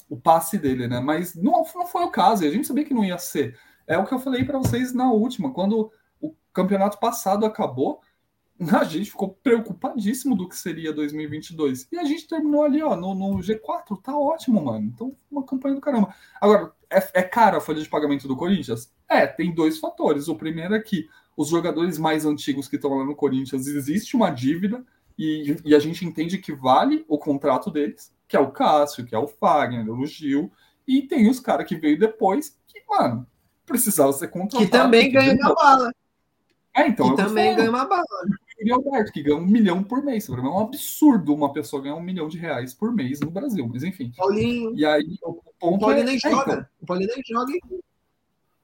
o 0.10 0.18
passe 0.18 0.58
dele, 0.58 0.88
né? 0.88 1.00
Mas 1.00 1.36
não, 1.36 1.64
não 1.76 1.86
foi 1.86 2.04
o 2.04 2.12
caso, 2.12 2.44
a 2.44 2.50
gente 2.50 2.68
sabia 2.68 2.84
que 2.84 2.94
não 2.94 3.06
ia 3.06 3.18
ser. 3.18 3.58
É 3.88 3.98
o 3.98 4.06
que 4.06 4.14
eu 4.14 4.20
falei 4.20 4.44
para 4.44 4.58
vocês 4.58 4.94
na 4.94 5.12
última, 5.12 5.54
quando 5.54 5.92
o 6.20 6.36
campeonato 6.52 7.00
passado 7.00 7.46
acabou, 7.46 8.02
a 8.80 8.84
gente 8.84 9.12
ficou 9.12 9.30
preocupadíssimo 9.30 10.36
do 10.36 10.50
que 10.50 10.58
seria 10.58 10.94
2022. 10.94 11.88
E 11.92 11.98
a 11.98 12.04
gente 12.04 12.28
terminou 12.28 12.64
ali, 12.64 12.82
ó, 12.82 12.96
no, 12.96 13.14
no 13.14 13.38
G4, 13.38 14.02
tá 14.02 14.18
ótimo, 14.18 14.64
mano. 14.64 14.92
Então, 14.94 15.16
uma 15.32 15.44
campanha 15.44 15.76
do 15.76 15.82
caramba. 15.82 16.14
Agora, 16.40 16.72
é, 16.90 17.22
é 17.22 17.24
cara 17.24 17.58
a 17.58 17.62
folha 17.62 17.82
de 17.82 17.90
pagamento 17.90 18.28
do 18.28 18.36
Corinthians? 18.36 18.92
É, 19.10 19.26
tem 19.26 19.54
dois 19.54 19.80
fatores. 19.80 20.28
O 20.28 20.36
primeiro 20.36 20.76
é 20.76 20.80
que 20.80 21.08
os 21.36 21.50
jogadores 21.50 21.98
mais 21.98 22.26
antigos 22.26 22.68
que 22.68 22.76
estão 22.76 22.98
lá 22.98 23.06
no 23.06 23.16
Corinthians, 23.16 23.66
existe 23.66 24.16
uma 24.16 24.30
dívida 24.30 24.86
e, 25.22 25.58
e 25.66 25.76
a 25.76 25.80
gente 25.80 26.06
entende 26.06 26.38
que 26.38 26.54
vale 26.54 27.06
o 27.08 27.18
contrato 27.18 27.70
deles, 27.70 28.14
que 28.28 28.36
é 28.36 28.40
o 28.40 28.52
Cássio, 28.52 29.06
que 29.06 29.14
é 29.14 29.18
o 29.18 29.28
Fagner, 29.28 29.90
o 29.90 30.06
Gil, 30.06 30.52
e 30.88 31.02
tem 31.04 31.30
os 31.30 31.40
caras 31.40 31.68
que 31.68 31.76
veio 31.76 32.00
depois 32.00 32.58
que, 32.68 32.82
mano, 32.90 33.28
precisava 33.66 34.12
ser 34.14 34.30
contratado. 34.30 34.66
Que 34.66 34.72
também 34.72 35.12
ganha 35.12 35.34
uma 35.34 35.54
bala. 35.54 35.92
É, 36.74 36.88
então, 36.88 37.08
é 37.08 37.10
Que 37.12 37.16
tô 37.18 37.24
também 37.28 37.56
ganha 37.56 37.70
uma 37.70 37.86
bala. 37.86 38.06
Yuri 38.60 38.72
Alberto, 38.72 39.12
que 39.12 39.24
ganha 39.24 39.38
um 39.38 39.46
milhão 39.46 39.84
por 39.84 40.04
mês. 40.04 40.30
É 40.30 40.32
um 40.34 40.60
absurdo 40.60 41.34
uma 41.34 41.52
pessoa 41.52 41.82
ganhar 41.82 41.96
um 41.96 42.02
milhão 42.02 42.28
de 42.28 42.38
reais 42.38 42.74
por 42.74 42.94
mês 42.94 43.20
no 43.20 43.32
Brasil, 43.32 43.68
mas 43.72 43.84
enfim. 43.84 44.12
Paulinho, 44.16 44.76
E 44.76 44.86
aí 44.86 45.18
o 45.24 45.42
o 45.62 45.70
ponto 45.72 45.82
Paulinho 45.82 46.02
é, 46.02 46.06
nem 46.06 46.16
é, 46.16 46.20
joga. 46.20 46.54
então, 46.54 46.66
O 46.82 46.86
Paulinho 46.86 47.10
nem 47.14 47.24
joga. 47.26 47.54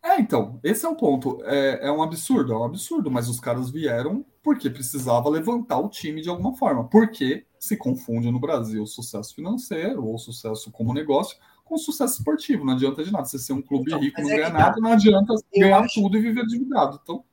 É, 0.03 0.19
então, 0.19 0.59
esse 0.63 0.85
é 0.85 0.89
o 0.89 0.95
ponto. 0.95 1.39
É, 1.43 1.87
é 1.87 1.91
um 1.91 2.01
absurdo, 2.01 2.53
é 2.53 2.57
um 2.57 2.63
absurdo, 2.63 3.11
mas 3.11 3.27
os 3.27 3.39
caras 3.39 3.69
vieram 3.69 4.25
porque 4.41 4.69
precisava 4.69 5.29
levantar 5.29 5.79
o 5.79 5.89
time 5.89 6.21
de 6.21 6.29
alguma 6.29 6.55
forma. 6.55 6.87
Porque 6.87 7.45
se 7.59 7.75
confunde 7.75 8.31
no 8.31 8.39
Brasil 8.39 8.85
sucesso 8.85 9.35
financeiro 9.35 10.05
ou 10.05 10.17
sucesso 10.17 10.71
como 10.71 10.93
negócio 10.93 11.37
com 11.65 11.77
sucesso 11.77 12.19
esportivo. 12.19 12.63
Não 12.63 12.73
adianta 12.73 13.03
de 13.03 13.11
nada. 13.11 13.25
Você 13.25 13.37
ser 13.37 13.51
um 13.53 13.61
clube 13.61 13.85
Então, 13.91 13.99
rico 13.99 14.21
e 14.21 14.23
não 14.23 14.31
é 14.31 14.35
ganhar 14.37 14.51
tá. 14.51 14.57
nada, 14.59 14.79
não 14.79 14.91
adianta 14.93 15.33
Eu 15.53 15.61
ganhar 15.61 15.79
acho- 15.81 16.01
tudo 16.01 16.17
e 16.17 16.21
viver 16.21 16.43
endividado. 16.43 16.99
Então, 17.03 17.25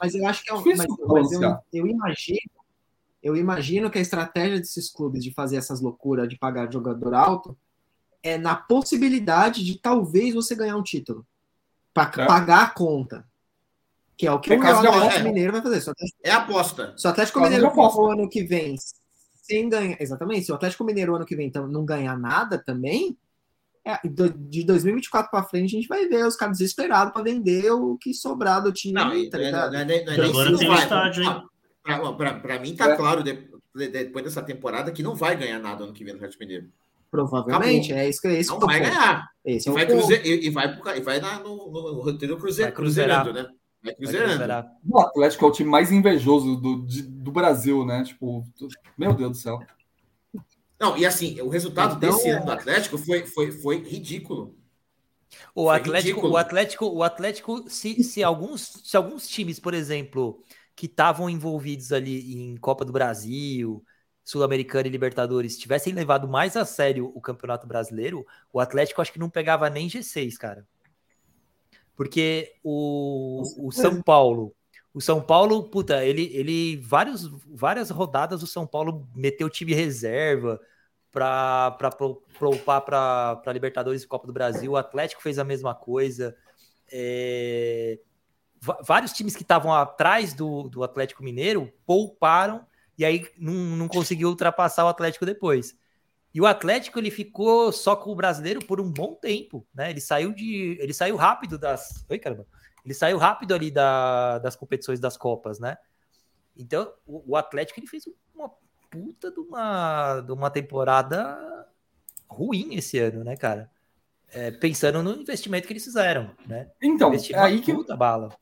Mas 0.00 0.14
eu 0.14 0.24
acho 0.26 0.44
que 0.44 0.50
é 0.50 0.54
um. 0.54 0.62
Mas, 0.64 0.86
mas 1.08 1.32
eu, 1.32 1.40
eu 1.72 1.86
imagino. 1.86 2.38
Eu 3.22 3.34
imagino 3.36 3.90
que 3.90 3.98
a 3.98 4.00
estratégia 4.00 4.58
desses 4.58 4.88
clubes 4.88 5.24
de 5.24 5.32
fazer 5.32 5.56
essas 5.56 5.80
loucuras 5.80 6.28
de 6.28 6.38
pagar 6.38 6.72
jogador 6.72 7.12
alto 7.12 7.58
é 8.22 8.38
na 8.38 8.54
possibilidade 8.54 9.64
de 9.64 9.80
talvez 9.80 10.32
você 10.34 10.54
ganhar 10.54 10.76
um 10.76 10.82
título. 10.82 11.26
Para 11.96 12.22
É. 12.22 12.26
pagar 12.26 12.62
a 12.64 12.70
conta. 12.70 13.26
Que 14.16 14.26
é 14.26 14.32
o 14.32 14.38
que 14.38 14.52
É 14.52 14.56
o 14.56 14.60
Atlético 14.62 14.94
aposta. 14.94 15.22
Mineiro 15.24 15.52
vai 15.52 15.62
fazer. 15.62 15.76
Atlético, 15.90 16.18
É 16.22 16.30
aposta. 16.30 16.94
se 16.96 17.06
o 17.06 17.10
Atlético 17.10 17.40
Mineiro 17.40 17.70
for 17.70 17.96
o 17.98 18.10
ano 18.10 18.28
que 18.28 18.42
vem 18.44 18.76
sem 19.42 19.68
ganhar. 19.68 19.96
Exatamente. 20.00 20.44
Se 20.46 20.52
o 20.52 20.54
Atlético 20.54 20.84
Mineiro 20.84 21.14
ano 21.14 21.26
que 21.26 21.36
vem 21.36 21.48
então, 21.48 21.66
não 21.66 21.84
ganhar 21.84 22.18
nada 22.18 22.58
também. 22.58 23.16
é, 23.88 24.00
de 24.04 24.64
2024 24.64 25.30
para 25.30 25.44
frente, 25.44 25.76
a 25.76 25.78
gente 25.78 25.86
vai 25.86 26.08
ver 26.08 26.26
os 26.26 26.34
caras 26.34 26.58
desesperados 26.58 27.12
para 27.12 27.22
vender 27.22 27.70
o 27.70 27.96
que 27.96 28.12
sobrar 28.12 28.60
do 28.60 28.72
time. 28.72 28.94
Não, 28.94 29.02
tá 29.02 29.08
não 29.10 29.14
é- 29.14 29.46
ligado? 29.46 29.72
não 29.72 29.78
é 29.78 29.84
não 29.84 29.94
é 29.94 30.26
Agora 30.28 30.50
não 30.50 30.58
tem 30.58 30.68
vai. 30.68 30.78
estádio, 30.82 31.22
hein? 31.22 31.46
Pra 32.42 32.58
mim 32.58 32.74
tá 32.74 32.90
É. 32.90 32.96
claro, 32.96 33.22
de- 33.22 33.48
de- 33.76 33.88
depois 33.88 34.24
dessa 34.24 34.42
temporada, 34.42 34.90
que 34.90 35.04
não 35.04 35.14
vai 35.14 35.36
ganhar 35.36 35.60
nada 35.60 35.84
ano 35.84 35.92
que 35.92 36.02
vem 36.02 36.14
no 36.14 36.18
Atlético 36.18 36.42
Mineiro. 36.42 36.68
Provavelmente, 37.16 37.92
é 37.92 38.08
isso 38.08 38.20
que 38.20 38.28
é 38.28 38.40
isso 38.40 38.52
Não 38.52 38.60
vai 38.60 38.80
ganhar. 38.80 39.26
Esse 39.44 39.68
E 39.68 39.70
é 39.70 39.74
vai, 39.74 39.86
ponto. 39.86 39.98
cruze, 40.06 40.20
e, 40.24 40.46
e 40.46 40.50
vai, 40.50 40.76
pro 40.76 40.90
e 40.96 41.00
vai 41.00 41.20
na- 41.20 41.38
no, 41.40 41.56
no, 41.70 41.92
no 41.94 42.00
roteiro 42.02 42.36
cruze, 42.36 42.62
Vai 42.62 42.72
cruzeirar. 42.72 43.24
cruzerando, 43.24 43.48
né? 43.50 43.54
Vai 43.84 43.94
cruzerando. 43.94 44.66
o 44.84 44.98
Atlético 45.00 45.44
é 45.44 45.48
o 45.48 45.52
time 45.52 45.70
mais 45.70 45.92
invejoso 45.92 46.56
do, 46.56 46.84
de- 46.86 47.02
do 47.02 47.30
Brasil, 47.30 47.84
né? 47.84 48.02
Tipo, 48.04 48.44
meu 48.98 49.14
Deus 49.14 49.30
do 49.32 49.36
céu. 49.36 49.60
Não, 50.78 50.96
e 50.96 51.06
assim, 51.06 51.40
o 51.40 51.48
resultado 51.48 51.96
Então- 51.96 52.10
desse 52.14 52.28
ano 52.28 52.44
do 52.44 52.52
Atlético 52.52 52.98
foi, 52.98 53.26
foi, 53.26 53.50
foi 53.52 53.78
ridículo. 53.82 54.54
O 55.54 55.64
Foi 55.64 55.76
Atlético, 55.76 56.08
ridículo. 56.20 56.32
o 56.32 56.36
Atlético, 56.36 56.86
o 56.86 57.02
Atlético, 57.02 57.64
se, 57.70 58.02
se 58.04 58.22
alguns, 58.22 58.80
se 58.84 58.96
alguns 58.96 59.26
times, 59.26 59.58
por 59.58 59.74
exemplo, 59.74 60.42
que 60.74 60.86
estavam 60.86 61.28
envolvidos 61.30 61.92
ali 61.92 62.34
em 62.36 62.56
Copa 62.58 62.84
do 62.84 62.92
Brasil, 62.92 63.82
Sul-Americana 64.26 64.88
e 64.88 64.90
Libertadores, 64.90 65.56
tivessem 65.56 65.92
levado 65.92 66.26
mais 66.26 66.56
a 66.56 66.64
sério 66.64 67.12
o 67.14 67.20
Campeonato 67.20 67.64
Brasileiro, 67.64 68.26
o 68.52 68.58
Atlético 68.58 69.00
acho 69.00 69.12
que 69.12 69.20
não 69.20 69.30
pegava 69.30 69.70
nem 69.70 69.88
G6, 69.88 70.36
cara. 70.36 70.66
Porque 71.94 72.52
o, 72.60 73.40
o 73.68 73.70
São 73.70 74.02
Paulo, 74.02 74.52
o 74.92 75.00
São 75.00 75.22
Paulo, 75.22 75.70
puta, 75.70 76.04
ele, 76.04 76.28
ele 76.34 76.76
vários, 76.78 77.30
várias 77.46 77.88
rodadas 77.88 78.42
o 78.42 78.48
São 78.48 78.66
Paulo 78.66 79.08
meteu 79.14 79.48
time 79.48 79.72
reserva 79.72 80.60
para 81.12 81.70
poupar 82.36 82.80
para 82.80 83.52
Libertadores 83.52 84.02
e 84.02 84.08
Copa 84.08 84.26
do 84.26 84.32
Brasil. 84.32 84.72
O 84.72 84.76
Atlético 84.76 85.22
fez 85.22 85.38
a 85.38 85.44
mesma 85.44 85.72
coisa. 85.72 86.36
É, 86.90 88.00
vários 88.82 89.12
times 89.12 89.36
que 89.36 89.42
estavam 89.42 89.72
atrás 89.72 90.34
do, 90.34 90.64
do 90.68 90.82
Atlético 90.82 91.22
Mineiro 91.22 91.72
pouparam 91.86 92.66
e 92.98 93.04
aí 93.04 93.28
não, 93.38 93.52
não 93.52 93.88
conseguiu 93.88 94.28
ultrapassar 94.28 94.84
o 94.84 94.88
Atlético 94.88 95.26
depois. 95.26 95.76
E 96.34 96.40
o 96.40 96.46
Atlético 96.46 96.98
ele 96.98 97.10
ficou 97.10 97.72
só 97.72 97.96
com 97.96 98.10
o 98.10 98.16
brasileiro 98.16 98.64
por 98.64 98.80
um 98.80 98.90
bom 98.90 99.14
tempo, 99.14 99.66
né? 99.74 99.90
Ele 99.90 100.00
saiu 100.00 100.32
de, 100.32 100.76
ele 100.80 100.92
saiu 100.92 101.16
rápido 101.16 101.58
das, 101.58 102.04
oi 102.10 102.18
caramba, 102.18 102.46
ele 102.84 102.94
saiu 102.94 103.16
rápido 103.16 103.54
ali 103.54 103.70
da- 103.70 104.38
das 104.38 104.54
competições 104.54 105.00
das 105.00 105.16
copas, 105.16 105.58
né? 105.58 105.76
Então 106.56 106.92
o, 107.06 107.32
o 107.32 107.36
Atlético 107.36 107.80
ele 107.80 107.86
fez 107.86 108.04
uma 108.34 108.50
puta 108.90 109.30
de 109.30 109.40
uma, 109.40 110.20
de 110.20 110.32
uma 110.32 110.50
temporada 110.50 111.66
ruim 112.28 112.74
esse 112.74 112.98
ano, 112.98 113.24
né, 113.24 113.36
cara? 113.36 113.70
É, 114.28 114.50
pensando 114.50 115.02
no 115.02 115.14
investimento 115.14 115.66
que 115.66 115.72
eles 115.72 115.84
fizeram, 115.84 116.30
né? 116.46 116.70
Então, 116.82 117.12
é 117.12 117.38
aí 117.38 117.60
que 117.60 117.72
bala. 117.96 118.36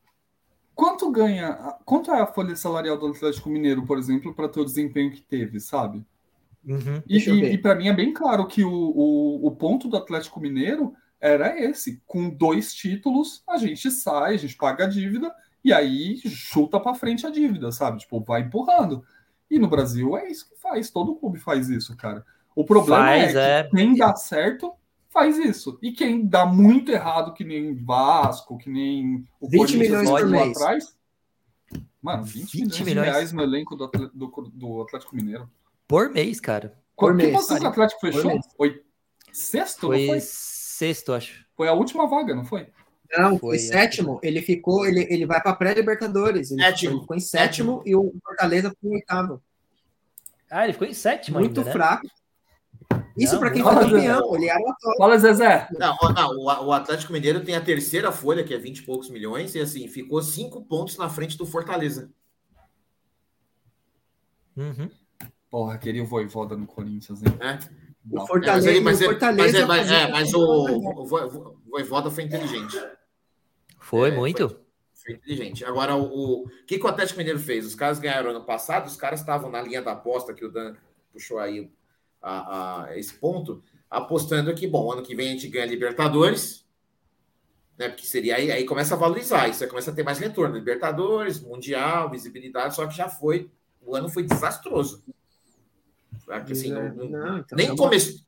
Quanto 0.75 1.09
ganha, 1.09 1.53
quanto 1.85 2.11
é 2.11 2.21
a 2.21 2.27
folha 2.27 2.55
salarial 2.55 2.97
do 2.97 3.07
Atlético 3.07 3.49
Mineiro, 3.49 3.85
por 3.85 3.97
exemplo, 3.97 4.33
para 4.33 4.49
ter 4.49 4.59
o 4.59 4.65
desempenho 4.65 5.11
que 5.11 5.21
teve, 5.21 5.59
sabe? 5.59 6.05
Uhum. 6.63 7.01
E, 7.07 7.17
e, 7.17 7.53
e 7.53 7.57
para 7.57 7.75
mim 7.75 7.87
é 7.87 7.93
bem 7.93 8.11
claro 8.11 8.47
que 8.47 8.63
o, 8.63 8.71
o, 8.71 9.47
o 9.47 9.51
ponto 9.51 9.87
do 9.87 9.97
Atlético 9.97 10.39
Mineiro 10.39 10.93
era 11.19 11.59
esse: 11.59 12.01
com 12.05 12.29
dois 12.29 12.73
títulos, 12.73 13.43
a 13.47 13.57
gente 13.57 13.89
sai, 13.89 14.35
a 14.35 14.37
gente 14.37 14.55
paga 14.55 14.85
a 14.85 14.89
dívida 14.89 15.33
e 15.63 15.71
aí 15.73 16.17
chuta 16.17 16.79
para 16.79 16.93
frente 16.93 17.25
a 17.25 17.29
dívida, 17.29 17.71
sabe? 17.71 17.99
Tipo, 17.99 18.19
vai 18.21 18.41
empurrando. 18.41 19.03
E 19.49 19.57
no 19.57 19.67
Brasil 19.67 20.17
é 20.17 20.29
isso 20.29 20.49
que 20.49 20.59
faz, 20.59 20.89
todo 20.89 21.15
clube 21.15 21.39
faz 21.39 21.69
isso, 21.69 21.95
cara. 21.95 22.25
O 22.55 22.63
problema 22.63 23.05
Faz, 23.05 23.35
é 23.35 23.63
que 23.63 23.67
é. 23.67 23.69
quem 23.69 23.95
dá 23.95 24.15
certo 24.15 24.73
faz 25.15 25.37
isso. 25.37 25.79
E 25.81 25.93
quem 25.93 26.27
dá 26.27 26.45
muito 26.45 26.91
errado, 26.91 27.33
que 27.33 27.45
nem 27.45 27.73
Vasco, 27.73 28.57
que 28.57 28.69
nem 28.69 29.25
o 29.39 29.47
20 29.49 29.59
Corinthians 29.59 29.79
milhões 29.79 30.09
lá 30.09 30.19
por 30.19 30.29
mês. 30.29 30.57
atrás. 30.57 30.97
Mano, 32.01 32.23
20, 32.23 32.43
20 32.43 32.53
milhões, 32.53 32.79
milhões. 32.81 33.05
de 33.07 33.11
reais 33.11 33.31
no 33.31 33.41
elenco 33.41 33.75
do, 33.75 33.87
do, 33.87 34.51
do 34.53 34.81
Atlético 34.81 35.15
Mineiro. 35.15 35.49
Por 35.87 36.09
mês, 36.09 36.39
cara. 36.39 36.77
Por 36.95 37.15
que 37.17 37.27
mês. 37.27 37.49
o 37.49 37.67
Atlético 37.67 38.01
fechou? 38.01 38.39
Foi 38.57 38.83
sexto, 39.31 39.87
Foi 39.87 39.99
não 39.99 40.07
foi? 40.07 40.19
sexto, 40.21 41.13
acho. 41.13 41.45
Foi 41.55 41.67
a 41.67 41.73
última 41.73 42.07
vaga, 42.07 42.35
não 42.35 42.43
foi? 42.45 42.67
Não, 43.17 43.31
Foi, 43.39 43.57
foi 43.57 43.59
sétimo. 43.59 44.19
Ele 44.21 44.41
ficou, 44.41 44.85
ele, 44.85 45.07
ele 45.09 45.25
vai 45.25 45.41
para 45.41 45.55
pré-Libertadores. 45.55 46.51
Ele, 46.51 46.61
Sétimo. 46.61 46.91
ele 46.93 47.01
ficou 47.01 47.15
em 47.15 47.19
sétimo 47.19 47.83
e 47.85 47.95
o 47.95 48.13
Fortaleza 48.23 48.69
ficou 48.71 48.91
em 48.91 48.95
oitavo. 48.95 49.41
Ah, 50.49 50.63
ele 50.63 50.73
ficou 50.73 50.87
em 50.87 50.93
sétimo 50.93 51.39
Muito 51.39 51.59
ainda, 51.61 51.69
né? 51.69 51.73
Isso 53.17 53.39
para 53.39 53.49
quem 53.51 53.61
não. 53.63 53.71
foi 53.73 53.83
campeão. 53.85 54.35
Ele 54.35 54.49
era 54.49 54.59
o 54.59 54.69
atual. 54.69 54.97
Fala, 54.97 55.17
Zezé. 55.17 55.67
Não, 55.79 55.95
não, 56.13 56.29
o, 56.37 56.45
o 56.67 56.71
Atlético 56.73 57.13
Mineiro 57.13 57.43
tem 57.43 57.55
a 57.55 57.61
terceira 57.61 58.11
folha, 58.11 58.43
que 58.43 58.53
é 58.53 58.57
20 58.57 58.79
e 58.79 58.81
poucos 58.83 59.09
milhões, 59.09 59.55
e 59.55 59.59
assim, 59.59 59.87
ficou 59.87 60.21
cinco 60.21 60.63
pontos 60.65 60.97
na 60.97 61.07
frente 61.09 61.37
do 61.37 61.45
Fortaleza. 61.45 62.11
Uhum. 64.55 64.89
Porra, 65.49 65.77
queria 65.77 66.03
o 66.03 66.05
Voivoda 66.05 66.55
no 66.55 66.65
Corinthians, 66.65 67.21
hein? 67.23 67.33
né? 67.39 67.59
O 68.09 68.15
Não. 68.17 68.27
Fortaleza, 68.27 68.71
É, 68.71 68.79
mas, 68.79 68.99
o 68.99 69.03
é- 69.03 69.07
Fortaleza 69.07 69.65
mas, 69.65 69.89
é- 69.91 69.91
mas, 69.91 69.91
é, 69.91 70.11
mas 70.11 70.33
o, 70.33 70.39
o, 70.39 71.05
Vo- 71.05 71.57
o 71.65 71.69
Voivoda 71.71 72.11
foi 72.11 72.23
inteligente. 72.23 72.77
Foi 73.79 74.09
É, 74.09 74.15
muito. 74.15 74.59
Foi 74.93 75.13
inteligente. 75.15 75.63
Agora, 75.65 75.95
o, 75.95 76.43
o 76.43 76.49
que, 76.67 76.77
que 76.77 76.85
o 76.85 76.87
Atlético 76.89 77.17
Mineiro 77.19 77.39
fez? 77.39 77.65
Os 77.65 77.75
caras 77.75 77.99
ganharam 77.99 78.29
ano 78.31 78.43
passado, 78.43 78.87
os 78.87 78.95
caras 78.95 79.19
estavam 79.21 79.49
na 79.49 79.61
linha 79.61 79.81
da 79.81 79.91
aposta 79.93 80.33
que 80.33 80.45
o 80.45 80.51
Dan 80.51 80.75
puxou 81.11 81.39
aí 81.39 81.71
a, 82.29 82.83
a- 82.85 82.97
esse 82.97 83.13
ponto, 83.13 83.61
apostando 83.89 84.53
que, 84.55 84.67
bom, 84.67 84.91
ano 84.91 85.03
que 85.03 85.15
vem 85.15 85.29
a 85.29 85.31
gente 85.31 85.47
ganha 85.47 85.65
Libertadores, 85.65 86.65
né? 87.77 87.89
Porque 87.89 88.05
seria 88.05 88.35
aí, 88.37 88.51
aí 88.51 88.65
começa 88.65 88.95
a 88.95 88.97
valorizar, 88.97 89.47
isso 89.49 89.63
aí 89.63 89.69
começa 89.69 89.91
a 89.91 89.93
ter 89.93 90.03
mais 90.03 90.17
retorno. 90.19 90.55
Libertadores, 90.55 91.39
Mundial, 91.39 92.09
visibilidade, 92.09 92.75
só 92.75 92.87
que 92.87 92.95
já 92.95 93.07
foi, 93.09 93.49
o 93.81 93.95
ano 93.95 94.09
foi 94.09 94.23
desastroso. 94.23 95.03
Assim, 96.27 96.71
não- 96.71 96.93
não- 96.95 97.09
Não, 97.09 97.37
então, 97.39 97.55
nem 97.57 97.67
é 97.67 97.71
uma- 97.71 97.77
começou. 97.77 98.19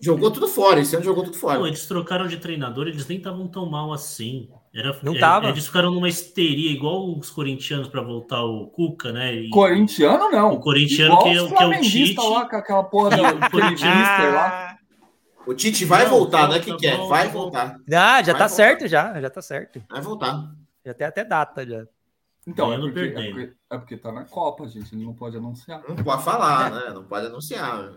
Jogou 0.00 0.30
tudo 0.32 0.48
fora, 0.48 0.80
esse 0.80 0.94
ano 0.96 1.04
jogou 1.04 1.22
tudo 1.24 1.36
fora. 1.36 1.58
Pô, 1.60 1.66
eles 1.66 1.86
trocaram 1.86 2.26
de 2.26 2.36
treinador, 2.38 2.88
eles 2.88 3.06
nem 3.06 3.18
estavam 3.18 3.46
tão 3.48 3.66
mal 3.66 3.92
assim. 3.92 4.48
Era, 4.74 4.98
Não 5.02 5.14
é, 5.14 5.18
tava. 5.18 5.48
Eles 5.48 5.66
ficaram 5.66 5.90
numa 5.90 6.08
histeria, 6.08 6.70
igual 6.70 7.18
os 7.18 7.28
corintianos 7.28 7.88
para 7.88 8.00
voltar 8.00 8.42
o 8.42 8.68
Cuca, 8.68 9.12
né? 9.12 9.34
E- 9.34 9.50
Corintiano, 9.50 10.30
não. 10.30 10.54
O 10.54 10.60
corintiano 10.60 11.12
Igual 11.12 11.22
que 11.24 11.28
é- 11.30 11.34
que 11.34 11.62
é 11.62 11.66
o 11.66 11.80
Tite. 11.82 12.16
lá, 12.28 12.48
com 12.48 12.56
aquela 12.56 12.82
porra 12.84 13.10
do 13.16 13.22
o 13.46 13.50
corintiano- 13.50 14.32
lá. 14.34 14.78
O 15.46 15.52
Tite 15.54 15.84
vai 15.84 16.04
Não, 16.04 16.10
voltar, 16.10 16.48
não 16.48 16.54
é 16.54 16.58
volta, 16.60 16.64
que 16.64 16.76
quer, 16.78 16.96
volta, 16.96 17.08
vai 17.10 17.28
volta. 17.28 17.58
voltar. 17.58 17.76
Ah, 17.76 17.76
já 17.82 17.92
Vai 17.92 18.24
tá 18.24 18.32
voltar. 18.32 18.48
certo 18.48 18.86
já, 18.88 19.20
já 19.20 19.28
tá 19.28 19.42
certo. 19.42 19.82
Vai 19.90 20.00
voltar. 20.00 20.50
Já 20.86 20.94
tem 20.94 21.06
até 21.06 21.24
data 21.24 21.66
já. 21.66 21.84
Então, 22.46 22.72
é 22.72 22.78
porque, 22.78 22.98
é, 23.00 23.10
porque, 23.30 23.52
é 23.70 23.78
porque 23.78 23.96
tá 23.96 24.10
na 24.10 24.24
Copa, 24.24 24.66
gente. 24.68 24.94
Ele 24.94 25.04
não 25.04 25.14
pode 25.14 25.36
anunciar. 25.36 25.82
Não 25.88 25.96
pode 25.96 26.24
falar, 26.24 26.70
né? 26.70 26.90
Não 26.94 27.04
pode 27.04 27.26
anunciar. 27.26 27.90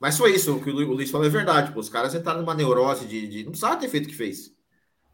Mas 0.00 0.16
foi 0.16 0.34
isso, 0.34 0.56
o 0.56 0.60
que 0.62 0.70
o 0.70 0.72
Lu- 0.72 0.90
o 0.90 0.94
Luiz 0.94 1.10
falou 1.10 1.26
é 1.26 1.30
verdade. 1.30 1.70
Pô, 1.72 1.80
os 1.80 1.88
caras 1.88 2.14
entraram 2.14 2.40
numa 2.40 2.54
neurose 2.54 3.06
de, 3.06 3.26
de- 3.28 3.42
Não 3.44 3.50
precisava 3.50 3.76
ter 3.76 3.88
feito 3.88 4.06
o 4.06 4.08
que 4.08 4.14
fez. 4.16 4.53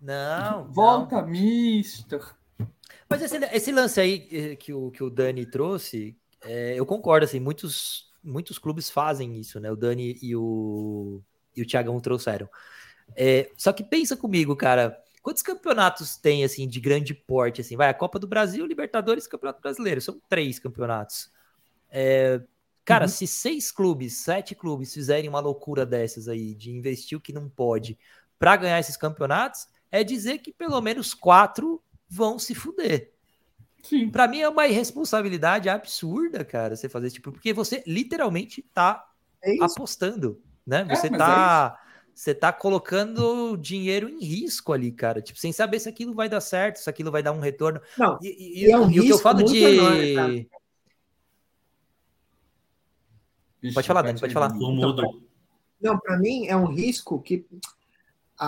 Não. 0.01 0.64
não. 0.64 0.72
Volta, 0.72 1.22
mister. 1.22 2.35
Mas 3.09 3.22
esse, 3.22 3.36
esse 3.36 3.72
lance 3.72 4.01
aí 4.01 4.28
eh, 4.31 4.56
que 4.56 4.72
o, 4.72 4.90
que 4.90 5.02
o 5.02 5.10
Dani 5.10 5.44
trouxe, 5.44 6.16
eh, 6.43 6.74
eu 6.77 6.86
concordo, 6.86 7.24
assim, 7.24 7.40
muitos, 7.40 8.10
muitos 8.22 8.59
clubes 8.59 8.89
fazem 8.89 9.39
isso, 9.39 9.59
né? 9.59 9.70
O 9.70 9.77
Dani 9.77 10.16
e 10.22 10.36
o, 10.36 11.20
e 11.56 11.62
o 11.62 11.66
Thiagão 11.66 11.98
trouxeram. 12.01 12.48
Eh, 13.16 13.51
só 13.56 13.72
que 13.72 13.82
pensa 13.82 14.16
comigo, 14.16 14.55
cara, 14.55 14.97
quantos 15.22 15.43
campeonatos 15.43 16.16
tem, 16.16 16.44
assim, 16.44 16.68
de 16.68 16.81
grande 16.81 17.12
porte, 17.12 17.60
assim? 17.60 17.77
Vai, 17.77 17.89
a 17.89 17.94
Copa 17.94 18.18
do 18.18 18.28
Brasil, 18.28 18.64
Libertadores 18.64 19.24
e 19.24 19.28
Campeonato 19.28 19.60
Brasileiro, 19.60 20.01
são 20.01 20.20
três 20.28 20.59
campeonatos. 20.59 21.31
Eh, 21.90 22.40
cara, 22.85 23.09
se 23.09 23.27
seis 23.27 23.72
clubes, 23.72 24.18
sete 24.18 24.55
clubes 24.55 24.94
fizerem 24.94 25.28
uma 25.28 25.40
loucura 25.40 25.85
dessas 25.85 26.28
aí, 26.28 26.55
de 26.55 26.70
investir 26.70 27.18
o 27.18 27.20
que 27.20 27.32
não 27.32 27.48
pode 27.48 27.98
para 28.39 28.56
ganhar 28.56 28.78
esses 28.81 28.97
campeonatos, 28.97 29.66
é 29.91 30.03
dizer 30.05 30.39
que 30.39 30.53
pelo 30.53 30.81
menos 30.81 31.15
quatro 31.15 31.83
vão 32.09 32.39
se 32.39 32.55
fuder. 32.55 33.12
Sim. 33.83 34.11
Pra 34.11 34.29
mim 34.29 34.41
é 34.41 34.49
uma 34.49 34.67
irresponsabilidade 34.67 35.69
absurda, 35.69 36.45
cara, 36.45 36.77
você 36.77 36.89
fazer 36.89 37.07
esse 37.07 37.15
tipo, 37.17 37.33
porque 37.33 37.53
você 37.53 37.83
literalmente 37.87 38.62
tá 38.75 39.09
É 39.43 39.53
apostando, 39.62 40.41
né? 40.67 40.85
Você 40.85 41.09
mas 41.09 41.19
tá 41.19 41.81
você 42.15 42.35
tá 42.35 42.53
colocando 42.53 43.57
dinheiro 43.57 44.07
em 44.07 44.23
risco 44.23 44.75
ali, 44.75 44.93
cara, 44.93 45.23
tipo, 45.23 45.39
sem 45.39 45.53
saber 45.53 45.81
se 45.81 45.89
aquilo 45.89 46.12
vai 46.12 46.29
dar 46.29 46.41
certo, 46.43 46.77
se 46.77 46.91
aquilo 46.91 47.11
vai 47.11 47.23
dar 47.23 47.33
um 47.33 47.41
retorno. 47.41 47.81
Não, 47.97 48.19
E, 48.21 48.29
e- 48.29 48.65
e 48.67 48.71
é 48.71 48.77
um 48.79 48.91
e 48.91 49.01
o 49.01 49.03
que 49.03 49.09
eu 49.09 49.15
risco 49.17 49.23
falo 49.23 49.39
muito 49.39 49.53
de 49.53 49.65
enorme. 49.65 50.51
Vixe, 53.62 53.75
Pode 53.75 53.87
falar, 53.87 54.03
vai 54.03 54.11
Dani, 54.11 54.21
pode 54.21 54.35
falar. 54.35 54.49
mudo. 54.55 55.23
Não, 55.81 55.99
para 55.99 56.19
mim 56.19 56.47
é 56.47 56.57
um 56.57 56.67
risco 56.67 57.21
que 57.23 57.47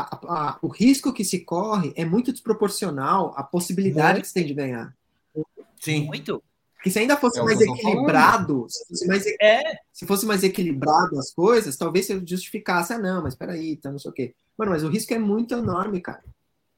a- 0.00 0.20
a- 0.50 0.58
o 0.62 0.68
risco 0.68 1.12
que 1.12 1.24
se 1.24 1.40
corre 1.40 1.92
é 1.96 2.04
muito 2.04 2.32
desproporcional 2.32 3.34
à 3.36 3.42
possibilidade 3.42 4.14
Muito. 4.14 4.22
que 4.22 4.28
você 4.28 4.34
tem 4.34 4.46
de 4.46 4.54
ganhar. 4.54 4.94
Sim. 5.80 6.06
muito. 6.06 6.42
Porque 6.76 6.90
se 6.90 6.98
ainda 6.98 7.16
fosse 7.16 7.38
É 7.38 7.42
mais 7.44 7.60
equilibrado, 7.60 8.66
se 8.68 8.88
fosse 8.88 9.06
mais, 9.06 9.24
É, 9.40 9.76
se 9.92 10.04
fosse 10.06 10.26
mais 10.26 10.42
equilibrado 10.42 11.16
as 11.18 11.32
coisas, 11.32 11.76
talvez 11.76 12.06
você 12.06 12.20
justificasse, 12.26 12.92
ah, 12.92 12.98
não, 12.98 13.22
mas 13.22 13.34
peraí, 13.36 13.76
tá, 13.76 13.90
não 13.90 13.98
sei 14.00 14.10
o 14.10 14.14
quê. 14.14 14.34
Mano, 14.58 14.72
mas 14.72 14.82
o 14.82 14.88
risco 14.88 15.12
é 15.14 15.18
muito 15.18 15.54
enorme, 15.54 16.00
cara. 16.00 16.22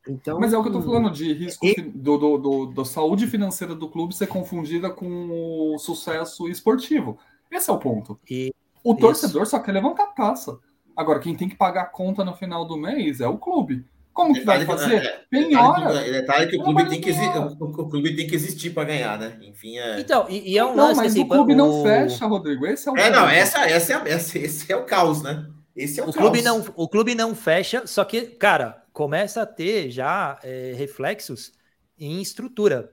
Então, 0.06 0.38
Mas 0.38 0.52
é 0.52 0.58
o 0.58 0.62
que 0.62 0.68
eu 0.68 0.72
tô 0.74 0.82
falando 0.82 1.10
de 1.10 1.32
risco 1.32 1.66
fi- 1.66 1.80
do, 1.80 2.18
do, 2.18 2.36
do, 2.36 2.66
do 2.66 2.84
saúde 2.84 3.26
financeira 3.26 3.74
do 3.74 3.88
clube 3.88 4.14
ser 4.14 4.26
confundida 4.26 4.90
com 4.90 5.72
o 5.74 5.78
sucesso 5.78 6.46
esportivo. 6.46 7.18
Esse 7.50 7.70
é 7.70 7.72
o 7.72 7.78
ponto. 7.78 8.20
E- 8.30 8.52
o 8.82 8.92
isso. 8.92 9.00
torcedor 9.00 9.46
só 9.46 9.58
quer 9.58 9.72
levantar 9.72 10.02
a 10.04 10.06
taça. 10.08 10.58
Agora, 10.96 11.18
quem 11.20 11.34
tem 11.36 11.48
que 11.48 11.56
pagar 11.56 11.82
a 11.82 11.86
conta 11.86 12.24
no 12.24 12.34
final 12.34 12.64
do 12.66 12.76
mês 12.76 13.20
é 13.20 13.26
o 13.26 13.36
clube. 13.38 13.84
Como 14.12 14.32
que 14.32 14.42
vai 14.44 14.60
Detalhe 14.60 14.78
que- 14.78 14.84
fazer? 14.84 15.04
é, 15.04 15.24
Penhora. 15.28 15.88
Detalhe 15.88 16.04
que, 16.04 16.12
detalhe 16.12 16.50
que 16.50 16.56
o 16.56 16.62
clube 16.62 16.88
tem 16.88 17.00
que, 17.00 17.10
o, 17.10 17.88
clube 17.88 18.14
tem 18.16 18.26
que 18.28 18.34
existir 18.36 18.70
para 18.70 18.84
ganhar, 18.84 19.18
né? 19.18 19.36
Enfim, 19.42 19.76
é. 19.76 19.98
Então, 19.98 20.26
e, 20.30 20.52
e 20.52 20.56
é 20.58 20.64
um 20.64 20.68
Não, 20.76 20.84
lance 20.86 21.00
mas 21.00 21.12
assim, 21.12 21.22
o 21.24 21.28
clube 21.28 21.52
não 21.54 21.80
o- 21.80 21.82
fecha, 21.82 22.24
Rodrigo. 22.24 22.64
Esse 22.64 22.88
é 22.88 22.92
o 22.92 22.96
É, 22.96 23.10
não, 23.10 23.22
ponto. 23.22 23.32
essa, 23.32 23.68
essa 23.68 23.92
é 23.92 23.96
a, 23.96 24.08
essa, 24.08 24.38
esse 24.38 24.72
é 24.72 24.76
o 24.76 24.84
caos, 24.84 25.20
né? 25.22 25.48
Esse 25.74 25.98
é 25.98 26.04
o, 26.04 26.10
O 26.10 26.12
caos. 26.12 26.16
clube, 26.24 26.42
não, 26.42 26.64
o 26.76 26.88
clube 26.88 27.14
não 27.16 27.34
fecha, 27.34 27.84
só 27.88 28.04
que, 28.04 28.22
cara, 28.22 28.84
começa 28.92 29.42
a 29.42 29.46
ter 29.46 29.90
já 29.90 30.38
é, 30.44 30.72
reflexos 30.76 31.50
em 31.98 32.22
estrutura. 32.22 32.92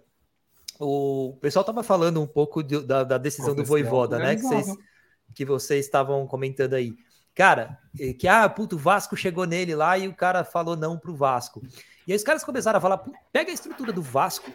O 0.80 1.38
pessoal 1.40 1.64
tava 1.64 1.84
falando 1.84 2.20
um 2.20 2.26
pouco 2.26 2.64
de- 2.64 2.82
da, 2.84 3.04
da 3.04 3.20
decisão 3.20 3.54
do 3.54 3.64
Voivoda, 3.64 4.18
né? 4.18 4.36
Que 4.36 4.42
vocês, 4.42 4.68
que 5.36 5.46
vocês 5.46 5.86
estavam 5.86 6.26
comentando 6.26 6.74
aí. 6.74 6.96
Cara, 7.36 7.78
eh, 8.00 8.14
que 8.14 8.28
ah, 8.28 8.48
puto, 8.50 8.76
o 8.76 8.80
Vasco 8.80 9.16
chegou 9.16 9.46
nele 9.46 9.74
lá 9.76 9.96
e 9.98 10.08
o 10.08 10.14
cara 10.14 10.44
falou 10.44 10.76
não 10.76 10.98
pro 10.98 11.16
Vasco. 11.16 11.62
E 12.06 12.12
aí 12.12 12.16
os 12.18 12.24
caras 12.24 12.44
começaram 12.44 12.78
a 12.78 12.82
falar, 12.82 12.98
"Pô, 12.98 13.12
pega 13.32 13.52
a 13.52 13.54
estrutura 13.54 13.94
do 13.94 14.02
Vasco 14.02 14.52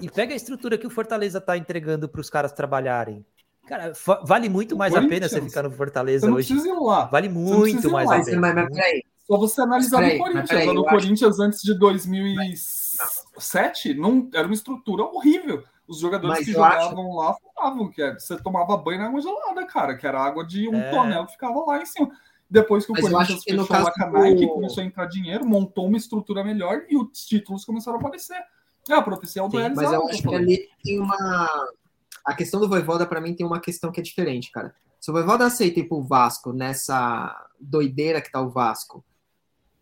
e 0.00 0.10
pega 0.10 0.32
a 0.34 0.36
estrutura 0.36 0.76
que 0.76 0.86
o 0.86 0.90
Fortaleza 0.90 1.40
tá 1.40 1.56
entregando 1.56 2.06
para 2.08 2.20
os 2.20 2.28
caras 2.28 2.52
trabalharem. 2.52 3.24
Cara, 3.66 3.92
vale 4.24 4.48
muito 4.48 4.76
mais 4.76 4.94
a 4.94 5.00
pena 5.08 5.28
você 5.28 5.40
ficar 5.42 5.62
no 5.64 5.70
Fortaleza 5.72 6.26
hoje. 6.36 6.54
Vale 7.10 7.28
muito 7.28 7.90
mais 7.90 8.08
lá. 8.08 8.16
a 8.16 8.24
pena. 8.24 8.40
mas, 8.40 8.54
mas 8.54 8.68
peraí, 8.76 9.02
Só 9.26 9.36
você 9.38 9.60
analisar 9.60 9.98
peraí, 9.98 10.18
no 10.18 10.24
Corinthians. 10.24 10.48
peraí, 10.48 10.66
no 10.66 10.72
acho- 10.86 10.90
Corinthians, 10.90 11.40
antes 11.40 11.62
de 11.62 11.74
2007, 11.76 13.94
não, 13.94 14.30
era 14.32 14.46
uma 14.46 14.54
estrutura 14.54 15.02
horrível. 15.04 15.64
Os 15.88 15.98
jogadores 16.00 16.38
Mas 16.38 16.44
que 16.46 16.52
eu 16.52 16.64
acho- 16.64 16.80
jogavam 16.90 17.14
lá 17.14 17.36
falavam 17.54 17.88
que 17.90 18.02
era- 18.02 18.18
você 18.18 18.36
tomava 18.36 18.76
banho 18.76 18.98
na 18.98 19.06
água 19.06 19.20
gelada, 19.20 19.64
cara, 19.66 19.96
que 19.96 20.06
era 20.06 20.20
água 20.20 20.44
de 20.44 20.68
um 20.68 20.74
É. 20.76 20.90
tonel 20.90 21.26
que 21.26 21.32
ficava 21.32 21.64
lá 21.64 21.80
em 21.80 21.86
cima. 21.86 22.10
Depois 22.50 22.84
que 22.86 22.92
o 22.92 22.94
Mas 22.94 23.04
eu 23.04 23.10
Corinthians 23.10 23.44
que 23.44 23.50
fechou 23.52 23.76
a 23.76 24.10
Nike, 24.10 24.46
do- 24.46 24.52
começou 24.54 24.82
a 24.82 24.86
entrar 24.86 25.06
dinheiro, 25.06 25.44
montou 25.46 25.86
uma 25.86 25.96
estrutura 25.96 26.42
melhor 26.44 26.82
e 26.88 26.96
os 26.96 27.26
títulos 27.26 27.64
começaram 27.64 27.98
a 27.98 28.00
aparecer. 28.00 28.40
É 28.88 28.94
a 28.94 29.02
profecia 29.02 29.42
Sim, 29.42 29.48
mas 29.74 29.92
eu 29.92 30.02
que 30.06 30.10
acho 30.12 30.22
que 30.22 30.34
ali 30.34 30.68
tem 30.82 31.00
uma. 31.00 31.48
A 32.24 32.34
questão 32.34 32.60
do 32.60 32.68
Voivoda, 32.68 33.06
pra 33.06 33.20
mim, 33.20 33.34
tem 33.34 33.46
uma 33.46 33.60
questão 33.60 33.90
que 33.92 34.00
é 34.00 34.02
diferente, 34.02 34.50
cara. 34.50 34.74
Se 35.00 35.10
o 35.10 35.14
Voivoda 35.14 35.44
aceita 35.46 35.80
ir 35.80 35.84
pro 35.88 36.02
Vasco 36.02 36.52
nessa 36.52 37.46
doideira 37.60 38.20
que 38.20 38.30
tá 38.30 38.40
o 38.40 38.48
Vasco, 38.50 39.04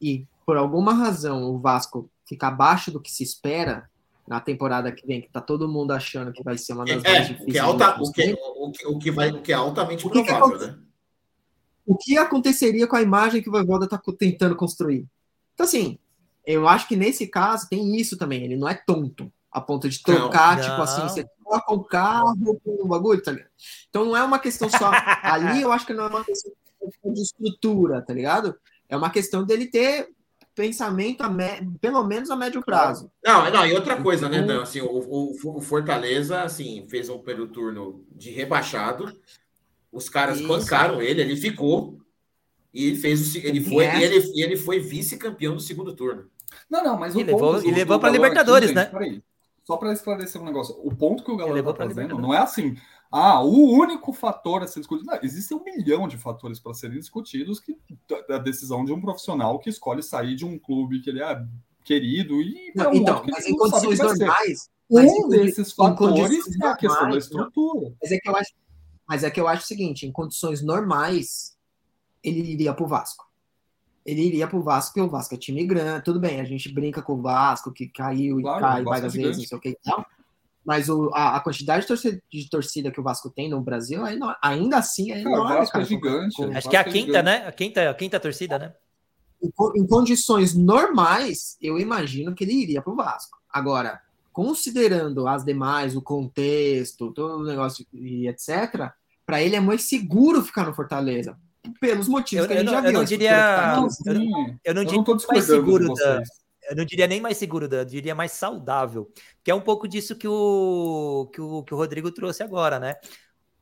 e 0.01 0.27
por 0.47 0.57
alguma 0.57 0.93
razão 0.95 1.45
o 1.45 1.59
Vasco 1.59 2.11
fica 2.27 2.49
abaixo 2.49 2.91
do 2.91 3.01
que 3.01 3.11
se 3.11 3.23
espera, 3.23 3.91
na 4.27 4.41
temporada 4.41 4.91
que 4.91 5.07
vem, 5.07 5.21
que 5.21 5.29
tá 5.29 5.41
todo 5.41 5.69
mundo 5.69 5.93
achando 5.93 6.33
que 6.33 6.43
vai 6.43 6.57
ser 6.57 6.73
uma 6.73 6.85
das 6.85 7.05
é, 7.05 7.13
mais 7.13 7.27
o 7.27 7.33
difíceis. 7.33 7.53
que, 7.53 7.59
é 7.59 7.61
alta, 7.61 8.03
o, 8.03 8.13
que, 8.13 8.33
o, 8.33 8.73
que, 8.73 8.87
o, 8.87 8.99
que 8.99 9.11
vai, 9.11 9.31
o 9.31 9.43
que 9.43 9.53
é 9.53 9.55
altamente 9.55 10.09
provável, 10.09 10.59
né? 10.59 10.79
O 11.87 11.97
que 11.97 12.17
aconteceria 12.17 12.87
com 12.87 12.97
a 12.97 13.03
imagem 13.03 13.43
que 13.43 13.49
o 13.49 13.53
Voivoda 13.53 13.87
tá 13.87 14.01
tentando 14.19 14.57
construir? 14.57 15.07
Então, 15.53 15.67
assim, 15.67 15.99
eu 16.47 16.67
acho 16.67 16.89
que 16.89 16.97
nesse 16.97 17.27
caso 17.27 17.69
tem 17.69 17.97
isso 17.97 18.17
também. 18.17 18.43
Ele 18.43 18.57
não 18.57 18.69
é 18.69 18.75
tonto 18.75 19.31
a 19.53 19.61
ponto 19.61 19.89
de 19.89 20.03
trocar, 20.03 20.57
não, 20.57 20.63
tipo 20.63 20.83
assim, 20.83 21.03
você 21.03 21.25
troca 21.45 21.73
o 21.73 21.85
carro 21.85 22.59
com 22.65 22.85
o 22.85 22.89
bagulho, 22.89 23.23
tá 23.23 23.31
ligado? 23.33 23.51
Então 23.89 24.05
não 24.05 24.17
é 24.17 24.23
uma 24.25 24.39
questão 24.39 24.69
só. 24.69 24.91
ali 25.23 25.63
eu 25.63 25.71
acho 25.71 25.87
que 25.87 25.95
não 25.95 26.05
é 26.05 26.09
uma 26.09 26.25
questão 26.25 26.53
de 27.05 27.21
estrutura, 27.21 28.03
tá 28.03 28.13
ligado? 28.13 28.57
É 28.89 28.97
uma 28.97 29.11
questão 29.11 29.45
dele 29.45 29.67
ter 29.67 30.09
pensamento 30.55 31.23
a 31.23 31.29
me... 31.29 31.45
pelo 31.81 32.05
menos 32.05 32.31
a 32.31 32.37
médio 32.37 32.63
prazo. 32.63 33.11
Não, 33.25 33.51
não, 33.51 33.67
e 33.67 33.73
outra 33.73 34.01
coisa, 34.01 34.29
né, 34.29 34.43
Dan? 34.43 34.63
Assim, 34.63 34.81
o, 34.81 34.87
o, 34.87 35.57
o, 35.57 35.61
Fortaleza 35.61 36.43
assim, 36.43 36.87
fez 36.89 37.09
um 37.09 37.19
período 37.19 37.53
turno 37.53 38.05
de 38.11 38.31
rebaixado. 38.31 39.13
Os 39.91 40.09
caras 40.09 40.39
Isso. 40.39 40.49
bancaram 40.49 41.03
ele, 41.03 41.21
ele 41.21 41.37
ficou 41.37 41.99
e 42.73 42.97
fez 42.97 43.35
o, 43.35 43.39
ele 43.39 43.61
foi 43.61 43.85
é. 43.85 44.03
ele, 44.03 44.43
ele 44.43 44.57
foi 44.57 44.81
vice-campeão 44.81 45.55
do 45.55 45.61
segundo 45.61 45.95
turno. 45.95 46.27
Não, 46.71 46.83
não, 46.83 46.99
mas 46.99 47.15
o 47.15 47.21
e 47.21 47.25
levou, 47.25 47.63
e 47.63 47.71
levou 47.71 47.99
para 47.99 48.11
Libertadores, 48.11 48.71
aqui, 48.71 48.77
né? 48.77 48.85
Peraí, 48.87 49.23
só 49.65 49.77
para 49.77 49.93
esclarecer 49.93 50.41
um 50.41 50.45
negócio, 50.45 50.77
o 50.83 50.95
ponto 50.95 51.25
que 51.25 51.31
o 51.31 51.37
galera 51.37 51.59
está 51.59 51.75
fazendo 51.75 52.19
não 52.19 52.35
é 52.35 52.39
assim, 52.39 52.77
ah, 53.17 53.41
o 53.43 53.71
único 53.71 54.13
fator 54.13 54.63
a 54.63 54.67
ser 54.67 54.81
discutido. 54.81 55.11
Não, 55.11 55.19
existem 55.23 55.57
um 55.57 55.63
milhão 55.63 56.09
de 56.09 56.19
fatores 56.19 56.59
para 56.59 56.75
serem 56.75 56.99
discutidos 56.99 57.61
que 57.61 57.77
da 58.29 58.39
decisão 58.39 58.85
de 58.85 58.93
um 58.93 59.01
profissional 59.01 59.59
que 59.59 59.71
escolhe 59.71 60.03
sair 60.03 60.35
de 60.35 60.45
um 60.45 60.59
clube 60.59 61.01
que 61.01 61.11
ele 61.11 61.23
é 61.23 61.47
querido 61.85 62.41
e 62.41 62.73
não, 62.75 62.91
um 62.91 62.95
então, 62.95 63.25
mas 63.31 63.47
em 63.47 63.57
condições 63.57 63.99
normais, 63.99 64.71
um 64.91 65.29
desses 65.29 65.73
fatores 65.73 66.61
é 66.61 66.67
a 66.67 66.77
questão 66.77 67.11
da 67.11 67.19
estrutura. 67.19 67.95
Mas 68.03 68.11
é 68.11 68.19
que 68.19 68.29
eu 68.29 68.37
acho, 68.37 68.53
mas 69.07 69.25
é 69.25 69.31
que 69.31 69.41
eu 69.41 69.47
acho 69.47 69.63
o 69.63 69.67
seguinte, 69.67 70.07
em 70.07 70.13
condições 70.13 70.63
normais 70.63 71.57
ele 72.23 72.41
iria 72.41 72.73
para 72.73 72.85
o 72.85 72.89
Vasco 72.89 73.25
ele 74.05 74.23
iria 74.23 74.47
pro 74.47 74.63
Vasco, 74.63 74.93
porque 74.93 75.07
o 75.07 75.11
Vasco 75.11 75.35
é 75.35 75.39
time 75.39 75.65
grande, 75.65 76.05
tudo 76.05 76.21
bem, 76.21 76.41
a 76.41 76.45
gente 76.45 76.71
brinca 76.71 77.01
com 77.01 77.15
o 77.15 77.23
Vasco, 77.23 77.73
que 77.73 77.89
caiu 77.89 78.41
claro, 78.41 78.59
e 78.59 78.61
cai 78.61 78.85
várias 78.85 79.15
é 79.15 79.19
vezes, 79.19 79.39
não 79.39 79.47
sei 79.47 79.59
o 79.59 79.61
que 79.61 79.69
e 79.71 79.79
tal. 79.83 80.05
Mas 80.65 80.89
o, 80.89 81.11
a, 81.13 81.37
a, 81.37 81.41
quantidade 81.41 81.83
de 81.83 81.89
torcida, 81.89 82.23
de 82.33 82.49
torcida, 82.49 82.91
que 82.91 82.99
o 82.99 83.03
Vasco 83.03 83.29
tem 83.29 83.51
no 83.51 83.61
Brasil, 83.61 84.05
é 84.07 84.19
ainda 84.41 84.79
assim 84.79 85.13
é 85.13 85.21
enorme. 85.21 85.45
o 85.45 85.59
Vasco 85.59 85.73
cara, 85.73 85.85
é 85.85 85.87
gigante. 85.87 86.37
Com, 86.37 86.57
acho 86.57 86.71
que 86.71 86.77
é 86.77 86.81
a 86.81 86.85
quinta, 86.85 87.19
é 87.19 87.23
né? 87.23 87.47
A 87.47 87.53
quinta, 87.53 87.91
a 87.91 87.95
quinta 87.95 88.19
torcida, 88.19 88.59
né? 88.59 88.73
Em, 89.43 89.53
em 89.77 89.87
condições 89.87 90.55
normais, 90.55 91.59
eu 91.61 91.79
imagino 91.79 92.35
que 92.35 92.45
ele 92.45 92.55
iria 92.55 92.81
pro 92.81 92.97
Vasco. 92.97 93.39
Agora, 93.51 94.01
considerando 94.33 95.29
as 95.29 95.45
demais, 95.45 95.95
o 95.95 96.01
contexto, 96.03 97.13
todo 97.13 97.43
o 97.43 97.45
negócio 97.45 97.87
e 97.93 98.27
etc., 98.27 98.91
para 99.27 99.43
ele 99.43 99.57
é 99.57 99.61
mais 99.61 99.83
seguro 99.83 100.43
ficar 100.43 100.65
no 100.65 100.75
Fortaleza 100.75 101.37
pelos 101.81 102.09
motivos 102.09 102.45
eu, 102.45 102.49
que 102.49 102.55
a 102.55 102.61
gente 102.61 102.71
já 102.71 102.81
viu. 102.81 102.91
Eu 102.91 102.93
não 102.93 103.05
diria. 103.05 103.31
eu, 103.35 103.77
não, 103.77 103.89
eu 104.65 104.75
não 104.75 104.85
diria 104.85 105.05
mais 105.29 105.45
seguro 105.45 105.95
da. 105.95 106.23
Eu 106.69 106.77
não 106.77 106.85
diria 106.85 107.07
nem 107.07 107.21
mais 107.21 107.37
seguro, 107.37 107.67
eu 107.73 107.85
diria 107.85 108.15
mais 108.15 108.33
saudável. 108.33 109.11
Que 109.43 109.51
é 109.51 109.55
um 109.55 109.61
pouco 109.61 109.87
disso 109.87 110.17
que 110.17 110.27
o, 110.27 111.31
que 111.33 111.41
o, 111.41 111.63
que 111.63 111.75
o 111.75 111.77
Rodrigo 111.77 112.11
trouxe 112.11 112.43
agora, 112.43 112.79
né? 112.79 112.97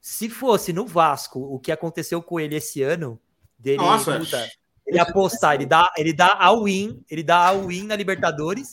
Se 0.01 0.29
fosse 0.29 0.73
no 0.73 0.87
Vasco 0.87 1.41
o 1.41 1.59
que 1.59 1.73
aconteceu 1.73 2.23
com 2.23 2.41
ele 2.41 2.57
esse 2.57 2.83
ano, 2.83 3.21
dele 3.59 3.79
Nossa, 3.79 4.19
puta, 4.19 4.49
ele 4.87 4.99
apostar, 4.99 5.55
ele 5.55 5.67
dá, 5.67 5.91
ele 5.97 6.13
dá 6.13 6.37
a 6.39 6.53
win, 6.53 7.03
ele 7.11 7.23
dá 7.23 7.49
a 7.49 7.53
win 7.53 7.87
na 7.87 7.97
Libertadores, 7.97 8.73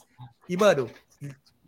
e, 0.49 0.57
mano, 0.57 0.89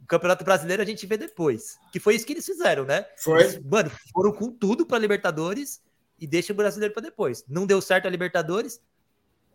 o 0.01 0.07
Campeonato 0.07 0.43
Brasileiro 0.43 0.81
a 0.81 0.85
gente 0.85 1.05
vê 1.05 1.15
depois. 1.15 1.77
Que 1.91 1.99
foi 1.99 2.15
isso 2.15 2.25
que 2.25 2.33
eles 2.33 2.45
fizeram, 2.45 2.83
né? 2.83 3.05
Foi. 3.17 3.43
Eles, 3.43 3.59
mano, 3.63 3.91
foram 4.11 4.31
com 4.33 4.51
tudo 4.51 4.85
para 4.85 4.97
Libertadores 4.97 5.79
e 6.19 6.25
deixa 6.25 6.51
o 6.51 6.55
brasileiro 6.55 6.93
para 6.93 7.03
depois. 7.03 7.45
Não 7.47 7.67
deu 7.67 7.79
certo 7.79 8.07
a 8.07 8.09
Libertadores? 8.09 8.81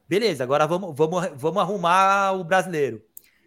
Beleza, 0.09 0.45
agora 0.45 0.67
vamos, 0.67 0.97
vamos, 0.97 1.29
vamos 1.35 1.63
arrumar 1.63 2.33
o 2.33 2.45
brasileiro. 2.45 3.03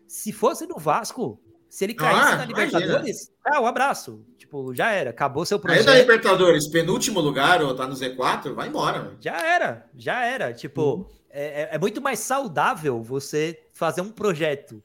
Se 0.07 0.31
fosse 0.31 0.65
no 0.65 0.77
Vasco, 0.77 1.41
se 1.69 1.86
ele 1.86 1.94
caísse 1.94 2.34
ah, 2.34 2.38
na 2.38 2.45
Libertadores, 2.45 3.31
ah, 3.45 3.61
um 3.61 3.68
abraço. 3.68 4.26
Tipo, 4.38 4.73
já 4.73 4.91
era, 4.91 5.11
acabou 5.11 5.45
seu 5.45 5.60
projeto. 5.60 5.88
Aí 5.88 5.95
na 5.95 6.02
Libertadores, 6.02 6.68
penúltimo 6.68 7.19
lugar 7.19 7.61
ou 7.61 7.76
tá 7.76 7.88
no 7.88 7.94
Z4, 7.94 8.53
vai 8.53 8.68
embora. 8.68 9.03
Mano. 9.03 9.18
Já 9.22 9.38
era, 9.38 9.90
já 9.95 10.26
era. 10.26 10.52
Tipo, 10.52 10.95
uhum. 10.95 11.06
é, 11.30 11.61
é, 11.61 11.69
é 11.73 11.77
muito 11.77 12.02
mais 12.02 12.19
saudável 12.19 13.02
você 13.02 13.61
fazer 13.72 14.02
um 14.02 14.11
projeto 14.11 14.84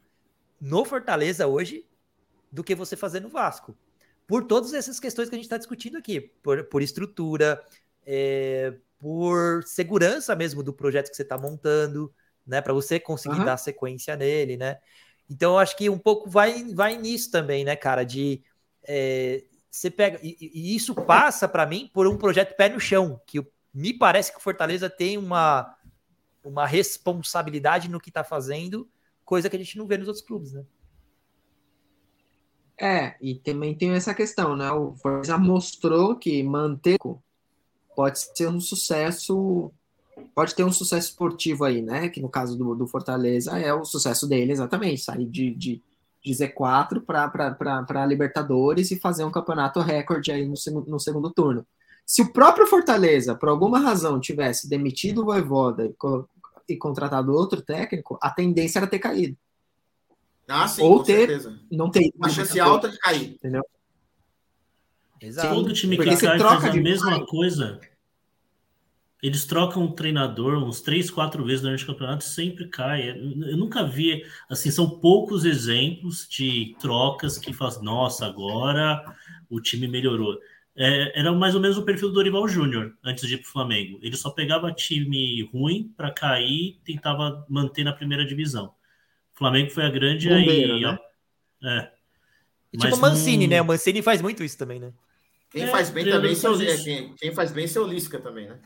no 0.61 0.85
Fortaleza 0.85 1.47
hoje 1.47 1.85
do 2.53 2.63
que 2.63 2.75
você 2.75 2.97
fazer 2.97 3.21
no 3.21 3.31
Vasco. 3.31 3.77
Por 4.27 4.45
todas 4.45 4.73
essas 4.75 5.01
questões 5.01 5.29
que 5.29 5.35
a 5.35 5.39
gente 5.39 5.47
está 5.47 5.59
discutindo 5.59 5.99
aqui, 5.99 6.21
por, 6.21 6.65
por 6.65 6.83
estrutura, 6.83 7.63
é, 8.07 8.75
por 9.05 9.63
segurança 9.65 10.35
mesmo 10.35 10.63
do 10.63 10.73
projeto 10.73 11.11
que 11.11 11.17
você 11.17 11.21
está 11.21 11.37
montando, 11.37 12.11
né? 12.47 12.63
Para 12.63 12.73
você 12.73 12.99
conseguir 12.99 13.41
uhum. 13.41 13.45
dar 13.45 13.59
sequência 13.59 14.17
nele, 14.17 14.57
né? 14.57 14.79
Então, 15.29 15.53
eu 15.53 15.59
acho 15.59 15.77
que 15.77 15.91
um 15.91 15.99
pouco 15.99 16.31
vai, 16.31 16.65
vai 16.73 16.97
nisso 16.97 17.31
também, 17.31 17.67
né, 17.67 17.77
cara? 17.77 18.03
De 18.03 18.43
é, 18.83 19.45
você 19.71 19.91
pega. 19.91 20.19
E, 20.23 20.39
e 20.41 20.75
isso 20.75 20.95
passa 20.95 21.47
para 21.47 21.67
mim 21.67 21.91
por 21.93 22.07
um 22.07 22.17
projeto 22.17 22.57
pé 22.57 22.71
no 22.71 22.81
chão, 22.81 23.21
que 23.27 23.47
me 23.75 23.93
parece 23.93 24.33
que 24.33 24.39
o 24.39 24.43
Fortaleza 24.43 24.89
tem 24.89 25.19
uma, 25.19 25.77
uma 26.43 26.67
responsabilidade 26.67 27.91
no 27.91 28.01
que 28.01 28.09
está 28.09 28.25
fazendo, 28.25 28.89
coisa 29.23 29.51
que 29.51 29.57
a 29.57 29.59
gente 29.59 29.77
não 29.77 29.87
vê 29.87 29.99
nos 29.99 30.09
outros 30.09 30.25
clubes, 30.25 30.55
né? 30.55 30.65
É, 32.81 33.17
e 33.21 33.35
também 33.35 33.75
tem 33.75 33.91
essa 33.91 34.15
questão, 34.15 34.57
né? 34.57 34.73
O 34.73 34.95
Fortaleza 34.95 35.37
mostrou 35.37 36.17
que 36.17 36.43
manter 36.43 36.97
pode 37.95 38.19
ser 38.19 38.49
um 38.49 38.61
sucesso, 38.61 39.71
pode 40.35 40.55
ter 40.55 40.65
um 40.65 40.73
sucesso 40.73 41.11
esportivo 41.11 41.65
aí, 41.65 41.83
né? 41.83 42.09
Que 42.09 42.21
no 42.21 42.29
caso 42.29 42.57
do, 42.57 42.75
do 42.75 42.87
Fortaleza 42.87 43.59
é 43.59 43.73
o 43.73 43.85
sucesso 43.85 44.27
dele, 44.27 44.53
exatamente, 44.53 45.03
sair 45.03 45.27
de, 45.27 45.55
de, 45.55 45.83
de 46.25 46.33
Z4 46.33 47.03
para 47.05 48.07
Libertadores 48.07 48.91
e 48.91 48.99
fazer 48.99 49.25
um 49.25 49.31
campeonato 49.31 49.81
recorde 49.81 50.33
aí 50.33 50.47
no, 50.47 50.55
no 50.87 51.01
segundo 51.01 51.31
turno. 51.31 51.67
Se 52.07 52.23
o 52.23 52.33
próprio 52.33 52.67
Fortaleza, 52.67 53.35
por 53.35 53.49
alguma 53.49 53.79
razão, 53.79 54.21
tivesse 54.21 54.69
demitido 54.69 55.23
o 55.23 55.25
Voivoda 55.25 55.87
e, 55.87 55.95
e 56.69 56.77
contratado 56.77 57.33
outro 57.33 57.63
técnico, 57.63 58.19
a 58.21 58.31
tendência 58.31 58.79
era 58.79 58.87
ter 58.87 58.99
caído. 58.99 59.37
Ah, 60.47 60.69
sim, 60.69 60.83
Ou 60.83 61.03
ter, 61.03 61.27
certeza. 61.27 61.59
não 61.71 61.91
ter 61.91 62.11
uma 62.15 62.29
chance 62.29 62.61
alta 62.61 62.91
de 62.91 62.99
cair. 62.99 63.35
Entendeu? 63.35 63.65
Exato. 65.27 65.55
Todo 65.55 65.73
time 65.73 65.97
que 65.97 66.05
cai 66.05 66.39
faz 66.39 66.65
a 66.65 66.73
mesma 66.75 67.25
coisa. 67.27 67.81
Eles 69.23 69.47
trocam 69.47 69.85
o 69.85 69.93
treinador 69.93 70.63
uns 70.63 70.83
três, 70.83 71.11
quatro 71.11 71.43
vezes 71.45 71.63
durante 71.63 71.83
o 71.83 71.87
campeonato 71.87 72.27
e 72.27 72.29
sempre 72.29 72.69
cai. 72.69 73.09
Eu 73.09 73.57
nunca 73.57 73.83
vi, 73.83 74.23
assim, 74.51 74.71
são 74.71 75.01
poucos 75.01 75.47
exemplos 75.47 76.29
de 76.29 76.77
trocas 76.79 77.39
que 77.39 77.51
faz, 77.53 77.81
nossa, 77.81 78.27
agora 78.27 79.03
o 79.49 79.61
time 79.61 79.89
melhorou. 79.89 80.39
É, 80.77 81.21
era 81.21 81.33
mais 81.33 81.55
ou 81.55 81.61
menos 81.61 81.79
o 81.79 81.85
perfil 81.85 82.09
do 82.09 82.15
Dorival 82.15 82.47
Júnior 82.47 82.93
antes 83.03 83.27
de 83.27 83.35
ir 83.35 83.39
para 83.39 83.49
o 83.49 83.53
Flamengo. 83.53 83.99
Ele 84.03 84.17
só 84.17 84.29
pegava 84.29 84.73
time 84.73 85.49
ruim 85.53 85.91
para 85.97 86.11
cair, 86.11 86.79
tentava 86.85 87.47
manter 87.49 87.83
na 87.83 87.95
primeira 87.95 88.27
divisão. 88.27 88.67
O 89.35 89.39
Flamengo 89.39 89.71
foi 89.71 89.85
a 89.85 89.91
grande 89.91 90.29
Bombeiro, 90.29 90.75
aí. 90.75 90.83
Né? 90.83 90.99
É. 91.63 91.91
Tipo 92.77 92.97
o 92.97 93.01
Mancini, 93.01 93.47
né? 93.47 93.63
O 93.63 93.65
Mancini 93.65 94.03
faz 94.03 94.21
muito 94.21 94.45
isso 94.45 94.59
também, 94.59 94.81
né? 94.81 94.93
Quem 95.55 95.63
é, 95.63 95.67
faz 95.69 95.89
bem 95.89 96.05
também 96.05 96.35
seu, 96.35 96.61
é, 96.61 96.77
quem, 96.77 97.15
quem, 97.15 97.33
faz 97.33 97.53
bem 97.53 97.65
é 97.65 97.79
o 97.79 97.87
Lisca 97.87 98.19
também, 98.19 98.49
né? 98.49 98.59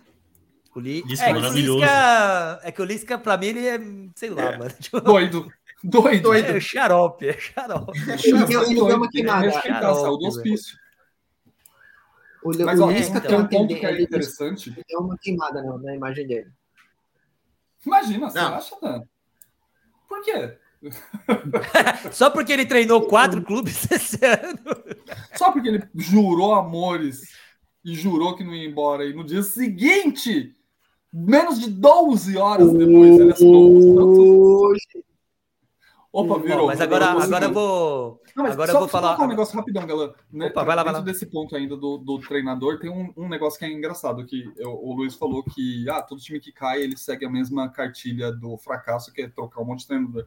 O 0.74 0.80
Li... 0.80 1.02
Lisca 1.02 1.26
é, 1.26 1.34
maravilhoso. 1.34 1.80
Lisca, 1.80 2.60
é 2.62 2.72
que 2.72 2.80
o 2.80 2.84
Lisca, 2.86 3.18
pra 3.18 3.36
mim, 3.36 3.46
ele 3.48 3.66
é, 3.66 3.78
sei 4.14 4.30
lá, 4.30 4.54
é. 4.54 4.56
mano. 4.56 4.70
Tipo... 4.80 4.98
Doido. 5.02 5.52
Doido. 5.84 6.22
Doido. 6.22 6.56
É 6.56 6.58
xarope, 6.58 7.28
é 7.28 7.38
xarope. 7.38 8.10
É 8.10 8.16
xarope. 8.16 8.54
Ele 8.54 8.74
deu 8.74 8.96
uma 8.96 9.10
queimada. 9.10 9.46
É 9.48 9.50
xarope, 9.50 10.18
do 10.18 10.28
hospício. 10.28 10.78
O, 12.42 12.56
Mas, 12.64 12.80
o 12.80 12.90
Lisca 12.90 13.20
tem 13.20 13.36
um 13.38 13.46
ponto 13.46 13.74
que 13.74 13.84
é 13.84 14.00
interessante. 14.00 14.70
Ele 14.70 14.84
deu 14.88 15.00
uma 15.00 15.18
queimada 15.18 15.62
na, 15.62 15.76
na 15.76 15.94
imagem 15.94 16.26
dele. 16.26 16.50
Imagina, 17.84 18.30
você 18.30 18.40
Não. 18.40 18.54
acha, 18.54 18.76
Dan? 18.80 19.02
Por 20.08 20.22
quê? 20.22 20.56
Só 22.12 22.30
porque 22.30 22.52
ele 22.52 22.66
treinou 22.66 23.02
quatro 23.02 23.42
clubes 23.42 23.88
esse 23.90 24.24
ano. 24.24 24.58
Só 25.34 25.50
porque 25.52 25.68
ele 25.68 25.88
jurou 25.94 26.54
amores 26.54 27.22
e 27.84 27.94
jurou 27.94 28.36
que 28.36 28.44
não 28.44 28.54
ia 28.54 28.68
embora. 28.68 29.04
E 29.04 29.12
no 29.12 29.24
dia 29.24 29.42
seguinte, 29.42 30.54
menos 31.12 31.58
de 31.60 31.70
12 31.70 32.36
horas 32.36 32.72
depois, 32.72 33.20
ele 33.20 33.32
assinou. 33.32 34.74
Opa, 36.10 36.38
virou. 36.38 36.66
mas 36.66 36.80
agora, 36.80 37.06
agora 37.06 37.44
eu 37.44 37.52
vou. 37.52 38.22
Não, 38.34 38.46
agora 38.46 38.72
só, 38.72 38.78
eu 38.78 38.80
vou 38.80 38.88
falar. 38.88 39.20
um 39.20 39.26
negócio 39.26 39.54
rapidão, 39.54 39.86
galera. 39.86 40.14
Né, 40.32 40.46
Opa, 40.46 40.64
vai 40.64 40.74
lá, 40.74 40.82
vai 40.82 40.92
lá. 40.94 41.00
desse 41.00 41.26
ponto 41.26 41.54
ainda 41.54 41.76
do, 41.76 41.98
do 41.98 42.18
treinador, 42.18 42.78
tem 42.80 42.90
um, 42.90 43.12
um, 43.14 43.28
negócio 43.28 43.58
que 43.58 43.66
é 43.66 43.70
engraçado: 43.70 44.24
que 44.24 44.50
eu, 44.56 44.70
o 44.70 44.94
Luiz 44.94 45.14
falou 45.14 45.44
que 45.44 45.88
ah, 45.90 46.02
todo 46.02 46.20
time 46.20 46.40
que 46.40 46.50
cai 46.50 46.82
ele 46.82 46.96
segue 46.96 47.26
a 47.26 47.30
mesma 47.30 47.68
cartilha 47.68 48.32
do 48.32 48.56
fracasso, 48.56 49.12
que 49.12 49.22
é 49.22 49.28
trocar 49.28 49.60
um 49.60 49.66
monte 49.66 49.80
de 49.80 49.88
treinador. 49.88 50.24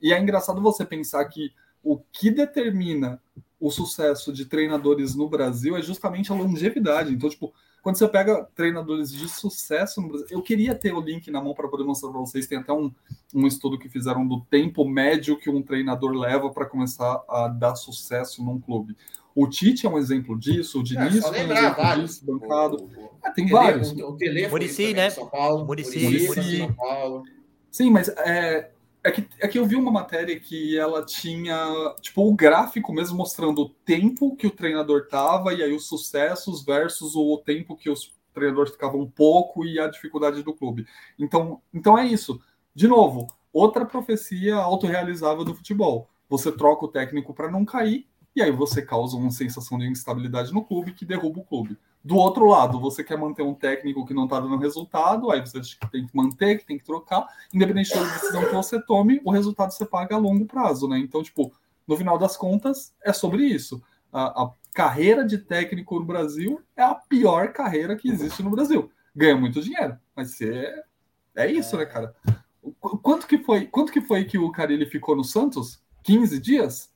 E 0.00 0.12
é 0.12 0.20
engraçado 0.20 0.60
você 0.60 0.84
pensar 0.84 1.24
que 1.26 1.52
o 1.82 1.98
que 2.12 2.30
determina 2.30 3.20
o 3.60 3.70
sucesso 3.70 4.32
de 4.32 4.44
treinadores 4.44 5.14
no 5.14 5.28
Brasil 5.28 5.76
é 5.76 5.82
justamente 5.82 6.30
a 6.30 6.34
longevidade. 6.34 7.12
Então, 7.12 7.28
tipo, 7.28 7.52
quando 7.82 7.96
você 7.96 8.08
pega 8.08 8.44
treinadores 8.54 9.12
de 9.12 9.28
sucesso 9.28 10.00
no 10.00 10.08
Brasil, 10.08 10.26
eu 10.30 10.42
queria 10.42 10.74
ter 10.74 10.92
o 10.92 11.00
link 11.00 11.30
na 11.30 11.40
mão 11.40 11.54
para 11.54 11.68
poder 11.68 11.84
mostrar 11.84 12.10
para 12.10 12.18
vocês. 12.18 12.46
Tem 12.46 12.58
até 12.58 12.72
um, 12.72 12.92
um 13.32 13.46
estudo 13.46 13.78
que 13.78 13.88
fizeram 13.88 14.26
do 14.26 14.40
tempo 14.40 14.84
médio 14.84 15.38
que 15.38 15.48
um 15.48 15.62
treinador 15.62 16.12
leva 16.12 16.50
para 16.50 16.66
começar 16.66 17.22
a 17.28 17.48
dar 17.48 17.76
sucesso 17.76 18.44
num 18.44 18.60
clube. 18.60 18.96
O 19.36 19.46
Tite 19.46 19.86
é 19.86 19.88
um 19.88 19.98
exemplo 19.98 20.36
disso, 20.36 20.80
o 20.80 20.82
Diniz 20.82 21.22
é, 21.22 21.30
um 21.30 21.34
exemplo 21.34 21.76
vários. 21.76 22.10
disso, 22.10 22.26
bancado. 22.26 22.76
O, 22.76 23.04
o, 23.04 23.10
ah, 23.22 23.30
tem 23.30 23.46
vários. 23.46 23.92
O, 23.92 24.08
o 24.08 24.16
telefone 24.16 24.50
Muricy, 24.50 24.94
né? 24.94 25.10
São 25.10 25.28
Paulo. 25.28 25.64
Muricy, 25.64 26.02
Muricy. 26.02 26.58
São 26.58 26.72
Paulo. 26.72 27.22
Sim, 27.70 27.90
mas 27.90 28.08
é, 28.08 28.70
é 29.06 29.10
que, 29.12 29.28
é 29.38 29.46
que 29.46 29.56
eu 29.56 29.64
vi 29.64 29.76
uma 29.76 29.92
matéria 29.92 30.38
que 30.38 30.76
ela 30.76 31.04
tinha, 31.06 31.56
tipo, 32.00 32.28
o 32.28 32.34
gráfico 32.34 32.92
mesmo 32.92 33.16
mostrando 33.16 33.62
o 33.62 33.68
tempo 33.68 34.34
que 34.34 34.48
o 34.48 34.50
treinador 34.50 35.06
tava 35.06 35.54
e 35.54 35.62
aí 35.62 35.72
os 35.72 35.86
sucessos 35.86 36.64
versus 36.64 37.14
o 37.14 37.38
tempo 37.38 37.76
que 37.76 37.88
os 37.88 38.12
treinadores 38.34 38.72
ficavam 38.72 39.00
um 39.00 39.08
pouco 39.08 39.64
e 39.64 39.78
a 39.78 39.86
dificuldade 39.86 40.42
do 40.42 40.52
clube. 40.52 40.86
Então, 41.16 41.62
então 41.72 41.96
é 41.96 42.04
isso. 42.04 42.40
De 42.74 42.88
novo, 42.88 43.28
outra 43.52 43.86
profecia 43.86 44.56
autorrealizável 44.56 45.44
do 45.44 45.54
futebol. 45.54 46.10
Você 46.28 46.50
troca 46.50 46.84
o 46.84 46.88
técnico 46.88 47.32
para 47.32 47.48
não 47.48 47.64
cair 47.64 48.08
e 48.34 48.42
aí 48.42 48.50
você 48.50 48.82
causa 48.82 49.16
uma 49.16 49.30
sensação 49.30 49.78
de 49.78 49.86
instabilidade 49.86 50.52
no 50.52 50.64
clube 50.64 50.92
que 50.92 51.04
derruba 51.04 51.40
o 51.40 51.44
clube. 51.44 51.78
Do 52.06 52.14
outro 52.14 52.46
lado, 52.46 52.78
você 52.78 53.02
quer 53.02 53.18
manter 53.18 53.42
um 53.42 53.52
técnico 53.52 54.06
que 54.06 54.14
não 54.14 54.26
está 54.26 54.38
dando 54.38 54.56
resultado, 54.58 55.28
aí 55.28 55.40
você 55.40 55.60
tem 55.90 56.06
que 56.06 56.16
manter, 56.16 56.56
que 56.56 56.64
tem 56.64 56.78
que 56.78 56.84
trocar, 56.84 57.26
independente 57.52 57.92
da 57.92 58.04
decisão 58.04 58.44
que 58.44 58.54
você 58.54 58.80
tome, 58.80 59.20
o 59.24 59.30
resultado 59.32 59.72
você 59.72 59.84
paga 59.84 60.14
a 60.14 60.18
longo 60.18 60.46
prazo, 60.46 60.86
né? 60.86 61.00
Então, 61.00 61.20
tipo, 61.20 61.52
no 61.84 61.96
final 61.96 62.16
das 62.16 62.36
contas, 62.36 62.94
é 63.02 63.12
sobre 63.12 63.42
isso. 63.42 63.82
A, 64.12 64.44
a 64.44 64.50
carreira 64.72 65.24
de 65.24 65.36
técnico 65.36 65.98
no 65.98 66.04
Brasil 66.04 66.60
é 66.76 66.82
a 66.84 66.94
pior 66.94 67.52
carreira 67.52 67.96
que 67.96 68.08
existe 68.08 68.40
no 68.40 68.50
Brasil. 68.50 68.88
Ganha 69.12 69.36
muito 69.36 69.60
dinheiro, 69.60 69.98
mas 70.14 70.30
você 70.30 70.80
é 71.34 71.50
isso, 71.50 71.76
né, 71.76 71.86
cara? 71.86 72.14
Quanto 73.02 73.26
que 73.26 73.38
foi? 73.38 73.66
Quanto 73.66 73.90
que 73.90 74.00
foi 74.00 74.24
que 74.24 74.38
o 74.38 74.52
Carilli 74.52 74.86
ficou 74.86 75.16
no 75.16 75.24
Santos? 75.24 75.82
15 76.04 76.38
dias? 76.38 76.88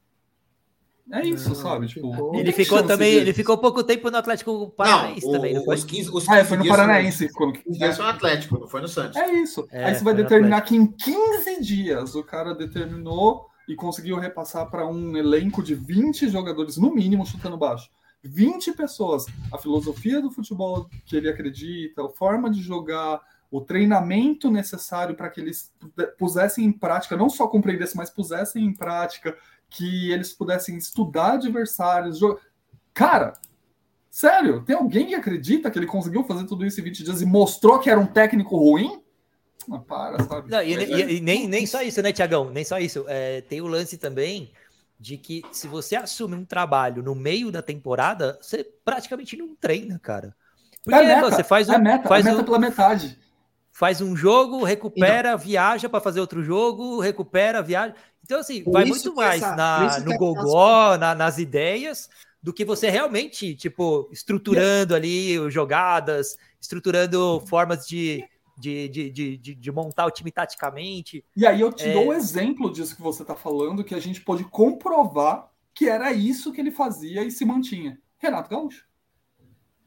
É 1.12 1.27
isso, 1.27 1.55
sabe? 1.55 1.89
Tipo, 1.89 2.37
ele 2.37 2.53
ficou 2.53 2.82
também, 2.82 3.15
ele 3.15 3.32
ficou 3.32 3.59
pouco 3.59 3.82
tempo 3.82 4.11
no 4.11 4.16
Atlético 4.16 4.70
Paranaense 4.70 5.27
não, 5.27 5.32
também, 5.32 5.55
não 5.55 5.65
foi? 5.65 5.74
Os 5.74 5.85
15, 5.85 6.11
os 6.11 6.24
15 6.27 6.41
ah, 6.41 6.45
foi 6.45 6.57
no 6.57 6.69
Paranaense. 6.69 7.28
Dias 7.66 7.97
foi 7.97 8.05
no 8.05 8.11
Atlético, 8.11 8.59
não 8.59 8.69
foi 8.69 8.81
no 8.81 8.89
Santos. 8.89 9.16
É 9.16 9.32
isso. 9.32 9.66
É, 9.73 9.87
Aí 9.87 9.95
você 9.95 10.05
vai 10.05 10.15
determinar 10.15 10.61
que 10.61 10.77
em 10.77 10.87
15 10.87 11.61
dias 11.61 12.15
o 12.15 12.23
cara 12.23 12.55
determinou 12.55 13.47
e 13.69 13.74
conseguiu 13.74 14.19
repassar 14.19 14.70
para 14.70 14.87
um 14.87 15.16
elenco 15.16 15.62
de 15.62 15.74
20 15.74 16.28
jogadores, 16.28 16.77
no 16.77 16.95
mínimo, 16.95 17.27
chutando 17.27 17.57
baixo. 17.57 17.91
20 18.23 18.73
pessoas. 18.73 19.27
A 19.53 19.59
filosofia 19.59 20.20
do 20.20 20.31
futebol 20.31 20.89
que 21.07 21.16
ele 21.16 21.28
acredita, 21.28 22.05
a 22.05 22.09
forma 22.09 22.51
de 22.51 22.62
jogar, 22.62 23.20
o 23.51 23.61
treinamento 23.61 24.51
necessário 24.51 25.16
para 25.16 25.28
que 25.28 25.41
eles 25.41 25.73
pusessem 26.19 26.65
em 26.65 26.73
prática, 26.73 27.16
não 27.16 27.28
só 27.28 27.49
compreendessem, 27.49 27.97
mas 27.97 28.11
pusessem 28.11 28.65
em 28.65 28.73
prática 28.73 29.37
que 29.71 30.11
eles 30.11 30.33
pudessem 30.33 30.77
estudar 30.77 31.35
adversários. 31.35 32.19
Jogar. 32.19 32.41
Cara, 32.93 33.33
sério, 34.11 34.63
tem 34.63 34.77
alguém 34.77 35.07
que 35.07 35.15
acredita 35.15 35.71
que 35.71 35.79
ele 35.79 35.87
conseguiu 35.87 36.25
fazer 36.25 36.45
tudo 36.45 36.67
isso 36.67 36.81
em 36.81 36.85
20 36.85 37.05
dias 37.05 37.23
e 37.23 37.27
mostrou 37.27 37.79
que 37.79 37.89
era 37.89 38.01
um 38.01 38.07
técnico 38.07 38.57
ruim? 38.57 39.01
Ah, 39.71 39.79
para, 39.79 40.23
sabe? 40.25 40.51
Não, 40.51 40.63
e, 40.63 40.75
e, 40.75 41.17
e, 41.17 41.21
nem, 41.21 41.47
nem 41.47 41.67
só 41.67 41.83
isso, 41.83 42.03
né, 42.03 42.13
Tiagão? 42.13 42.51
Nem 42.51 42.65
só 42.65 42.79
isso. 42.79 43.05
É, 43.09 43.41
tem 43.43 43.61
o 43.61 43.67
lance 43.67 43.97
também 43.97 44.51
de 44.99 45.17
que 45.17 45.43
se 45.53 45.67
você 45.67 45.97
assume 45.97 46.35
um 46.35 46.45
trabalho 46.45 47.03
no 47.03 47.15
meio 47.15 47.51
da 47.51 47.63
temporada, 47.63 48.39
você 48.41 48.65
praticamente 48.85 49.37
não 49.37 49.55
treina, 49.55 49.99
cara. 49.99 50.35
Porque 50.83 50.99
é 50.99 51.07
meta, 51.07 51.31
você 51.31 51.45
faz 51.45 51.69
um, 51.69 51.75
é 51.75 51.79
meta, 51.79 52.09
faz 52.09 52.27
é 52.27 52.31
meta 52.31 52.43
um, 52.43 52.45
pela 52.45 52.59
metade. 52.59 53.19
Faz 53.81 54.02
um 54.02 54.15
jogo, 54.15 54.62
recupera, 54.62 55.39
viaja 55.39 55.89
para 55.89 56.02
fazer 56.02 56.20
outro 56.20 56.43
jogo, 56.43 57.01
recupera, 57.01 57.62
viaja. 57.62 57.94
Então, 58.23 58.39
assim, 58.39 58.62
Por 58.62 58.74
vai 58.74 58.85
muito 58.85 59.15
mais 59.15 59.40
essa, 59.40 59.57
na, 59.57 60.01
no 60.01 60.19
gogó, 60.19 60.98
na, 60.98 61.15
nas 61.15 61.39
ideias, 61.39 62.11
do 62.43 62.52
que 62.52 62.62
você 62.62 62.90
realmente, 62.90 63.55
tipo, 63.55 64.07
estruturando 64.12 64.94
ali 64.94 65.51
jogadas, 65.51 66.36
estruturando 66.61 67.43
formas 67.47 67.86
de, 67.86 68.23
de, 68.59 68.86
de, 68.86 69.11
de, 69.39 69.55
de, 69.55 69.73
montar 69.73 70.05
o 70.05 70.11
time 70.11 70.31
taticamente. 70.31 71.24
E 71.35 71.47
aí 71.47 71.62
eu 71.62 71.73
te 71.73 71.89
é... 71.89 71.94
dou 71.94 72.09
um 72.09 72.12
exemplo 72.12 72.70
disso 72.70 72.94
que 72.94 73.01
você 73.01 73.23
está 73.23 73.35
falando, 73.35 73.82
que 73.82 73.94
a 73.94 73.98
gente 73.98 74.20
pode 74.20 74.44
comprovar 74.44 75.48
que 75.73 75.89
era 75.89 76.12
isso 76.12 76.52
que 76.52 76.61
ele 76.61 76.70
fazia 76.70 77.24
e 77.24 77.31
se 77.31 77.47
mantinha. 77.47 77.98
Renato 78.19 78.51
Gaúcho. 78.51 78.85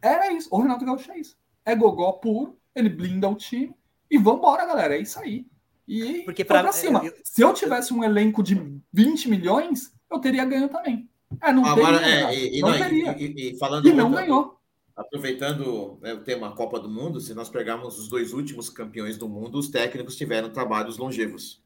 Era 0.01 0.33
isso. 0.33 0.49
O 0.51 0.59
Renato 0.59 0.83
Gaúcho 0.83 1.11
é 1.11 1.19
isso. 1.19 1.37
É 1.63 1.75
gogó 1.75 2.11
puro, 2.13 2.57
ele 2.73 2.89
blinda 2.89 3.29
o 3.29 3.35
time 3.35 3.71
e 4.13 4.17
vambora, 4.19 4.65
galera. 4.65 4.95
É 4.95 5.01
isso 5.01 5.19
aí. 5.19 5.47
E 5.87 6.21
Porque 6.21 6.45
pra, 6.45 6.61
pra 6.61 6.71
cima. 6.71 7.03
Eu, 7.03 7.13
Se 7.23 7.41
eu 7.41 7.51
tivesse 7.51 7.91
um 7.91 8.03
elenco 8.03 8.43
de 8.43 8.55
20 8.93 9.27
milhões, 9.27 9.91
eu 10.09 10.19
teria 10.19 10.45
ganho 10.45 10.69
também. 10.69 11.09
É, 11.41 11.51
não 11.51 11.65
Agora, 11.65 11.97
teria, 11.97 12.31
é, 12.31 12.55
e, 12.55 12.61
não, 12.61 12.69
não 12.69 12.77
teria. 12.77 13.17
E, 13.17 13.53
e, 13.53 13.57
falando 13.57 13.87
e 13.87 13.91
não 13.91 14.11
ganhou. 14.11 14.59
Aproveitando 14.95 15.97
né, 15.99 16.13
o 16.13 16.19
tema 16.19 16.55
Copa 16.55 16.79
do 16.79 16.87
Mundo, 16.87 17.19
se 17.19 17.33
nós 17.33 17.49
pegarmos 17.49 17.97
os 17.97 18.07
dois 18.07 18.31
últimos 18.33 18.69
campeões 18.69 19.17
do 19.17 19.27
mundo, 19.27 19.57
os 19.57 19.67
técnicos 19.67 20.15
tiveram 20.15 20.51
trabalhos 20.51 20.99
longevos. 20.99 21.63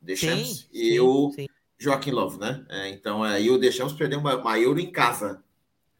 Deschamps 0.00 0.66
e 0.72 0.92
sim, 0.92 1.00
o 1.00 1.30
sim. 1.32 1.46
Joaquim 1.78 2.10
Love, 2.10 2.38
né? 2.38 2.64
É, 2.70 2.88
então, 2.88 3.22
aí 3.22 3.50
o 3.50 3.58
Deschamps 3.58 3.92
perdeu 3.92 4.18
uma, 4.18 4.34
uma 4.34 4.58
Euro 4.58 4.80
em 4.80 4.90
casa 4.90 5.44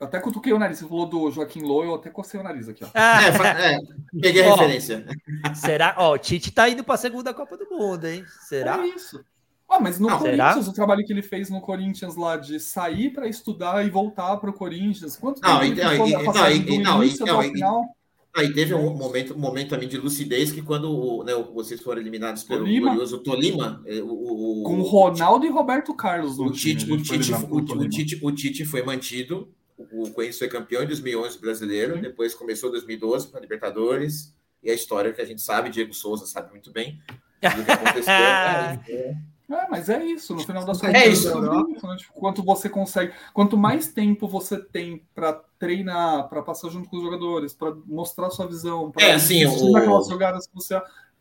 até 0.02 0.20
cutuquei 0.20 0.52
o 0.52 0.58
nariz. 0.58 0.78
Você 0.78 0.88
falou 0.88 1.06
do 1.06 1.30
Joaquim 1.30 1.62
Lowe, 1.62 1.86
eu 1.86 1.94
até 1.94 2.10
cocei 2.10 2.38
o 2.38 2.42
nariz 2.42 2.68
aqui. 2.68 2.84
Ó. 2.84 2.88
Ah, 2.94 3.20
é, 3.22 3.74
é, 3.74 3.78
peguei 4.20 4.42
a 4.42 4.50
referência. 4.54 5.06
Será? 5.54 5.94
Ó, 5.98 6.14
o 6.14 6.18
Tite 6.18 6.50
tá 6.50 6.68
indo 6.68 6.84
para 6.84 6.94
a 6.94 6.98
segunda 6.98 7.32
Copa 7.32 7.56
do 7.56 7.68
Mundo, 7.70 8.06
hein? 8.06 8.24
Será? 8.48 8.82
É 8.82 8.86
isso. 8.88 9.24
Ah, 9.68 9.80
mas 9.80 9.98
no 9.98 10.08
não, 10.08 10.18
Corinthians, 10.18 10.54
será? 10.54 10.70
o 10.70 10.72
trabalho 10.74 11.04
que 11.04 11.12
ele 11.12 11.22
fez 11.22 11.48
no 11.48 11.60
Corinthians 11.60 12.14
lá 12.14 12.36
de 12.36 12.60
sair 12.60 13.10
para 13.10 13.26
estudar 13.26 13.86
e 13.86 13.88
voltar 13.88 14.36
para 14.36 14.50
o 14.50 14.52
Corinthians. 14.52 15.16
Quanto 15.16 15.40
não, 15.40 15.60
tempo 15.60 15.72
então, 15.72 15.92
ele 15.92 16.18
ficou 16.18 16.34
não, 16.34 16.50
e, 16.50 16.78
não, 16.82 17.04
e, 17.04 17.18
não, 17.18 17.42
final? 17.42 17.96
Aí 18.34 18.52
teve 18.52 18.74
um 18.74 18.94
momento, 18.94 19.34
um 19.34 19.38
momento 19.38 19.70
também 19.70 19.88
de 19.88 19.96
lucidez 19.98 20.52
que 20.52 20.62
quando 20.62 21.22
né, 21.24 21.32
vocês 21.54 21.80
foram 21.80 22.00
eliminados 22.00 22.44
pelo 22.44 22.64
Tolima. 22.64 22.88
glorioso 22.88 23.18
Tolima, 23.18 23.82
é, 23.86 24.00
o, 24.02 24.08
o, 24.10 24.62
com 24.62 24.80
Ronaldo 24.82 25.46
e 25.46 25.50
Roberto 25.50 25.94
Carlos. 25.94 26.38
O 26.38 26.50
Tite, 26.50 26.90
o, 26.90 26.96
Tite, 26.96 27.32
o, 27.50 27.88
Tite, 27.88 28.20
o 28.22 28.32
Tite 28.32 28.64
foi 28.64 28.82
mantido 28.82 29.48
o 29.90 30.10
Corinthians 30.10 30.38
foi 30.38 30.48
campeão 30.48 30.82
em 30.82 30.86
2011 30.86 31.38
brasileiro, 31.38 31.94
uhum. 31.94 32.00
depois 32.00 32.34
começou 32.34 32.70
2012 32.70 33.28
para 33.28 33.40
Libertadores, 33.40 34.34
e 34.62 34.70
a 34.70 34.74
história 34.74 35.12
que 35.12 35.20
a 35.20 35.24
gente 35.24 35.42
sabe, 35.42 35.70
Diego 35.70 35.92
Souza 35.92 36.26
sabe 36.26 36.50
muito 36.50 36.70
bem 36.70 37.00
do 37.40 37.64
que 37.64 37.70
aconteceu. 37.70 38.12
é, 38.12 39.16
é, 39.52 39.68
mas 39.68 39.88
é 39.88 40.02
isso, 40.04 40.34
no 40.34 40.40
final 40.40 40.64
das 40.64 40.80
contas. 40.80 40.94
É 40.94 41.08
isso. 41.08 41.28
isso 41.28 41.86
né? 41.86 41.96
tipo, 41.96 42.12
quanto 42.14 42.42
você 42.42 42.68
consegue, 42.68 43.12
quanto 43.34 43.56
mais 43.56 43.88
tempo 43.88 44.26
você 44.26 44.58
tem 44.58 45.02
para 45.14 45.34
treinar, 45.58 46.28
para 46.28 46.42
passar 46.42 46.70
junto 46.70 46.88
com 46.88 46.96
os 46.96 47.02
jogadores, 47.02 47.52
para 47.52 47.74
mostrar 47.86 48.30
sua 48.30 48.46
visão, 48.46 48.90
para 48.90 49.04
é, 49.04 49.12
assim, 49.14 49.44
o... 49.44 49.76
aquelas 49.76 50.08
jogadas 50.08 50.46
que 50.46 50.54
você. 50.54 50.74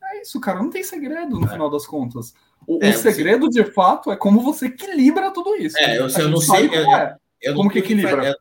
É 0.03 0.21
isso, 0.21 0.39
cara, 0.39 0.59
não 0.59 0.69
tem 0.69 0.83
segredo 0.83 1.39
no 1.39 1.47
é. 1.47 1.49
final 1.49 1.69
das 1.69 1.85
contas. 1.85 2.33
O, 2.65 2.79
é, 2.81 2.89
o 2.89 2.93
segredo, 2.93 3.47
você... 3.47 3.63
de 3.63 3.71
fato, 3.71 4.11
é 4.11 4.15
como 4.15 4.41
você 4.41 4.67
equilibra 4.67 5.31
tudo 5.31 5.55
isso. 5.55 5.77
É, 5.77 5.97
eu, 5.99 6.07
eu 6.07 6.29
não 6.29 6.38
sei. 6.38 6.67
Eu, 6.67 6.95
é. 6.95 7.17
eu, 7.41 7.55
como 7.55 7.69
que 7.69 7.79
equilibra? 7.79 8.35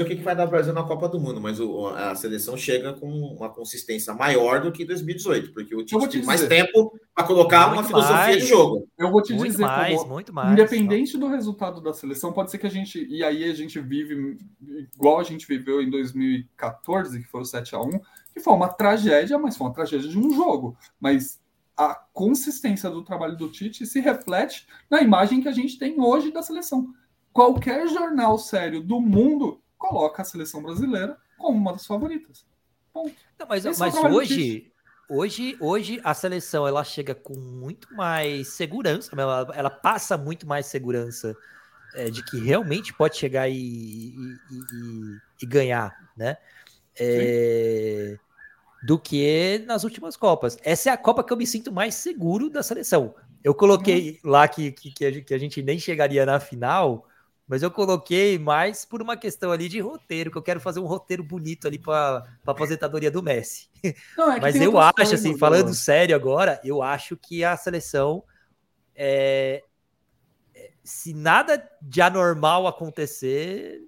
O 0.00 0.06
que, 0.06 0.16
que 0.16 0.22
vai 0.22 0.34
dar 0.34 0.46
o 0.46 0.50
Brasil 0.50 0.72
na 0.72 0.82
Copa 0.82 1.06
do 1.06 1.20
Mundo, 1.20 1.38
mas 1.38 1.60
o, 1.60 1.88
a 1.88 2.14
seleção 2.14 2.56
chega 2.56 2.94
com 2.94 3.10
uma 3.10 3.50
consistência 3.50 4.14
maior 4.14 4.62
do 4.62 4.72
que 4.72 4.86
2018, 4.86 5.52
porque 5.52 5.74
o 5.74 5.84
time 5.84 6.08
tem 6.08 6.24
mais 6.24 6.46
tempo 6.46 6.98
para 7.14 7.26
colocar 7.26 7.66
muito 7.66 7.80
uma 7.80 7.84
filosofia 7.84 8.16
mais. 8.16 8.42
de 8.42 8.48
jogo. 8.48 8.88
Eu 8.96 9.10
vou 9.10 9.20
te 9.20 9.34
muito 9.34 9.50
dizer, 9.50 9.64
mais, 9.64 9.98
como, 9.98 10.14
muito 10.14 10.32
mais. 10.32 10.52
Independente 10.52 11.18
do 11.18 11.28
resultado 11.28 11.82
da 11.82 11.92
seleção, 11.92 12.32
pode 12.32 12.50
ser 12.50 12.56
que 12.56 12.66
a 12.66 12.70
gente, 12.70 13.06
e 13.06 13.22
aí 13.22 13.44
a 13.44 13.54
gente 13.54 13.78
vive 13.80 14.38
igual 14.94 15.20
a 15.20 15.24
gente 15.24 15.46
viveu 15.46 15.82
em 15.82 15.90
2014, 15.90 17.20
que 17.20 17.28
foi 17.28 17.42
o 17.42 17.44
7 17.44 17.74
a 17.74 17.80
1 17.82 18.00
que 18.32 18.40
foi 18.40 18.54
uma 18.54 18.68
tragédia, 18.68 19.38
mas 19.38 19.56
foi 19.56 19.66
uma 19.66 19.74
tragédia 19.74 20.08
de 20.08 20.18
um 20.18 20.34
jogo. 20.34 20.76
Mas 20.98 21.40
a 21.76 21.94
consistência 22.12 22.90
do 22.90 23.04
trabalho 23.04 23.36
do 23.36 23.50
Tite 23.50 23.86
se 23.86 24.00
reflete 24.00 24.66
na 24.90 25.02
imagem 25.02 25.40
que 25.40 25.48
a 25.48 25.52
gente 25.52 25.78
tem 25.78 26.00
hoje 26.00 26.30
da 26.30 26.42
seleção. 26.42 26.88
Qualquer 27.32 27.88
jornal 27.88 28.38
sério 28.38 28.82
do 28.82 29.00
mundo 29.00 29.61
coloca 29.82 30.22
a 30.22 30.24
seleção 30.24 30.62
brasileira 30.62 31.16
como 31.36 31.58
uma 31.58 31.72
das 31.72 31.84
favoritas. 31.84 32.46
Não, 32.94 33.10
mas 33.48 33.64
mas 33.78 33.96
é 33.96 34.08
hoje, 34.08 34.72
hoje, 35.08 35.56
hoje 35.58 36.00
a 36.04 36.14
seleção 36.14 36.68
ela 36.68 36.84
chega 36.84 37.14
com 37.14 37.34
muito 37.34 37.92
mais 37.94 38.48
segurança, 38.48 39.10
ela, 39.18 39.48
ela 39.54 39.70
passa 39.70 40.16
muito 40.16 40.46
mais 40.46 40.66
segurança 40.66 41.36
é, 41.94 42.10
de 42.10 42.22
que 42.24 42.38
realmente 42.38 42.94
pode 42.94 43.16
chegar 43.16 43.48
e, 43.48 43.54
e, 43.54 44.38
e, 44.50 45.18
e 45.42 45.46
ganhar, 45.46 46.10
né? 46.16 46.36
É, 46.98 48.16
do 48.84 48.98
que 48.98 49.64
nas 49.66 49.84
últimas 49.84 50.16
Copas. 50.16 50.58
Essa 50.62 50.90
é 50.90 50.92
a 50.92 50.96
Copa 50.96 51.24
que 51.24 51.32
eu 51.32 51.36
me 51.36 51.46
sinto 51.46 51.72
mais 51.72 51.94
seguro 51.94 52.48
da 52.50 52.62
seleção. 52.62 53.14
Eu 53.42 53.54
coloquei 53.54 54.20
lá 54.22 54.46
que, 54.46 54.70
que, 54.70 55.22
que 55.22 55.34
a 55.34 55.38
gente 55.38 55.62
nem 55.62 55.78
chegaria 55.78 56.24
na 56.24 56.38
final, 56.38 57.08
mas 57.52 57.62
eu 57.62 57.70
coloquei 57.70 58.38
mais 58.38 58.82
por 58.82 59.02
uma 59.02 59.14
questão 59.14 59.52
ali 59.52 59.68
de 59.68 59.78
roteiro, 59.78 60.30
que 60.30 60.38
eu 60.38 60.42
quero 60.42 60.58
fazer 60.58 60.80
um 60.80 60.86
roteiro 60.86 61.22
bonito 61.22 61.68
ali 61.68 61.78
para 61.78 62.24
a 62.46 62.50
aposentadoria 62.50 63.10
do 63.10 63.22
Messi. 63.22 63.68
Não, 64.16 64.32
é 64.32 64.40
mas 64.40 64.56
eu 64.56 64.78
acho, 64.78 65.14
assim, 65.14 65.36
falando 65.36 65.74
sério 65.74 66.16
agora, 66.16 66.58
eu 66.64 66.82
acho 66.82 67.14
que 67.14 67.44
a 67.44 67.54
seleção 67.54 68.24
é, 68.96 69.62
se 70.82 71.12
nada 71.12 71.62
de 71.82 72.00
anormal 72.00 72.66
acontecer, 72.66 73.82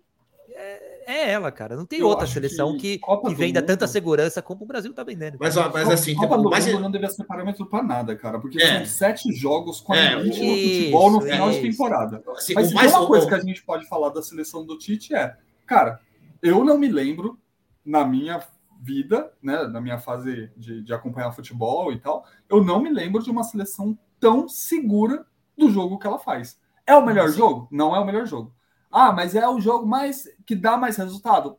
é, 0.50 0.93
é 1.06 1.30
ela, 1.32 1.50
cara. 1.50 1.76
Não 1.76 1.86
tem 1.86 2.00
eu 2.00 2.06
outra 2.06 2.26
seleção 2.26 2.76
que, 2.76 2.98
que, 2.98 3.16
que 3.28 3.34
venda 3.34 3.60
mundo... 3.60 3.68
tanta 3.68 3.86
segurança 3.86 4.42
como 4.42 4.64
o 4.64 4.66
Brasil 4.66 4.92
tá 4.92 5.04
vendendo. 5.04 5.36
Mas, 5.40 5.56
ó, 5.56 5.70
mas 5.72 5.88
assim, 5.88 6.14
Copa 6.14 6.36
do 6.36 6.50
mas... 6.50 6.66
Mundo 6.66 6.80
não 6.80 6.90
devia 6.90 7.08
ser 7.08 7.24
parâmetro 7.24 7.66
para 7.66 7.82
nada, 7.82 8.16
cara, 8.16 8.38
porque 8.38 8.62
é. 8.62 8.78
são 8.78 8.86
sete 8.86 9.32
jogos 9.32 9.80
com 9.80 9.92
a 9.92 9.96
é, 9.96 10.12
elite 10.12 10.40
do 10.40 10.46
futebol 10.46 11.10
no 11.10 11.20
final 11.20 11.50
de 11.50 11.60
temporada. 11.60 12.22
Assim, 12.36 12.54
mas 12.54 12.72
mais 12.72 12.92
uma 12.92 13.06
coisa 13.06 13.26
que 13.26 13.34
a 13.34 13.40
gente 13.40 13.62
pode 13.62 13.86
falar 13.88 14.10
da 14.10 14.22
seleção 14.22 14.64
do 14.64 14.78
Tite 14.78 15.14
é, 15.14 15.36
cara, 15.66 16.00
eu 16.42 16.64
não 16.64 16.78
me 16.78 16.88
lembro 16.88 17.38
na 17.84 18.04
minha 18.04 18.42
vida, 18.80 19.32
né, 19.42 19.66
na 19.66 19.80
minha 19.80 19.98
fase 19.98 20.50
de, 20.56 20.82
de 20.82 20.92
acompanhar 20.92 21.32
futebol 21.32 21.92
e 21.92 21.98
tal, 21.98 22.24
eu 22.48 22.62
não 22.62 22.80
me 22.82 22.90
lembro 22.90 23.22
de 23.22 23.30
uma 23.30 23.42
seleção 23.42 23.98
tão 24.20 24.48
segura 24.48 25.26
do 25.56 25.70
jogo 25.70 25.98
que 25.98 26.06
ela 26.06 26.18
faz. 26.18 26.58
É 26.86 26.94
o 26.94 27.04
melhor 27.04 27.30
Sim. 27.30 27.38
jogo? 27.38 27.68
Não 27.70 27.96
é 27.96 27.98
o 27.98 28.04
melhor 28.04 28.26
jogo. 28.26 28.54
Ah, 28.94 29.10
mas 29.10 29.34
é 29.34 29.48
o 29.48 29.60
jogo 29.60 29.84
mais 29.84 30.28
que 30.46 30.54
dá 30.54 30.76
mais 30.76 30.96
resultado? 30.96 31.58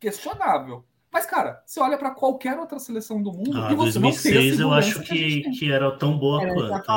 Questionável. 0.00 0.84
Mas, 1.12 1.26
cara, 1.26 1.62
você 1.64 1.78
olha 1.78 1.98
para 1.98 2.10
qualquer 2.10 2.58
outra 2.58 2.78
seleção 2.78 3.22
do 3.22 3.30
mundo 3.30 3.62
ah, 3.62 3.70
e 3.70 3.74
você 3.74 4.00
2006 4.00 4.58
eu 4.60 4.72
acho 4.72 5.00
que, 5.02 5.42
que, 5.42 5.50
que, 5.50 5.70
era 5.70 5.96
tão 5.98 6.18
boa 6.18 6.42
era 6.42 6.54
quanto. 6.54 6.90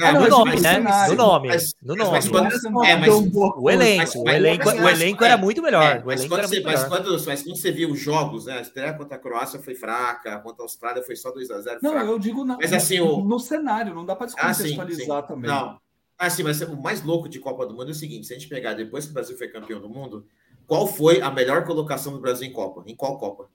É, 0.00 0.12
no 0.12 0.28
nome, 0.28 0.60
né? 0.60 0.78
No 1.08 1.14
nome. 1.14 1.48
Mas, 1.48 1.72
no 1.80 1.94
nome. 1.94 2.10
Mas, 2.10 2.28
quando, 2.28 2.84
é, 2.84 2.96
mas, 2.96 3.08
o 3.14 3.70
elenco, 3.70 4.18
o 4.18 4.28
elenco, 4.28 4.68
o 4.68 4.88
elenco 4.88 5.24
era 5.24 5.36
muito 5.36 5.62
melhor. 5.62 5.84
É, 5.84 6.02
o 6.04 6.10
elenco 6.10 6.34
era 6.34 6.48
muito 6.48 6.64
mas, 6.64 6.82
melhor. 6.82 6.88
Quando, 6.88 7.24
mas 7.24 7.42
quando 7.44 7.56
você 7.56 7.70
viu 7.70 7.92
os 7.92 8.00
jogos, 8.00 8.46
né? 8.46 8.58
A 8.58 8.62
estreia 8.62 8.92
contra 8.94 9.16
a 9.16 9.20
Croácia 9.20 9.62
foi 9.62 9.76
fraca, 9.76 10.40
contra 10.40 10.62
a 10.62 10.64
Austrália 10.64 11.02
foi 11.04 11.14
só 11.14 11.32
2x0. 11.32 11.78
Não, 11.80 11.92
fraca. 11.92 12.10
eu 12.10 12.18
digo 12.18 12.44
na, 12.44 12.56
mas, 12.56 12.72
assim, 12.72 12.98
o... 12.98 13.22
no 13.22 13.38
cenário, 13.38 13.94
não 13.94 14.04
dá 14.04 14.16
para 14.16 14.26
descontextualizar 14.26 15.18
ah, 15.18 15.20
sim, 15.20 15.26
sim. 15.28 15.34
também. 15.34 15.48
Não, 15.48 15.78
ah, 16.18 16.30
sim, 16.30 16.42
mas 16.42 16.60
o 16.62 16.76
mais 16.76 17.02
louco 17.02 17.28
de 17.28 17.38
Copa 17.38 17.66
do 17.66 17.74
Mundo 17.74 17.88
é 17.88 17.90
o 17.90 17.94
seguinte: 17.94 18.26
se 18.26 18.34
a 18.34 18.38
gente 18.38 18.48
pegar 18.48 18.74
depois 18.74 19.04
que 19.04 19.10
o 19.10 19.14
Brasil 19.14 19.36
foi 19.36 19.48
campeão 19.48 19.80
do 19.80 19.88
mundo, 19.88 20.26
qual 20.66 20.86
foi 20.86 21.20
a 21.20 21.30
melhor 21.30 21.64
colocação 21.64 22.12
do 22.12 22.20
Brasil 22.20 22.48
em 22.48 22.52
Copa? 22.52 22.82
Em 22.86 22.94
qual 22.94 23.18
Copa? 23.18 23.48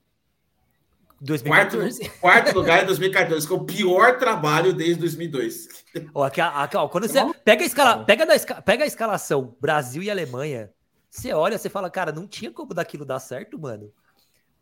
2014. 1.20 2.00
Quarto, 2.00 2.20
quarto 2.20 2.54
lugar 2.54 2.82
em 2.82 2.86
2014, 2.86 3.46
que 3.46 3.52
é 3.52 3.56
o 3.56 3.64
pior 3.64 4.18
trabalho 4.18 4.72
desde 4.72 4.96
2002. 4.96 5.68
Ó, 6.12 6.24
aqui, 6.24 6.40
aqui, 6.40 6.76
ó, 6.76 6.88
quando 6.88 7.06
você 7.06 7.20
pega 7.44 7.62
a, 7.62 7.66
escala, 7.66 8.04
pega, 8.04 8.26
da, 8.26 8.38
pega 8.62 8.82
a 8.82 8.86
escalação 8.86 9.56
Brasil 9.60 10.02
e 10.02 10.10
Alemanha, 10.10 10.70
você 11.08 11.32
olha, 11.32 11.58
você 11.58 11.68
fala, 11.68 11.88
cara, 11.88 12.10
não 12.10 12.26
tinha 12.26 12.50
como 12.50 12.74
daquilo 12.74 13.04
dar 13.04 13.20
certo, 13.20 13.58
mano. 13.58 13.92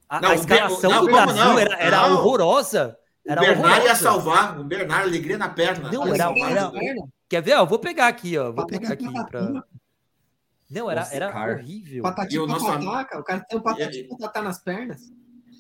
A, 0.07 0.21
não, 0.21 0.31
a 0.31 0.35
escalação 0.35 0.91
não, 0.91 1.01
do 1.07 1.13
Brasil 1.13 1.45
não, 1.45 1.59
era, 1.59 1.77
era 1.79 2.07
horrorosa. 2.09 2.99
Era 3.27 3.41
o 3.41 3.45
Bernard 3.45 3.69
horrorosa. 3.69 3.89
ia 3.89 3.95
salvar, 3.95 4.61
o 4.61 4.65
Bernard, 4.65 5.09
alegria 5.09 5.39
na 5.39 5.49
perna. 5.49 5.91
Não, 5.91 6.07
era, 6.13 6.25
era, 6.25 6.73
Quer 7.31 7.41
ver? 7.41 7.55
Ó, 7.55 7.65
vou 7.65 7.79
pegar 7.79 8.09
aqui, 8.09 8.37
ó. 8.37 8.51
Vou 8.51 8.67
pegar 8.67 8.93
aqui 8.93 9.07
pra. 9.31 9.65
Não, 10.69 10.91
era, 10.91 11.09
era 11.13 11.55
horrível. 11.55 12.03
Patati 12.03 12.35
e 12.35 12.39
o 12.41 12.47
nosso 12.47 12.67
o 12.67 13.25
cara 13.25 13.41
tem 13.49 13.57
um 13.57 13.63
patati 13.63 14.05
patatá 14.05 14.43
nas 14.43 14.59
pernas. 14.59 15.13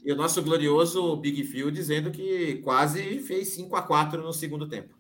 E 0.04 0.12
o 0.12 0.16
nosso 0.16 0.42
glorioso 0.42 1.16
Big 1.16 1.44
Phil 1.44 1.70
dizendo 1.70 2.10
que 2.10 2.56
quase 2.64 3.20
fez 3.20 3.54
5 3.54 3.76
a 3.76 3.82
4 3.82 4.20
no 4.20 4.32
segundo 4.32 4.68
tempo. 4.68 4.98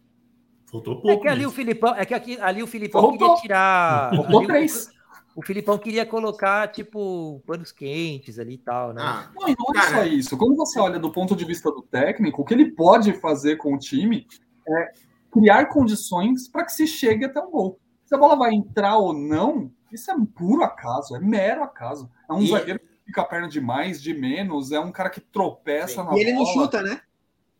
Faltou 0.70 1.00
pouco. 1.00 1.10
É 1.10 1.16
que 1.16 1.28
ali 1.28 1.44
o 1.44 1.50
Filipão, 1.50 1.92
é 1.96 2.04
que 2.04 2.14
aqui, 2.14 2.40
ali 2.40 2.62
o 2.62 2.66
Filipão 2.68 3.02
Faltou. 3.02 3.18
queria 3.18 3.42
tirar. 3.42 4.14
Faltou 4.14 4.46
três. 4.46 4.90
O, 5.34 5.40
o 5.40 5.42
Filipão 5.42 5.76
queria 5.76 6.06
colocar, 6.06 6.68
tipo, 6.68 7.42
panos 7.44 7.72
quentes 7.72 8.38
ali 8.38 8.54
e 8.54 8.58
tal, 8.58 8.92
né? 8.92 9.02
Ah, 9.02 9.30
não, 9.34 9.48
não 9.48 9.80
é 9.80 9.88
só 9.88 10.04
isso. 10.04 10.38
Quando 10.38 10.54
você 10.54 10.78
olha 10.78 11.00
do 11.00 11.10
ponto 11.10 11.34
de 11.34 11.44
vista 11.44 11.68
do 11.72 11.82
técnico, 11.82 12.42
o 12.42 12.44
que 12.44 12.54
ele 12.54 12.70
pode 12.70 13.12
fazer 13.14 13.56
com 13.56 13.74
o 13.74 13.78
time 13.78 14.24
é 14.68 14.92
criar 15.30 15.66
condições 15.66 16.48
para 16.48 16.64
que 16.64 16.72
se 16.72 16.86
chegue 16.86 17.24
até 17.24 17.40
o 17.40 17.50
gol. 17.50 17.80
Se 18.04 18.14
a 18.14 18.18
bola 18.18 18.36
vai 18.36 18.52
entrar 18.52 18.98
ou 18.98 19.12
não, 19.12 19.70
isso 19.92 20.10
é 20.10 20.14
puro 20.34 20.62
acaso, 20.62 21.14
é 21.16 21.20
mero 21.20 21.62
acaso. 21.62 22.10
É 22.28 22.32
um 22.32 22.42
e... 22.42 22.48
zagueiro 22.48 22.80
que 22.80 22.86
fica 23.06 23.22
a 23.22 23.24
perna 23.24 23.48
de 23.48 23.60
mais, 23.60 24.02
de 24.02 24.12
menos, 24.14 24.72
é 24.72 24.80
um 24.80 24.92
cara 24.92 25.10
que 25.10 25.20
tropeça 25.20 26.02
Sim. 26.02 26.08
na 26.08 26.16
E 26.16 26.20
ele 26.20 26.32
não 26.32 26.46
chuta, 26.46 26.82
né? 26.82 27.00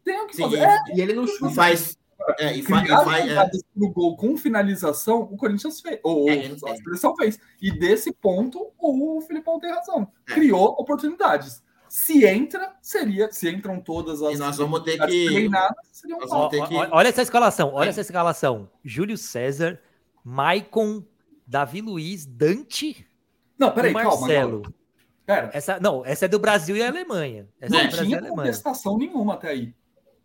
Tem 0.05 0.21
o 0.21 0.27
que 0.27 0.37
fazer. 0.37 0.59
É, 0.59 0.79
e 0.95 1.01
ele 1.01 1.13
não 1.13 1.27
chuta. 1.27 1.55
Faz. 1.55 1.99
É, 2.39 2.55
e 2.55 2.63
faz, 2.63 2.89
é. 2.89 3.51
no 3.75 3.91
gol 3.91 4.17
com 4.17 4.37
finalização, 4.37 5.23
o 5.23 5.37
Corinthians 5.37 5.81
fez, 5.81 5.99
ou 6.03 6.29
é, 6.29 6.47
a 6.47 6.77
seleção 6.77 7.17
fez. 7.17 7.39
E 7.63 7.71
desse 7.71 8.13
ponto, 8.13 8.73
o 8.79 9.21
Filipão 9.23 9.59
tem 9.59 9.73
razão. 9.73 10.11
É. 10.29 10.35
Criou 10.35 10.77
oportunidades. 10.79 11.63
Se 11.91 12.25
entra, 12.25 12.77
seria. 12.81 13.33
Se 13.33 13.51
entram 13.51 13.81
todas 13.81 14.23
as. 14.23 14.37
E 14.37 14.39
nós 14.39 14.57
vamos 14.57 14.81
ter 14.85 14.93
que. 14.93 15.27
Treinadas, 15.27 15.77
seria 15.91 16.17
um 16.17 16.21
vamos 16.21 16.49
ter 16.49 16.65
que... 16.69 16.75
Olha 16.77 17.09
essa 17.09 17.21
escalação, 17.21 17.75
olha 17.75 17.89
essa 17.89 18.01
escalação. 18.01 18.71
Júlio 18.85 19.19
César, 19.19 19.81
Maicon, 20.25 21.03
Davi 21.45 21.81
Luiz, 21.81 22.25
Dante. 22.25 23.05
Não, 23.59 23.73
peraí, 23.73 23.93
Marcelo. 23.93 24.63
calma. 24.63 24.75
Pera. 25.27 25.51
Essa, 25.53 25.81
não, 25.81 26.07
essa 26.07 26.27
é 26.27 26.29
do 26.29 26.39
Brasil 26.39 26.77
e 26.77 26.83
Alemanha. 26.83 27.49
Essa 27.61 27.75
não 27.75 27.81
é 27.81 27.89
tinha 27.89 28.23
contestação 28.23 28.97
nenhuma 28.97 29.35
até 29.35 29.49
aí. 29.49 29.75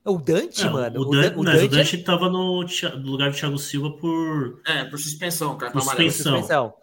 O 0.06 0.20
Dante, 0.20 0.64
não, 0.66 0.74
mano. 0.74 1.02
O, 1.02 1.06
Dan, 1.06 1.34
o, 1.36 1.44
Dante, 1.44 1.66
o 1.66 1.68
Dante 1.68 2.04
tava 2.04 2.30
no, 2.30 2.62
no, 2.62 3.12
lugar 3.12 3.32
do 3.32 3.36
Thiago 3.36 3.58
Silva 3.58 3.90
por. 3.98 4.62
É, 4.68 4.84
por 4.86 5.00
suspensão, 5.00 5.58
cara. 5.58 5.74
Suspensão. 5.74 6.34
suspensão. 6.34 6.74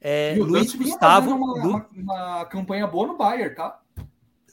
É, 0.00 0.34
Luiz 0.38 0.74
Gustavo. 0.74 1.30
Uma, 1.30 1.62
Lu... 1.62 1.68
uma, 1.68 1.88
uma, 1.94 2.44
campanha 2.46 2.86
boa 2.86 3.06
no 3.06 3.18
Bayern, 3.18 3.54
tá? 3.54 3.80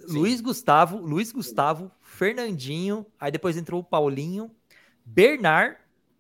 Luiz 0.07 0.41
Gustavo, 0.41 0.97
Luiz 0.97 1.31
Gustavo, 1.31 1.91
Fernandinho, 2.01 3.05
aí 3.19 3.31
depois 3.31 3.57
entrou 3.57 3.81
o 3.81 3.83
Paulinho, 3.83 4.51
Bernard, 5.05 5.77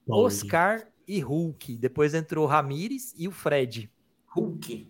Paulinho. 0.07 0.27
Oscar 0.27 0.87
e 1.07 1.19
Hulk. 1.19 1.77
Depois 1.77 2.13
entrou 2.13 2.45
o 2.45 2.47
Ramires 2.47 3.13
e 3.17 3.27
o 3.27 3.31
Fred. 3.31 3.89
Hulk. 4.27 4.87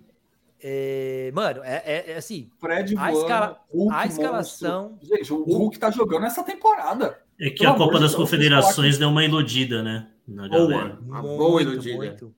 É, 0.64 1.32
mano, 1.34 1.64
é, 1.64 1.82
é, 1.84 2.12
é, 2.12 2.18
assim. 2.18 2.50
Fred 2.60 2.96
a, 2.98 3.12
escala, 3.12 3.60
Hulk, 3.74 3.96
a 3.96 4.06
escalação. 4.06 4.90
Monstro. 4.90 5.18
Gente, 5.18 5.34
o 5.34 5.44
Hulk 5.44 5.80
tá 5.80 5.90
jogando 5.90 6.26
essa 6.28 6.44
temporada. 6.44 7.20
É 7.40 7.50
que 7.50 7.64
Pelo 7.64 7.74
a 7.74 7.78
Copa 7.78 8.00
das 8.00 8.14
Confederações 8.14 9.00
deu 9.00 9.10
uma 9.10 9.26
iludida, 9.26 9.82
né? 9.82 10.08
Na 10.28 10.48
boa, 10.48 11.00
uma 11.02 11.22
boa 11.22 11.62
iludida. 11.62 11.98
Muito. 11.98 12.36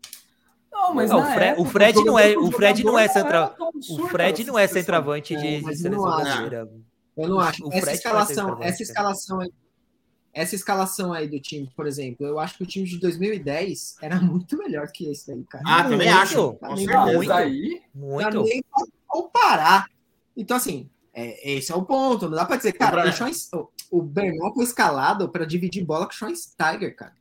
Não, 0.84 0.94
mas 0.94 1.10
não, 1.10 1.20
o, 1.20 1.26
Fre 1.26 1.46
época, 1.46 1.62
o, 1.62 1.66
Fred 1.66 2.04
não 2.04 2.20
é, 2.20 2.38
o 2.38 2.52
Fred 2.52 2.84
não 2.84 3.00
é 3.00 3.08
central, 3.08 3.56
o 3.90 4.08
Fred 4.08 4.44
não 4.44 4.60
é 4.60 4.68
centroavante 4.68 5.36
de, 5.36 5.62
de 5.62 5.76
seleção 5.78 6.04
brasileira. 6.04 6.70
Eu 7.16 7.30
não 7.30 7.40
acho. 7.40 7.72
essa 7.72 7.92
é 7.92 7.94
escalação, 7.94 8.62
essa 8.62 8.84
escalação 8.84 9.40
aí, 9.40 9.54
essa 10.34 10.56
escalação 10.56 11.14
aí 11.14 11.28
do 11.28 11.40
time, 11.40 11.72
por 11.76 11.88
exemplo, 11.88 12.26
eu 12.26 12.40
acho 12.40 12.58
que 12.58 12.64
o 12.64 12.66
time 12.66 12.86
de 12.86 13.00
2010 13.00 13.98
era 14.02 14.20
muito 14.22 14.58
melhor 14.58 14.88
que 14.92 15.10
esse 15.10 15.32
aí, 15.32 15.44
cara. 15.44 15.64
Ah, 15.66 15.84
também 15.84 16.10
acho. 16.10 16.54
Tá 16.54 16.70
muito, 16.70 17.32
aí, 17.32 17.82
muito. 17.94 18.44
Nem 18.44 18.64
comparar. 19.08 19.86
Então, 20.36 20.58
assim, 20.58 20.90
é, 21.14 21.54
esse 21.54 21.72
é 21.72 21.76
o 21.76 21.84
ponto. 21.84 22.28
Não 22.28 22.36
dá 22.36 22.46
pra 22.46 22.58
dizer, 22.58 22.74
cara, 22.74 23.06
o, 23.54 24.00
o 24.00 24.02
Bernal 24.02 24.54
foi 24.54 24.64
escalado 24.64 25.30
para 25.30 25.46
dividir 25.46 25.86
bola 25.86 26.08
com 26.08 26.12
o 26.12 26.16
Sean 26.16 26.36
Steiger, 26.36 26.96
cara. 26.96 27.14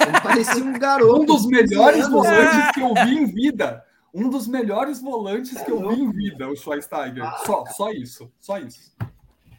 Ele 0.00 0.20
parecia 0.22 0.64
um 0.64 0.78
garoto. 0.78 1.22
Um 1.24 1.26
dos 1.26 1.46
melhores 1.46 2.08
volantes 2.08 2.70
que 2.72 2.80
eu 2.80 2.94
vi 2.94 3.18
em 3.18 3.26
vida. 3.26 3.84
Um 4.12 4.28
dos 4.28 4.46
melhores 4.46 5.00
volantes 5.00 5.60
que 5.60 5.70
eu 5.70 5.88
vi 5.88 6.00
em 6.00 6.12
vida, 6.12 6.48
o 6.48 6.56
Schweinsteiger. 6.56 7.24
Só, 7.44 7.64
só 7.66 7.90
isso. 7.90 8.30
Só 8.38 8.58
isso. 8.58 8.92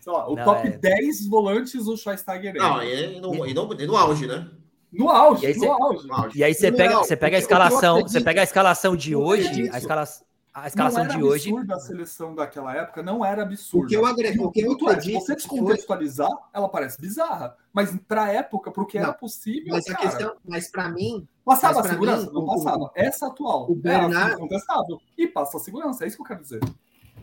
Lá, 0.05 0.29
o 0.29 0.35
não, 0.35 0.43
top 0.43 0.67
é... 0.67 0.71
10 0.71 1.27
volantes 1.27 1.87
o 1.87 1.97
Schweinsteiger. 1.97 2.53
Não, 2.53 2.81
e 2.83 3.19
no, 3.19 3.45
e 3.45 3.53
no, 3.53 3.81
e 3.81 3.87
no 3.87 3.97
auge, 3.97 4.27
né? 4.27 4.47
No 4.93 5.09
auge, 5.09 5.43
e 5.43 5.47
aí, 5.47 5.57
no 5.57 5.73
auge. 5.73 6.39
E 6.39 6.43
aí 6.43 6.53
você 6.53 6.71
pega, 6.71 6.97
você 6.99 7.17
pega 7.17 7.35
a 7.35 7.39
escalação, 7.39 8.01
você 8.01 8.21
pega 8.21 8.41
a 8.41 8.43
escalação 8.43 8.95
de 8.95 9.15
hoje, 9.15 9.69
a 9.71 9.77
escalação 9.77 10.25
a 10.55 10.67
escalação 10.67 11.05
de 11.05 11.21
hoje. 11.21 11.53
a 11.69 11.79
seleção 11.79 12.33
daquela 12.33 12.73
época 12.73 13.03
não 13.03 13.25
era 13.25 13.41
absurda. 13.41 13.85
O 13.85 13.89
que 13.89 13.95
eu 13.97 14.05
agrego, 14.05 14.45
o 14.45 14.51
que 14.51 14.61
eu 14.61 14.71
acredito. 14.71 15.19
Se 15.19 15.25
você 15.25 15.35
descontextualizar, 15.35 16.29
foi... 16.29 16.39
ela 16.53 16.69
parece 16.69 16.99
bizarra. 16.99 17.57
Mas 17.73 17.93
para 18.07 18.23
a 18.23 18.31
época, 18.31 18.71
para 18.71 18.81
o 18.81 18.85
que 18.85 18.97
não, 18.97 19.07
era 19.07 19.13
possível. 19.13 19.73
Mas 19.73 19.85
a 19.89 19.95
questão, 19.95 20.35
mas 20.47 20.71
para 20.71 20.87
mim. 20.87 21.27
Passava 21.43 21.81
a 21.81 21.83
segurança? 21.83 22.27
Mim, 22.27 22.33
não 22.33 22.45
passava. 22.45 22.89
Essa 22.95 23.27
atual. 23.27 23.69
O 23.69 23.75
Bernard. 23.75 24.31
É 24.31 24.35
incontestável. 24.35 25.01
E 25.17 25.27
passa 25.27 25.57
a 25.57 25.59
segurança, 25.59 26.05
é 26.05 26.07
isso 26.07 26.15
que 26.15 26.23
eu 26.23 26.27
quero 26.27 26.41
dizer. 26.41 26.61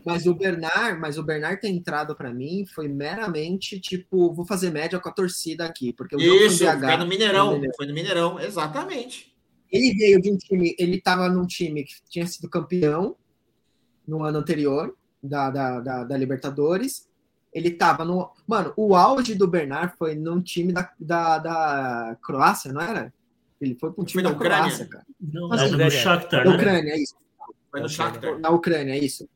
Mas 0.05 0.27
o 0.27 0.35
Bernard, 0.35 0.99
mas 0.99 1.17
o 1.17 1.23
Bernard 1.23 1.59
ter 1.59 1.69
entrado 1.69 2.15
para 2.15 2.31
mim 2.31 2.65
foi 2.67 2.87
meramente 2.87 3.79
tipo, 3.79 4.31
vou 4.31 4.45
fazer 4.45 4.69
média 4.69 4.99
com 4.99 5.09
a 5.09 5.11
torcida 5.11 5.65
aqui, 5.65 5.91
porque 5.93 6.15
o 6.15 6.19
Isso, 6.19 6.63
foi, 6.63 6.75
BH, 6.75 6.85
foi 6.85 6.97
no 6.97 7.07
Mineirão, 7.07 7.61
foi 7.75 7.87
no 7.87 7.93
Mineirão, 7.93 8.39
exatamente. 8.39 9.33
Ele 9.71 9.95
veio 9.95 10.21
de 10.21 10.31
um 10.31 10.37
time, 10.37 10.75
ele 10.77 10.97
estava 10.97 11.29
num 11.29 11.47
time 11.47 11.83
que 11.83 11.95
tinha 12.09 12.27
sido 12.27 12.49
campeão, 12.49 13.15
no 14.07 14.23
ano 14.23 14.39
anterior, 14.39 14.95
da, 15.21 15.49
da, 15.49 15.79
da, 15.79 16.03
da 16.03 16.17
Libertadores. 16.17 17.07
Ele 17.53 17.71
tava 17.71 18.03
no. 18.03 18.31
Mano, 18.47 18.73
o 18.75 18.95
auge 18.95 19.35
do 19.35 19.47
Bernard 19.47 19.93
foi 19.97 20.15
num 20.15 20.41
time 20.41 20.73
da, 20.73 20.89
da, 20.99 21.37
da 21.37 22.17
Croácia, 22.23 22.73
não 22.73 22.81
era? 22.81 23.13
Ele 23.61 23.75
foi 23.79 23.91
para 23.93 24.01
um 24.01 24.05
time 24.05 24.23
Foi 24.23 24.31
da 24.31 24.35
Ucrânia. 24.35 24.57
Croácia, 24.63 24.87
cara. 24.87 25.05
Não, 25.21 25.47
Mas 25.47 25.71
no 25.71 25.91
Shakhtar, 25.91 26.43
Da 26.43 26.49
né? 26.49 26.55
Ucrânia, 26.57 26.91
é 26.91 26.97
isso. 26.99 27.15
Foi 27.71 27.79
no 27.81 27.87
Shakhtar. 27.89 28.39
Na 28.39 28.49
Ucrânia, 28.49 28.93
é 28.93 28.99
isso. 28.99 29.29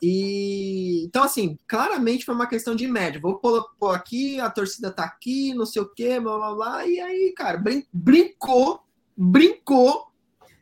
E 0.00 1.04
então, 1.04 1.24
assim, 1.24 1.58
claramente 1.66 2.24
foi 2.24 2.34
uma 2.34 2.46
questão 2.46 2.74
de 2.76 2.86
média. 2.86 3.20
Vou 3.20 3.38
pôr, 3.38 3.66
pôr 3.78 3.94
aqui, 3.94 4.38
a 4.40 4.48
torcida 4.50 4.90
tá 4.90 5.04
aqui, 5.04 5.52
não 5.54 5.66
sei 5.66 5.82
o 5.82 5.88
quê, 5.88 6.20
blá 6.20 6.36
blá 6.36 6.54
blá. 6.54 6.86
E 6.86 7.00
aí, 7.00 7.32
cara, 7.36 7.58
brin- 7.58 7.84
brincou, 7.92 8.80
brincou 9.16 10.06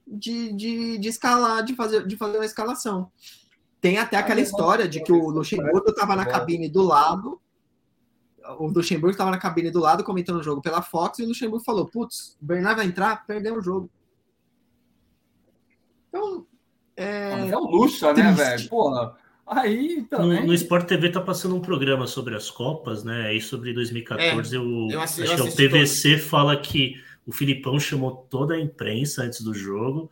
de, 0.07 0.53
de, 0.53 0.99
de 0.99 1.09
escalar, 1.09 1.63
de 1.65 1.75
fazer, 1.75 2.07
de 2.07 2.17
fazer 2.17 2.39
uma 2.39 2.45
escalação. 2.45 3.11
Tem 3.85 3.99
até 3.99 4.17
aquela 4.17 4.41
história 4.41 4.89
de 4.89 5.03
que 5.03 5.13
o 5.13 5.29
Luxemburgo 5.29 5.91
estava 5.91 6.17
na 6.17 6.25
cabine 6.25 6.71
do 6.71 6.81
lado. 6.83 7.39
O 8.59 8.67
Luxemburgo 8.69 9.11
estava 9.11 9.31
na 9.31 9.37
cabine 9.37 9.71
do 9.71 9.79
lado 9.79 10.03
comentando 10.03 10.39
o 10.41 10.43
jogo 10.43 10.63
pela 10.63 10.81
Fox 10.81 11.19
e 11.19 11.23
o 11.23 11.29
Luxemburgo 11.29 11.63
falou: 11.63 11.85
Putz, 11.87 12.39
o 12.41 12.47
Bernard 12.47 12.77
vai 12.77 12.87
entrar, 12.87 13.27
perdeu 13.27 13.59
o 13.59 13.61
jogo. 13.61 13.91
Então, 16.09 16.47
é, 16.97 17.37
Mas 17.37 17.53
é 17.53 17.57
o 17.59 17.61
Luxa, 17.65 18.15
né, 18.15 18.33
velho? 18.33 18.69
Porra. 18.71 19.17
Aí 19.47 19.97
No, 19.99 20.07
também. 20.07 20.47
no 20.47 20.55
Sport 20.55 20.87
TV 20.89 21.11
tá 21.11 21.21
passando 21.21 21.55
um 21.55 21.61
programa 21.61 22.07
sobre 22.07 22.35
as 22.35 22.51
Copas, 22.51 23.05
né? 23.05 23.27
Aí 23.27 23.41
sobre 23.43 23.75
2014, 23.75 24.57
o, 24.57 24.91
eu 24.91 24.99
assi- 25.03 25.23
acho 25.25 25.33
eu 25.33 25.37
que 25.37 25.41
é 25.43 25.45
o 25.45 25.47
assisti 25.49 25.69
PVC 25.69 26.19
fala 26.19 26.57
que 26.57 26.95
o 27.27 27.33
Filipão 27.33 27.79
chamou 27.79 28.13
toda 28.31 28.55
a 28.55 28.59
imprensa 28.61 29.23
antes 29.25 29.43
do 29.43 29.53
jogo 29.53 30.11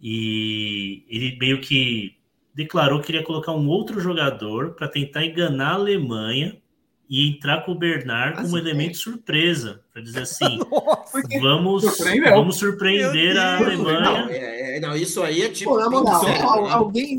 e 0.00 1.04
ele 1.08 1.38
meio 1.38 1.60
que 1.60 2.16
declarou 2.54 3.00
que 3.00 3.10
iria 3.12 3.24
colocar 3.24 3.52
um 3.52 3.68
outro 3.68 4.00
jogador 4.00 4.74
para 4.74 4.88
tentar 4.88 5.24
enganar 5.24 5.70
a 5.70 5.74
Alemanha 5.74 6.60
e 7.08 7.28
entrar 7.28 7.64
com 7.64 7.72
o 7.72 7.78
Bernard 7.78 8.36
como 8.36 8.46
Assim, 8.48 8.58
elemento 8.58 8.96
surpresa, 8.96 9.82
para 9.92 10.00
dizer 10.02 10.22
assim, 10.22 10.58
Nossa, 10.70 11.20
vamos, 11.40 11.82
Surpreendeu. 11.84 12.30
vamos 12.34 12.56
surpreender 12.58 13.36
a 13.38 13.58
Deus. 13.58 13.78
Não, 13.78 13.88
Alemanha. 13.88 14.26
é- 14.30 14.76
é- 14.76 14.80
não, 14.80 14.96
isso 14.96 15.22
aí 15.22 15.42
é 15.42 15.48
tipo. 15.50 15.70
pô, 15.70 15.90
moral, 15.90 16.24
né? 16.24 16.70
alguém, 16.72 17.18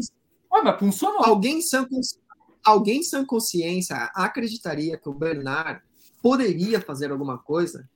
Ué, 0.51 0.61
mas 0.63 0.79
funcionou. 0.79 1.23
alguém, 1.23 1.61
sã 1.61 1.85
cons- 1.85 2.17
alguém 2.63 3.03
sã 3.03 3.23
consciência 3.25 3.95
acreditaria 4.15 4.97
que 4.97 5.07
o 5.09 5.13
Bernard 5.13 5.81
poderia 6.21 6.79
fazer 6.81 7.11
alguma 7.11 7.37
coisa? 7.37 7.87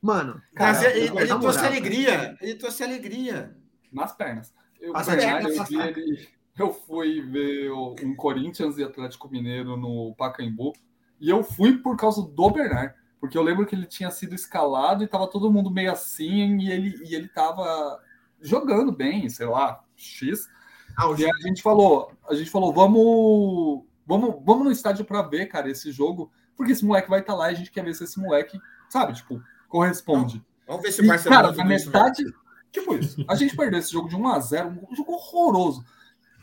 Mano, 0.00 0.40
Mas 0.54 0.78
cara, 0.78 0.96
ele, 0.96 1.10
na 1.10 1.20
ele 1.22 1.28
trouxe 1.38 1.58
alegria. 1.66 2.36
Ele 2.40 2.54
trouxe 2.54 2.82
alegria. 2.84 3.56
Nas 3.92 4.14
pernas. 4.16 4.54
Eu, 4.80 4.96
As 4.96 5.06
Bernard, 5.06 5.46
pernas, 5.46 5.56
eu, 5.58 5.64
vi 5.64 5.88
ele, 5.88 6.28
eu 6.58 6.72
fui 6.72 7.20
ver 7.22 7.70
um 7.72 8.14
Corinthians 8.16 8.78
e 8.78 8.84
Atlético 8.84 9.28
Mineiro 9.28 9.76
no 9.76 10.14
Pacaembu 10.16 10.72
e 11.20 11.28
eu 11.28 11.42
fui 11.42 11.78
por 11.78 11.96
causa 11.96 12.22
do 12.22 12.50
Bernard. 12.50 12.94
Porque 13.20 13.36
eu 13.36 13.42
lembro 13.42 13.66
que 13.66 13.74
ele 13.74 13.86
tinha 13.86 14.10
sido 14.10 14.34
escalado 14.34 15.02
e 15.02 15.08
tava 15.08 15.26
todo 15.26 15.50
mundo 15.50 15.70
meio 15.70 15.90
assim 15.90 16.58
e 16.58 16.70
ele, 16.70 16.94
e 17.04 17.14
ele 17.14 17.28
tava 17.28 18.00
jogando 18.40 18.92
bem, 18.92 19.28
sei 19.28 19.46
lá, 19.46 19.82
X. 19.96 20.48
Ah, 20.96 21.06
E 21.18 21.24
a 21.24 21.48
gente 21.48 21.62
falou, 21.62 22.12
a 22.28 22.34
gente 22.34 22.50
falou, 22.50 22.72
vamos, 22.72 23.84
vamos, 24.06 24.36
vamos 24.44 24.64
no 24.64 24.70
estádio 24.70 25.04
para 25.04 25.22
ver, 25.22 25.46
cara, 25.46 25.70
esse 25.70 25.90
jogo, 25.90 26.30
porque 26.56 26.72
esse 26.72 26.84
moleque 26.84 27.10
vai 27.10 27.20
estar 27.20 27.34
lá 27.34 27.50
e 27.50 27.54
a 27.54 27.56
gente 27.56 27.70
quer 27.70 27.84
ver 27.84 27.94
se 27.94 28.04
esse 28.04 28.20
moleque, 28.20 28.58
sabe, 28.88 29.14
tipo, 29.14 29.42
corresponde. 29.68 30.44
Vamos 30.66 30.82
ver 30.82 30.92
se 30.92 31.02
o 31.02 31.06
Barcelona 31.06 31.42
cara, 31.42 31.56
na 31.56 31.64
mesmo. 31.64 31.92
metade, 31.92 32.24
tipo 32.70 32.94
isso. 32.94 33.24
A 33.28 33.34
gente 33.34 33.56
perdeu 33.56 33.78
esse 33.78 33.92
jogo 33.92 34.08
de 34.08 34.16
1 34.16 34.28
a 34.28 34.40
0, 34.40 34.68
um 34.90 34.94
jogo 34.94 35.12
horroroso. 35.12 35.84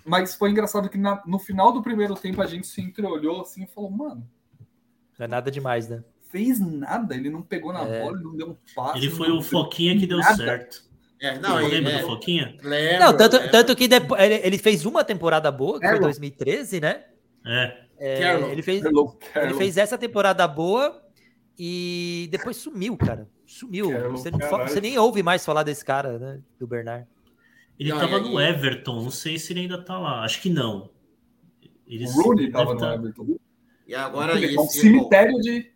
Mas 0.05 0.35
foi 0.35 0.49
engraçado 0.51 0.89
que 0.89 0.97
na- 0.97 1.21
no 1.25 1.39
final 1.39 1.71
do 1.71 1.81
primeiro 1.81 2.13
tempo 2.15 2.41
a 2.41 2.45
gente 2.45 2.67
se 2.67 2.81
entreolhou 2.81 3.41
assim 3.41 3.63
e 3.63 3.67
falou, 3.67 3.89
mano, 3.91 4.27
não 5.17 5.25
é 5.25 5.27
nada 5.27 5.49
demais, 5.51 5.87
né? 5.87 6.03
fez 6.29 6.59
nada, 6.59 7.13
ele 7.15 7.29
não 7.29 7.43
pegou 7.43 7.71
na 7.71 7.81
É. 7.87 8.01
bola, 8.01 8.15
ele 8.17 8.23
não 8.23 8.35
deu 8.35 8.49
um 8.49 8.57
passe. 8.75 8.97
Ele 8.97 9.11
foi 9.11 9.29
o 9.29 9.39
Foquinha 9.39 9.95
que 9.99 10.07
deu 10.07 10.17
nada. 10.17 10.35
certo. 10.35 10.83
É, 11.21 11.37
Não, 11.37 11.61
ele, 11.61 11.75
lembra 11.75 11.91
é, 11.93 12.01
do 12.01 12.07
Foquinha? 12.07 12.57
lembro, 12.63 12.99
Não, 13.05 13.15
tanto, 13.15 13.35
lembro. 13.37 13.51
tanto 13.51 13.75
que 13.75 13.87
depois, 13.87 14.19
ele, 14.21 14.33
ele 14.43 14.57
fez 14.57 14.83
uma 14.83 15.03
temporada 15.03 15.51
boa, 15.51 15.73
que 15.79 15.85
foi 15.85 15.89
Carroll. 15.89 16.01
2013, 16.01 16.81
né? 16.81 17.03
É. 17.45 17.77
É, 17.99 18.19
Carroll. 18.19 18.49
ele, 18.49 18.61
fez, 18.63 18.83
ele 18.83 19.53
fez 19.53 19.77
essa 19.77 19.95
temporada 19.95 20.47
boa 20.47 21.01
e 21.57 22.27
depois 22.31 22.57
sumiu, 22.57 22.97
cara. 22.97 23.29
Sumiu. 23.45 23.91
Você, 24.11 24.31
não 24.31 24.39
você 24.39 24.81
nem 24.81 24.97
ouve 24.97 25.21
mais 25.21 25.45
falar 25.45 25.61
desse 25.61 25.85
cara, 25.85 26.17
né? 26.17 26.39
Do 26.59 26.65
Bernard. 26.65 27.07
Ele 27.83 27.91
Não, 27.91 27.99
tava 27.99 28.13
e 28.13 28.15
aí- 28.15 28.31
no 28.31 28.39
Everton, 28.39 29.01
não 29.03 29.11
sei 29.11 29.37
se 29.37 29.51
ele 29.51 29.59
ainda 29.59 29.77
tá 29.77 29.99
lá. 29.99 30.23
Acho 30.23 30.41
que 30.41 30.49
não. 30.49 30.89
Ele 31.85 32.05
O 32.05 32.11
Rooney 32.11 32.49
tava 32.49 32.73
no 32.73 32.79
tá- 32.79 32.95
Everton. 32.95 33.37
E 33.85 33.93
agora 33.93 34.41
É 34.41 34.57
um 34.57 34.65
cemitério 34.67 35.37
de. 35.41 35.69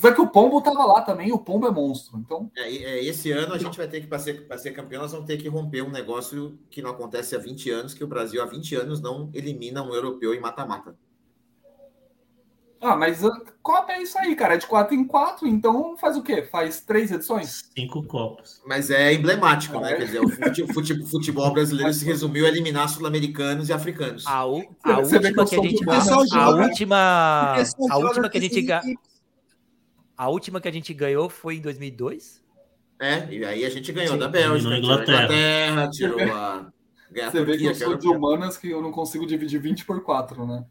Vê 0.00 0.14
que 0.14 0.20
o 0.20 0.28
Pombo 0.28 0.62
tava 0.62 0.84
lá 0.84 1.02
também, 1.02 1.32
o 1.32 1.38
Pombo 1.40 1.66
é 1.66 1.70
monstro. 1.72 2.20
Então, 2.20 2.48
é, 2.56 2.72
é, 2.72 3.04
esse 3.04 3.32
ano 3.32 3.52
a 3.52 3.58
gente 3.58 3.76
vai 3.76 3.88
ter 3.88 4.00
que, 4.00 4.06
para 4.06 4.20
ser, 4.20 4.46
pra 4.46 4.56
ser 4.56 4.70
campeão, 4.70 5.02
nós 5.02 5.10
vamos 5.10 5.26
ter 5.26 5.38
que 5.38 5.48
romper 5.48 5.82
um 5.82 5.90
negócio 5.90 6.56
que 6.70 6.80
não 6.80 6.90
acontece 6.90 7.34
há 7.34 7.38
20 7.40 7.68
anos, 7.68 7.94
que 7.94 8.04
o 8.04 8.06
Brasil 8.06 8.40
há 8.40 8.46
20 8.46 8.76
anos 8.76 9.00
não 9.00 9.28
elimina 9.34 9.82
um 9.82 9.92
europeu 9.92 10.32
em 10.32 10.38
mata-mata. 10.40 10.94
Ah, 12.80 12.96
mas 12.96 13.24
a 13.24 13.30
Copa 13.62 13.92
é 13.92 14.02
isso 14.02 14.18
aí, 14.18 14.34
cara. 14.34 14.54
É 14.54 14.56
de 14.56 14.66
4 14.66 14.94
em 14.94 15.04
4, 15.06 15.46
então 15.46 15.96
faz 15.98 16.16
o 16.16 16.22
quê? 16.22 16.42
Faz 16.42 16.80
três 16.80 17.10
edições? 17.12 17.70
Cinco 17.76 18.02
copos. 18.04 18.60
Mas 18.66 18.90
é 18.90 19.12
emblemático, 19.12 19.76
Ah, 19.78 19.82
né? 19.82 19.92
é? 19.92 19.96
Quer 19.96 20.04
dizer, 20.06 20.20
o 20.20 20.28
fute- 20.28 20.72
fute- 20.72 21.06
futebol 21.06 21.52
brasileiro 21.52 21.92
se 21.92 22.04
resumiu 22.04 22.46
a 22.46 22.48
eliminar 22.48 22.88
sul-americanos 22.88 23.68
e 23.68 23.72
africanos. 23.72 24.26
A, 24.26 24.46
u- 24.46 24.64
a 24.82 24.98
última 24.98 25.44
que 25.46 25.54
a 25.56 25.62
gente. 25.62 25.88
A, 25.88 25.94
a 26.42 26.48
última. 26.58 26.96
A 27.90 27.96
última 27.98 28.28
que 28.30 28.38
a 28.38 28.40
gente. 28.40 28.52
esses 28.52 28.66
ga- 28.66 28.78
equipes. 28.78 29.10
A 30.16 30.28
última 30.28 30.60
que 30.60 30.68
a 30.68 30.72
gente 30.72 30.92
ganhou 30.94 31.28
foi 31.28 31.56
em 31.56 31.60
2002? 31.60 32.42
É, 33.00 33.26
e 33.32 33.44
aí 33.44 33.64
a 33.64 33.70
gente 33.70 33.90
ganhou 33.92 34.12
Sim. 34.14 34.18
da 34.18 34.28
Bélgica, 34.28 34.74
Inglaterra. 34.76 35.22
Inglaterra, 35.24 35.90
tirou 35.90 36.20
a. 36.34 36.70
ganhou 37.10 37.30
Você 37.30 37.44
vê 37.44 37.56
que 37.56 37.64
eu 37.64 37.74
sou 37.74 37.96
de 37.96 38.08
humanas 38.08 38.56
que 38.58 38.70
eu 38.70 38.82
não 38.82 38.90
consigo 38.92 39.26
dividir 39.26 39.60
20 39.60 39.84
por 39.86 40.02
4, 40.02 40.46
né? 40.46 40.64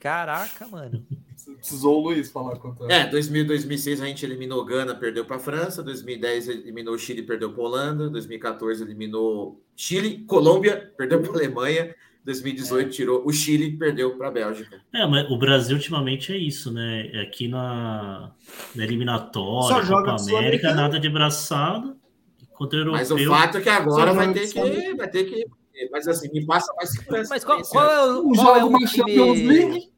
Caraca, 0.00 0.66
mano. 0.66 1.04
Precisou 1.58 1.98
o 1.98 2.00
Luiz 2.04 2.30
falar 2.30 2.56
quanto 2.56 2.90
É, 2.90 3.06
2000, 3.06 3.46
2006 3.46 4.00
a 4.00 4.06
gente 4.06 4.24
eliminou 4.24 4.64
Gana, 4.64 4.94
perdeu 4.94 5.24
para 5.24 5.36
a 5.36 5.38
França. 5.38 5.82
2010 5.82 6.48
eliminou 6.48 6.96
Chile, 6.98 7.22
perdeu 7.22 7.52
para 7.52 7.62
a 7.62 7.66
Holanda. 7.66 8.10
2014 8.10 8.82
eliminou 8.82 9.62
Chile, 9.76 10.24
Colômbia, 10.26 10.92
perdeu 10.96 11.20
para 11.20 11.32
a 11.32 11.34
Alemanha. 11.34 11.94
2018 12.24 12.90
tirou 12.90 13.22
o 13.26 13.32
Chile, 13.32 13.76
perdeu 13.76 14.16
para 14.16 14.28
a 14.28 14.30
Bélgica. 14.30 14.80
É, 14.92 15.06
mas 15.06 15.30
o 15.30 15.38
Brasil 15.38 15.76
ultimamente 15.76 16.32
é 16.32 16.36
isso, 16.36 16.70
né? 16.70 17.10
Aqui 17.22 17.48
na, 17.48 18.30
na 18.30 18.30
Só 18.74 18.82
eliminatória, 18.82 19.84
joga 19.84 20.16
Copa 20.16 20.38
América, 20.38 20.74
nada 20.74 21.00
de 21.00 21.08
braçada. 21.08 21.96
Contra 22.52 22.88
o 22.88 22.92
Mas 22.92 23.10
o 23.10 23.18
europeu. 23.18 23.32
fato 23.32 23.58
é 23.58 23.60
que 23.62 23.68
agora 23.70 24.10
Só 24.10 24.16
vai 24.16 24.32
ter 24.34 24.48
que, 24.48 24.94
vai 24.94 25.08
ter 25.08 25.24
que. 25.24 25.46
Mas 25.90 26.06
assim, 26.08 26.28
me 26.32 26.44
passa 26.44 26.72
mais 26.74 26.90
segurança. 26.90 27.30
Mas 27.34 27.44
qual, 27.44 27.62
qual 27.62 27.90
é 27.90 28.12
o. 28.12 28.28
Um 28.28 28.32
Qual 28.34 28.56
é 28.56 28.60
jogo 28.60 28.76
o 28.76 28.86
time, 28.86 29.46
League. 29.46 29.92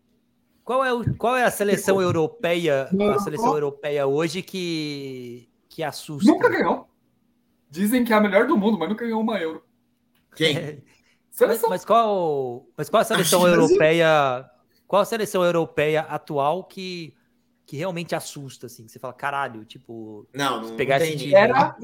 qual, 0.65 0.85
é 0.85 0.93
o, 0.93 1.15
qual 1.17 1.37
é 1.37 1.45
a 1.45 1.51
seleção 1.51 2.01
europeia, 2.01 2.89
a 2.91 2.95
Não. 2.95 3.19
seleção 3.19 3.55
europeia 3.55 4.07
hoje 4.07 4.43
que, 4.43 5.49
que 5.69 5.83
assusta? 5.83 6.31
Nunca 6.31 6.49
ganhou. 6.49 6.89
Dizem 7.71 8.05
que 8.05 8.13
é 8.13 8.17
a 8.17 8.21
melhor 8.21 8.47
do 8.47 8.57
mundo, 8.57 8.79
mas 8.79 8.89
nunca 8.89 9.05
ganhou 9.05 9.21
uma 9.23 9.39
euro. 9.41 9.63
Quem? 10.37 10.83
Mas, 11.33 11.39
Seleção. 11.39 11.71
mas 11.71 11.83
qual, 11.83 12.67
mas 12.77 12.91
qual 12.91 13.01
a 13.01 13.05
seleção 13.05 13.41
Brasil. 13.41 13.59
europeia? 13.63 14.51
Qual 14.87 15.01
a 15.01 15.05
seleção 15.07 15.43
europeia 15.43 16.03
atual 16.03 16.63
que, 16.65 17.17
que 17.65 17.75
realmente 17.75 18.15
assusta, 18.15 18.67
assim? 18.67 18.85
Que 18.85 18.93
você 18.93 18.99
fala, 18.99 19.15
caralho, 19.15 19.65
tipo, 19.65 20.29
Não, 20.35 20.61
não, 20.61 20.77
pegar 20.77 20.99
não 20.99 21.07
esse 21.07 21.17
tem 21.17 21.23
time. 21.29 21.35
Era, 21.35 21.75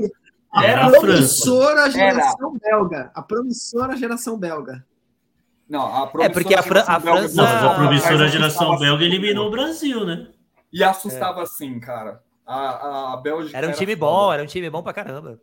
Era 0.55 0.87
A 0.87 0.91
promissora 0.91 1.91
geração 1.91 2.57
belga. 2.59 3.11
A 3.15 3.23
promissora 3.23 3.97
geração 3.97 4.39
belga. 4.39 4.85
não, 5.69 5.83
a 5.83 6.11
É, 6.21 6.29
porque 6.29 6.55
a 6.55 6.63
Fran- 6.63 6.85
a 6.87 7.01
França- 7.01 7.35
Não, 7.37 7.71
a 7.71 7.75
promissora 7.75 8.29
geração 8.29 8.77
belga 8.79 9.05
assim, 9.05 9.15
eliminou 9.15 9.49
o 9.49 9.51
Brasil, 9.51 10.05
né? 10.07 10.29
E 10.73 10.83
assustava 10.83 11.43
assim, 11.43 11.79
cara. 11.79 12.23
A, 12.47 13.13
a 13.13 13.17
Bélgica 13.19 13.57
era 13.59 13.69
um 13.69 13.73
time 13.73 13.95
foda. 13.95 14.07
bom, 14.07 14.33
era 14.33 14.43
um 14.43 14.47
time 14.47 14.71
bom 14.71 14.83
pra 14.83 14.95
caramba. 14.95 15.39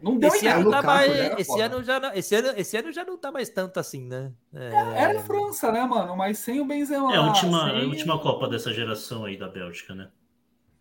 Não 0.00 0.18
deu 0.18 0.30
Esse 0.30 0.46
ano, 0.48 0.70
tá 0.70 0.82
mais, 0.82 1.12
era 1.12 1.40
esse, 1.40 1.44
foda. 1.52 1.64
ano 1.66 1.84
já, 1.84 2.00
não- 2.00 2.12
esse, 2.12 2.34
ano, 2.34 2.48
esse 2.56 2.76
ano 2.76 2.90
já 2.92 3.04
não 3.04 3.16
tá 3.18 3.30
mais 3.30 3.48
tanto 3.50 3.78
assim, 3.78 4.04
né? 4.08 4.32
É, 4.52 4.70
Era 4.96 5.20
a 5.20 5.22
França, 5.22 5.70
né, 5.70 5.84
mano? 5.84 6.16
Mas 6.16 6.38
sem 6.38 6.60
o 6.60 6.64
Benzema. 6.64 7.12
É 7.14 7.18
a 7.18 7.22
última, 7.22 7.70
sem- 7.70 7.82
a 7.82 7.84
última 7.86 8.18
Copa 8.18 8.48
dessa 8.48 8.72
geração 8.72 9.24
aí 9.26 9.36
da 9.36 9.46
Bélgica, 9.46 9.94
né? 9.94 10.08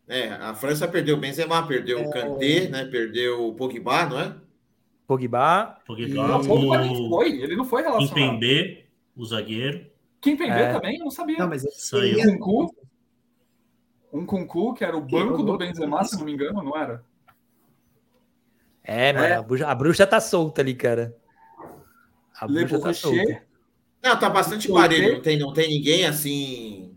É, 0.07 0.29
a 0.29 0.53
França 0.53 0.87
perdeu 0.87 1.15
o 1.15 1.19
Benzema, 1.19 1.65
perdeu 1.65 2.01
o 2.01 2.09
Kanté, 2.11 2.67
né? 2.67 2.85
Perdeu 2.85 3.47
o 3.47 3.53
Pogba, 3.55 4.05
não 4.07 4.19
é? 4.19 4.35
Pogba. 5.07 5.77
Pogba, 5.85 6.03
E- 6.03 6.13
Não, 6.13 6.39
o 6.41 6.47
Pogba 6.47 6.77
nem 6.79 7.05
o 7.05 7.09
foi. 7.09 7.29
Ele 7.41 7.55
não 7.55 7.65
foi 7.65 7.81
relacionado. 7.81 8.13
Kimpembe, 8.13 8.85
o 9.15 9.25
zagueiro. 9.25 9.85
Quem 10.19 10.35
Pembe 10.37 10.51
É. 10.51 10.73
também? 10.73 10.97
Eu 10.97 11.05
não 11.05 11.11
sabia. 11.11 11.37
Não, 11.39 11.47
mas 11.47 11.63
ele 11.63 11.73
Saiu. 11.73 12.19
Um 12.29 12.37
Kunku, 12.37 12.75
um 14.13 14.25
Kunku, 14.25 14.73
que 14.73 14.83
era 14.83 14.95
o 14.95 15.01
banco 15.01 15.41
do 15.43 15.57
Benzema, 15.57 16.03
se 16.03 16.17
não 16.17 16.25
me 16.25 16.33
engano, 16.33 16.61
não 16.61 16.77
era? 16.77 17.03
É, 18.83 19.13
mano, 19.13 19.25
É. 19.25 19.33
A, 19.35 19.41
bruxa, 19.41 19.67
a 19.67 19.75
bruxa 19.75 20.07
tá 20.07 20.19
solta 20.19 20.61
ali, 20.61 20.73
cara. 20.75 21.15
A 22.39 22.45
Le 22.45 22.65
bruxa 22.65 22.79
tá 22.79 22.93
solta. 22.93 23.43
Não, 24.03 24.19
tá 24.19 24.29
bastante 24.29 24.67
parelho. 24.71 25.13
Não 25.15 25.21
tem, 25.21 25.37
não 25.39 25.53
tem 25.53 25.69
ninguém 25.69 26.05
assim. 26.05 26.95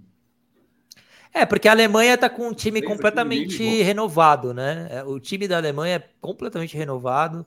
É, 1.34 1.44
porque 1.44 1.66
a 1.66 1.72
Alemanha 1.72 2.16
tá 2.16 2.30
com 2.30 2.46
um 2.46 2.54
time 2.54 2.80
completamente 2.80 3.60
renovado, 3.82 4.54
né? 4.54 4.86
É, 4.90 5.02
O 5.02 5.18
time 5.18 5.48
da 5.48 5.56
Alemanha 5.56 5.96
é 5.96 6.08
completamente 6.20 6.76
renovado. 6.76 7.44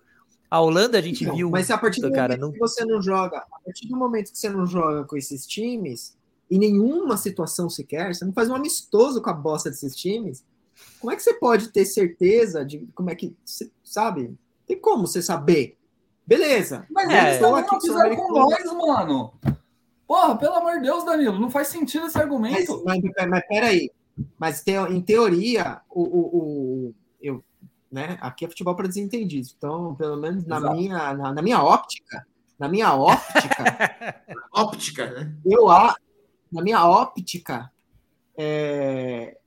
A 0.51 0.59
Holanda 0.59 0.97
a 0.97 1.01
gente 1.01 1.25
Não, 1.25 1.35
viu. 1.35 1.49
mas 1.49 1.71
a 1.71 1.77
partir 1.77 2.01
do 2.01 2.11
cara, 2.11 2.35
momento 2.35 2.41
não- 2.41 2.51
que 2.51 2.59
você 2.59 2.83
não 2.85 3.01
joga, 3.01 3.37
a 3.37 3.59
partir 3.65 3.87
do 3.87 3.95
momento 3.95 4.31
que 4.31 4.37
você 4.37 4.49
não 4.49 4.65
joga 4.65 5.05
com 5.05 5.15
esses 5.17 5.45
times, 5.47 6.17
em 6.51 6.59
nenhuma 6.59 7.15
situação 7.17 7.69
sequer, 7.69 8.13
você 8.13 8.23
não 8.25 8.33
faz 8.33 8.49
um 8.49 8.55
amistoso 8.55 9.21
com 9.21 9.29
a 9.29 9.33
bosta 9.33 9.69
desses 9.69 9.95
times, 9.95 10.43
como 10.99 11.11
é 11.11 11.15
que 11.15 11.23
você 11.23 11.33
pode 11.33 11.69
ter 11.69 11.85
certeza 11.85 12.63
de 12.65 12.87
como 12.93 13.09
é 13.09 13.15
que, 13.15 13.35
você, 13.43 13.69
sabe? 13.83 14.33
Tem 14.65 14.77
como 14.79 15.07
você 15.07 15.21
saber? 15.21 15.77
Beleza. 16.25 16.85
Mas 16.89 17.09
É. 17.09 17.27
eles 17.29 17.39
também 17.39 17.61
Aqui 17.61 17.71
não 17.73 17.81
fizeram 17.81 18.15
com 18.15 18.31
nós, 18.33 18.63
mano. 18.65 19.33
Porra, 20.07 20.37
pelo 20.37 20.55
amor 20.55 20.75
de 20.75 20.83
Deus, 20.83 21.03
Danilo, 21.03 21.37
não 21.39 21.49
faz 21.49 21.67
sentido 21.67 22.05
esse 22.05 22.15
Mas, 22.15 22.23
argumento. 22.23 22.83
mas, 22.85 23.01
mas 23.29 23.47
peraí. 23.47 23.91
Mas 24.39 24.63
teo- 24.63 24.87
em 24.91 25.01
teoria, 25.01 25.81
o, 25.89 26.01
o, 26.01 26.37
o- 26.87 26.95
eu, 27.21 27.43
né? 27.91 28.17
Aqui 28.21 28.45
é 28.45 28.47
futebol 28.49 28.75
para 28.75 28.87
desentendidos. 28.87 29.53
Então, 29.57 29.93
pelo 29.95 30.17
menos 30.17 30.45
na 30.45 30.57
Exato. 30.57 30.75
minha, 30.75 31.13
na, 31.13 31.33
na 31.33 31.41
minha 31.41 31.61
óptica, 31.61 32.25
na 32.57 32.67
minha 32.67 32.93
óptica, 32.95 33.63
Óptica, 34.53 35.11
né? 35.11 35.35
eu 35.45 35.69
a 35.69 35.95
na 36.51 36.61
minha 36.63 36.83
óptica, 36.87 37.69
é, 38.37 39.37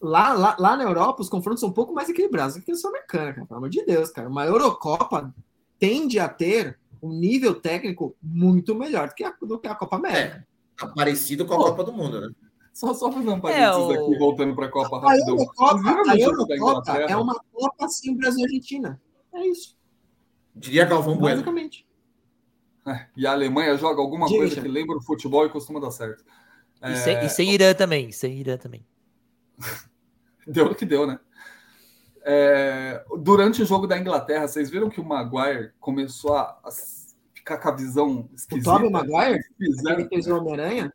lá, 0.00 0.32
lá, 0.32 0.56
lá 0.58 0.76
na 0.76 0.84
Europa 0.84 1.20
os 1.22 1.28
confrontos 1.28 1.60
são 1.60 1.68
um 1.68 1.72
pouco 1.72 1.92
mais 1.92 2.08
equilibrados 2.08 2.56
do 2.56 2.62
que 2.62 2.72
a 2.72 2.74
Sul-Americana, 2.76 3.32
cara, 3.34 3.46
pelo 3.46 3.58
amor 3.58 3.68
de 3.70 3.84
Deus, 3.84 4.10
cara. 4.10 4.28
Uma 4.28 4.46
Eurocopa 4.46 5.32
tende 5.78 6.18
a 6.18 6.28
ter 6.28 6.78
um 7.04 7.12
nível 7.12 7.54
técnico 7.60 8.16
muito 8.22 8.74
melhor 8.74 9.08
do 9.08 9.14
que 9.14 9.24
a, 9.24 9.30
do 9.42 9.58
que 9.58 9.68
a 9.68 9.74
Copa 9.74 9.96
América. 9.96 10.46
Tá 10.76 10.88
parecido 10.88 11.44
com 11.46 11.54
a 11.54 11.56
Pô. 11.58 11.64
Copa 11.64 11.84
do 11.84 11.92
Mundo, 11.92 12.20
né? 12.20 12.28
Só, 12.72 12.92
só 12.94 13.12
fazer 13.12 13.28
um 13.28 13.40
parênteses 13.40 13.86
o- 13.86 13.92
aqui, 13.92 14.18
voltando 14.18 14.54
para 14.56 14.66
a 14.66 14.70
Copa 14.70 15.08
A. 15.08 15.16
Eurocopa, 15.16 15.76
viram 15.82 16.00
a 16.00 16.04
da 16.04 16.16
Eurocopa 16.18 16.98
é 16.98 17.16
uma 17.16 17.38
Copa 17.52 17.84
assim 17.84 18.16
Brasil 18.16 18.40
e 18.40 18.44
Argentina. 18.44 19.00
É 19.32 19.46
isso, 19.46 19.76
Diria 20.56 20.84
Galvão 20.84 21.16
Bueno. 21.16 21.36
basicamente. 21.36 21.86
É, 22.86 23.06
E 23.16 23.26
a 23.26 23.32
Alemanha 23.32 23.76
joga 23.76 24.00
alguma 24.00 24.26
Diga, 24.26 24.38
coisa 24.40 24.60
que 24.60 24.68
lembra 24.68 24.96
o 24.96 25.02
futebol 25.02 25.46
e 25.46 25.50
costuma 25.50 25.80
dar 25.80 25.90
certo. 25.90 26.24
E, 26.82 26.92
É, 26.92 26.96
sem, 26.96 27.24
e 27.24 27.28
sem 27.30 27.50
Irã 27.52 27.72
também, 27.74 28.10
sem 28.12 28.38
Irã 28.38 28.56
também. 28.56 28.84
Deu 30.46 30.68
no 30.68 30.74
que 30.74 30.84
deu, 30.84 31.06
né? 31.06 31.18
É, 32.24 33.04
durante 33.18 33.62
o 33.62 33.66
jogo 33.66 33.86
da 33.86 33.98
Inglaterra, 33.98 34.48
vocês 34.48 34.70
viram 34.70 34.88
que 34.88 35.00
o 35.00 35.04
Maguire 35.04 35.72
começou 35.78 36.34
a, 36.34 36.58
a 36.64 36.70
ficar 37.34 37.58
com 37.58 37.68
a 37.68 37.72
visão 37.72 38.28
O 38.32 38.34
esquisita? 38.34 38.70
Tobey 38.70 38.90
Maguire, 38.90 39.44
Fizeram 39.58 40.02
que 40.04 40.08
fez 40.08 40.26
o 40.26 40.36
Homem-Aranha, 40.38 40.92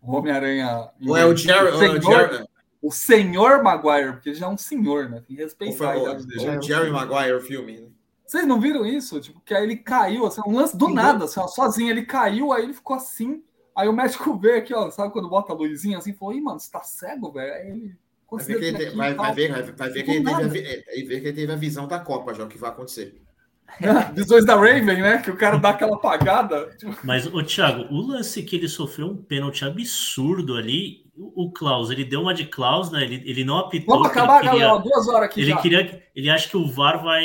o 0.00 0.16
Homem-Aranha. 0.16 0.90
Ou 1.06 1.16
é 1.16 1.26
o 1.26 1.36
Jerry, 1.36 1.72
ou 1.72 1.82
é 1.82 1.88
o 1.90 2.02
senhor, 2.02 2.02
Jerry, 2.02 2.48
o 2.80 2.90
senhor 2.90 3.62
Maguire, 3.62 4.12
porque 4.12 4.30
ele 4.30 4.36
já 4.36 4.46
é 4.46 4.48
um 4.48 4.56
senhor, 4.56 5.10
né? 5.10 5.22
Tem 5.26 5.36
que 5.36 5.42
respeitar 5.42 5.96
o, 5.96 6.00
ou 6.00 6.16
o 6.16 6.62
Jerry 6.62 6.90
Maguire 6.90 7.34
o 7.34 7.40
filme. 7.40 7.80
né? 7.80 7.88
Vocês 8.32 8.46
não 8.46 8.58
viram 8.58 8.86
isso? 8.86 9.20
Tipo, 9.20 9.40
que 9.40 9.54
aí 9.54 9.62
ele 9.62 9.76
caiu, 9.76 10.24
assim, 10.24 10.40
um 10.46 10.56
lance 10.56 10.74
do 10.74 10.86
Sim. 10.86 10.94
nada, 10.94 11.26
assim, 11.26 11.38
ó, 11.38 11.46
sozinho. 11.46 11.90
Ele 11.90 12.06
caiu, 12.06 12.50
aí 12.50 12.64
ele 12.64 12.72
ficou 12.72 12.96
assim. 12.96 13.44
Aí 13.76 13.86
o 13.88 13.92
médico 13.92 14.34
veio 14.40 14.56
aqui, 14.56 14.72
ó, 14.72 14.90
sabe 14.90 15.12
quando 15.12 15.28
bota 15.28 15.52
a 15.52 15.56
luzinha 15.56 15.98
assim, 15.98 16.14
falou, 16.14 16.34
ih, 16.34 16.40
mano, 16.40 16.58
você 16.58 16.70
tá 16.70 16.82
cego, 16.82 17.30
velho? 17.30 17.52
Aí 17.52 17.68
ele. 17.68 17.96
Vai 18.36 18.44
ver, 18.44 18.62
ele, 18.62 18.76
aqui 18.86 18.96
vai, 18.96 19.14
ver, 19.34 19.52
vai, 19.52 19.62
vai 19.62 19.90
ver 19.90 20.02
que 20.02 20.10
ele 20.10 20.18
teve, 20.24 20.28
a, 20.30 20.32
nada. 20.32 20.48
vi- 20.48 20.60
é, 20.60 20.84
aí 20.90 21.02
vê 21.04 21.20
que 21.20 21.26
ele 21.28 21.32
teve 21.36 21.52
a 21.52 21.56
visão 21.56 21.86
da 21.88 21.98
Copa 21.98 22.32
já, 22.34 22.44
o 22.44 22.48
que 22.48 22.58
vai 22.58 22.70
acontecer. 22.70 23.20
Visões 24.14 24.44
da 24.44 24.54
Raven, 24.54 25.00
né? 25.00 25.18
Que 25.18 25.30
o 25.30 25.36
cara 25.36 25.56
dá 25.58 25.70
aquela 25.70 25.96
apagada. 25.96 26.76
Mas, 27.02 27.26
ô 27.26 27.42
Thiago, 27.42 27.86
o 27.94 28.00
lance 28.06 28.42
que 28.42 28.56
ele 28.56 28.68
sofreu 28.68 29.06
um 29.08 29.16
pênalti 29.16 29.64
absurdo 29.64 30.56
ali, 30.56 31.06
o, 31.16 31.44
o 31.44 31.52
Klaus, 31.52 31.90
ele 31.90 32.04
deu 32.04 32.20
uma 32.20 32.34
de 32.34 32.44
Klaus, 32.44 32.90
né? 32.90 33.02
Ele, 33.02 33.22
ele 33.24 33.44
não 33.44 33.58
apitou. 33.58 33.94
vamos 33.96 34.10
acabar, 34.10 34.42
queria- 34.42 34.58
galera. 34.60 34.78
Duas 34.82 35.08
horas 35.08 35.24
aqui 35.30 35.40
Ele 35.40 35.50
já. 35.50 35.56
queria, 35.58 36.02
ele 36.14 36.28
acha 36.28 36.48
que 36.50 36.56
o 36.56 36.68
VAR 36.70 37.02
vai. 37.02 37.24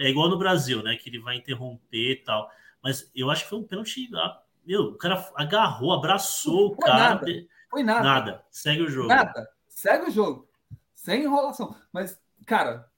É 0.00 0.08
igual 0.08 0.28
no 0.28 0.38
Brasil, 0.38 0.82
né? 0.84 0.94
Que 0.96 1.08
ele 1.10 1.18
vai 1.20 1.36
interromper 1.36 2.12
e 2.12 2.16
tal. 2.16 2.48
Mas 2.82 3.10
eu 3.14 3.28
acho 3.30 3.44
que 3.44 3.50
foi 3.50 3.58
um 3.58 3.64
pênalti. 3.64 4.08
ah, 4.14 4.38
Meu, 4.64 4.82
o 4.82 4.94
cara 4.98 5.24
agarrou, 5.34 5.92
abraçou 5.92 6.68
o 6.68 6.76
cara. 6.76 6.98
nada. 7.14 7.26
Foi 7.70 7.82
nada. 7.82 8.02
Nada. 8.04 8.42
Segue 8.50 8.82
o 8.82 8.88
jogo. 8.88 9.08
Nada. 9.08 9.48
Segue 9.82 10.06
o 10.06 10.10
jogo. 10.12 10.48
Sem 10.94 11.24
enrolação. 11.24 11.74
Mas, 11.92 12.16
cara, 12.46 12.88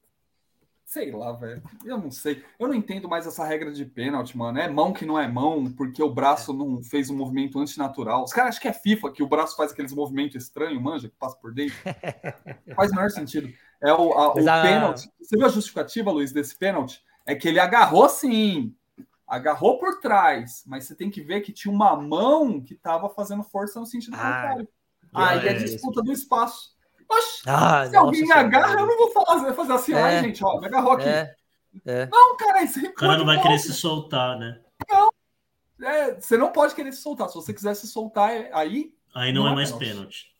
sei 0.85 1.11
lá, 1.12 1.32
velho. 1.32 1.62
Eu 1.82 1.97
não 1.97 2.11
sei. 2.11 2.44
Eu 2.59 2.69
não 2.69 2.74
entendo 2.74 3.09
mais 3.09 3.27
essa 3.27 3.43
regra 3.43 3.73
de 3.73 3.86
pênalti, 3.86 4.36
mano. 4.36 4.59
É 4.59 4.69
mão 4.69 4.93
que 4.93 5.06
não 5.06 5.19
é 5.19 5.27
mão, 5.27 5.73
porque 5.73 6.02
o 6.02 6.12
braço 6.12 6.52
não 6.52 6.82
fez 6.85 7.09
um 7.09 7.16
movimento 7.16 7.59
antinatural. 7.59 8.24
Os 8.24 8.35
caras 8.35 8.51
acham 8.51 8.61
que 8.61 8.69
é 8.69 8.73
FIFA, 8.74 9.12
que 9.12 9.23
o 9.23 9.27
braço 9.27 9.56
faz 9.56 9.73
aqueles 9.73 9.94
movimentos 9.94 10.36
estranhos, 10.36 10.82
manja, 10.82 11.09
que 11.09 11.16
passa 11.16 11.35
por 11.39 11.55
dentro. 11.55 11.74
faz 12.77 12.90
o 12.93 12.94
menor 12.94 13.11
sentido. 13.11 13.48
É 13.82 13.90
o, 13.90 14.12
a- 14.12 14.35
o 14.35 14.47
a- 14.47 14.61
pênalti. 14.62 15.11
Você 15.19 15.39
viu 15.39 15.47
a 15.47 15.51
justificativa, 15.51 16.11
Luiz, 16.12 16.32
desse 16.32 16.55
pênalti? 16.55 17.02
É 17.24 17.35
que 17.35 17.48
ele 17.48 17.61
agarrou 17.61 18.11
sim. 18.11 18.77
Agarrou 19.27 19.78
por 19.78 20.01
trás, 20.01 20.62
mas 20.66 20.85
você 20.85 20.94
tem 20.94 21.11
que 21.11 21.23
ver 21.23 21.40
que 21.40 21.51
tinha 21.51 21.73
uma 21.73 21.97
mão 21.97 22.61
que 22.61 22.74
estava 22.74 23.09
fazendo 23.09 23.43
força 23.43 23.81
no 23.81 23.86
sentido 23.86 24.15
Ah, 24.16 24.19
contrário. 24.19 24.69
Aí 25.15 25.48
é 25.48 25.52
é, 25.52 25.55
disputa 25.55 26.02
do 26.02 26.12
espaço. 26.12 26.73
Oxi, 27.09 27.43
Ah, 27.47 27.86
se 27.89 27.97
alguém 27.97 28.22
me 28.22 28.32
agarra, 28.32 28.81
eu 28.81 28.86
não 28.86 28.97
vou 28.97 29.10
falar, 29.12 29.52
fazer 29.55 29.72
assim, 29.72 29.93
É. 29.93 30.02
ai, 30.02 30.20
gente, 30.24 30.44
ó, 30.44 30.59
me 30.60 30.66
agarrou 30.66 30.93
aqui. 30.93 31.09
É, 31.09 31.35
é. 31.86 32.06
Não, 32.06 32.36
cara, 32.36 32.62
isso 32.62 32.78
aí 32.78 32.86
O 32.86 32.94
cara 32.94 33.18
não 33.18 33.24
vai 33.26 33.36
pode 33.36 33.48
querer 33.48 33.56
não. 33.56 33.62
se 33.62 33.74
soltar, 33.74 34.39
né? 34.39 34.60
É, 35.82 36.14
você 36.20 36.36
não 36.36 36.52
pode 36.52 36.74
querer 36.74 36.93
se 36.93 37.02
soltar. 37.02 37.28
Se 37.28 37.35
você 37.35 37.52
quiser 37.52 37.74
se 37.74 37.86
soltar, 37.89 38.31
é- 38.31 38.51
aí. 38.52 38.94
Aí 39.14 39.32
não, 39.32 39.43
Não 39.43 39.51
é 39.51 39.52
é 39.52 39.55
mais 39.56 39.72
pênalti. 39.72 39.89
pênalti. 39.93 40.35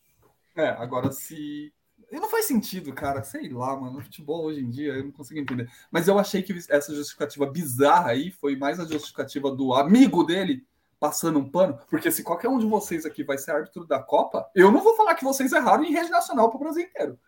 É, 0.55 0.69
agora 0.81 1.11
se. 1.11 1.73
E 2.11 2.19
não 2.19 2.29
faz 2.29 2.45
sentido, 2.45 2.93
cara. 2.93 3.23
Sei 3.23 3.49
lá, 3.49 3.75
mano. 3.75 4.01
Futebol 4.01 4.45
hoje 4.45 4.61
em 4.61 4.69
dia, 4.69 4.93
eu 4.93 5.03
não 5.05 5.11
consigo 5.11 5.39
entender. 5.39 5.69
Mas 5.91 6.07
eu 6.07 6.17
achei 6.17 6.41
que 6.41 6.53
essa 6.69 6.95
justificativa 6.95 7.45
bizarra 7.45 8.11
aí 8.11 8.31
foi 8.31 8.55
mais 8.55 8.79
a 8.79 8.85
justificativa 8.85 9.51
do 9.51 9.73
amigo 9.73 10.23
dele 10.23 10.65
passando 11.07 11.39
um 11.39 11.49
pano. 11.49 11.77
Porque 11.89 12.11
se 12.11 12.23
qualquer 12.23 12.47
um 12.49 12.57
de 12.59 12.65
vocês 12.65 13.05
aqui 13.05 13.23
vai 13.23 13.37
ser 13.37 13.51
árbitro 13.51 13.85
da 13.85 13.99
Copa, 14.01 14.49
eu 14.55 14.71
não 14.71 14.81
vou 14.81 14.95
falar 14.95 15.15
que 15.15 15.23
vocês 15.23 15.51
erraram 15.51 15.83
em 15.83 15.91
rede 15.93 16.09
nacional 16.09 16.49
pro 16.49 16.59
Brasil 16.59 16.83
inteiro. 16.83 17.19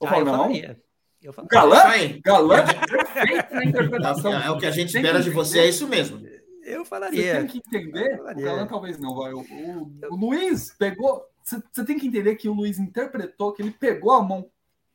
Eu 0.00 0.06
Ah, 0.06 0.10
falo, 0.10 0.20
eu 0.20 0.24
não. 0.26 0.32
falaria. 0.38 0.82
Eu. 1.22 1.32
Galã? 1.48 1.82
Aí. 1.84 2.20
Galã 2.24 2.56
é 2.58 2.86
perfeito 2.86 3.54
na 3.54 3.64
interpretação. 3.64 4.32
É, 4.36 4.46
é 4.46 4.50
o 4.50 4.58
que 4.58 4.66
a 4.66 4.70
gente 4.72 4.94
espera 4.96 5.20
de 5.22 5.30
você, 5.30 5.60
é 5.60 5.68
isso 5.68 5.86
mesmo. 5.86 6.20
Eu 6.64 6.84
Você 6.84 6.90
falaria. 6.90 7.34
tem 7.38 7.46
que 7.46 7.58
entender. 7.58 8.20
O. 8.20 8.40
Galã 8.40 8.66
talvez 8.66 8.98
não, 8.98 9.14
vai. 9.14 9.32
O, 9.32 9.40
o- 9.40 9.92
o 10.10 10.16
Luiz 10.16 10.72
pegou. 10.78 11.24
Você, 11.42 11.60
você 11.72 11.84
tem 11.84 11.98
que 11.98 12.06
entender 12.06 12.36
que 12.36 12.48
o 12.48 12.52
Luiz 12.52 12.78
interpretou 12.78 13.52
que 13.52 13.62
ele 13.62 13.72
pegou 13.72 14.12
a 14.12 14.22
mão, 14.22 14.48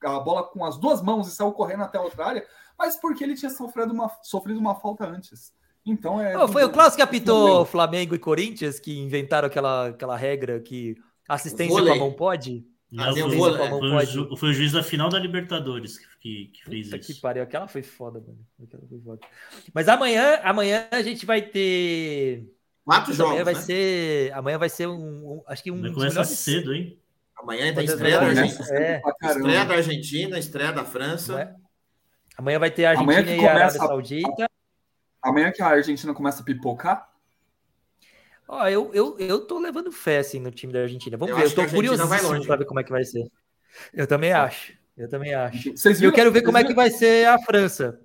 a 0.04 0.20
bola 0.20 0.44
com 0.44 0.64
as 0.64 0.78
duas 0.78 1.02
mãos 1.02 1.28
e 1.28 1.32
saiu 1.36 1.52
correndo 1.52 1.84
até 1.84 1.98
a 1.98 2.02
outra 2.02 2.26
área, 2.26 2.48
mas 2.78 2.96
porque 2.96 3.22
ele 3.24 3.36
tinha 3.36 3.50
sofrido 3.50 3.92
uma, 3.92 4.10
sofrido 4.22 4.58
uma 4.60 4.76
falta 4.76 5.06
antes. 5.06 5.54
Então 5.88 6.22
é. 6.22 6.38
Ô, 6.38 6.48
foi 6.48 6.64
o 6.66 6.70
Klaus 6.70 6.96
que 6.96 7.02
apitou 7.02 7.66
Flamengo. 7.66 7.66
Flamengo 7.66 8.16
e 8.16 8.20
Corinthians 8.20 8.80
que 8.80 9.00
inventaram 9.00 9.48
aquela, 9.48 9.88
aquela 9.88 10.18
regra 10.18 10.60
que 10.60 10.96
assistência 11.28 11.82
com 11.82 11.92
a 11.92 11.96
mão 11.96 12.12
pode? 12.14 12.66
Não, 12.92 13.14
foi, 13.16 13.22
foi 13.22 13.60
é. 13.60 13.74
o 13.74 13.80
Pode. 13.80 14.12
ju- 14.12 14.38
foi 14.38 14.50
o 14.50 14.54
juiz 14.54 14.72
da 14.72 14.82
final 14.82 15.10
da 15.10 15.20
Libertadores 15.20 15.98
que, 15.98 16.06
que, 16.22 16.46
que 16.54 16.64
fez 16.70 16.86
Puta 16.88 17.00
que 17.00 17.12
isso. 17.12 17.22
pariu, 17.22 17.44
aquela 17.44 17.68
foi 17.68 17.84
foda, 17.84 18.22
mano. 18.22 18.40
Aquela 18.64 18.84
foi 18.88 19.00
foda. 19.02 19.20
Mas 19.74 19.90
amanhã, 19.90 20.40
amanhã 20.44 20.88
a 20.92 21.02
gente 21.02 21.26
vai 21.26 21.42
ter. 21.42 22.46
Quatro 22.86 23.12
amanhã 23.14 23.30
jogos, 23.40 23.44
vai 23.44 23.54
né? 23.56 23.60
ser. 23.60 24.32
Amanhã 24.34 24.58
vai 24.58 24.70
ser 24.70 24.88
um. 24.88 24.94
um- 24.96 25.44
acho 25.48 25.62
que 25.64 25.70
um. 25.72 25.82
Vai 25.82 25.92
começar 25.92 26.22
melhores- 26.22 26.40
cedo, 26.40 26.74
hein? 26.74 26.98
Amanhã 27.38 27.66
tem 27.74 27.86
das 27.86 27.90
estreia 27.96 28.20
da 28.20 28.26
melhores- 28.26 28.40
Argentina. 28.58 28.80
É. 28.80 29.02
Estreia 29.26 29.66
da 29.66 29.74
Argentina, 29.76 30.40
estreia 30.40 30.72
da 30.72 30.86
França. 30.86 31.34
Amanhã- 31.34 31.56
amanhã 32.38 32.60
vai 32.60 32.72
ter 32.72 32.86
a 32.86 32.92
Amanhã 32.98 33.18
Argentina 33.20 33.38
que 33.38 33.44
e 33.44 33.48
a 33.48 33.52
Arábia 33.54 33.80
Saudita. 33.80 34.47
Amanhã 35.22 35.52
que 35.52 35.62
a 35.62 35.68
Argentina 35.68 36.14
começa 36.14 36.42
a 36.42 36.46
pipocar, 36.46 37.12
Ó, 38.50 38.66
eu, 38.70 38.94
eu, 38.94 39.20
eu 39.20 39.46
tô 39.46 39.60
levando 39.60 39.92
fé 39.92 40.20
assim, 40.20 40.40
no 40.40 40.50
time 40.52 40.72
da 40.72 40.80
Argentina. 40.80 41.18
Vamos 41.18 41.32
Eu 41.32 41.38
ver, 41.38 41.46
eu 41.48 41.54
tô 41.56 41.68
curiosíssimo 41.70 42.30
longe. 42.32 42.48
pra 42.48 42.56
ver 42.56 42.64
como 42.66 42.80
é 42.80 42.84
que 42.84 42.92
vai 42.92 43.04
ser. 43.04 43.30
Eu 43.94 44.08
também 44.08 44.32
acho. 44.32 44.72
Eu 44.96 45.10
também 45.10 45.34
acho. 45.34 45.76
vocês 45.76 46.00
E 46.00 46.06
eu 46.06 46.12
viram- 46.12 46.14
quero 46.16 46.32
ver 46.32 46.44
como 46.44 46.58
é 46.58 46.62
que 46.62 46.70
viram- 46.70 46.82
vai 46.82 46.90
ser 46.90 47.28
a 47.28 47.38
França. 47.40 48.00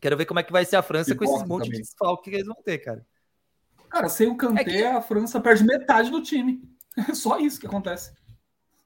Quero 0.00 0.16
ver 0.16 0.26
como 0.26 0.38
é 0.38 0.44
que 0.44 0.52
vai 0.52 0.64
ser 0.64 0.76
a 0.76 0.82
França 0.82 1.12
com 1.16 1.24
esses 1.24 1.42
monte 1.48 1.64
de 1.64 1.70
também. 1.70 1.80
desfalque 1.80 2.30
que 2.30 2.36
eles 2.36 2.46
vão 2.46 2.54
ter, 2.64 2.78
cara. 2.78 3.04
Cara, 3.90 4.08
sem 4.08 4.28
o 4.28 4.36
Kanté, 4.36 4.60
É 4.60 4.64
que- 4.64 4.84
a 4.84 5.00
França 5.02 5.40
perde 5.40 5.64
metade 5.64 6.08
do 6.08 6.22
time. 6.22 6.62
É 6.96 6.96
só 7.12 7.40
isso 7.40 7.58
que 7.58 7.66
acontece. 7.66 8.12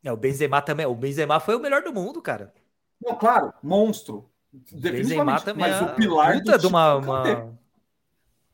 É, 0.02 0.10
o 0.10 0.16
Benzema 0.16 0.62
também. 0.62 0.86
O 0.86 0.94
Benzema 0.94 1.38
foi 1.38 1.54
o 1.54 1.60
melhor 1.60 1.82
do 1.82 1.92
mundo, 1.92 2.22
cara. 2.22 2.54
Não, 2.98 3.14
claro, 3.14 3.52
monstro. 3.62 4.30
Definitivamente. 4.72 5.44
também 5.44 5.68
Mas 5.70 5.80
é 5.80 5.84
o 5.84 5.94
pilar 5.94 6.32
puta 6.38 6.52
do 6.52 6.58
de 6.58 6.66
uma, 6.66 6.86
é 6.90 6.94
o 6.94 6.98
uma- 6.98 7.58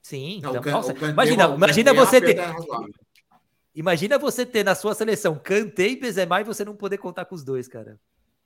Sim, 0.02 0.40
Não, 0.42 0.50
então, 0.50 0.60
o 0.60 0.64
Can- 0.64 0.70
nossa, 0.72 0.92
o 0.92 0.94
Kanté 0.94 1.12
imagina, 1.12 1.42
é 1.44 1.46
o 1.48 1.54
imagina 1.54 1.90
é 1.90 1.94
você 1.94 2.20
ter, 2.20 2.36
imagina 3.74 4.18
você 4.18 4.44
ter 4.46 4.62
na 4.64 4.74
sua 4.74 4.94
seleção 4.94 5.34
Kanté 5.42 5.88
e 5.88 5.96
Benzema 5.96 6.40
e 6.40 6.44
você 6.44 6.64
não 6.64 6.76
poder 6.76 6.98
contar 6.98 7.24
com 7.24 7.34
os 7.34 7.42
dois, 7.42 7.66
cara. 7.68 7.98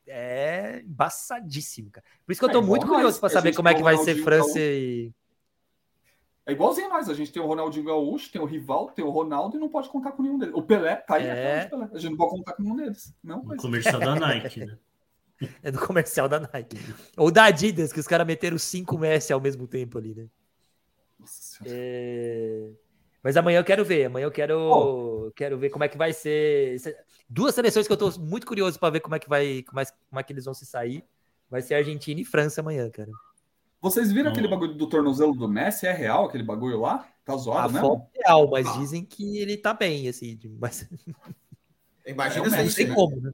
É 0.07 0.81
embaçadíssimo, 0.87 1.91
cara. 1.91 2.07
Por 2.25 2.33
isso 2.33 2.41
que 2.41 2.45
eu 2.47 2.49
É 2.49 2.53
tô 2.53 2.59
igual 2.61 2.71
muito 2.71 2.87
curioso 2.87 3.21
pra 3.21 3.29
que 3.29 3.35
a 3.35 3.39
saber 3.39 3.55
como 3.55 3.69
é 3.69 3.75
que 3.75 3.81
o 3.81 3.85
vai 3.85 3.97
ser 3.99 4.15
França 4.23 4.59
e 4.59 5.13
É 6.47 6.53
igualzinho 6.53 6.89
nós, 6.89 7.11
a 7.11 7.15
gente 7.15 7.31
tem 7.31 7.43
o 7.43 7.47
Ronaldinho 7.47 7.85
Gaúcho, 7.85 8.33
tem 8.33 8.41
o 8.41 8.47
Rival, 8.47 8.91
tem 8.93 9.05
o 9.05 9.11
Ronaldo 9.11 9.59
e 9.59 9.61
não 9.61 9.69
pode 9.69 9.91
contar 9.91 10.13
com 10.13 10.23
nenhum 10.23 10.39
deles. 10.39 10.55
O 10.55 10.63
Pelé 10.63 10.97
tá 10.97 11.17
aí, 11.17 11.27
É. 11.27 11.29
é. 11.29 11.65
Pelé. 11.67 11.89
a 11.93 11.99
gente 11.99 12.11
não 12.13 12.17
pode 12.17 12.31
contar 12.31 12.53
com 12.55 12.63
nenhum 12.63 12.77
deles. 12.77 13.13
Não, 13.23 13.41
O 13.41 13.47
mas... 13.49 13.61
comercial 13.61 14.01
da 14.01 14.15
Nike, 14.15 14.61
né? 14.65 14.79
É 15.63 15.71
do 15.71 15.79
comercial 15.79 16.29
da 16.29 16.41
Nike. 16.41 16.77
Ou 17.17 17.31
da 17.31 17.45
Adidas, 17.45 17.93
que 17.93 18.01
os 18.01 18.07
caras 18.07 18.27
meteram 18.27 18.59
cinco 18.59 18.99
Messi 18.99 19.33
ao 19.33 19.41
mesmo 19.41 19.67
tempo 19.67 19.99
ali, 19.99 20.15
né? 20.15 20.27
Nossa 21.19 21.41
Senhora. 21.41 21.77
É, 21.77 22.71
Mas 23.23 23.37
amanhã 23.37 23.59
eu 23.61 23.65
quero 23.65 23.85
ver. 23.85 24.07
Amanhã 24.07 24.25
eu 24.27 24.31
quero, 24.31 25.33
quero 25.37 25.59
ver 25.59 25.71
como 25.71 25.85
é 25.85 25.89
que 25.89 25.99
vai 25.99 26.13
ser. 26.13 26.79
Se- 26.81 26.97
Duas 27.29 27.55
seleções 27.55 27.87
que 27.87 27.93
eu 27.93 27.97
tô 27.97 28.11
muito 28.19 28.47
curioso 28.47 28.79
para 28.79 28.91
ver 28.91 29.01
como 29.01 29.15
é 29.15 29.19
que 29.19 29.29
vai, 29.29 29.63
como 29.63 29.81
é, 29.81 29.85
como 29.85 30.21
é 30.21 30.23
que 30.23 30.33
eles 30.33 30.45
vão 30.45 30.55
se 30.55 30.65
sair. 30.67 31.05
Vai 31.51 31.63
ser 31.63 31.75
Argentina 31.75 32.21
e 32.21 32.25
França 32.25 32.61
amanhã, 32.61 32.91
cara. 32.91 33.11
Vocês 33.81 34.11
viram 34.11 34.25
Não. 34.25 34.33
aquele 34.33 34.49
bagulho 34.49 34.75
do 34.75 34.89
tornozelo 34.89 35.35
do 35.35 35.49
Messi? 35.49 35.87
É 35.87 35.93
real 35.93 36.27
aquele 36.27 36.43
bagulho 36.43 36.81
lá? 36.81 37.07
Tá 37.25 37.37
zoado, 37.37 37.73
né? 37.73 37.81
é 38.15 38.27
real, 38.27 38.49
mas 38.51 38.73
dizem 38.79 39.05
que 39.05 39.39
ele 39.39 39.57
tá 39.57 39.73
bem, 39.75 40.09
assim. 40.09 40.39
Mas 40.59 40.89
Imagina 42.07 42.47
É, 42.47 42.51
não 42.51 42.57
Messi, 42.59 42.75
sei 42.75 42.85
ele. 42.85 42.91
né? 42.91 42.97
como, 42.97 43.21
né? 43.21 43.31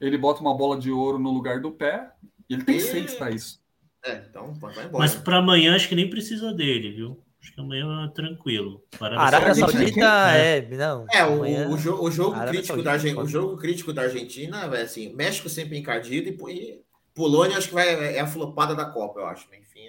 Ele 0.00 0.16
bota 0.18 0.40
uma 0.40 0.56
bola 0.56 0.78
de 0.78 0.90
ouro 0.90 1.18
no 1.18 1.30
lugar 1.30 1.60
do 1.60 1.72
pé 1.72 2.12
e 2.48 2.54
ele 2.54 2.64
tem 2.64 2.76
E- 2.76 2.80
seis 2.80 3.14
pra 3.14 3.30
isso. 3.30 3.60
É, 4.04 4.24
então 4.30 4.54
vai 4.54 4.70
embora. 4.70 4.98
Mas 4.98 5.14
para 5.16 5.38
amanhã 5.38 5.74
acho 5.74 5.88
que 5.88 5.94
nem 5.94 6.08
precisa 6.08 6.52
dele, 6.54 6.92
viu? 6.92 7.20
Acho 7.42 7.52
que 7.54 7.60
amanhã 7.60 8.04
é 8.06 8.08
tranquilo. 8.14 8.82
Parada 8.98 9.20
Arábia 9.20 9.54
Saudita 9.54 9.92
quem? 9.92 10.02
é. 10.02 10.68
Não, 10.76 11.06
É, 11.12 11.24
o, 11.24 11.34
amanhã- 11.34 11.68
o, 11.68 11.76
jo- 11.76 12.00
o 12.02 12.10
jogo 12.10 12.32
Arábia 12.34 12.50
crítico 12.50 12.66
Saudita, 12.68 12.84
da 12.84 12.92
Argentina, 12.92 13.22
o 13.22 13.26
jogo 13.26 13.56
crítico 13.56 13.92
da 13.92 14.02
Argentina 14.02 14.64
é 14.76 14.82
assim, 14.82 15.12
México 15.14 15.48
sempre 15.48 15.76
encardido 15.78 16.28
e, 16.28 16.52
e 16.52 16.82
Polônia 17.14 17.58
acho 17.58 17.68
que 17.68 17.74
vai, 17.74 17.88
é 18.16 18.20
a 18.20 18.26
flopada 18.26 18.74
da 18.74 18.84
Copa, 18.86 19.20
eu 19.20 19.26
acho. 19.26 19.46
Enfim, 19.54 19.86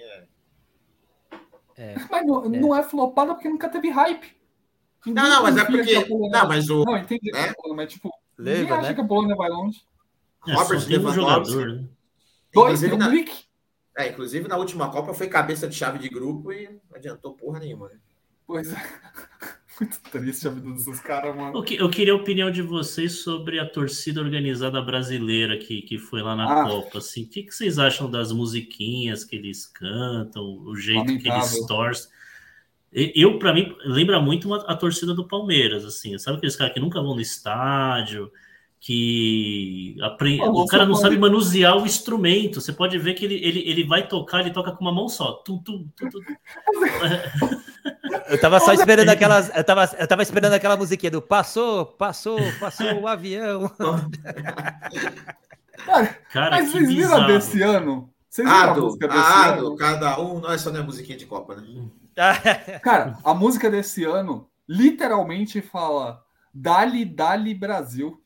é... 1.76 1.94
Mas 2.10 2.26
não 2.26 2.44
é. 2.44 2.48
não 2.48 2.76
é 2.76 2.82
flopada 2.82 3.34
porque 3.34 3.48
nunca 3.48 3.68
teve 3.68 3.90
hype. 3.90 4.36
Não, 5.06 5.28
não, 5.28 5.42
mas 5.42 5.56
é 5.56 5.68
Ninguém 5.70 6.04
porque. 6.04 6.28
Não, 6.28 6.46
mas 6.48 6.68
o 6.68 6.84
Não, 6.84 6.96
entendi. 6.98 7.32
né? 7.32 7.54
Mas, 7.74 7.92
tipo, 7.92 8.10
Leva, 8.36 8.60
ninguém 8.60 8.76
acha 8.76 8.88
né? 8.88 8.94
que 8.94 9.00
a 9.00 9.04
Polônia 9.04 9.34
vai 9.34 9.48
longe. 9.48 9.80
É, 10.46 10.52
Robert 10.54 10.78
um 10.78 10.88
Lewandowski. 10.88 11.14
jogador, 11.54 11.66
né? 11.74 11.84
Dois, 12.52 12.82
na- 12.82 13.12
é, 13.96 14.08
inclusive 14.08 14.48
na 14.48 14.56
última 14.56 14.90
Copa 14.90 15.12
foi 15.14 15.28
cabeça 15.28 15.68
de 15.68 15.74
chave 15.74 15.98
de 15.98 16.08
grupo 16.08 16.52
e 16.52 16.66
não 16.68 16.96
adiantou 16.96 17.34
porra 17.34 17.58
nenhuma. 17.60 17.88
Né? 17.88 17.96
Pois 18.46 18.72
é. 18.72 18.76
Muito 19.80 19.98
triste 20.10 20.46
a 20.46 20.50
vida 20.50 20.70
desses 20.72 21.00
caras, 21.00 21.34
mano. 21.34 21.56
Eu, 21.56 21.62
que- 21.62 21.76
eu 21.76 21.88
queria 21.88 22.12
a 22.12 22.16
opinião 22.16 22.50
de 22.50 22.60
vocês 22.60 23.20
sobre 23.22 23.58
a 23.58 23.66
torcida 23.68 24.20
organizada 24.20 24.80
brasileira 24.82 25.56
que, 25.56 25.80
que 25.82 25.96
foi 25.98 26.22
lá 26.22 26.34
na 26.36 26.62
Ah. 26.62 26.68
Copa. 26.68 26.98
Assim, 26.98 27.22
o 27.24 27.28
que, 27.28 27.44
que 27.44 27.52
vocês 27.54 27.78
acham 27.78 28.10
das 28.10 28.30
musiquinhas 28.32 29.24
que 29.24 29.36
eles 29.36 29.66
cantam, 29.66 30.42
o 30.44 30.76
jeito 30.76 31.04
que 31.18 31.28
Lamentável. 31.28 31.46
eles 31.56 31.66
torcem? 31.66 32.10
Eu, 32.92 33.38
para 33.38 33.54
mim, 33.54 33.74
lembra 33.84 34.20
muito 34.20 34.46
uma- 34.48 34.64
a 34.66 34.74
torcida 34.76 35.14
do 35.14 35.26
Palmeiras, 35.26 35.84
assim, 35.84 36.18
sabe 36.18 36.38
aqueles 36.38 36.56
caras 36.56 36.74
que 36.74 36.80
nunca 36.80 37.00
vão 37.00 37.14
no 37.14 37.20
estádio, 37.20 38.30
que 38.82 39.94
apre- 40.02 40.38
Pô, 40.38 40.62
o 40.62 40.66
cara 40.66 40.84
não 40.86 40.92
pode- 40.92 41.02
sabe 41.02 41.18
manusear 41.18 41.76
o 41.76 41.84
instrumento. 41.84 42.60
Você 42.62 42.72
pode 42.72 42.98
ver 42.98 43.12
que 43.14 43.26
ele, 43.26 43.34
ele, 43.34 43.60
ele 43.68 43.84
vai 43.84 44.08
tocar, 44.08 44.40
ele 44.40 44.50
toca 44.50 44.72
com 44.72 44.80
uma 44.82 44.92
mão 44.92 45.06
só. 45.08 45.32
Tum, 45.44 45.58
tum, 45.58 45.86
tum, 45.96 46.08
tum. 46.08 46.20
Eu 48.28 48.40
tava 48.40 48.58
só 48.58 48.72
esperando 48.72 49.10
aquelas. 49.10 49.54
Eu 49.54 49.62
tava, 49.64 49.84
eu 49.98 50.08
tava 50.08 50.22
esperando 50.22 50.54
aquela 50.54 50.76
musiquinha 50.76 51.10
do 51.10 51.20
passou, 51.20 51.84
passou, 51.84 52.38
passou 52.58 53.00
o 53.02 53.06
avião. 53.06 53.70
Cara, 55.84 56.06
Cara, 56.32 56.50
mas 56.50 56.70
vocês 56.72 56.88
viram 56.88 57.08
a 57.08 57.20
bizarro. 57.20 57.26
desse 57.32 57.62
ano? 57.62 58.10
Vocês 58.28 58.48
viram 58.48 58.60
a 58.60 58.70
Ado, 58.70 58.82
música 58.82 59.08
desse 59.08 59.20
Ado, 59.20 59.66
ano? 59.66 59.76
cada 59.76 60.20
um, 60.20 60.40
não, 60.40 60.52
essa 60.52 60.70
não 60.70 60.80
é 60.80 60.82
musiquinha 60.82 61.18
de 61.18 61.26
Copa, 61.26 61.56
né? 61.56 61.64
Cara, 62.82 63.18
a 63.24 63.34
música 63.34 63.70
desse 63.70 64.04
ano 64.04 64.48
literalmente 64.68 65.60
fala 65.60 66.22
Dali, 66.52 67.04
Dali, 67.04 67.54
Brasil. 67.54 68.19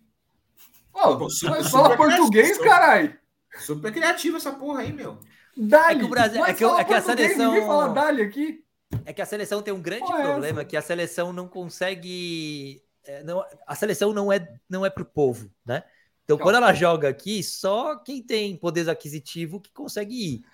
Pô, 0.95 1.29
super- 1.29 1.65
fala 1.65 1.91
super 1.91 1.97
português, 1.97 2.59
caralho. 2.59 3.19
Super 3.59 3.93
criativa 3.93 4.37
essa 4.39 4.53
porra 4.53 4.81
aí, 4.81 4.93
meu. 4.93 5.19
Dali. 5.57 5.97
É 5.97 5.99
que 5.99 6.05
o 6.05 6.09
Brasil- 6.09 6.41
mas 6.41 6.51
é 6.51 6.55
que 6.55 6.65
é 6.65 6.69
que 6.85 6.95
a 6.95 7.03
português, 7.03 7.29
seleção- 7.33 7.53
Ninguém 7.53 7.67
fala 7.67 7.89
Dali 7.93 8.23
aqui. 8.23 8.65
É 9.05 9.13
que 9.13 9.23
a 9.23 9.27
seleção 9.27 9.61
tem 9.63 9.75
um 9.75 9.81
grande 9.83 10.03
Qual 10.07 10.19
é 10.19 10.23
problema, 10.23 10.61
essa? 10.61 10.69
que 10.69 10.77
a 10.77 10.83
seleção 10.83 11.33
não 11.33 11.49
consegue. 11.49 12.81
é, 13.07 13.23
não- 13.23 13.45
a 13.67 13.75
seleção 13.75 14.13
não 14.15 14.33
é, 14.33 14.49
não 14.69 14.87
é 14.87 14.89
pro 14.91 15.05
povo, 15.05 15.51
né? 15.67 15.83
Então, 16.25 16.39
quando 16.39 16.55
ela 16.57 16.73
joga 16.73 17.07
aqui, 17.09 17.43
só 17.43 17.97
quem 17.97 18.23
tem 18.23 18.57
poder 18.57 18.89
aquisitivo 18.89 19.61
que 19.61 19.71
consegue 19.73 20.15
ir. 20.37 20.45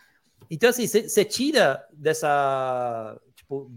Então, 0.50 0.68
assim, 0.68 0.84
você 0.86 1.24
tira 1.24 1.86
dessa. 1.92 3.16
Tipo, 3.36 3.70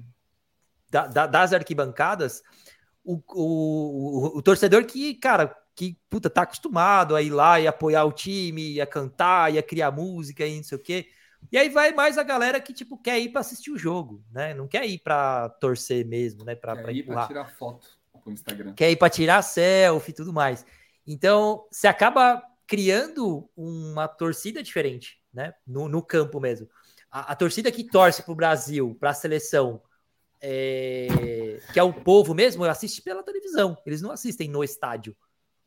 da- 0.90 1.06
da- 1.08 1.28
das 1.28 1.54
arquibancadas 1.54 2.42
o, 3.04 3.22
o, 3.34 3.44
o, 4.34 4.38
o 4.38 4.42
torcedor 4.42 4.86
que, 4.86 5.14
cara, 5.16 5.56
que 5.76 5.98
puta, 6.10 6.30
tá 6.30 6.44
acostumado 6.44 7.16
a 7.16 7.22
ir 7.22 7.30
lá 7.30 7.60
e 7.60 7.68
apoiar 7.68 8.06
o 8.06 8.12
time, 8.12 8.80
a 8.80 8.86
cantar, 8.86 9.54
e 9.54 9.58
a 9.58 9.64
criar 9.64 9.92
música 9.92 10.46
e 10.46 10.58
não 10.58 10.64
sei 10.64 10.78
o 10.78 10.82
quê. 10.82 11.08
E 11.52 11.58
aí 11.58 11.70
vai 11.70 11.92
mais 11.92 12.18
a 12.18 12.24
galera 12.24 12.60
que, 12.60 12.74
tipo, 12.74 12.98
quer 12.98 13.20
ir 13.20 13.30
para 13.30 13.42
assistir 13.42 13.72
o 13.72 13.78
jogo, 13.78 14.24
né? 14.32 14.54
Não 14.54 14.68
quer 14.68 14.86
ir 14.86 15.00
para 15.00 15.50
torcer 15.50 16.06
mesmo, 16.06 16.44
né? 16.44 16.56
Para 16.56 16.76
Quer 16.76 16.82
ir 16.82 17.04
pra 17.04 17.14
empurrar. 17.14 17.28
tirar 17.28 17.46
foto 17.46 17.88
pro 18.24 18.32
Instagram. 18.32 18.74
Quer 18.74 18.92
ir 18.92 18.96
para 18.96 19.10
tirar 19.10 19.42
selfie 19.42 20.12
e 20.12 20.16
tudo 20.16 20.32
mais. 20.32 20.66
Então, 21.06 21.68
você 21.70 21.88
acaba 21.88 22.42
criando 22.66 23.50
uma 23.56 24.08
torcida 24.08 24.64
diferente, 24.64 25.22
né? 25.34 25.54
No, 25.68 25.90
no 25.90 26.02
campo 26.02 26.40
mesmo. 26.40 26.68
A, 27.12 27.34
a 27.34 27.36
torcida 27.36 27.72
que 27.72 27.84
torce 27.84 28.24
pro 28.24 28.36
Brasil, 28.36 28.96
para 29.00 29.10
a 29.10 29.14
seleção, 29.14 29.82
é, 30.42 31.60
que 31.72 31.80
é 31.80 31.84
o 31.84 31.94
povo 31.94 32.34
mesmo, 32.34 32.64
assiste 32.64 33.02
pela 33.02 33.24
televisão. 33.24 33.78
Eles 33.86 34.02
não 34.02 34.12
assistem 34.12 34.50
no 34.50 34.64
estádio. 34.64 35.16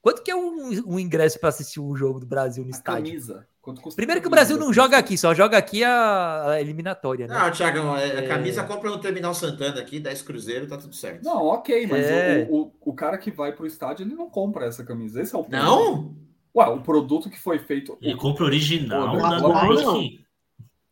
Quanto 0.07 0.23
que 0.23 0.31
é 0.31 0.37
um, 0.37 0.69
um 0.87 1.01
ingresso 1.01 1.41
para 1.41 1.49
assistir 1.49 1.81
o 1.81 1.97
jogo 1.97 2.21
do 2.21 2.27
Brasil 2.27 2.63
no 2.63 2.69
A 2.69 2.77
estádio? 2.77 3.07
camisa. 3.07 3.49
Quanto 3.61 3.81
custa 3.81 3.97
a 3.97 4.01
Primeiro 4.01 4.21
que 4.21 4.29
o 4.29 4.31
Brasil 4.31 4.57
não 4.57 4.73
joga 4.73 4.97
aqui, 4.97 5.19
só 5.19 5.35
joga 5.35 5.59
aqui 5.59 5.83
a, 5.83 6.51
a 6.53 6.61
eliminatória, 6.61 7.27
né? 7.27 7.37
Não, 7.37 7.51
Thiagão, 7.51 7.97
é, 7.97 8.11
É. 8.11 8.19
a 8.21 8.29
camisa 8.29 8.63
compra 8.63 8.89
no 8.89 9.01
Terminal 9.01 9.35
Santana 9.35 9.81
aqui, 9.81 9.99
10 9.99 10.23
Cruzeiro, 10.23 10.69
tá 10.69 10.77
tudo 10.77 10.95
certo. 10.95 11.25
Não, 11.25 11.43
ok, 11.47 11.89
mas 11.89 12.05
É. 12.07 12.47
o, 12.49 12.67
o, 12.67 12.73
o 12.83 12.95
cara 12.95 13.19
que 13.19 13.33
vai 13.33 13.51
pro 13.53 13.67
estádio, 13.67 14.07
ele 14.07 14.15
não 14.15 14.31
compra 14.31 14.67
essa 14.67 14.85
camisa. 14.85 15.21
Esse 15.21 15.35
é 15.35 15.39
o 15.39 15.43
ponto. 15.43 15.51
Não? 15.57 16.15
Ué, 16.55 16.69
o 16.69 16.81
produto 16.83 17.29
que 17.29 17.41
foi 17.41 17.59
feito. 17.59 17.99
Ele 18.01 18.15
o- 18.15 18.19
compra 18.19 18.45
original 18.45 19.17
O 19.17 19.19
da 19.19 19.37
atual 19.39 19.75
Nike. 19.75 20.21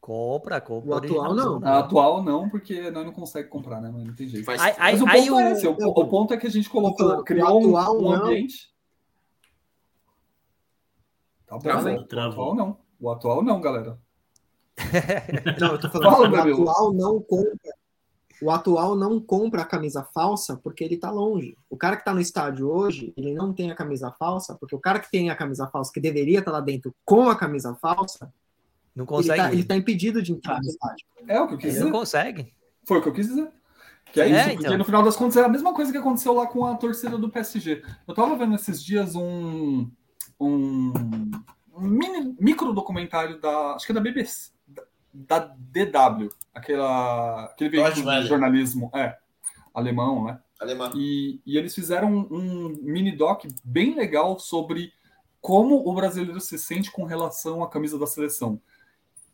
Compra, 0.01 0.61
compra. 0.61 0.91
O 0.91 0.95
atual, 0.95 1.35
não. 1.37 1.61
A 1.65 1.79
atual 1.79 2.23
não, 2.23 2.49
porque 2.51 2.91
nós 2.91 3.07
não 3.07 3.13
conseguimos 3.13 3.51
comprar, 3.53 3.81
né? 3.81 3.91
Mas 3.95 4.05
não 4.05 4.15
tem 4.15 4.27
jeito. 4.29 4.45
Faz- 4.45 4.61
Aí, 4.61 4.75
aí, 4.77 4.93
Mas 4.95 5.03
o 5.03 5.09
aí 5.09 5.21
ponto 5.29 5.39
é 5.41 5.45
o- 5.45 5.49
esse. 5.53 5.67
O, 5.69 6.05
ponto 6.09 6.35
é 6.35 6.37
que 6.37 6.47
a 6.49 6.51
gente 6.51 6.69
colocou, 6.69 7.23
criou 7.23 7.65
um, 7.65 7.77
atual 7.77 7.99
um 7.99 8.03
não. 8.03 8.13
ambiente. 8.25 8.74
Tá 11.61 11.81
bom, 11.83 12.05
Travou, 12.05 12.55
né? 12.55 12.63
O 12.63 12.71
atual 12.71 12.71
não. 12.71 12.79
O 13.01 13.11
atual 13.11 13.43
não, 13.43 13.61
galera. 13.61 13.99
Não, 15.61 15.73
eu 15.73 15.79
tô 15.79 15.89
falando 15.89 16.11
Fala, 16.11 16.43
que 16.43 16.51
o 16.51 16.69
atual 16.69 16.93
não 16.93 17.21
compra. 17.21 17.75
O 18.43 18.51
atual 18.51 18.97
não 18.97 19.21
compra 19.21 19.63
a 19.63 19.65
camisa 19.65 20.03
falsa 20.13 20.57
porque 20.57 20.83
ele 20.83 20.97
tá 20.97 21.11
longe. 21.11 21.57
O 21.71 21.77
cara 21.77 21.97
que 21.97 22.05
tá 22.05 22.13
no 22.13 22.21
estádio 22.21 22.69
hoje, 22.69 23.15
ele 23.17 23.33
não 23.33 23.53
tem 23.53 23.71
a 23.71 23.75
camisa 23.77 24.11
falsa, 24.19 24.57
porque 24.57 24.75
o 24.75 24.81
cara 24.81 24.99
que 24.99 25.09
tem 25.11 25.31
a 25.31 25.37
camisa 25.37 25.69
falsa, 25.69 25.93
que 25.93 26.01
deveria 26.01 26.41
estar 26.41 26.51
lá 26.51 26.61
dentro 26.61 26.93
com 27.05 27.29
a 27.29 27.37
camisa 27.37 27.75
falsa, 27.81 28.33
não 28.95 29.05
ele 29.05 29.09
consegue. 29.09 29.39
tá, 29.39 29.53
ele 29.53 29.65
tá 29.65 29.77
impedido 29.77 30.21
de 30.21 30.33
entrar 30.33 30.61
no 30.61 30.69
estádio. 30.69 31.07
É 31.29 31.41
o 31.41 31.47
que 31.47 31.55
eu 31.55 31.59
quis 31.59 31.67
Ele 31.67 31.73
dizer. 31.75 31.85
não 31.85 31.93
consegue. 31.93 32.53
Foi 32.85 32.99
o 32.99 33.03
que 33.03 33.09
eu 33.09 33.13
quis 33.13 33.29
dizer. 33.29 33.49
Que 34.13 34.21
é, 34.21 34.29
É, 34.29 34.31
isso, 34.31 34.51
porque 34.51 34.67
então. 34.67 34.79
no 34.79 34.85
final 34.85 35.03
das 35.03 35.17
contas 35.17 35.37
é 35.37 35.45
a 35.45 35.49
mesma 35.49 35.73
coisa 35.73 35.91
que 35.93 35.99
aconteceu 35.99 36.35
lá 36.35 36.47
com 36.47 36.67
a 36.67 36.77
torcida 36.77 37.17
do 37.17 37.31
PSG. 37.31 37.83
Eu 38.07 38.15
tava 38.15 38.37
vendo 38.37 38.55
esses 38.57 38.83
dias 38.83 39.15
um, 39.15 39.89
um, 40.45 40.93
um 41.75 41.81
mini, 41.81 42.37
micro 42.41 42.73
documentário 42.73 43.41
da. 43.41 43.75
Acho 43.75 43.87
que 43.87 43.93
é 43.93 43.95
da 43.95 44.01
BBC. 44.01 44.53
Da, 44.67 44.83
da 45.13 45.39
DW, 46.19 46.29
aquela, 46.53 47.45
aquele 47.45 47.71
Deutsche 47.71 47.93
veículo 47.95 48.09
Welle. 48.09 48.23
de 48.23 48.29
jornalismo 48.29 48.91
é, 48.95 49.17
alemão, 49.73 50.25
né? 50.25 50.41
Alemã. 50.61 50.91
E, 50.95 51.41
e 51.47 51.57
eles 51.59 51.75
fizeram 51.75 52.11
um, 52.13 52.27
um 52.31 52.69
mini 52.83 53.13
doc 53.13 53.45
bem 53.63 53.95
legal 53.95 54.39
sobre 54.39 54.93
como 55.41 55.89
o 55.89 55.95
brasileiro 55.95 56.41
se 56.41 56.59
sente 56.59 56.91
com 56.91 57.05
relação 57.05 57.63
à 57.63 57.69
camisa 57.69 57.99
da 57.99 58.07
seleção. 58.07 58.61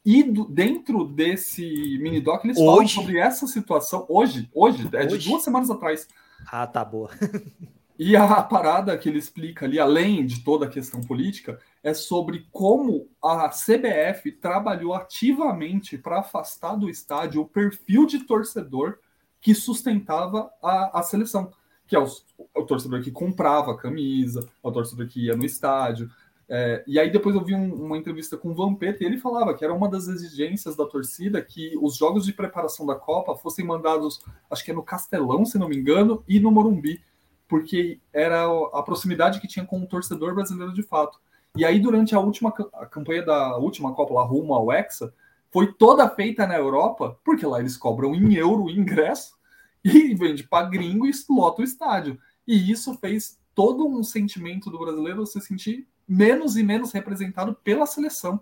E 0.05 0.23
do- 0.23 0.47
dentro 0.49 1.05
desse 1.05 1.99
mini 2.01 2.21
doc 2.21 2.45
eles 2.45 2.59
falam 2.59 2.77
Hoje? 2.77 2.95
sobre 2.95 3.19
essa 3.19 3.47
situação 3.47 4.07
hoje, 4.09 4.51
hoje, 4.55 4.89
é 4.95 5.07
de 5.07 5.15
Hoje? 5.15 5.29
duas 5.29 5.43
semanas 5.45 5.71
atrás. 5.71 6.09
Ah, 6.51 6.67
tá 6.67 6.85
boa. 6.85 7.11
E 8.03 8.17
a 8.17 8.43
parada 8.43 8.97
que 8.97 9.11
ele 9.11 9.19
explica 9.19 9.67
ali, 9.67 9.79
além 9.79 10.25
de 10.25 10.43
toda 10.43 10.65
a 10.65 10.71
questão 10.71 11.03
política, 11.03 11.61
é 11.83 11.93
sobre 11.93 12.47
como 12.51 13.11
a 13.23 13.51
CBF 13.51 14.33
trabalhou 14.41 14.95
ativamente 14.95 15.99
para 15.99 16.21
afastar 16.21 16.77
do 16.77 16.89
estádio 16.89 17.43
o 17.43 17.47
perfil 17.47 18.07
de 18.07 18.21
torcedor 18.21 18.97
que 19.39 19.55
sustentava 19.55 20.51
a, 20.63 21.01
a 21.01 21.03
seleção, 21.03 21.53
que 21.87 21.95
é 21.95 21.99
o, 21.99 22.07
o 22.57 22.63
torcedor 22.63 23.03
que 23.03 23.11
comprava 23.11 23.73
a 23.73 23.77
camisa, 23.77 24.49
o 24.63 24.73
torcedor 24.73 25.07
que 25.07 25.27
ia 25.27 25.37
no 25.37 25.45
estádio. 25.45 26.11
É, 26.49 26.83
e 26.87 26.99
aí 26.99 27.11
depois 27.11 27.35
eu 27.35 27.45
vi 27.45 27.55
um, 27.55 27.85
uma 27.85 27.99
entrevista 27.99 28.35
com 28.35 28.49
o 28.49 28.55
Vampeta 28.55 29.05
e 29.05 29.07
ele 29.07 29.19
falava 29.19 29.53
que 29.53 29.63
era 29.63 29.75
uma 29.75 29.91
das 29.91 30.09
exigências 30.09 30.75
da 30.75 30.87
torcida 30.87 31.43
que 31.43 31.77
os 31.79 31.97
jogos 31.97 32.25
de 32.25 32.33
preparação 32.33 32.87
da 32.87 32.95
Copa 32.95 33.37
fossem 33.37 33.63
mandados, 33.63 34.25
acho 34.51 34.65
que 34.65 34.71
é 34.71 34.75
no 34.75 34.83
Castelão, 34.83 35.45
se 35.45 35.59
não 35.59 35.69
me 35.69 35.77
engano, 35.77 36.25
e 36.27 36.41
no 36.41 36.51
Morumbi, 36.51 36.99
porque 37.51 37.99
era 38.13 38.45
a 38.73 38.81
proximidade 38.81 39.41
que 39.41 39.49
tinha 39.49 39.67
com 39.67 39.83
o 39.83 39.87
torcedor 39.87 40.37
brasileiro 40.37 40.73
de 40.73 40.85
fato. 40.85 41.19
E 41.57 41.65
aí 41.65 41.81
durante 41.81 42.15
a 42.15 42.21
última 42.21 42.55
a 42.75 42.87
campanha 42.87 43.25
da 43.25 43.57
última 43.59 43.93
Copa 43.93 44.15
lá 44.15 44.23
rumo 44.23 44.55
ao 44.55 44.73
Hexa, 44.73 45.13
foi 45.51 45.73
toda 45.73 46.09
feita 46.09 46.47
na 46.47 46.55
Europa, 46.55 47.19
porque 47.25 47.45
lá 47.45 47.59
eles 47.59 47.77
cobram 47.77 48.15
em 48.15 48.35
euro 48.35 48.65
o 48.65 48.71
ingresso 48.71 49.35
e 49.85 50.15
vende 50.15 50.45
para 50.45 50.69
gringo 50.69 51.09
e 51.09 51.13
lota 51.29 51.61
o 51.61 51.65
estádio. 51.65 52.21
E 52.47 52.71
isso 52.71 52.95
fez 52.95 53.37
todo 53.53 53.85
um 53.85 54.05
sentimento 54.05 54.71
do 54.71 54.79
brasileiro 54.79 55.27
se 55.27 55.41
sentir 55.41 55.89
menos 56.07 56.57
e 56.57 56.63
menos 56.63 56.93
representado 56.93 57.53
pela 57.65 57.85
seleção. 57.85 58.41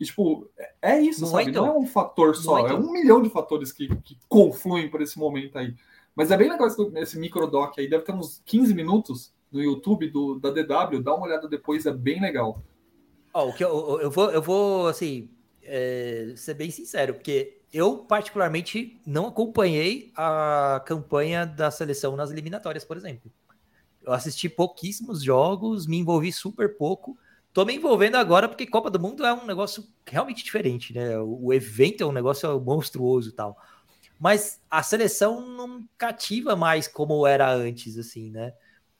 E, 0.00 0.04
tipo, 0.06 0.48
é 0.80 0.98
isso, 0.98 1.22
Muito. 1.22 1.32
sabe? 1.32 1.52
Não 1.52 1.66
é 1.66 1.78
um 1.78 1.86
fator 1.86 2.34
só, 2.34 2.60
Muito. 2.60 2.72
é 2.72 2.74
um 2.74 2.90
milhão 2.90 3.22
de 3.22 3.28
fatores 3.28 3.70
que, 3.70 3.94
que 3.96 4.18
confluem 4.28 4.88
por 4.88 5.02
esse 5.02 5.18
momento 5.18 5.58
aí. 5.58 5.74
Mas 6.16 6.30
é 6.30 6.36
bem 6.36 6.48
legal 6.48 6.66
esse, 6.66 6.82
esse 6.96 7.18
microdoc 7.18 7.78
aí, 7.78 7.88
deve 7.88 8.04
ter 8.04 8.12
uns 8.12 8.42
15 8.46 8.74
minutos 8.74 9.34
no 9.52 9.62
YouTube 9.62 10.08
do, 10.08 10.40
da 10.40 10.50
DW, 10.50 11.02
dá 11.02 11.14
uma 11.14 11.26
olhada 11.26 11.46
depois, 11.46 11.84
é 11.84 11.92
bem 11.92 12.20
legal. 12.20 12.62
Oh, 13.34 13.50
o 13.50 13.52
que 13.52 13.62
eu, 13.62 14.00
eu, 14.00 14.10
vou, 14.10 14.30
eu 14.30 14.40
vou, 14.40 14.88
assim, 14.88 15.28
é, 15.62 16.32
ser 16.36 16.54
bem 16.54 16.70
sincero, 16.70 17.12
porque 17.14 17.60
eu, 17.72 17.98
particularmente, 17.98 18.98
não 19.06 19.26
acompanhei 19.26 20.10
a 20.16 20.82
campanha 20.86 21.44
da 21.44 21.70
seleção 21.70 22.16
nas 22.16 22.30
eliminatórias, 22.30 22.84
por 22.84 22.96
exemplo. 22.96 23.30
Eu 24.02 24.12
assisti 24.12 24.48
pouquíssimos 24.48 25.22
jogos, 25.22 25.86
me 25.86 25.98
envolvi 25.98 26.32
super 26.32 26.76
pouco. 26.78 27.18
Tô 27.52 27.64
me 27.64 27.74
envolvendo 27.74 28.16
agora 28.16 28.48
porque 28.48 28.66
Copa 28.66 28.88
do 28.88 29.00
Mundo 29.00 29.26
é 29.26 29.34
um 29.34 29.44
negócio 29.44 29.84
realmente 30.06 30.44
diferente, 30.44 30.94
né? 30.94 31.18
O 31.18 31.52
evento 31.52 32.02
é 32.02 32.06
um 32.06 32.12
negócio 32.12 32.58
monstruoso 32.60 33.30
e 33.30 33.32
tal. 33.32 33.58
Mas 34.18 34.60
a 34.70 34.82
seleção 34.82 35.46
não 35.46 35.84
cativa 35.98 36.56
mais 36.56 36.88
como 36.88 37.26
era 37.26 37.52
antes, 37.52 37.98
assim, 37.98 38.30
né? 38.30 38.52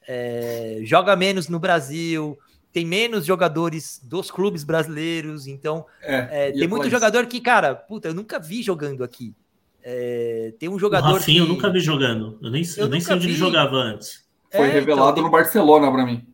É, 0.07 0.81
joga 0.83 1.17
menos 1.17 1.49
no 1.49 1.59
Brasil, 1.59 2.39
tem 2.73 2.85
menos 2.85 3.25
jogadores 3.25 4.01
dos 4.05 4.31
clubes 4.31 4.63
brasileiros, 4.63 5.47
então 5.47 5.87
é, 6.03 6.49
é, 6.49 6.53
tem 6.53 6.69
muito 6.69 6.91
jogador 6.91 7.27
que, 7.27 7.41
cara, 7.41 7.75
puta, 7.75 8.09
eu 8.09 8.15
nunca 8.15 8.39
vi 8.39 8.63
jogando 8.63 9.03
aqui. 9.03 9.35
É, 9.83 10.53
tem 10.59 10.69
um 10.69 10.79
jogador. 10.79 11.09
O 11.09 11.15
Rafinha 11.15 11.43
que... 11.43 11.49
eu 11.49 11.55
nunca 11.55 11.71
vi 11.71 11.81
jogando. 11.81 12.39
Eu 12.43 12.51
nem, 12.51 12.63
eu 12.63 12.85
eu 12.85 12.89
nem 12.89 13.01
sei 13.01 13.15
onde 13.15 13.27
vi... 13.27 13.33
ele 13.33 13.39
jogava 13.39 13.77
antes. 13.77 14.27
Foi 14.51 14.69
é, 14.69 14.71
revelado 14.71 15.13
então, 15.13 15.25
no 15.25 15.31
Barcelona 15.31 15.91
para 15.91 16.05
mim. 16.05 16.27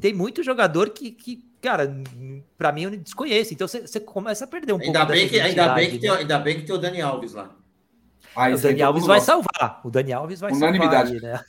Tem 0.00 0.14
muito 0.14 0.42
jogador 0.42 0.90
que, 0.90 1.10
que 1.10 1.44
cara, 1.60 1.94
para 2.56 2.72
mim 2.72 2.84
eu 2.84 2.90
desconheço. 2.96 3.52
Então 3.52 3.68
você 3.68 4.00
começa 4.00 4.44
a 4.44 4.48
perder 4.48 4.72
um 4.72 4.80
ainda 4.80 5.00
pouco 5.00 5.12
bem 5.12 5.28
que, 5.28 5.40
ainda 5.40 5.74
bem 5.74 5.90
que 5.90 5.98
tem, 5.98 6.10
Ainda 6.10 6.38
bem 6.38 6.56
que 6.56 6.62
tem 6.62 6.74
o 6.74 6.78
Dani 6.78 7.00
Alves 7.00 7.32
lá. 7.34 7.54
Ah, 8.34 8.48
o 8.50 8.58
Dani 8.58 8.82
Alves 8.82 9.06
vai 9.06 9.20
salvar. 9.20 9.80
O 9.84 9.90
Dani 9.90 10.12
Alves 10.12 10.40
vai 10.40 10.52
Unanimidade. 10.52 11.18
salvar. 11.18 11.30
Aí, 11.30 11.38
né? 11.38 11.44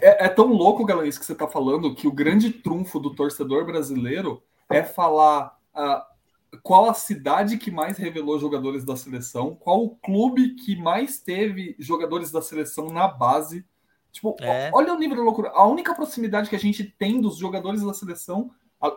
É, 0.00 0.26
é, 0.26 0.28
tão 0.28 0.46
louco, 0.46 0.84
galera, 0.84 1.08
isso 1.08 1.18
que 1.18 1.26
você 1.26 1.32
está 1.32 1.48
falando, 1.48 1.94
que 1.94 2.06
o 2.06 2.12
grande 2.12 2.50
trunfo 2.50 3.00
do 3.00 3.14
torcedor 3.14 3.66
brasileiro 3.66 4.40
é 4.70 4.82
falar 4.82 5.58
uh, 5.74 6.58
qual 6.62 6.88
a 6.88 6.94
cidade 6.94 7.58
que 7.58 7.70
mais 7.70 7.98
revelou 7.98 8.38
jogadores 8.38 8.84
da 8.84 8.94
seleção, 8.94 9.56
qual 9.56 9.82
o 9.82 9.96
clube 9.96 10.54
que 10.54 10.76
mais 10.76 11.18
teve 11.18 11.74
jogadores 11.80 12.30
da 12.30 12.40
seleção 12.40 12.86
na 12.86 13.08
base, 13.08 13.64
Tipo, 14.12 14.36
é. 14.40 14.70
olha 14.74 14.92
o 14.92 14.98
nível 14.98 15.16
da 15.16 15.22
loucura. 15.22 15.50
A 15.54 15.66
única 15.66 15.94
proximidade 15.94 16.50
que 16.50 16.54
a 16.54 16.58
gente 16.58 16.84
tem 16.84 17.20
dos 17.20 17.38
jogadores 17.38 17.82
da 17.82 17.94
seleção, 17.94 18.50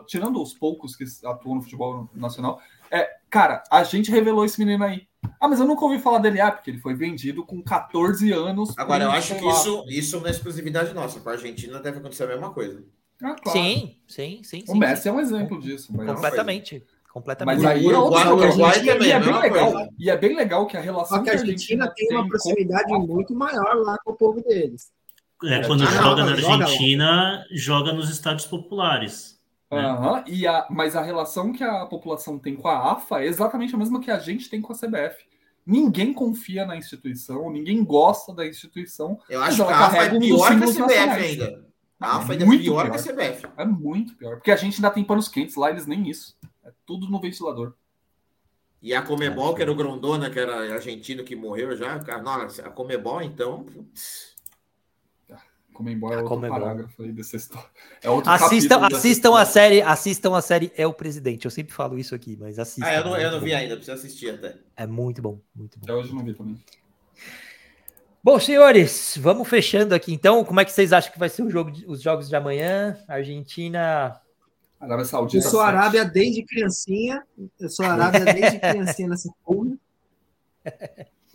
tirando 0.06 0.40
os 0.40 0.52
poucos 0.52 0.94
que 0.94 1.04
atuam 1.24 1.56
no 1.56 1.62
futebol 1.62 2.08
nacional, 2.14 2.60
é, 2.90 3.08
cara, 3.30 3.64
a 3.70 3.82
gente 3.82 4.10
revelou 4.10 4.44
esse 4.44 4.58
menino 4.58 4.84
aí. 4.84 5.08
Ah, 5.40 5.48
mas 5.48 5.60
eu 5.60 5.66
nunca 5.66 5.84
ouvi 5.84 5.98
falar 5.98 6.18
dele, 6.18 6.40
ah, 6.40 6.50
porque 6.50 6.70
ele 6.70 6.78
foi 6.78 6.94
vendido 6.94 7.44
com 7.44 7.62
14 7.62 8.32
anos. 8.32 8.76
Agora, 8.76 9.04
eu 9.04 9.10
acho 9.10 9.36
que 9.36 9.46
isso, 9.46 9.84
isso 9.88 10.16
é 10.16 10.18
uma 10.18 10.30
exclusividade 10.30 10.92
nossa. 10.94 11.20
Para 11.20 11.32
a 11.32 11.34
Argentina 11.34 11.80
deve 11.80 11.98
acontecer 11.98 12.24
a 12.24 12.28
mesma 12.28 12.50
coisa. 12.50 12.84
Ah, 13.22 13.34
claro. 13.34 13.58
Sim, 13.58 13.96
sim, 14.06 14.40
sim. 14.42 14.64
O 14.68 14.74
Messi 14.74 15.08
é 15.08 15.12
um 15.12 15.20
exemplo 15.20 15.60
disso. 15.60 15.92
Completamente. 15.92 16.84
Completamente. 17.12 17.62
Mas 17.62 17.64
aí 17.64 17.86
é 17.86 17.98
outra 17.98 18.34
Uruguai 18.34 18.84
também, 18.84 19.08
e 19.08 19.10
é, 19.10 19.18
bem 19.18 19.40
legal, 19.40 19.88
e 19.98 20.10
é 20.10 20.16
bem 20.18 20.36
legal 20.36 20.66
que 20.66 20.76
a 20.76 20.80
relação. 20.82 21.16
Só 21.16 21.24
que 21.24 21.30
a 21.30 21.32
Argentina, 21.32 21.90
tem 21.96 22.08
uma 22.10 22.28
proximidade 22.28 22.84
com... 22.84 23.06
muito 23.06 23.34
maior 23.34 23.74
lá 23.76 23.96
com 24.04 24.12
o 24.12 24.14
povo 24.14 24.42
deles. 24.42 24.90
É, 25.44 25.66
quando 25.66 25.84
ah, 25.84 25.86
joga 25.86 26.24
na 26.26 26.32
Argentina, 26.32 27.46
joga, 27.50 27.88
joga 27.88 27.92
nos 27.94 28.10
estádios 28.10 28.46
populares. 28.46 29.35
Né? 29.70 29.92
Uhum. 29.92 30.22
E 30.26 30.46
a, 30.46 30.66
mas 30.70 30.94
a 30.94 31.02
relação 31.02 31.52
que 31.52 31.64
a 31.64 31.86
população 31.86 32.38
tem 32.38 32.54
com 32.54 32.68
a 32.68 32.92
AFA 32.92 33.22
é 33.22 33.26
exatamente 33.26 33.74
a 33.74 33.78
mesma 33.78 34.00
que 34.00 34.10
a 34.10 34.18
gente 34.18 34.48
tem 34.48 34.60
com 34.60 34.72
a 34.72 34.76
CBF. 34.76 35.24
Ninguém 35.66 36.12
confia 36.12 36.64
na 36.64 36.76
instituição, 36.76 37.50
ninguém 37.50 37.82
gosta 37.84 38.32
da 38.32 38.46
instituição. 38.46 39.18
Eu 39.28 39.42
acho 39.42 39.56
que 39.56 39.72
a 39.72 39.86
AFA 39.86 39.96
é 39.96 40.18
pior 40.18 40.58
que 40.58 40.64
a 40.64 40.84
CBF 40.84 41.10
ainda. 41.10 41.66
A 41.98 42.16
AFA 42.18 42.32
é 42.32 42.36
ainda 42.36 42.44
é 42.44 42.58
pior, 42.58 42.84
pior 42.84 42.90
que 42.90 42.96
a 42.96 43.12
CBF. 43.12 43.46
É 43.56 43.64
muito 43.64 44.14
pior. 44.14 44.36
Porque 44.36 44.52
a 44.52 44.56
gente 44.56 44.76
ainda 44.76 44.90
tem 44.90 45.02
panos 45.02 45.28
quentes 45.28 45.56
lá, 45.56 45.70
eles 45.70 45.86
nem 45.86 46.08
isso. 46.08 46.36
É 46.64 46.70
tudo 46.86 47.08
no 47.08 47.20
ventilador. 47.20 47.74
E 48.80 48.94
a 48.94 49.02
Comebol, 49.02 49.54
que 49.54 49.62
era 49.62 49.72
o 49.72 49.74
Grondona, 49.74 50.30
que 50.30 50.38
era 50.38 50.72
argentino 50.72 51.24
que 51.24 51.34
morreu 51.34 51.74
já, 51.74 51.98
cara, 51.98 52.22
nossa, 52.22 52.62
a 52.62 52.70
Comebol, 52.70 53.20
então. 53.22 53.64
Putz. 53.64 54.35
Comembol 55.76 56.12
é 56.12 56.16
outro 56.16 56.28
Comembol. 56.30 56.58
parágrafo 56.58 57.02
aí 57.02 57.12
dessa 57.12 57.36
história. 57.36 57.68
É 58.02 58.08
outro 58.08 58.30
assistam 58.30 58.86
assistam 58.86 59.36
a 59.36 59.44
série, 59.44 59.82
assistam 59.82 60.34
a 60.34 60.40
série 60.40 60.72
É 60.76 60.86
o 60.86 60.92
Presidente. 60.92 61.44
Eu 61.44 61.50
sempre 61.50 61.74
falo 61.74 61.98
isso 61.98 62.14
aqui, 62.14 62.36
mas 62.40 62.58
assistam. 62.58 62.86
Ah, 62.86 62.94
eu 62.94 63.04
não, 63.04 63.16
eu 63.16 63.30
não 63.30 63.40
vi 63.40 63.52
ainda, 63.52 63.76
preciso 63.76 63.96
assistir 63.96 64.30
até. 64.30 64.56
É 64.74 64.86
muito 64.86 65.20
bom, 65.20 65.38
muito 65.54 65.78
bom. 65.78 65.84
Até 65.84 65.92
hoje 65.92 66.14
não 66.14 66.24
vi 66.24 66.32
também. 66.32 66.56
Bom, 68.24 68.40
senhores, 68.40 69.16
vamos 69.18 69.46
fechando 69.46 69.94
aqui 69.94 70.12
então. 70.12 70.44
Como 70.44 70.58
é 70.58 70.64
que 70.64 70.72
vocês 70.72 70.92
acham 70.92 71.12
que 71.12 71.18
vai 71.18 71.28
ser 71.28 71.42
o 71.42 71.50
jogo, 71.50 71.70
os 71.86 72.00
jogos 72.00 72.28
de 72.28 72.34
amanhã? 72.34 72.98
Argentina. 73.06 74.18
Arábia 74.80 75.04
Saudita. 75.04 75.46
Eu 75.46 75.50
sou 75.50 75.60
Arábia 75.60 76.04
desde 76.04 76.42
criancinha. 76.42 77.22
Eu 77.60 77.68
sou 77.68 77.84
Arábia 77.84 78.24
desde 78.24 78.58
criancinha 78.58 79.08
nessa 79.08 79.30
porra. 79.44 79.76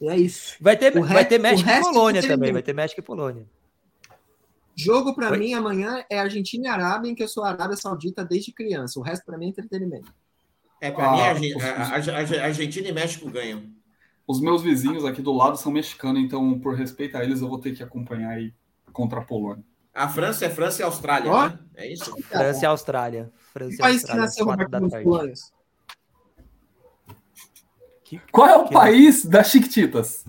E 0.01 0.09
é 0.09 0.17
isso. 0.17 0.55
Vai 0.59 0.75
ter, 0.75 0.91
vai 0.99 1.25
ter 1.25 1.39
México 1.39 1.69
e 1.69 1.79
Polônia 1.79 2.21
também. 2.27 2.51
Vai 2.51 2.63
ter 2.63 2.73
México 2.73 2.99
e 2.99 3.03
Polônia. 3.03 3.45
Jogo 4.83 5.13
para 5.13 5.37
mim 5.37 5.53
amanhã 5.53 6.03
é 6.09 6.19
Argentina 6.19 6.65
e 6.65 6.69
Arábia, 6.69 7.11
em 7.11 7.15
que 7.15 7.21
eu 7.21 7.27
sou 7.27 7.43
Arábia 7.43 7.77
Saudita 7.77 8.25
desde 8.25 8.51
criança. 8.51 8.99
O 8.99 9.03
resto 9.03 9.25
para 9.25 9.37
mim 9.37 9.45
é 9.45 9.49
entretenimento. 9.49 10.11
É, 10.81 10.89
para 10.89 11.11
ah, 11.11 11.33
mim, 11.35 11.53
a, 11.53 11.65
a, 11.67 12.41
a, 12.41 12.45
Argentina 12.45 12.87
e 12.87 12.91
México 12.91 13.29
ganham. 13.29 13.63
Os 14.27 14.41
meus 14.41 14.63
vizinhos 14.63 15.05
aqui 15.05 15.21
do 15.21 15.31
lado 15.31 15.57
são 15.57 15.71
mexicanos, 15.71 16.21
então, 16.21 16.59
por 16.59 16.75
respeito 16.75 17.15
a 17.17 17.23
eles, 17.23 17.41
eu 17.41 17.47
vou 17.47 17.59
ter 17.59 17.75
que 17.75 17.83
acompanhar 17.83 18.31
aí 18.31 18.53
contra 18.91 19.19
a 19.19 19.23
Polônia. 19.23 19.63
A 19.93 20.07
França 20.07 20.45
é 20.45 20.49
França 20.49 20.81
e 20.81 20.85
Austrália, 20.85 21.31
oh? 21.31 21.49
né? 21.49 21.59
É 21.75 21.91
isso? 21.91 22.15
França 22.23 22.63
e 22.63 22.65
Austrália. 22.65 23.31
França 23.53 23.75
e 23.75 23.77
país 23.77 24.03
que 24.03 24.15
nasceu 24.15 24.45
nos 24.45 25.51
Qual 28.31 28.47
é 28.47 28.55
o 28.55 28.65
que... 28.65 28.73
país 28.73 29.25
das 29.25 29.51
Chiquititas? 29.51 30.25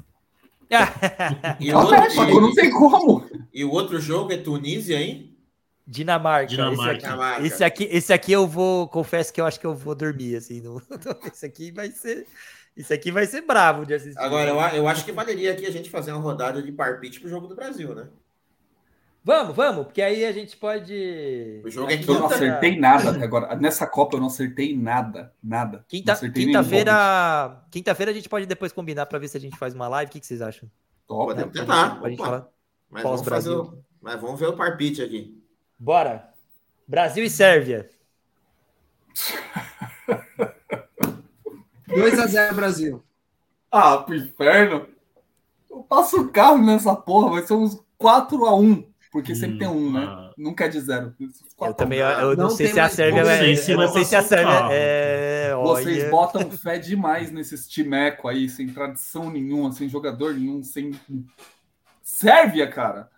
e 1.60 1.72
outro, 1.72 1.94
e, 1.94 2.40
não 2.40 2.54
tem 2.54 2.70
como. 2.70 3.22
E 3.52 3.64
o 3.64 3.70
outro 3.70 4.00
jogo 4.00 4.32
é 4.32 4.36
Tunísia, 4.36 5.00
hein? 5.00 5.36
Dinamarca. 5.86 6.46
Dinamarca. 6.46 6.96
Esse, 6.96 7.04
aqui, 7.04 7.44
esse, 7.46 7.64
aqui, 7.64 7.88
esse 7.96 8.12
aqui 8.12 8.32
eu 8.32 8.46
vou, 8.46 8.88
confesso 8.88 9.32
que 9.32 9.40
eu 9.40 9.46
acho 9.46 9.58
que 9.58 9.66
eu 9.66 9.74
vou 9.74 9.94
dormir 9.94 10.36
assim. 10.36 10.60
No, 10.60 10.80
esse 11.32 11.44
aqui 11.44 11.70
vai 11.70 11.90
ser, 11.90 12.26
esse 12.76 12.92
aqui 12.92 13.10
vai 13.10 13.26
ser 13.26 13.42
bravo 13.42 13.84
de 13.84 13.94
assistir. 13.94 14.18
Agora 14.18 14.50
eu, 14.50 14.56
eu 14.76 14.88
acho 14.88 15.04
que 15.04 15.12
valeria 15.12 15.52
aqui 15.52 15.66
a 15.66 15.70
gente 15.70 15.90
fazer 15.90 16.12
uma 16.12 16.20
rodada 16.20 16.62
de 16.62 16.72
parpite 16.72 17.20
pro 17.20 17.28
jogo 17.28 17.46
do 17.46 17.54
Brasil, 17.54 17.94
né? 17.94 18.08
Vamos, 19.24 19.54
vamos, 19.54 19.84
porque 19.84 20.02
aí 20.02 20.24
a 20.24 20.32
gente 20.32 20.56
pode. 20.56 21.62
O 21.64 21.70
jogo 21.70 21.90
é 21.90 21.96
quinta. 21.96 22.10
Eu 22.10 22.18
não 22.18 22.26
acertei 22.26 22.76
nada 22.76 23.10
até 23.10 23.22
agora. 23.22 23.54
Nessa 23.54 23.86
Copa 23.86 24.16
eu 24.16 24.20
não 24.20 24.26
acertei 24.26 24.76
nada. 24.76 25.32
Nada. 25.42 25.84
Quinta-feira. 25.88 26.32
Quinta-feira 26.34 27.62
quinta 27.70 27.92
a 27.92 28.12
gente 28.12 28.28
pode 28.28 28.46
depois 28.46 28.72
combinar 28.72 29.06
para 29.06 29.20
ver 29.20 29.28
se 29.28 29.36
a 29.36 29.40
gente 29.40 29.56
faz 29.56 29.74
uma 29.74 29.86
live. 29.86 30.08
O 30.08 30.12
que, 30.12 30.18
que 30.18 30.26
vocês 30.26 30.42
acham? 30.42 30.68
Top, 31.06 31.26
Podemos 31.26 31.52
tentar. 31.52 32.00
Pode 32.00 32.16
falar. 32.16 32.48
Mas 32.93 33.02
vamos, 33.02 33.23
fazer 33.23 33.51
o... 33.51 33.77
Mas 34.01 34.20
vamos 34.20 34.39
ver 34.39 34.47
o 34.47 34.56
parpite 34.56 35.02
aqui. 35.02 35.43
Bora. 35.78 36.32
Brasil 36.86 37.24
e 37.24 37.31
Sérvia. 37.31 37.90
2 41.89 42.19
a 42.19 42.27
0 42.27 42.55
Brasil. 42.55 43.02
Ah, 43.70 43.98
pro 43.98 44.14
inferno. 44.14 44.86
Eu 45.70 45.82
passo 45.82 46.20
o 46.20 46.31
carro 46.31 46.59
nessa 46.59 46.94
porra, 46.94 47.31
vai 47.31 47.43
ser 47.43 47.55
uns 47.55 47.82
4 47.97 48.44
a 48.44 48.55
1 48.55 48.93
porque 49.12 49.35
sempre 49.35 49.59
tem 49.59 49.69
um, 49.69 49.93
né? 49.93 50.06
Ah. 50.09 50.32
Nunca 50.39 50.64
é 50.64 50.69
de 50.69 50.81
zero. 50.81 51.14
Eu 51.60 51.74
também, 51.74 51.98
eu 51.98 52.35
não, 52.35 52.44
não 52.44 52.51
sei 52.51 52.69
se 52.69 52.81
a 52.81 52.89
Sérvia 52.89 53.23
vai. 53.23 53.52
Eu 53.52 53.77
não 53.77 53.89
sei 53.89 54.05
se 54.06 54.16
a 54.16 54.23
Sérvia 54.23 54.69
é. 54.73 55.55
Vocês 55.55 56.05
olha... 56.05 56.10
botam 56.10 56.51
fé 56.51 56.78
demais 56.78 57.31
nesses 57.31 57.69
timeco 57.69 58.27
aí, 58.27 58.48
sem 58.48 58.69
tradição 58.69 59.31
nenhuma, 59.31 59.70
sem 59.70 59.86
jogador 59.86 60.32
nenhum, 60.32 60.64
sem. 60.64 60.93
Sérvia, 62.02 62.66
cara. 62.68 63.10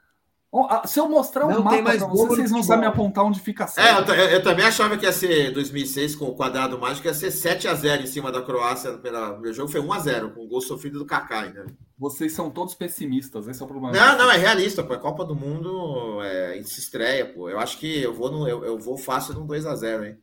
Se 0.87 1.01
eu 1.01 1.09
mostrar 1.09 1.47
um 1.47 1.63
mapa 1.63 1.83
para 1.83 2.07
vocês, 2.07 2.29
vocês 2.29 2.51
vão 2.53 2.63
saber 2.63 2.83
me 2.83 2.87
apontar 2.87 3.25
onde 3.25 3.41
fica 3.41 3.67
certo. 3.67 4.13
É, 4.13 4.21
eu, 4.21 4.31
eu, 4.31 4.43
também 4.43 4.65
achava 4.65 4.97
que 4.97 5.05
ia 5.05 5.11
ser 5.11 5.51
2006 5.51 6.15
com 6.15 6.27
o 6.27 6.35
quadrado 6.37 6.79
mágico, 6.79 7.09
ia 7.09 7.15
ser 7.15 7.33
7 7.33 7.67
a 7.67 7.75
0 7.75 8.05
em 8.05 8.07
cima 8.07 8.31
da 8.31 8.41
Croácia. 8.41 8.93
Pela, 8.99 9.37
meu 9.41 9.53
jogo 9.53 9.69
foi 9.69 9.81
1 9.81 9.93
a 9.93 9.99
0 9.99 10.31
com 10.31 10.45
o 10.45 10.47
gol 10.47 10.61
sofrido 10.61 11.01
do 11.01 11.07
Kaká 11.07 11.41
ainda. 11.41 11.67
Vocês 11.99 12.33
são 12.33 12.51
todos 12.51 12.73
pessimistas, 12.77 13.49
esse 13.49 13.61
é 13.61 13.65
o 13.65 13.69
problema. 13.69 13.97
Não, 13.97 14.17
não, 14.17 14.31
é 14.31 14.37
realista, 14.37 14.85
pô. 14.85 14.93
A 14.93 14.99
Copa 14.99 15.25
do 15.25 15.35
Mundo 15.35 16.23
é, 16.23 16.63
se 16.63 16.79
estreia, 16.79 17.27
pô. 17.27 17.51
Eu 17.51 17.59
acho 17.59 17.77
que 17.79 18.03
eu 18.03 18.15
vou, 18.15 18.31
no, 18.31 18.47
eu, 18.47 18.65
eu 18.65 18.79
vou 18.79 18.97
fácil 18.97 19.35
num 19.35 19.47
2 19.47 19.67
a 19.67 19.75
0 19.75 20.05
hein. 20.05 20.19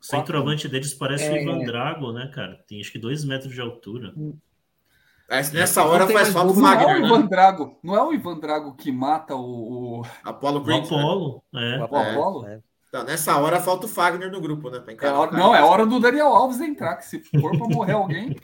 O 0.00 0.06
centroavante 0.06 0.68
deles 0.68 0.94
parece 0.94 1.24
é... 1.24 1.32
o 1.32 1.36
Ivan 1.36 1.64
Drago, 1.64 2.12
né, 2.12 2.30
cara? 2.32 2.62
Tem 2.68 2.80
acho 2.80 2.92
que 2.92 2.98
2 2.98 3.24
metros 3.24 3.52
de 3.52 3.60
altura. 3.60 4.12
Hum. 4.16 4.36
Nessa 5.28 5.84
hora 5.84 6.06
faz 6.06 6.28
falta 6.28 6.52
o 6.52 6.54
Wagner. 6.54 6.86
Não 6.86 6.90
é 6.90 7.00
o 7.00 7.06
Ivan 7.06 7.18
né? 7.20 7.26
Drago, 7.28 7.78
não 7.82 7.96
é 7.96 8.02
o 8.02 8.12
Ivan 8.12 8.38
Drago 8.38 8.74
que 8.76 8.92
mata 8.92 9.34
o. 9.34 10.00
o... 10.00 10.06
Apollo 10.22 10.62
Creed. 10.62 10.84
O 10.84 10.86
Apollo, 10.86 11.42
né? 11.52 11.76
é. 11.76 11.78
O 11.78 11.84
Apollo? 11.84 12.46
É. 12.46 12.60
Então, 12.88 13.04
nessa 13.04 13.36
hora 13.38 13.60
falta 13.60 13.86
o 13.86 13.88
Fagner 13.88 14.30
no 14.30 14.40
grupo, 14.40 14.70
né? 14.70 14.80
É 15.00 15.08
hora, 15.08 15.32
não, 15.32 15.54
é 15.54 15.62
hora 15.62 15.84
do 15.84 15.98
Daniel 15.98 16.28
Alves 16.28 16.60
entrar, 16.60 16.96
que 16.96 17.06
se 17.06 17.18
for 17.18 17.56
para 17.58 17.66
morrer 17.66 17.92
alguém. 17.92 18.36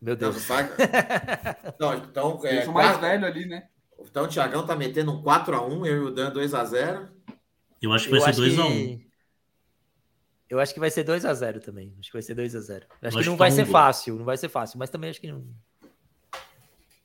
Meu 0.00 0.14
Deus. 0.14 0.36
Não, 0.36 0.42
Fagner... 0.42 0.76
não, 1.80 1.94
então, 1.94 2.40
é, 2.44 2.64
o 2.66 2.72
mais 2.72 2.88
quatro... 2.88 3.00
velho 3.00 3.26
ali, 3.26 3.46
né? 3.46 3.64
Então 4.00 4.24
o 4.24 4.28
Thiagão 4.28 4.66
tá 4.66 4.76
metendo 4.76 5.12
um 5.12 5.22
4x1, 5.22 5.86
eu 5.86 5.96
e 5.96 6.00
o 6.00 6.10
Dan 6.10 6.32
2x0. 6.32 7.08
Eu 7.80 7.92
acho 7.92 8.04
que 8.04 8.18
vai 8.18 8.20
eu 8.20 8.34
ser 8.34 8.40
2x1. 8.40 9.00
Eu 10.48 10.60
acho 10.60 10.74
que 10.74 10.80
vai 10.80 10.90
ser 10.90 11.04
2x0 11.04 11.60
também. 11.60 11.96
Acho 11.98 12.08
que 12.08 12.12
vai 12.12 12.22
ser 12.22 12.36
2x0. 12.36 12.82
Acho, 12.84 12.86
acho 13.02 13.18
que 13.18 13.26
não 13.30 13.36
vai 13.36 13.50
ser 13.50 13.64
fácil, 13.64 14.16
não 14.16 14.24
vai 14.24 14.36
ser 14.36 14.48
fácil, 14.48 14.78
mas 14.78 14.90
também 14.90 15.10
acho 15.10 15.20
que 15.20 15.32
não. 15.32 15.44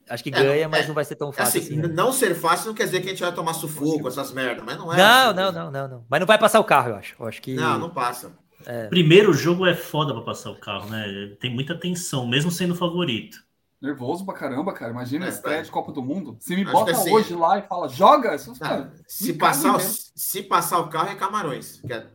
Acho 0.10 0.24
que 0.24 0.30
é, 0.30 0.32
ganha, 0.32 0.70
mas 0.70 0.86
é, 0.86 0.88
não 0.88 0.96
vai 0.96 1.06
ser 1.06 1.16
tão 1.16 1.32
fácil. 1.32 1.60
Assim, 1.60 1.80
assim 1.80 1.88
né? 1.88 1.94
Não 1.94 2.12
ser 2.12 2.36
fácil 2.36 2.68
não 2.68 2.74
quer 2.74 2.86
dizer 2.86 3.02
que 3.02 3.08
a 3.08 3.10
gente 3.10 3.22
vai 3.22 3.34
tomar 3.34 3.54
sufoco, 3.54 4.08
essas 4.08 4.32
merdas, 4.32 4.64
mas 4.66 4.78
não 4.78 4.94
é. 4.94 4.98
Não, 4.98 5.30
assim, 5.30 5.36
não, 5.36 5.52
não, 5.52 5.72
não, 5.72 5.88
não. 5.88 6.06
Mas 6.10 6.20
não 6.20 6.28
vai 6.28 6.38
passar 6.38 6.60
o 6.60 6.64
carro, 6.64 6.90
eu 6.90 6.96
acho. 6.96 7.16
Eu 7.20 7.28
acho 7.28 7.42
que... 7.42 7.56
Não, 7.56 7.78
não 7.78 7.90
passa. 7.90 8.32
É. 8.66 8.88
Primeiro 8.88 9.34
jogo 9.34 9.66
é 9.66 9.76
foda 9.76 10.14
pra 10.14 10.24
passar 10.24 10.52
o 10.52 10.56
carro, 10.56 10.90
né? 10.90 11.36
Tem 11.40 11.54
muita 11.54 11.76
tensão, 11.76 12.28
mesmo 12.28 12.52
sendo 12.52 12.76
favorito. 12.76 13.38
Nervoso 13.82 14.26
pra 14.26 14.34
caramba, 14.34 14.74
cara. 14.74 14.92
Imagina 14.92 15.26
é, 15.26 15.28
a 15.28 15.32
estreia 15.32 15.62
de 15.62 15.70
Copa 15.70 15.92
do 15.92 16.02
Mundo. 16.02 16.36
Se 16.40 16.56
me 16.56 16.64
Acho 16.64 16.72
bota 16.72 16.92
assim, 16.92 17.12
hoje 17.12 17.34
lá 17.36 17.60
e 17.60 17.62
fala, 17.62 17.88
joga, 17.88 18.34
isso, 18.36 18.58
cara, 18.60 18.92
se, 19.08 19.34
passar, 19.34 19.80
se 19.80 20.42
passar 20.42 20.80
o 20.80 20.90
carro 20.90 21.10
é 21.10 21.16
Camarões. 21.16 21.80
Que 21.86 21.94
é 21.94 22.08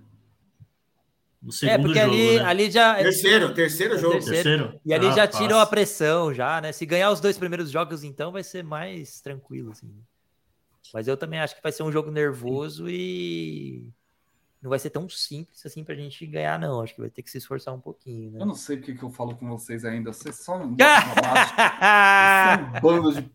no 1.43 1.49
é, 1.49 1.53
segundo 1.53 1.73
é, 1.73 1.79
porque 1.79 2.01
jogo, 2.01 2.13
ali, 2.13 2.37
né? 2.37 2.45
ali 2.45 2.71
já. 2.71 2.95
Terceiro, 2.95 3.53
terceiro 3.53 3.99
jogo. 3.99 4.13
Terceiro. 4.15 4.43
terceiro. 4.43 4.81
E 4.85 4.95
ali 4.95 5.09
ah, 5.09 5.13
já 5.13 5.27
tirou 5.27 5.59
a 5.59 5.67
pressão, 5.67 6.33
já, 6.33 6.61
né? 6.61 6.71
Se 6.71 6.87
ganhar 6.87 7.11
os 7.11 7.21
dois 7.21 7.37
primeiros 7.37 7.71
jogos, 7.71 8.05
então, 8.05 8.31
vai 8.31 8.45
ser 8.45 8.63
mais 8.63 9.21
tranquilo, 9.21 9.73
assim. 9.73 9.93
Mas 10.95 11.09
eu 11.09 11.17
também 11.17 11.41
acho 11.41 11.57
que 11.57 11.63
vai 11.63 11.73
ser 11.73 11.83
um 11.83 11.91
jogo 11.91 12.11
nervoso 12.11 12.89
e 12.89 13.91
não 14.63 14.71
vai 14.71 14.79
ser 14.79 14.91
tão 14.91 15.09
simples 15.09 15.67
assim 15.67 15.83
pra 15.83 15.97
gente 15.97 16.25
ganhar, 16.27 16.61
não. 16.61 16.81
Acho 16.81 16.95
que 16.95 17.01
vai 17.01 17.11
ter 17.11 17.23
que 17.23 17.31
se 17.31 17.39
esforçar 17.39 17.75
um 17.75 17.81
pouquinho, 17.81 18.31
né? 18.31 18.41
Eu 18.41 18.47
não 18.47 18.55
sei 18.55 18.77
porque 18.77 18.95
que 18.95 19.03
eu 19.03 19.11
falo 19.11 19.35
com 19.35 19.49
vocês 19.49 19.85
ainda. 19.85 20.13
Vocês 20.13 20.37
só 20.37 20.57
um 20.57 20.77
bando 22.81 23.15
de. 23.15 23.29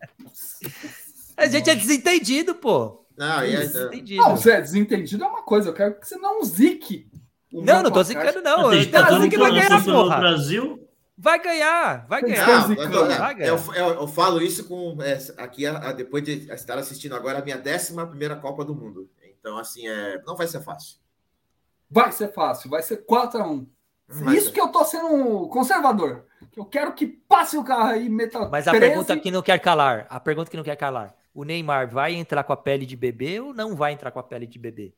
A 1.36 1.48
gente 1.48 1.70
é 1.70 1.76
desentendido, 1.76 2.56
pô. 2.56 3.06
Não, 3.18 3.42
é, 3.42 3.58
desentendido. 3.58 4.22
não, 4.22 4.38
você 4.38 4.52
é 4.52 4.62
desentendido 4.62 5.26
é 5.26 5.28
uma 5.28 5.42
coisa. 5.42 5.70
Eu 5.70 5.74
quero 5.74 6.00
que 6.00 6.08
você 6.08 6.18
não 6.18 6.42
zique 6.46 7.10
não, 7.52 7.84
não 7.84 7.92
tô 7.92 8.04
zicando, 8.04 8.42
não. 8.42 8.74
Eu 8.74 8.92
tá 8.92 9.02
dizendo 9.04 9.30
que 9.30 9.38
vai 9.38 9.52
ganhar, 9.52 9.84
porra. 9.84 10.18
Brasil? 10.18 10.88
Vai 11.20 11.42
ganhar, 11.42 12.06
vai 12.08 12.22
ganhar. 12.22 12.68
Não, 12.70 13.08
vai 13.08 13.34
ganhar. 13.34 13.48
Eu, 13.48 13.74
eu, 13.74 13.90
eu, 14.02 14.08
falo 14.08 14.40
isso 14.40 14.68
com 14.68 15.02
é, 15.02 15.18
aqui 15.38 15.66
a, 15.66 15.90
a, 15.90 15.92
depois 15.92 16.24
de 16.24 16.52
estar 16.54 16.78
assistindo 16.78 17.16
agora 17.16 17.40
a 17.40 17.42
minha 17.42 17.58
décima 17.58 18.06
primeira 18.06 18.36
Copa 18.36 18.64
do 18.64 18.76
Mundo. 18.76 19.10
Então, 19.40 19.58
assim, 19.58 19.88
é, 19.88 20.22
não 20.28 20.36
vai 20.36 20.46
ser 20.46 20.62
fácil. 20.62 20.98
Vai 21.90 22.12
ser 22.12 22.32
fácil, 22.32 22.70
vai 22.70 22.84
ser 22.84 23.04
4x1. 23.06 23.66
Isso 24.36 24.48
ser. 24.48 24.52
que 24.52 24.62
eu 24.62 24.68
tô 24.68 24.86
sendo 24.86 25.48
conservador. 25.48 26.26
Eu 26.56 26.66
quero 26.66 26.94
que 26.94 27.08
passe 27.08 27.58
o 27.58 27.64
carro 27.64 27.90
aí 27.90 28.06
e 28.06 28.10
meta. 28.10 28.48
Mas 28.50 28.68
a 28.68 28.72
13... 28.72 28.86
pergunta 28.86 29.18
que 29.18 29.32
não 29.32 29.42
quer 29.42 29.60
calar. 29.60 30.06
A 30.10 30.20
pergunta 30.20 30.52
que 30.52 30.58
não 30.58 30.64
quer 30.64 30.76
calar. 30.76 31.16
O 31.34 31.44
Neymar 31.44 31.90
vai 31.90 32.14
entrar 32.14 32.44
com 32.44 32.54
a 32.54 32.58
pele 32.58 32.86
de 32.86 32.96
bebê 32.96 33.40
ou 33.40 33.54
não 33.54 33.76
vai 33.76 33.94
entrar 33.94 34.12
com 34.12 34.20
a 34.20 34.24
pele 34.24 34.46
de 34.46 34.60
bebê? 34.60 34.94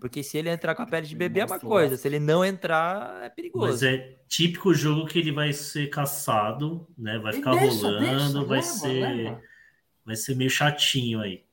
Porque 0.00 0.22
se 0.22 0.38
ele 0.38 0.48
entrar 0.48 0.74
com 0.74 0.82
a 0.82 0.86
pele 0.86 1.06
de 1.06 1.16
bebê 1.16 1.40
é 1.40 1.44
uma 1.44 1.58
coisa, 1.58 1.96
se 1.96 2.06
ele 2.06 2.20
não 2.20 2.44
entrar, 2.44 3.22
é 3.22 3.28
perigoso. 3.28 3.66
Mas 3.66 3.82
é 3.82 4.16
típico 4.28 4.72
jogo 4.72 5.06
que 5.06 5.18
ele 5.18 5.32
vai 5.32 5.52
ser 5.52 5.88
caçado, 5.88 6.86
né? 6.96 7.18
Vai 7.18 7.32
ficar 7.32 7.52
deixa, 7.52 7.86
rolando, 7.86 8.08
deixa, 8.08 8.44
vai 8.44 8.58
leva, 8.58 8.62
ser. 8.62 9.16
Leva. 9.16 9.42
Vai 10.06 10.16
ser 10.16 10.36
meio 10.36 10.50
chatinho 10.50 11.20
aí. 11.20 11.44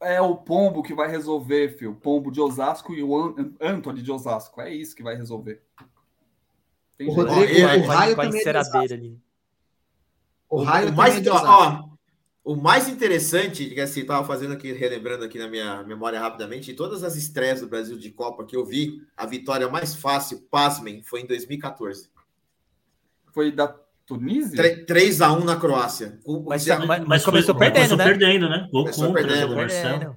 É 0.00 0.20
o 0.20 0.36
pombo 0.36 0.82
que 0.82 0.92
vai 0.92 1.08
resolver, 1.08 1.76
filho. 1.78 1.92
O 1.92 1.96
pombo 1.96 2.30
de 2.30 2.40
Osasco 2.40 2.92
e 2.92 3.02
o 3.02 3.34
Antony 3.60 4.02
de 4.02 4.10
Osasco. 4.10 4.60
É 4.60 4.74
isso 4.74 4.94
que 4.94 5.02
vai 5.02 5.16
resolver. 5.16 5.62
Tem 6.98 7.08
o 7.08 7.12
Rodrigo, 7.12 7.66
vai, 7.66 7.80
o 7.80 7.86
raio 7.86 8.16
também 8.16 8.42
é 8.44 8.94
ali. 8.94 9.20
O 10.48 10.62
raio 10.62 10.90
o 10.90 10.92
mais, 10.94 11.26
é 11.26 11.30
ó, 11.30 11.84
o 12.44 12.54
mais 12.54 12.88
interessante, 12.88 13.70
que 13.70 13.80
assim, 13.80 14.02
estava 14.02 14.24
fazendo 14.26 14.52
aqui, 14.52 14.70
relembrando 14.70 15.24
aqui 15.24 15.38
na 15.38 15.48
minha 15.48 15.82
memória 15.82 16.20
rapidamente, 16.20 16.66
de 16.66 16.74
todas 16.74 17.02
as 17.02 17.16
estreias 17.16 17.62
do 17.62 17.66
Brasil 17.66 17.96
de 17.96 18.10
Copa 18.10 18.44
que 18.44 18.54
eu 18.54 18.66
vi, 18.66 19.02
a 19.16 19.24
vitória 19.24 19.66
mais 19.68 19.94
fácil, 19.94 20.46
pasmem, 20.50 21.02
foi 21.02 21.22
em 21.22 21.26
2014. 21.26 22.10
Foi 23.32 23.50
da 23.50 23.74
Tunísia? 24.04 24.84
3 24.84 25.20
x 25.20 25.20
1 25.22 25.44
na 25.44 25.56
Croácia. 25.56 26.20
Mas, 26.46 26.66
mas, 26.66 26.86
mas, 26.86 27.04
mas 27.06 27.24
começou 27.24 27.54
foi, 27.54 27.70
perdendo, 27.70 27.96
né? 27.96 28.04
perdendo, 28.04 28.48
né? 28.50 28.68
Gol 28.70 28.82
começou 28.82 29.06
contra, 29.06 29.26
perdendo. 29.26 29.54
perdendo. 29.56 30.16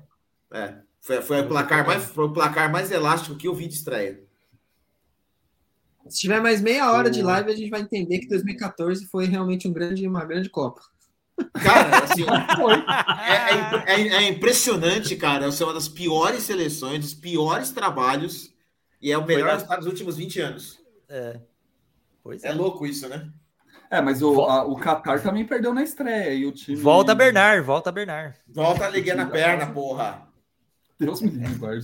É, 0.52 0.76
foi, 1.00 1.22
foi, 1.22 1.42
o 1.42 1.48
placar 1.48 1.88
mais, 1.88 2.04
foi 2.04 2.26
o 2.26 2.34
placar 2.34 2.70
mais 2.70 2.92
elástico 2.92 3.38
que 3.38 3.48
eu 3.48 3.56
vi 3.56 3.68
de 3.68 3.76
estreia. 3.76 4.22
Se 6.10 6.20
tiver 6.20 6.42
mais 6.42 6.62
meia 6.62 6.92
hora 6.92 7.10
de 7.10 7.22
live, 7.22 7.52
a 7.52 7.56
gente 7.56 7.70
vai 7.70 7.82
entender 7.82 8.20
que 8.20 8.28
2014 8.28 9.06
foi 9.08 9.26
realmente 9.26 9.68
um 9.68 9.74
grande, 9.74 10.06
uma 10.06 10.26
grande 10.26 10.50
Copa. 10.50 10.82
Cara, 11.64 12.04
assim, 12.04 12.24
é, 12.24 13.94
é, 13.94 14.02
é, 14.02 14.08
é, 14.24 14.28
impressionante, 14.28 15.16
cara. 15.16 15.46
Essa 15.46 15.64
é 15.64 15.68
uma 15.68 15.74
das 15.74 15.88
piores 15.88 16.44
seleções, 16.44 17.00
dos 17.00 17.14
piores 17.14 17.72
trabalhos, 17.72 18.54
e 19.02 19.12
é 19.12 19.18
o 19.18 19.26
melhor 19.26 19.52
resultado 19.52 19.80
dos 19.80 19.88
últimos 19.88 20.18
20 20.18 20.40
anos. 20.42 20.80
É. 21.08 21.40
Pois 22.24 22.44
é. 22.44 22.50
é 22.50 22.54
louco 22.54 22.86
isso, 22.86 23.08
né? 23.08 23.30
É, 23.90 24.02
mas 24.02 24.22
o, 24.22 24.42
a, 24.42 24.66
o 24.66 24.76
Qatar 24.76 25.22
também 25.22 25.46
perdeu 25.46 25.74
na 25.74 25.84
estreia 25.84 26.34
e 26.34 26.46
o 26.46 26.52
time. 26.52 26.78
Volta 26.78 27.16
Bernard, 27.16 27.62
volta 27.62 27.92
Bernard. 27.92 28.38
Volta 28.48 28.86
a 28.86 28.90
liguei 28.90 29.14
na 29.14 29.28
perna, 29.28 29.68
porra. 29.68 30.28
Deus 31.00 31.22
me 31.22 31.30
livre, 31.30 31.82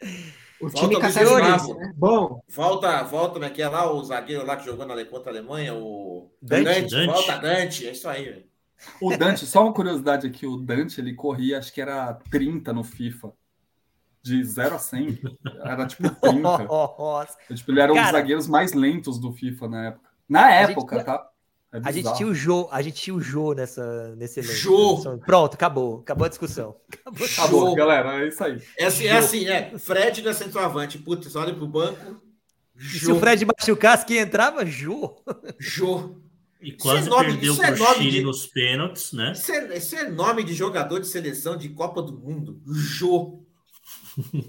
o 0.62 0.70
time 0.70 0.98
catarinense, 1.00 1.74
né? 1.74 1.92
Bom. 1.96 2.42
Volta, 2.48 3.02
volta, 3.02 3.34
como 3.34 3.44
é 3.44 3.50
que 3.50 3.60
é 3.60 3.68
lá 3.68 3.92
o 3.92 4.02
zagueiro 4.04 4.46
lá 4.46 4.56
que 4.56 4.64
jogou 4.64 4.86
na, 4.86 5.04
contra 5.04 5.30
a 5.30 5.34
Alemanha, 5.34 5.74
o 5.74 6.30
Dante, 6.40 6.64
Dante, 6.64 6.90
Dante. 6.90 7.06
volta 7.06 7.38
Dante, 7.38 7.88
é 7.88 7.92
isso 7.92 8.08
aí. 8.08 8.46
O 9.00 9.16
Dante, 9.16 9.46
só 9.46 9.62
uma 9.62 9.72
curiosidade 9.72 10.26
aqui, 10.26 10.46
o 10.46 10.56
Dante 10.56 11.00
ele 11.00 11.14
corria, 11.14 11.58
acho 11.58 11.72
que 11.72 11.80
era 11.80 12.14
30 12.30 12.72
no 12.72 12.84
FIFA. 12.84 13.32
De 14.22 14.42
0 14.44 14.76
a 14.76 14.78
100. 14.78 15.20
Era 15.64 15.84
tipo 15.84 16.08
30. 16.08 16.38
Nossa. 16.64 17.36
Tipo, 17.52 17.72
ele 17.72 17.80
era 17.80 17.92
um 17.92 18.00
dos 18.00 18.10
zagueiros 18.12 18.46
mais 18.46 18.72
lentos 18.72 19.18
do 19.18 19.32
FIFA 19.32 19.68
na 19.68 19.86
época. 19.86 20.10
Na 20.28 20.52
época, 20.52 20.96
gente... 20.96 21.06
tá? 21.06 21.28
É 21.72 21.80
a 21.82 21.90
gente 21.90 22.14
tinha 22.14 22.28
o 22.28 22.34
Jô, 22.34 22.68
a 22.70 22.82
gente 22.82 23.00
tinha 23.00 23.14
o 23.14 23.20
Jô 23.20 23.54
nessa, 23.54 24.14
nesse 24.16 24.40
elenco. 24.40 24.54
Jô. 24.54 25.18
Pronto, 25.24 25.54
acabou. 25.54 26.00
Acabou 26.00 26.26
a 26.26 26.28
discussão. 26.28 26.76
Acabou, 26.92 27.26
acabou 27.26 27.74
galera. 27.74 28.22
É 28.22 28.28
isso 28.28 28.44
aí. 28.44 28.62
É 28.78 28.84
assim, 28.84 29.06
é, 29.06 29.16
assim, 29.16 29.48
é. 29.48 29.78
Fred 29.78 30.20
não 30.20 30.30
é 30.30 30.34
centroavante. 30.34 30.98
Putz, 30.98 31.34
olha 31.34 31.54
pro 31.54 31.66
banco. 31.66 32.20
Jô. 32.76 33.06
Se 33.06 33.12
o 33.12 33.18
Fred 33.18 33.46
machucasse, 33.46 34.04
quem 34.04 34.18
entrava? 34.18 34.66
Jô. 34.66 35.16
Jô. 35.58 36.16
E 36.60 36.72
quase 36.72 37.06
é 37.06 37.10
nome, 37.10 37.30
perdeu 37.32 37.56
pro 37.56 37.64
é 37.64 37.94
Chile 37.94 38.10
de, 38.10 38.22
nos 38.22 38.46
pênaltis, 38.46 39.12
né? 39.12 39.32
Isso 39.32 39.50
é, 39.50 39.76
isso 39.76 39.96
é, 39.96 40.08
nome 40.10 40.44
de 40.44 40.54
jogador 40.54 41.00
de 41.00 41.08
seleção 41.08 41.56
de 41.56 41.70
Copa 41.70 42.02
do 42.02 42.12
Mundo. 42.12 42.60
Jô. 42.66 43.42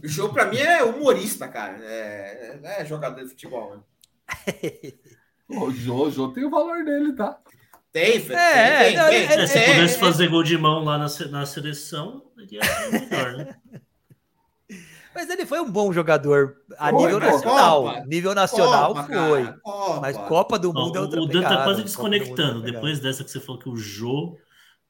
Jô, 0.03 0.29
pra 0.29 0.45
mim, 0.45 0.57
é 0.57 0.83
humorista, 0.83 1.47
cara. 1.47 1.79
É, 1.81 2.59
é 2.81 2.85
jogador 2.85 3.23
de 3.23 3.29
futebol, 3.29 3.77
né? 3.77 3.83
O 5.49 5.71
Jojo 5.71 6.31
tem 6.33 6.45
o 6.45 6.49
valor 6.49 6.83
dele, 6.83 7.13
tá? 7.13 7.39
Tem, 7.91 8.19
Fê. 8.19 8.33
É, 8.33 8.83
tem, 8.85 9.27
tem, 9.27 9.37
tem, 9.37 9.47
Se 9.47 9.59
pudesse 9.59 9.99
fazer 9.99 10.27
gol 10.27 10.41
de 10.41 10.57
mão 10.57 10.83
lá 10.83 10.97
na, 10.97 11.07
na 11.29 11.45
seleção, 11.45 12.23
ele 12.37 12.55
ia 12.55 12.63
ser 12.63 12.91
melhor, 12.91 13.37
né? 13.37 13.55
Mas 15.13 15.29
ele 15.29 15.45
foi 15.45 15.59
um 15.59 15.69
bom 15.69 15.93
jogador 15.93 16.57
a 16.77 16.89
foi, 16.89 17.03
nível 17.03 17.19
nacional. 17.19 17.83
Copa, 17.83 18.05
nível 18.07 18.33
nacional 18.33 18.95
Copa, 18.95 19.07
foi. 19.07 19.53
Copa. 19.61 20.01
Mas 20.01 20.17
Copa 20.17 20.57
do 20.57 20.73
Mundo 20.73 20.93
Não, 20.93 20.95
é 20.95 21.01
outra 21.01 21.21
O 21.21 21.27
Dan 21.27 21.43
tá 21.43 21.63
quase 21.63 21.83
desconectando. 21.83 22.63
Depois 22.63 22.99
dessa 22.99 23.23
que 23.23 23.29
você 23.29 23.39
falou 23.39 23.61
que 23.61 23.69
o 23.69 23.75
Jô 23.75 24.35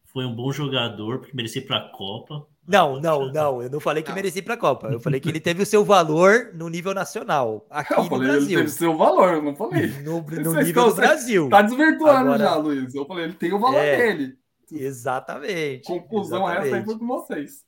foi 0.05 0.25
um 0.25 0.34
bom 0.34 0.51
jogador, 0.51 1.19
porque 1.19 1.35
merecia 1.35 1.61
ir 1.61 1.65
para 1.65 1.77
a 1.77 1.89
Copa. 1.89 2.47
Não, 2.68 2.99
não, 2.99 3.31
não. 3.31 3.61
Eu 3.61 3.69
não 3.69 3.80
falei 3.80 4.02
que 4.02 4.11
merecia 4.14 4.41
para 4.41 4.53
a 4.53 4.57
Copa. 4.57 4.88
Eu 4.88 4.99
falei 4.99 5.19
que 5.19 5.30
ele 5.30 5.40
teve 5.40 5.61
o 5.61 5.65
seu 5.65 5.84
valor 5.84 6.52
no 6.53 6.69
nível 6.69 6.94
nacional. 6.94 7.65
Aqui 7.69 7.94
eu 7.94 8.03
no 8.03 8.10
falei, 8.10 8.27
Brasil. 8.30 8.48
Ele 8.48 8.56
teve 8.56 8.69
o 8.69 8.69
seu 8.69 8.98
valor, 8.98 9.34
eu 9.34 9.41
não 9.41 9.56
falei. 9.56 9.88
No, 10.02 10.22
no 10.22 10.53
nível 10.64 10.90
do 10.90 10.95
Brasil. 10.95 11.49
Tá 11.49 11.61
desvirtuando 11.61 12.34
Agora... 12.34 12.44
já, 12.44 12.56
Luiz. 12.56 12.95
Eu 12.95 13.06
falei, 13.06 13.26
ele 13.26 13.34
tem 13.34 13.53
o 13.53 13.60
valor 13.60 13.80
é... 13.80 13.98
dele. 13.98 14.38
Exatamente. 14.72 15.85
Conclusão 15.85 16.44
exatamente. 16.44 16.68
essa 16.68 16.76
aí 16.77 16.85
foi 16.85 16.98
com 16.98 17.07
vocês. 17.07 17.65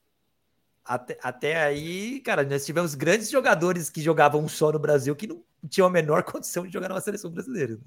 Até, 0.83 1.17
até 1.21 1.63
aí, 1.63 2.19
cara, 2.19 2.43
nós 2.43 2.65
tivemos 2.65 2.93
grandes 2.93 3.29
jogadores 3.29 3.89
que 3.89 4.01
jogavam 4.01 4.47
só 4.47 4.71
no 4.71 4.79
Brasil 4.79 5.15
que 5.15 5.27
não 5.27 5.41
tinham 5.67 5.87
a 5.87 5.91
menor 5.91 6.21
condição 6.31 6.65
de 6.65 6.71
jogar 6.71 6.89
na 6.89 7.01
seleção 7.01 7.31
brasileira. 7.31 7.77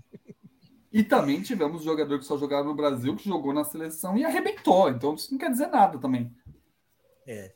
E 0.93 1.03
também 1.03 1.41
tivemos 1.41 1.85
jogador 1.85 2.19
que 2.19 2.25
só 2.25 2.37
jogava 2.37 2.65
no 2.65 2.75
Brasil, 2.75 3.15
que 3.15 3.29
jogou 3.29 3.53
na 3.53 3.63
seleção 3.63 4.17
e 4.17 4.25
arrebentou. 4.25 4.89
Então 4.89 5.15
isso 5.15 5.31
não 5.31 5.39
quer 5.39 5.51
dizer 5.51 5.69
nada 5.69 5.99
também. 5.99 6.35
É. 7.29 7.53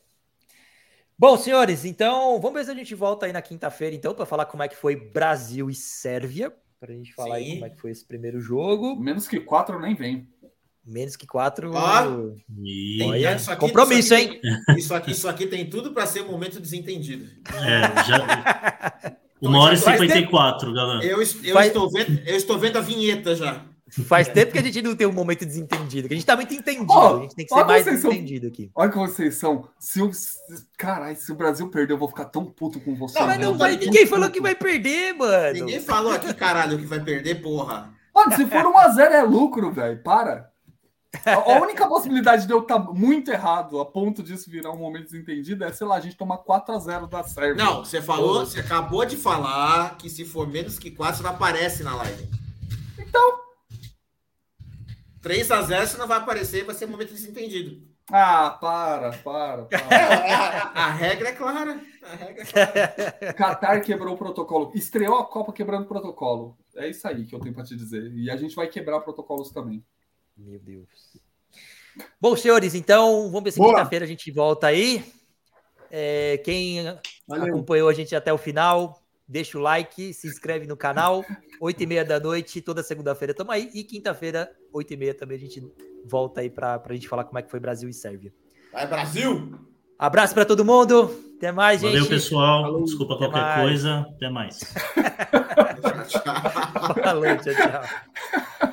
Bom, 1.19 1.37
senhores, 1.39 1.85
então 1.85 2.41
vamos 2.41 2.59
ver 2.59 2.65
se 2.67 2.71
a 2.71 2.75
gente 2.75 2.95
volta 2.95 3.27
aí 3.27 3.33
na 3.33 3.41
quinta-feira, 3.43 3.95
então, 3.97 4.15
para 4.15 4.27
falar 4.27 4.45
como 4.47 4.63
é 4.63 4.69
que 4.69 4.77
foi 4.77 4.97
Brasil 4.97 5.71
e 5.71 5.75
Sérvia. 5.75 6.53
Para 6.81 6.93
a 6.93 6.97
gente 6.97 7.15
falar 7.15 7.37
aí 7.37 7.45
Sim. 7.45 7.53
como 7.55 7.67
é 7.67 7.71
que 7.71 7.81
foi 7.81 7.91
esse 7.93 8.05
primeiro 8.05 8.41
jogo. 8.41 8.97
Menos 8.97 9.29
que 9.29 9.39
quatro 9.41 9.77
eu 9.77 9.81
nem 9.81 9.95
vem. 9.95 10.29
Menos 10.85 11.15
que 11.15 11.27
quatro. 11.29 11.71
Tem- 11.71 13.09
Olha, 13.09 13.37
isso 13.37 13.51
aqui- 13.53 13.61
compromisso, 13.61 14.01
isso 14.01 14.15
aqui 14.15 14.41
tem- 14.41 14.77
Isso 14.77 14.95
aqui, 14.95 15.11
isso 15.13 15.29
aqui 15.29 15.47
tem 15.47 15.71
tudo 15.71 15.93
para 15.93 16.07
ser 16.07 16.23
um 16.23 16.33
momento 16.33 16.59
desentendido. 16.61 17.25
é, 17.55 18.03
já, 18.05 18.19
uma 19.41 19.61
hora 19.61 19.75
e 19.75 19.79
Faz 19.79 20.01
tempo- 20.01 20.13
54, 20.13 20.75
galera. 20.75 21.05
Eu, 21.05 21.23
eu 21.23 21.55
Vai- 21.55 21.69
estou 21.69 21.89
vendo, 21.89 22.21
eu 22.27 22.37
estou 22.37 22.59
vendo 22.59 22.79
a 22.79 22.81
vinheta 22.81 23.37
já. 23.37 23.65
Faz 24.07 24.27
tempo 24.29 24.53
que 24.53 24.59
a 24.59 24.63
gente 24.63 24.81
não 24.81 24.97
tem 24.97 25.07
um 25.07 25.13
momento 25.13 25.45
desentendido, 25.45 26.09
que 26.09 26.15
a 26.15 26.17
gente 26.17 26.25
tá 26.27 26.35
muito 26.35 26.55
entendido. 26.55 26.91
Ó, 26.91 27.19
a 27.19 27.21
gente 27.21 27.35
tem 27.35 27.45
que 27.45 27.55
ser 27.55 27.65
mais 27.65 27.85
vocês 27.85 28.01
são- 28.01 28.11
entendido 28.11 28.47
aqui. 28.47 28.71
Olha 28.75 28.91
que 28.91 28.97
vocês 28.97 29.35
são. 29.35 29.69
Se 29.79 30.01
o, 30.01 30.11
caralho, 30.79 31.15
se 31.17 31.31
o 31.31 31.35
Brasil 31.35 31.69
perder, 31.69 31.93
eu 31.93 31.99
vou 31.99 32.09
ficar 32.09 32.25
tão 32.25 32.45
puto 32.47 32.81
com 32.81 32.95
vocês. 32.95 33.21
Não, 33.21 33.27
Mas 33.27 33.39
não 33.39 33.51
não 33.53 33.59
vai, 33.59 33.77
ninguém 33.77 34.07
falou 34.07 34.31
que 34.31 34.41
vai 34.41 34.55
perder, 34.55 35.13
mano. 35.13 35.53
Ninguém 35.53 35.81
falou 35.81 36.13
aqui, 36.13 36.33
caralho, 36.33 36.79
que 36.79 36.87
vai 36.87 37.01
perder, 37.01 37.43
porra. 37.43 37.93
Mano, 38.15 38.35
se 38.35 38.47
for 38.47 38.65
1x0 38.65 38.99
é 39.13 39.23
lucro, 39.23 39.71
velho. 39.71 40.03
Para. 40.03 40.51
A 41.27 41.35
a 41.35 41.61
única 41.61 41.87
possibilidade 41.87 42.47
de 42.47 42.53
eu 42.55 42.61
estar 42.61 42.79
muito 42.79 43.31
errado 43.31 43.79
a 43.79 43.85
ponto 43.85 44.23
disso 44.23 44.51
virar 44.51 44.71
um 44.71 44.79
momento 44.79 45.05
desentendido 45.11 45.63
é, 45.63 45.71
sei 45.71 45.87
lá, 45.87 45.97
a 45.97 46.01
gente 46.01 46.17
tomar 46.17 46.39
4x0 46.39 47.07
da 47.07 47.23
Sérvia. 47.23 47.63
Não, 47.63 47.85
você 47.85 48.01
falou, 48.01 48.47
você 48.47 48.61
acabou 48.61 49.05
de 49.05 49.17
falar 49.17 49.99
que 49.99 50.09
se 50.09 50.25
for 50.25 50.49
menos 50.49 50.79
que 50.79 50.91
4, 50.91 51.19
você 51.19 51.23
não 51.23 51.31
aparece 51.31 51.83
na 51.83 51.95
live. 51.97 52.27
Então. 52.99 53.52
3x0 55.23 55.87
você 55.87 55.97
não 55.97 56.09
vai 56.09 56.19
aparecer, 56.19 56.65
vai 56.65 56.75
ser 56.75 56.87
um 56.87 56.91
momento 56.91 57.13
desentendido. 57.13 57.81
Ah, 58.11 58.51
para, 58.61 59.13
para, 59.19 59.63
para. 59.65 59.89
A, 59.89 60.85
a 60.87 60.91
regra 60.91 61.29
é 61.29 61.33
clara. 61.33 61.81
A 62.03 62.15
regra 62.15 62.43
é 62.43 62.47
clara. 62.47 63.33
Qatar 63.35 63.83
quebrou 63.83 64.15
o 64.15 64.19
protocolo. 64.19 64.73
Estreou 64.75 65.19
a 65.19 65.27
Copa 65.27 65.53
quebrando 65.53 65.85
o 65.85 65.89
protocolo. 65.89 66.59
É 66.77 66.89
isso 66.89 67.07
aí 67.07 67.25
que 67.25 67.35
eu 67.35 67.41
tenho 67.41 67.55
pra 67.55 67.65
te 67.65 67.77
dizer. 67.77 68.13
E 68.13 68.31
a 68.31 68.37
gente 68.37 68.57
vai 68.57 68.67
quebrar 68.67 69.01
protocolos 69.01 69.51
também. 69.51 69.85
Meu 70.37 70.59
Deus. 70.59 71.17
Bom, 72.21 72.37
senhores, 72.37 72.75
então 72.75 73.27
vamos 73.27 73.45
ver 73.45 73.53
se 73.53 73.61
quinta-feira 73.61 74.05
a 74.05 74.09
gente 74.09 74.31
volta 74.31 74.67
aí. 74.67 75.05
É, 75.91 76.39
quem 76.39 76.83
Valeu. 77.29 77.55
acompanhou 77.55 77.89
a 77.89 77.93
gente 77.93 78.17
até 78.17 78.33
o 78.33 78.39
final, 78.39 79.02
deixa 79.33 79.57
o 79.57 79.61
like, 79.63 80.13
se 80.13 80.29
inscreve 80.29 80.67
no 80.67 80.77
canal. 80.77 81.25
8 81.61 81.83
e 81.83 81.87
meia 81.87 82.05
da 82.05 82.21
noite, 82.21 82.61
toda 82.61 82.83
segunda-feira 82.83 83.33
estamos 83.33 83.55
aí. 83.55 83.71
E 83.73 83.83
quinta-feira, 83.83 84.51
8 84.73 84.93
e 84.93 84.97
meia 84.97 85.15
também, 85.15 85.39
a 85.39 85.41
gente 85.41 85.67
volta 86.05 86.43
aí 86.43 86.51
para 86.51 86.83
a 86.85 86.93
gente 86.93 87.09
falar 87.09 87.25
como 87.25 87.39
é 87.39 87.43
que 87.43 87.51
foi 87.51 87.59
Brasil 87.59 87.89
e 87.89 87.95
Sérvia. 87.95 88.33
Vai, 88.73 88.87
Brasil! 88.87 89.59
Abraço 89.99 90.35
para 90.35 90.45
todo 90.45 90.65
mundo. 90.65 91.11
Até 91.37 91.51
mais, 91.51 91.81
Valeu, 91.83 92.01
gente. 92.01 92.09
pessoal. 92.09 92.63
Falou. 92.65 92.85
Desculpa 92.85 93.15
Até 93.15 93.25
qualquer 93.25 93.41
mais. 93.41 93.63
coisa. 93.63 93.99
Até 94.01 94.29
mais. 94.29 94.59
Tchau, 94.59 96.05
tchau. 96.23 96.95
Falou, 97.03 97.37
tchau, 97.39 97.55
tchau. 97.55 98.69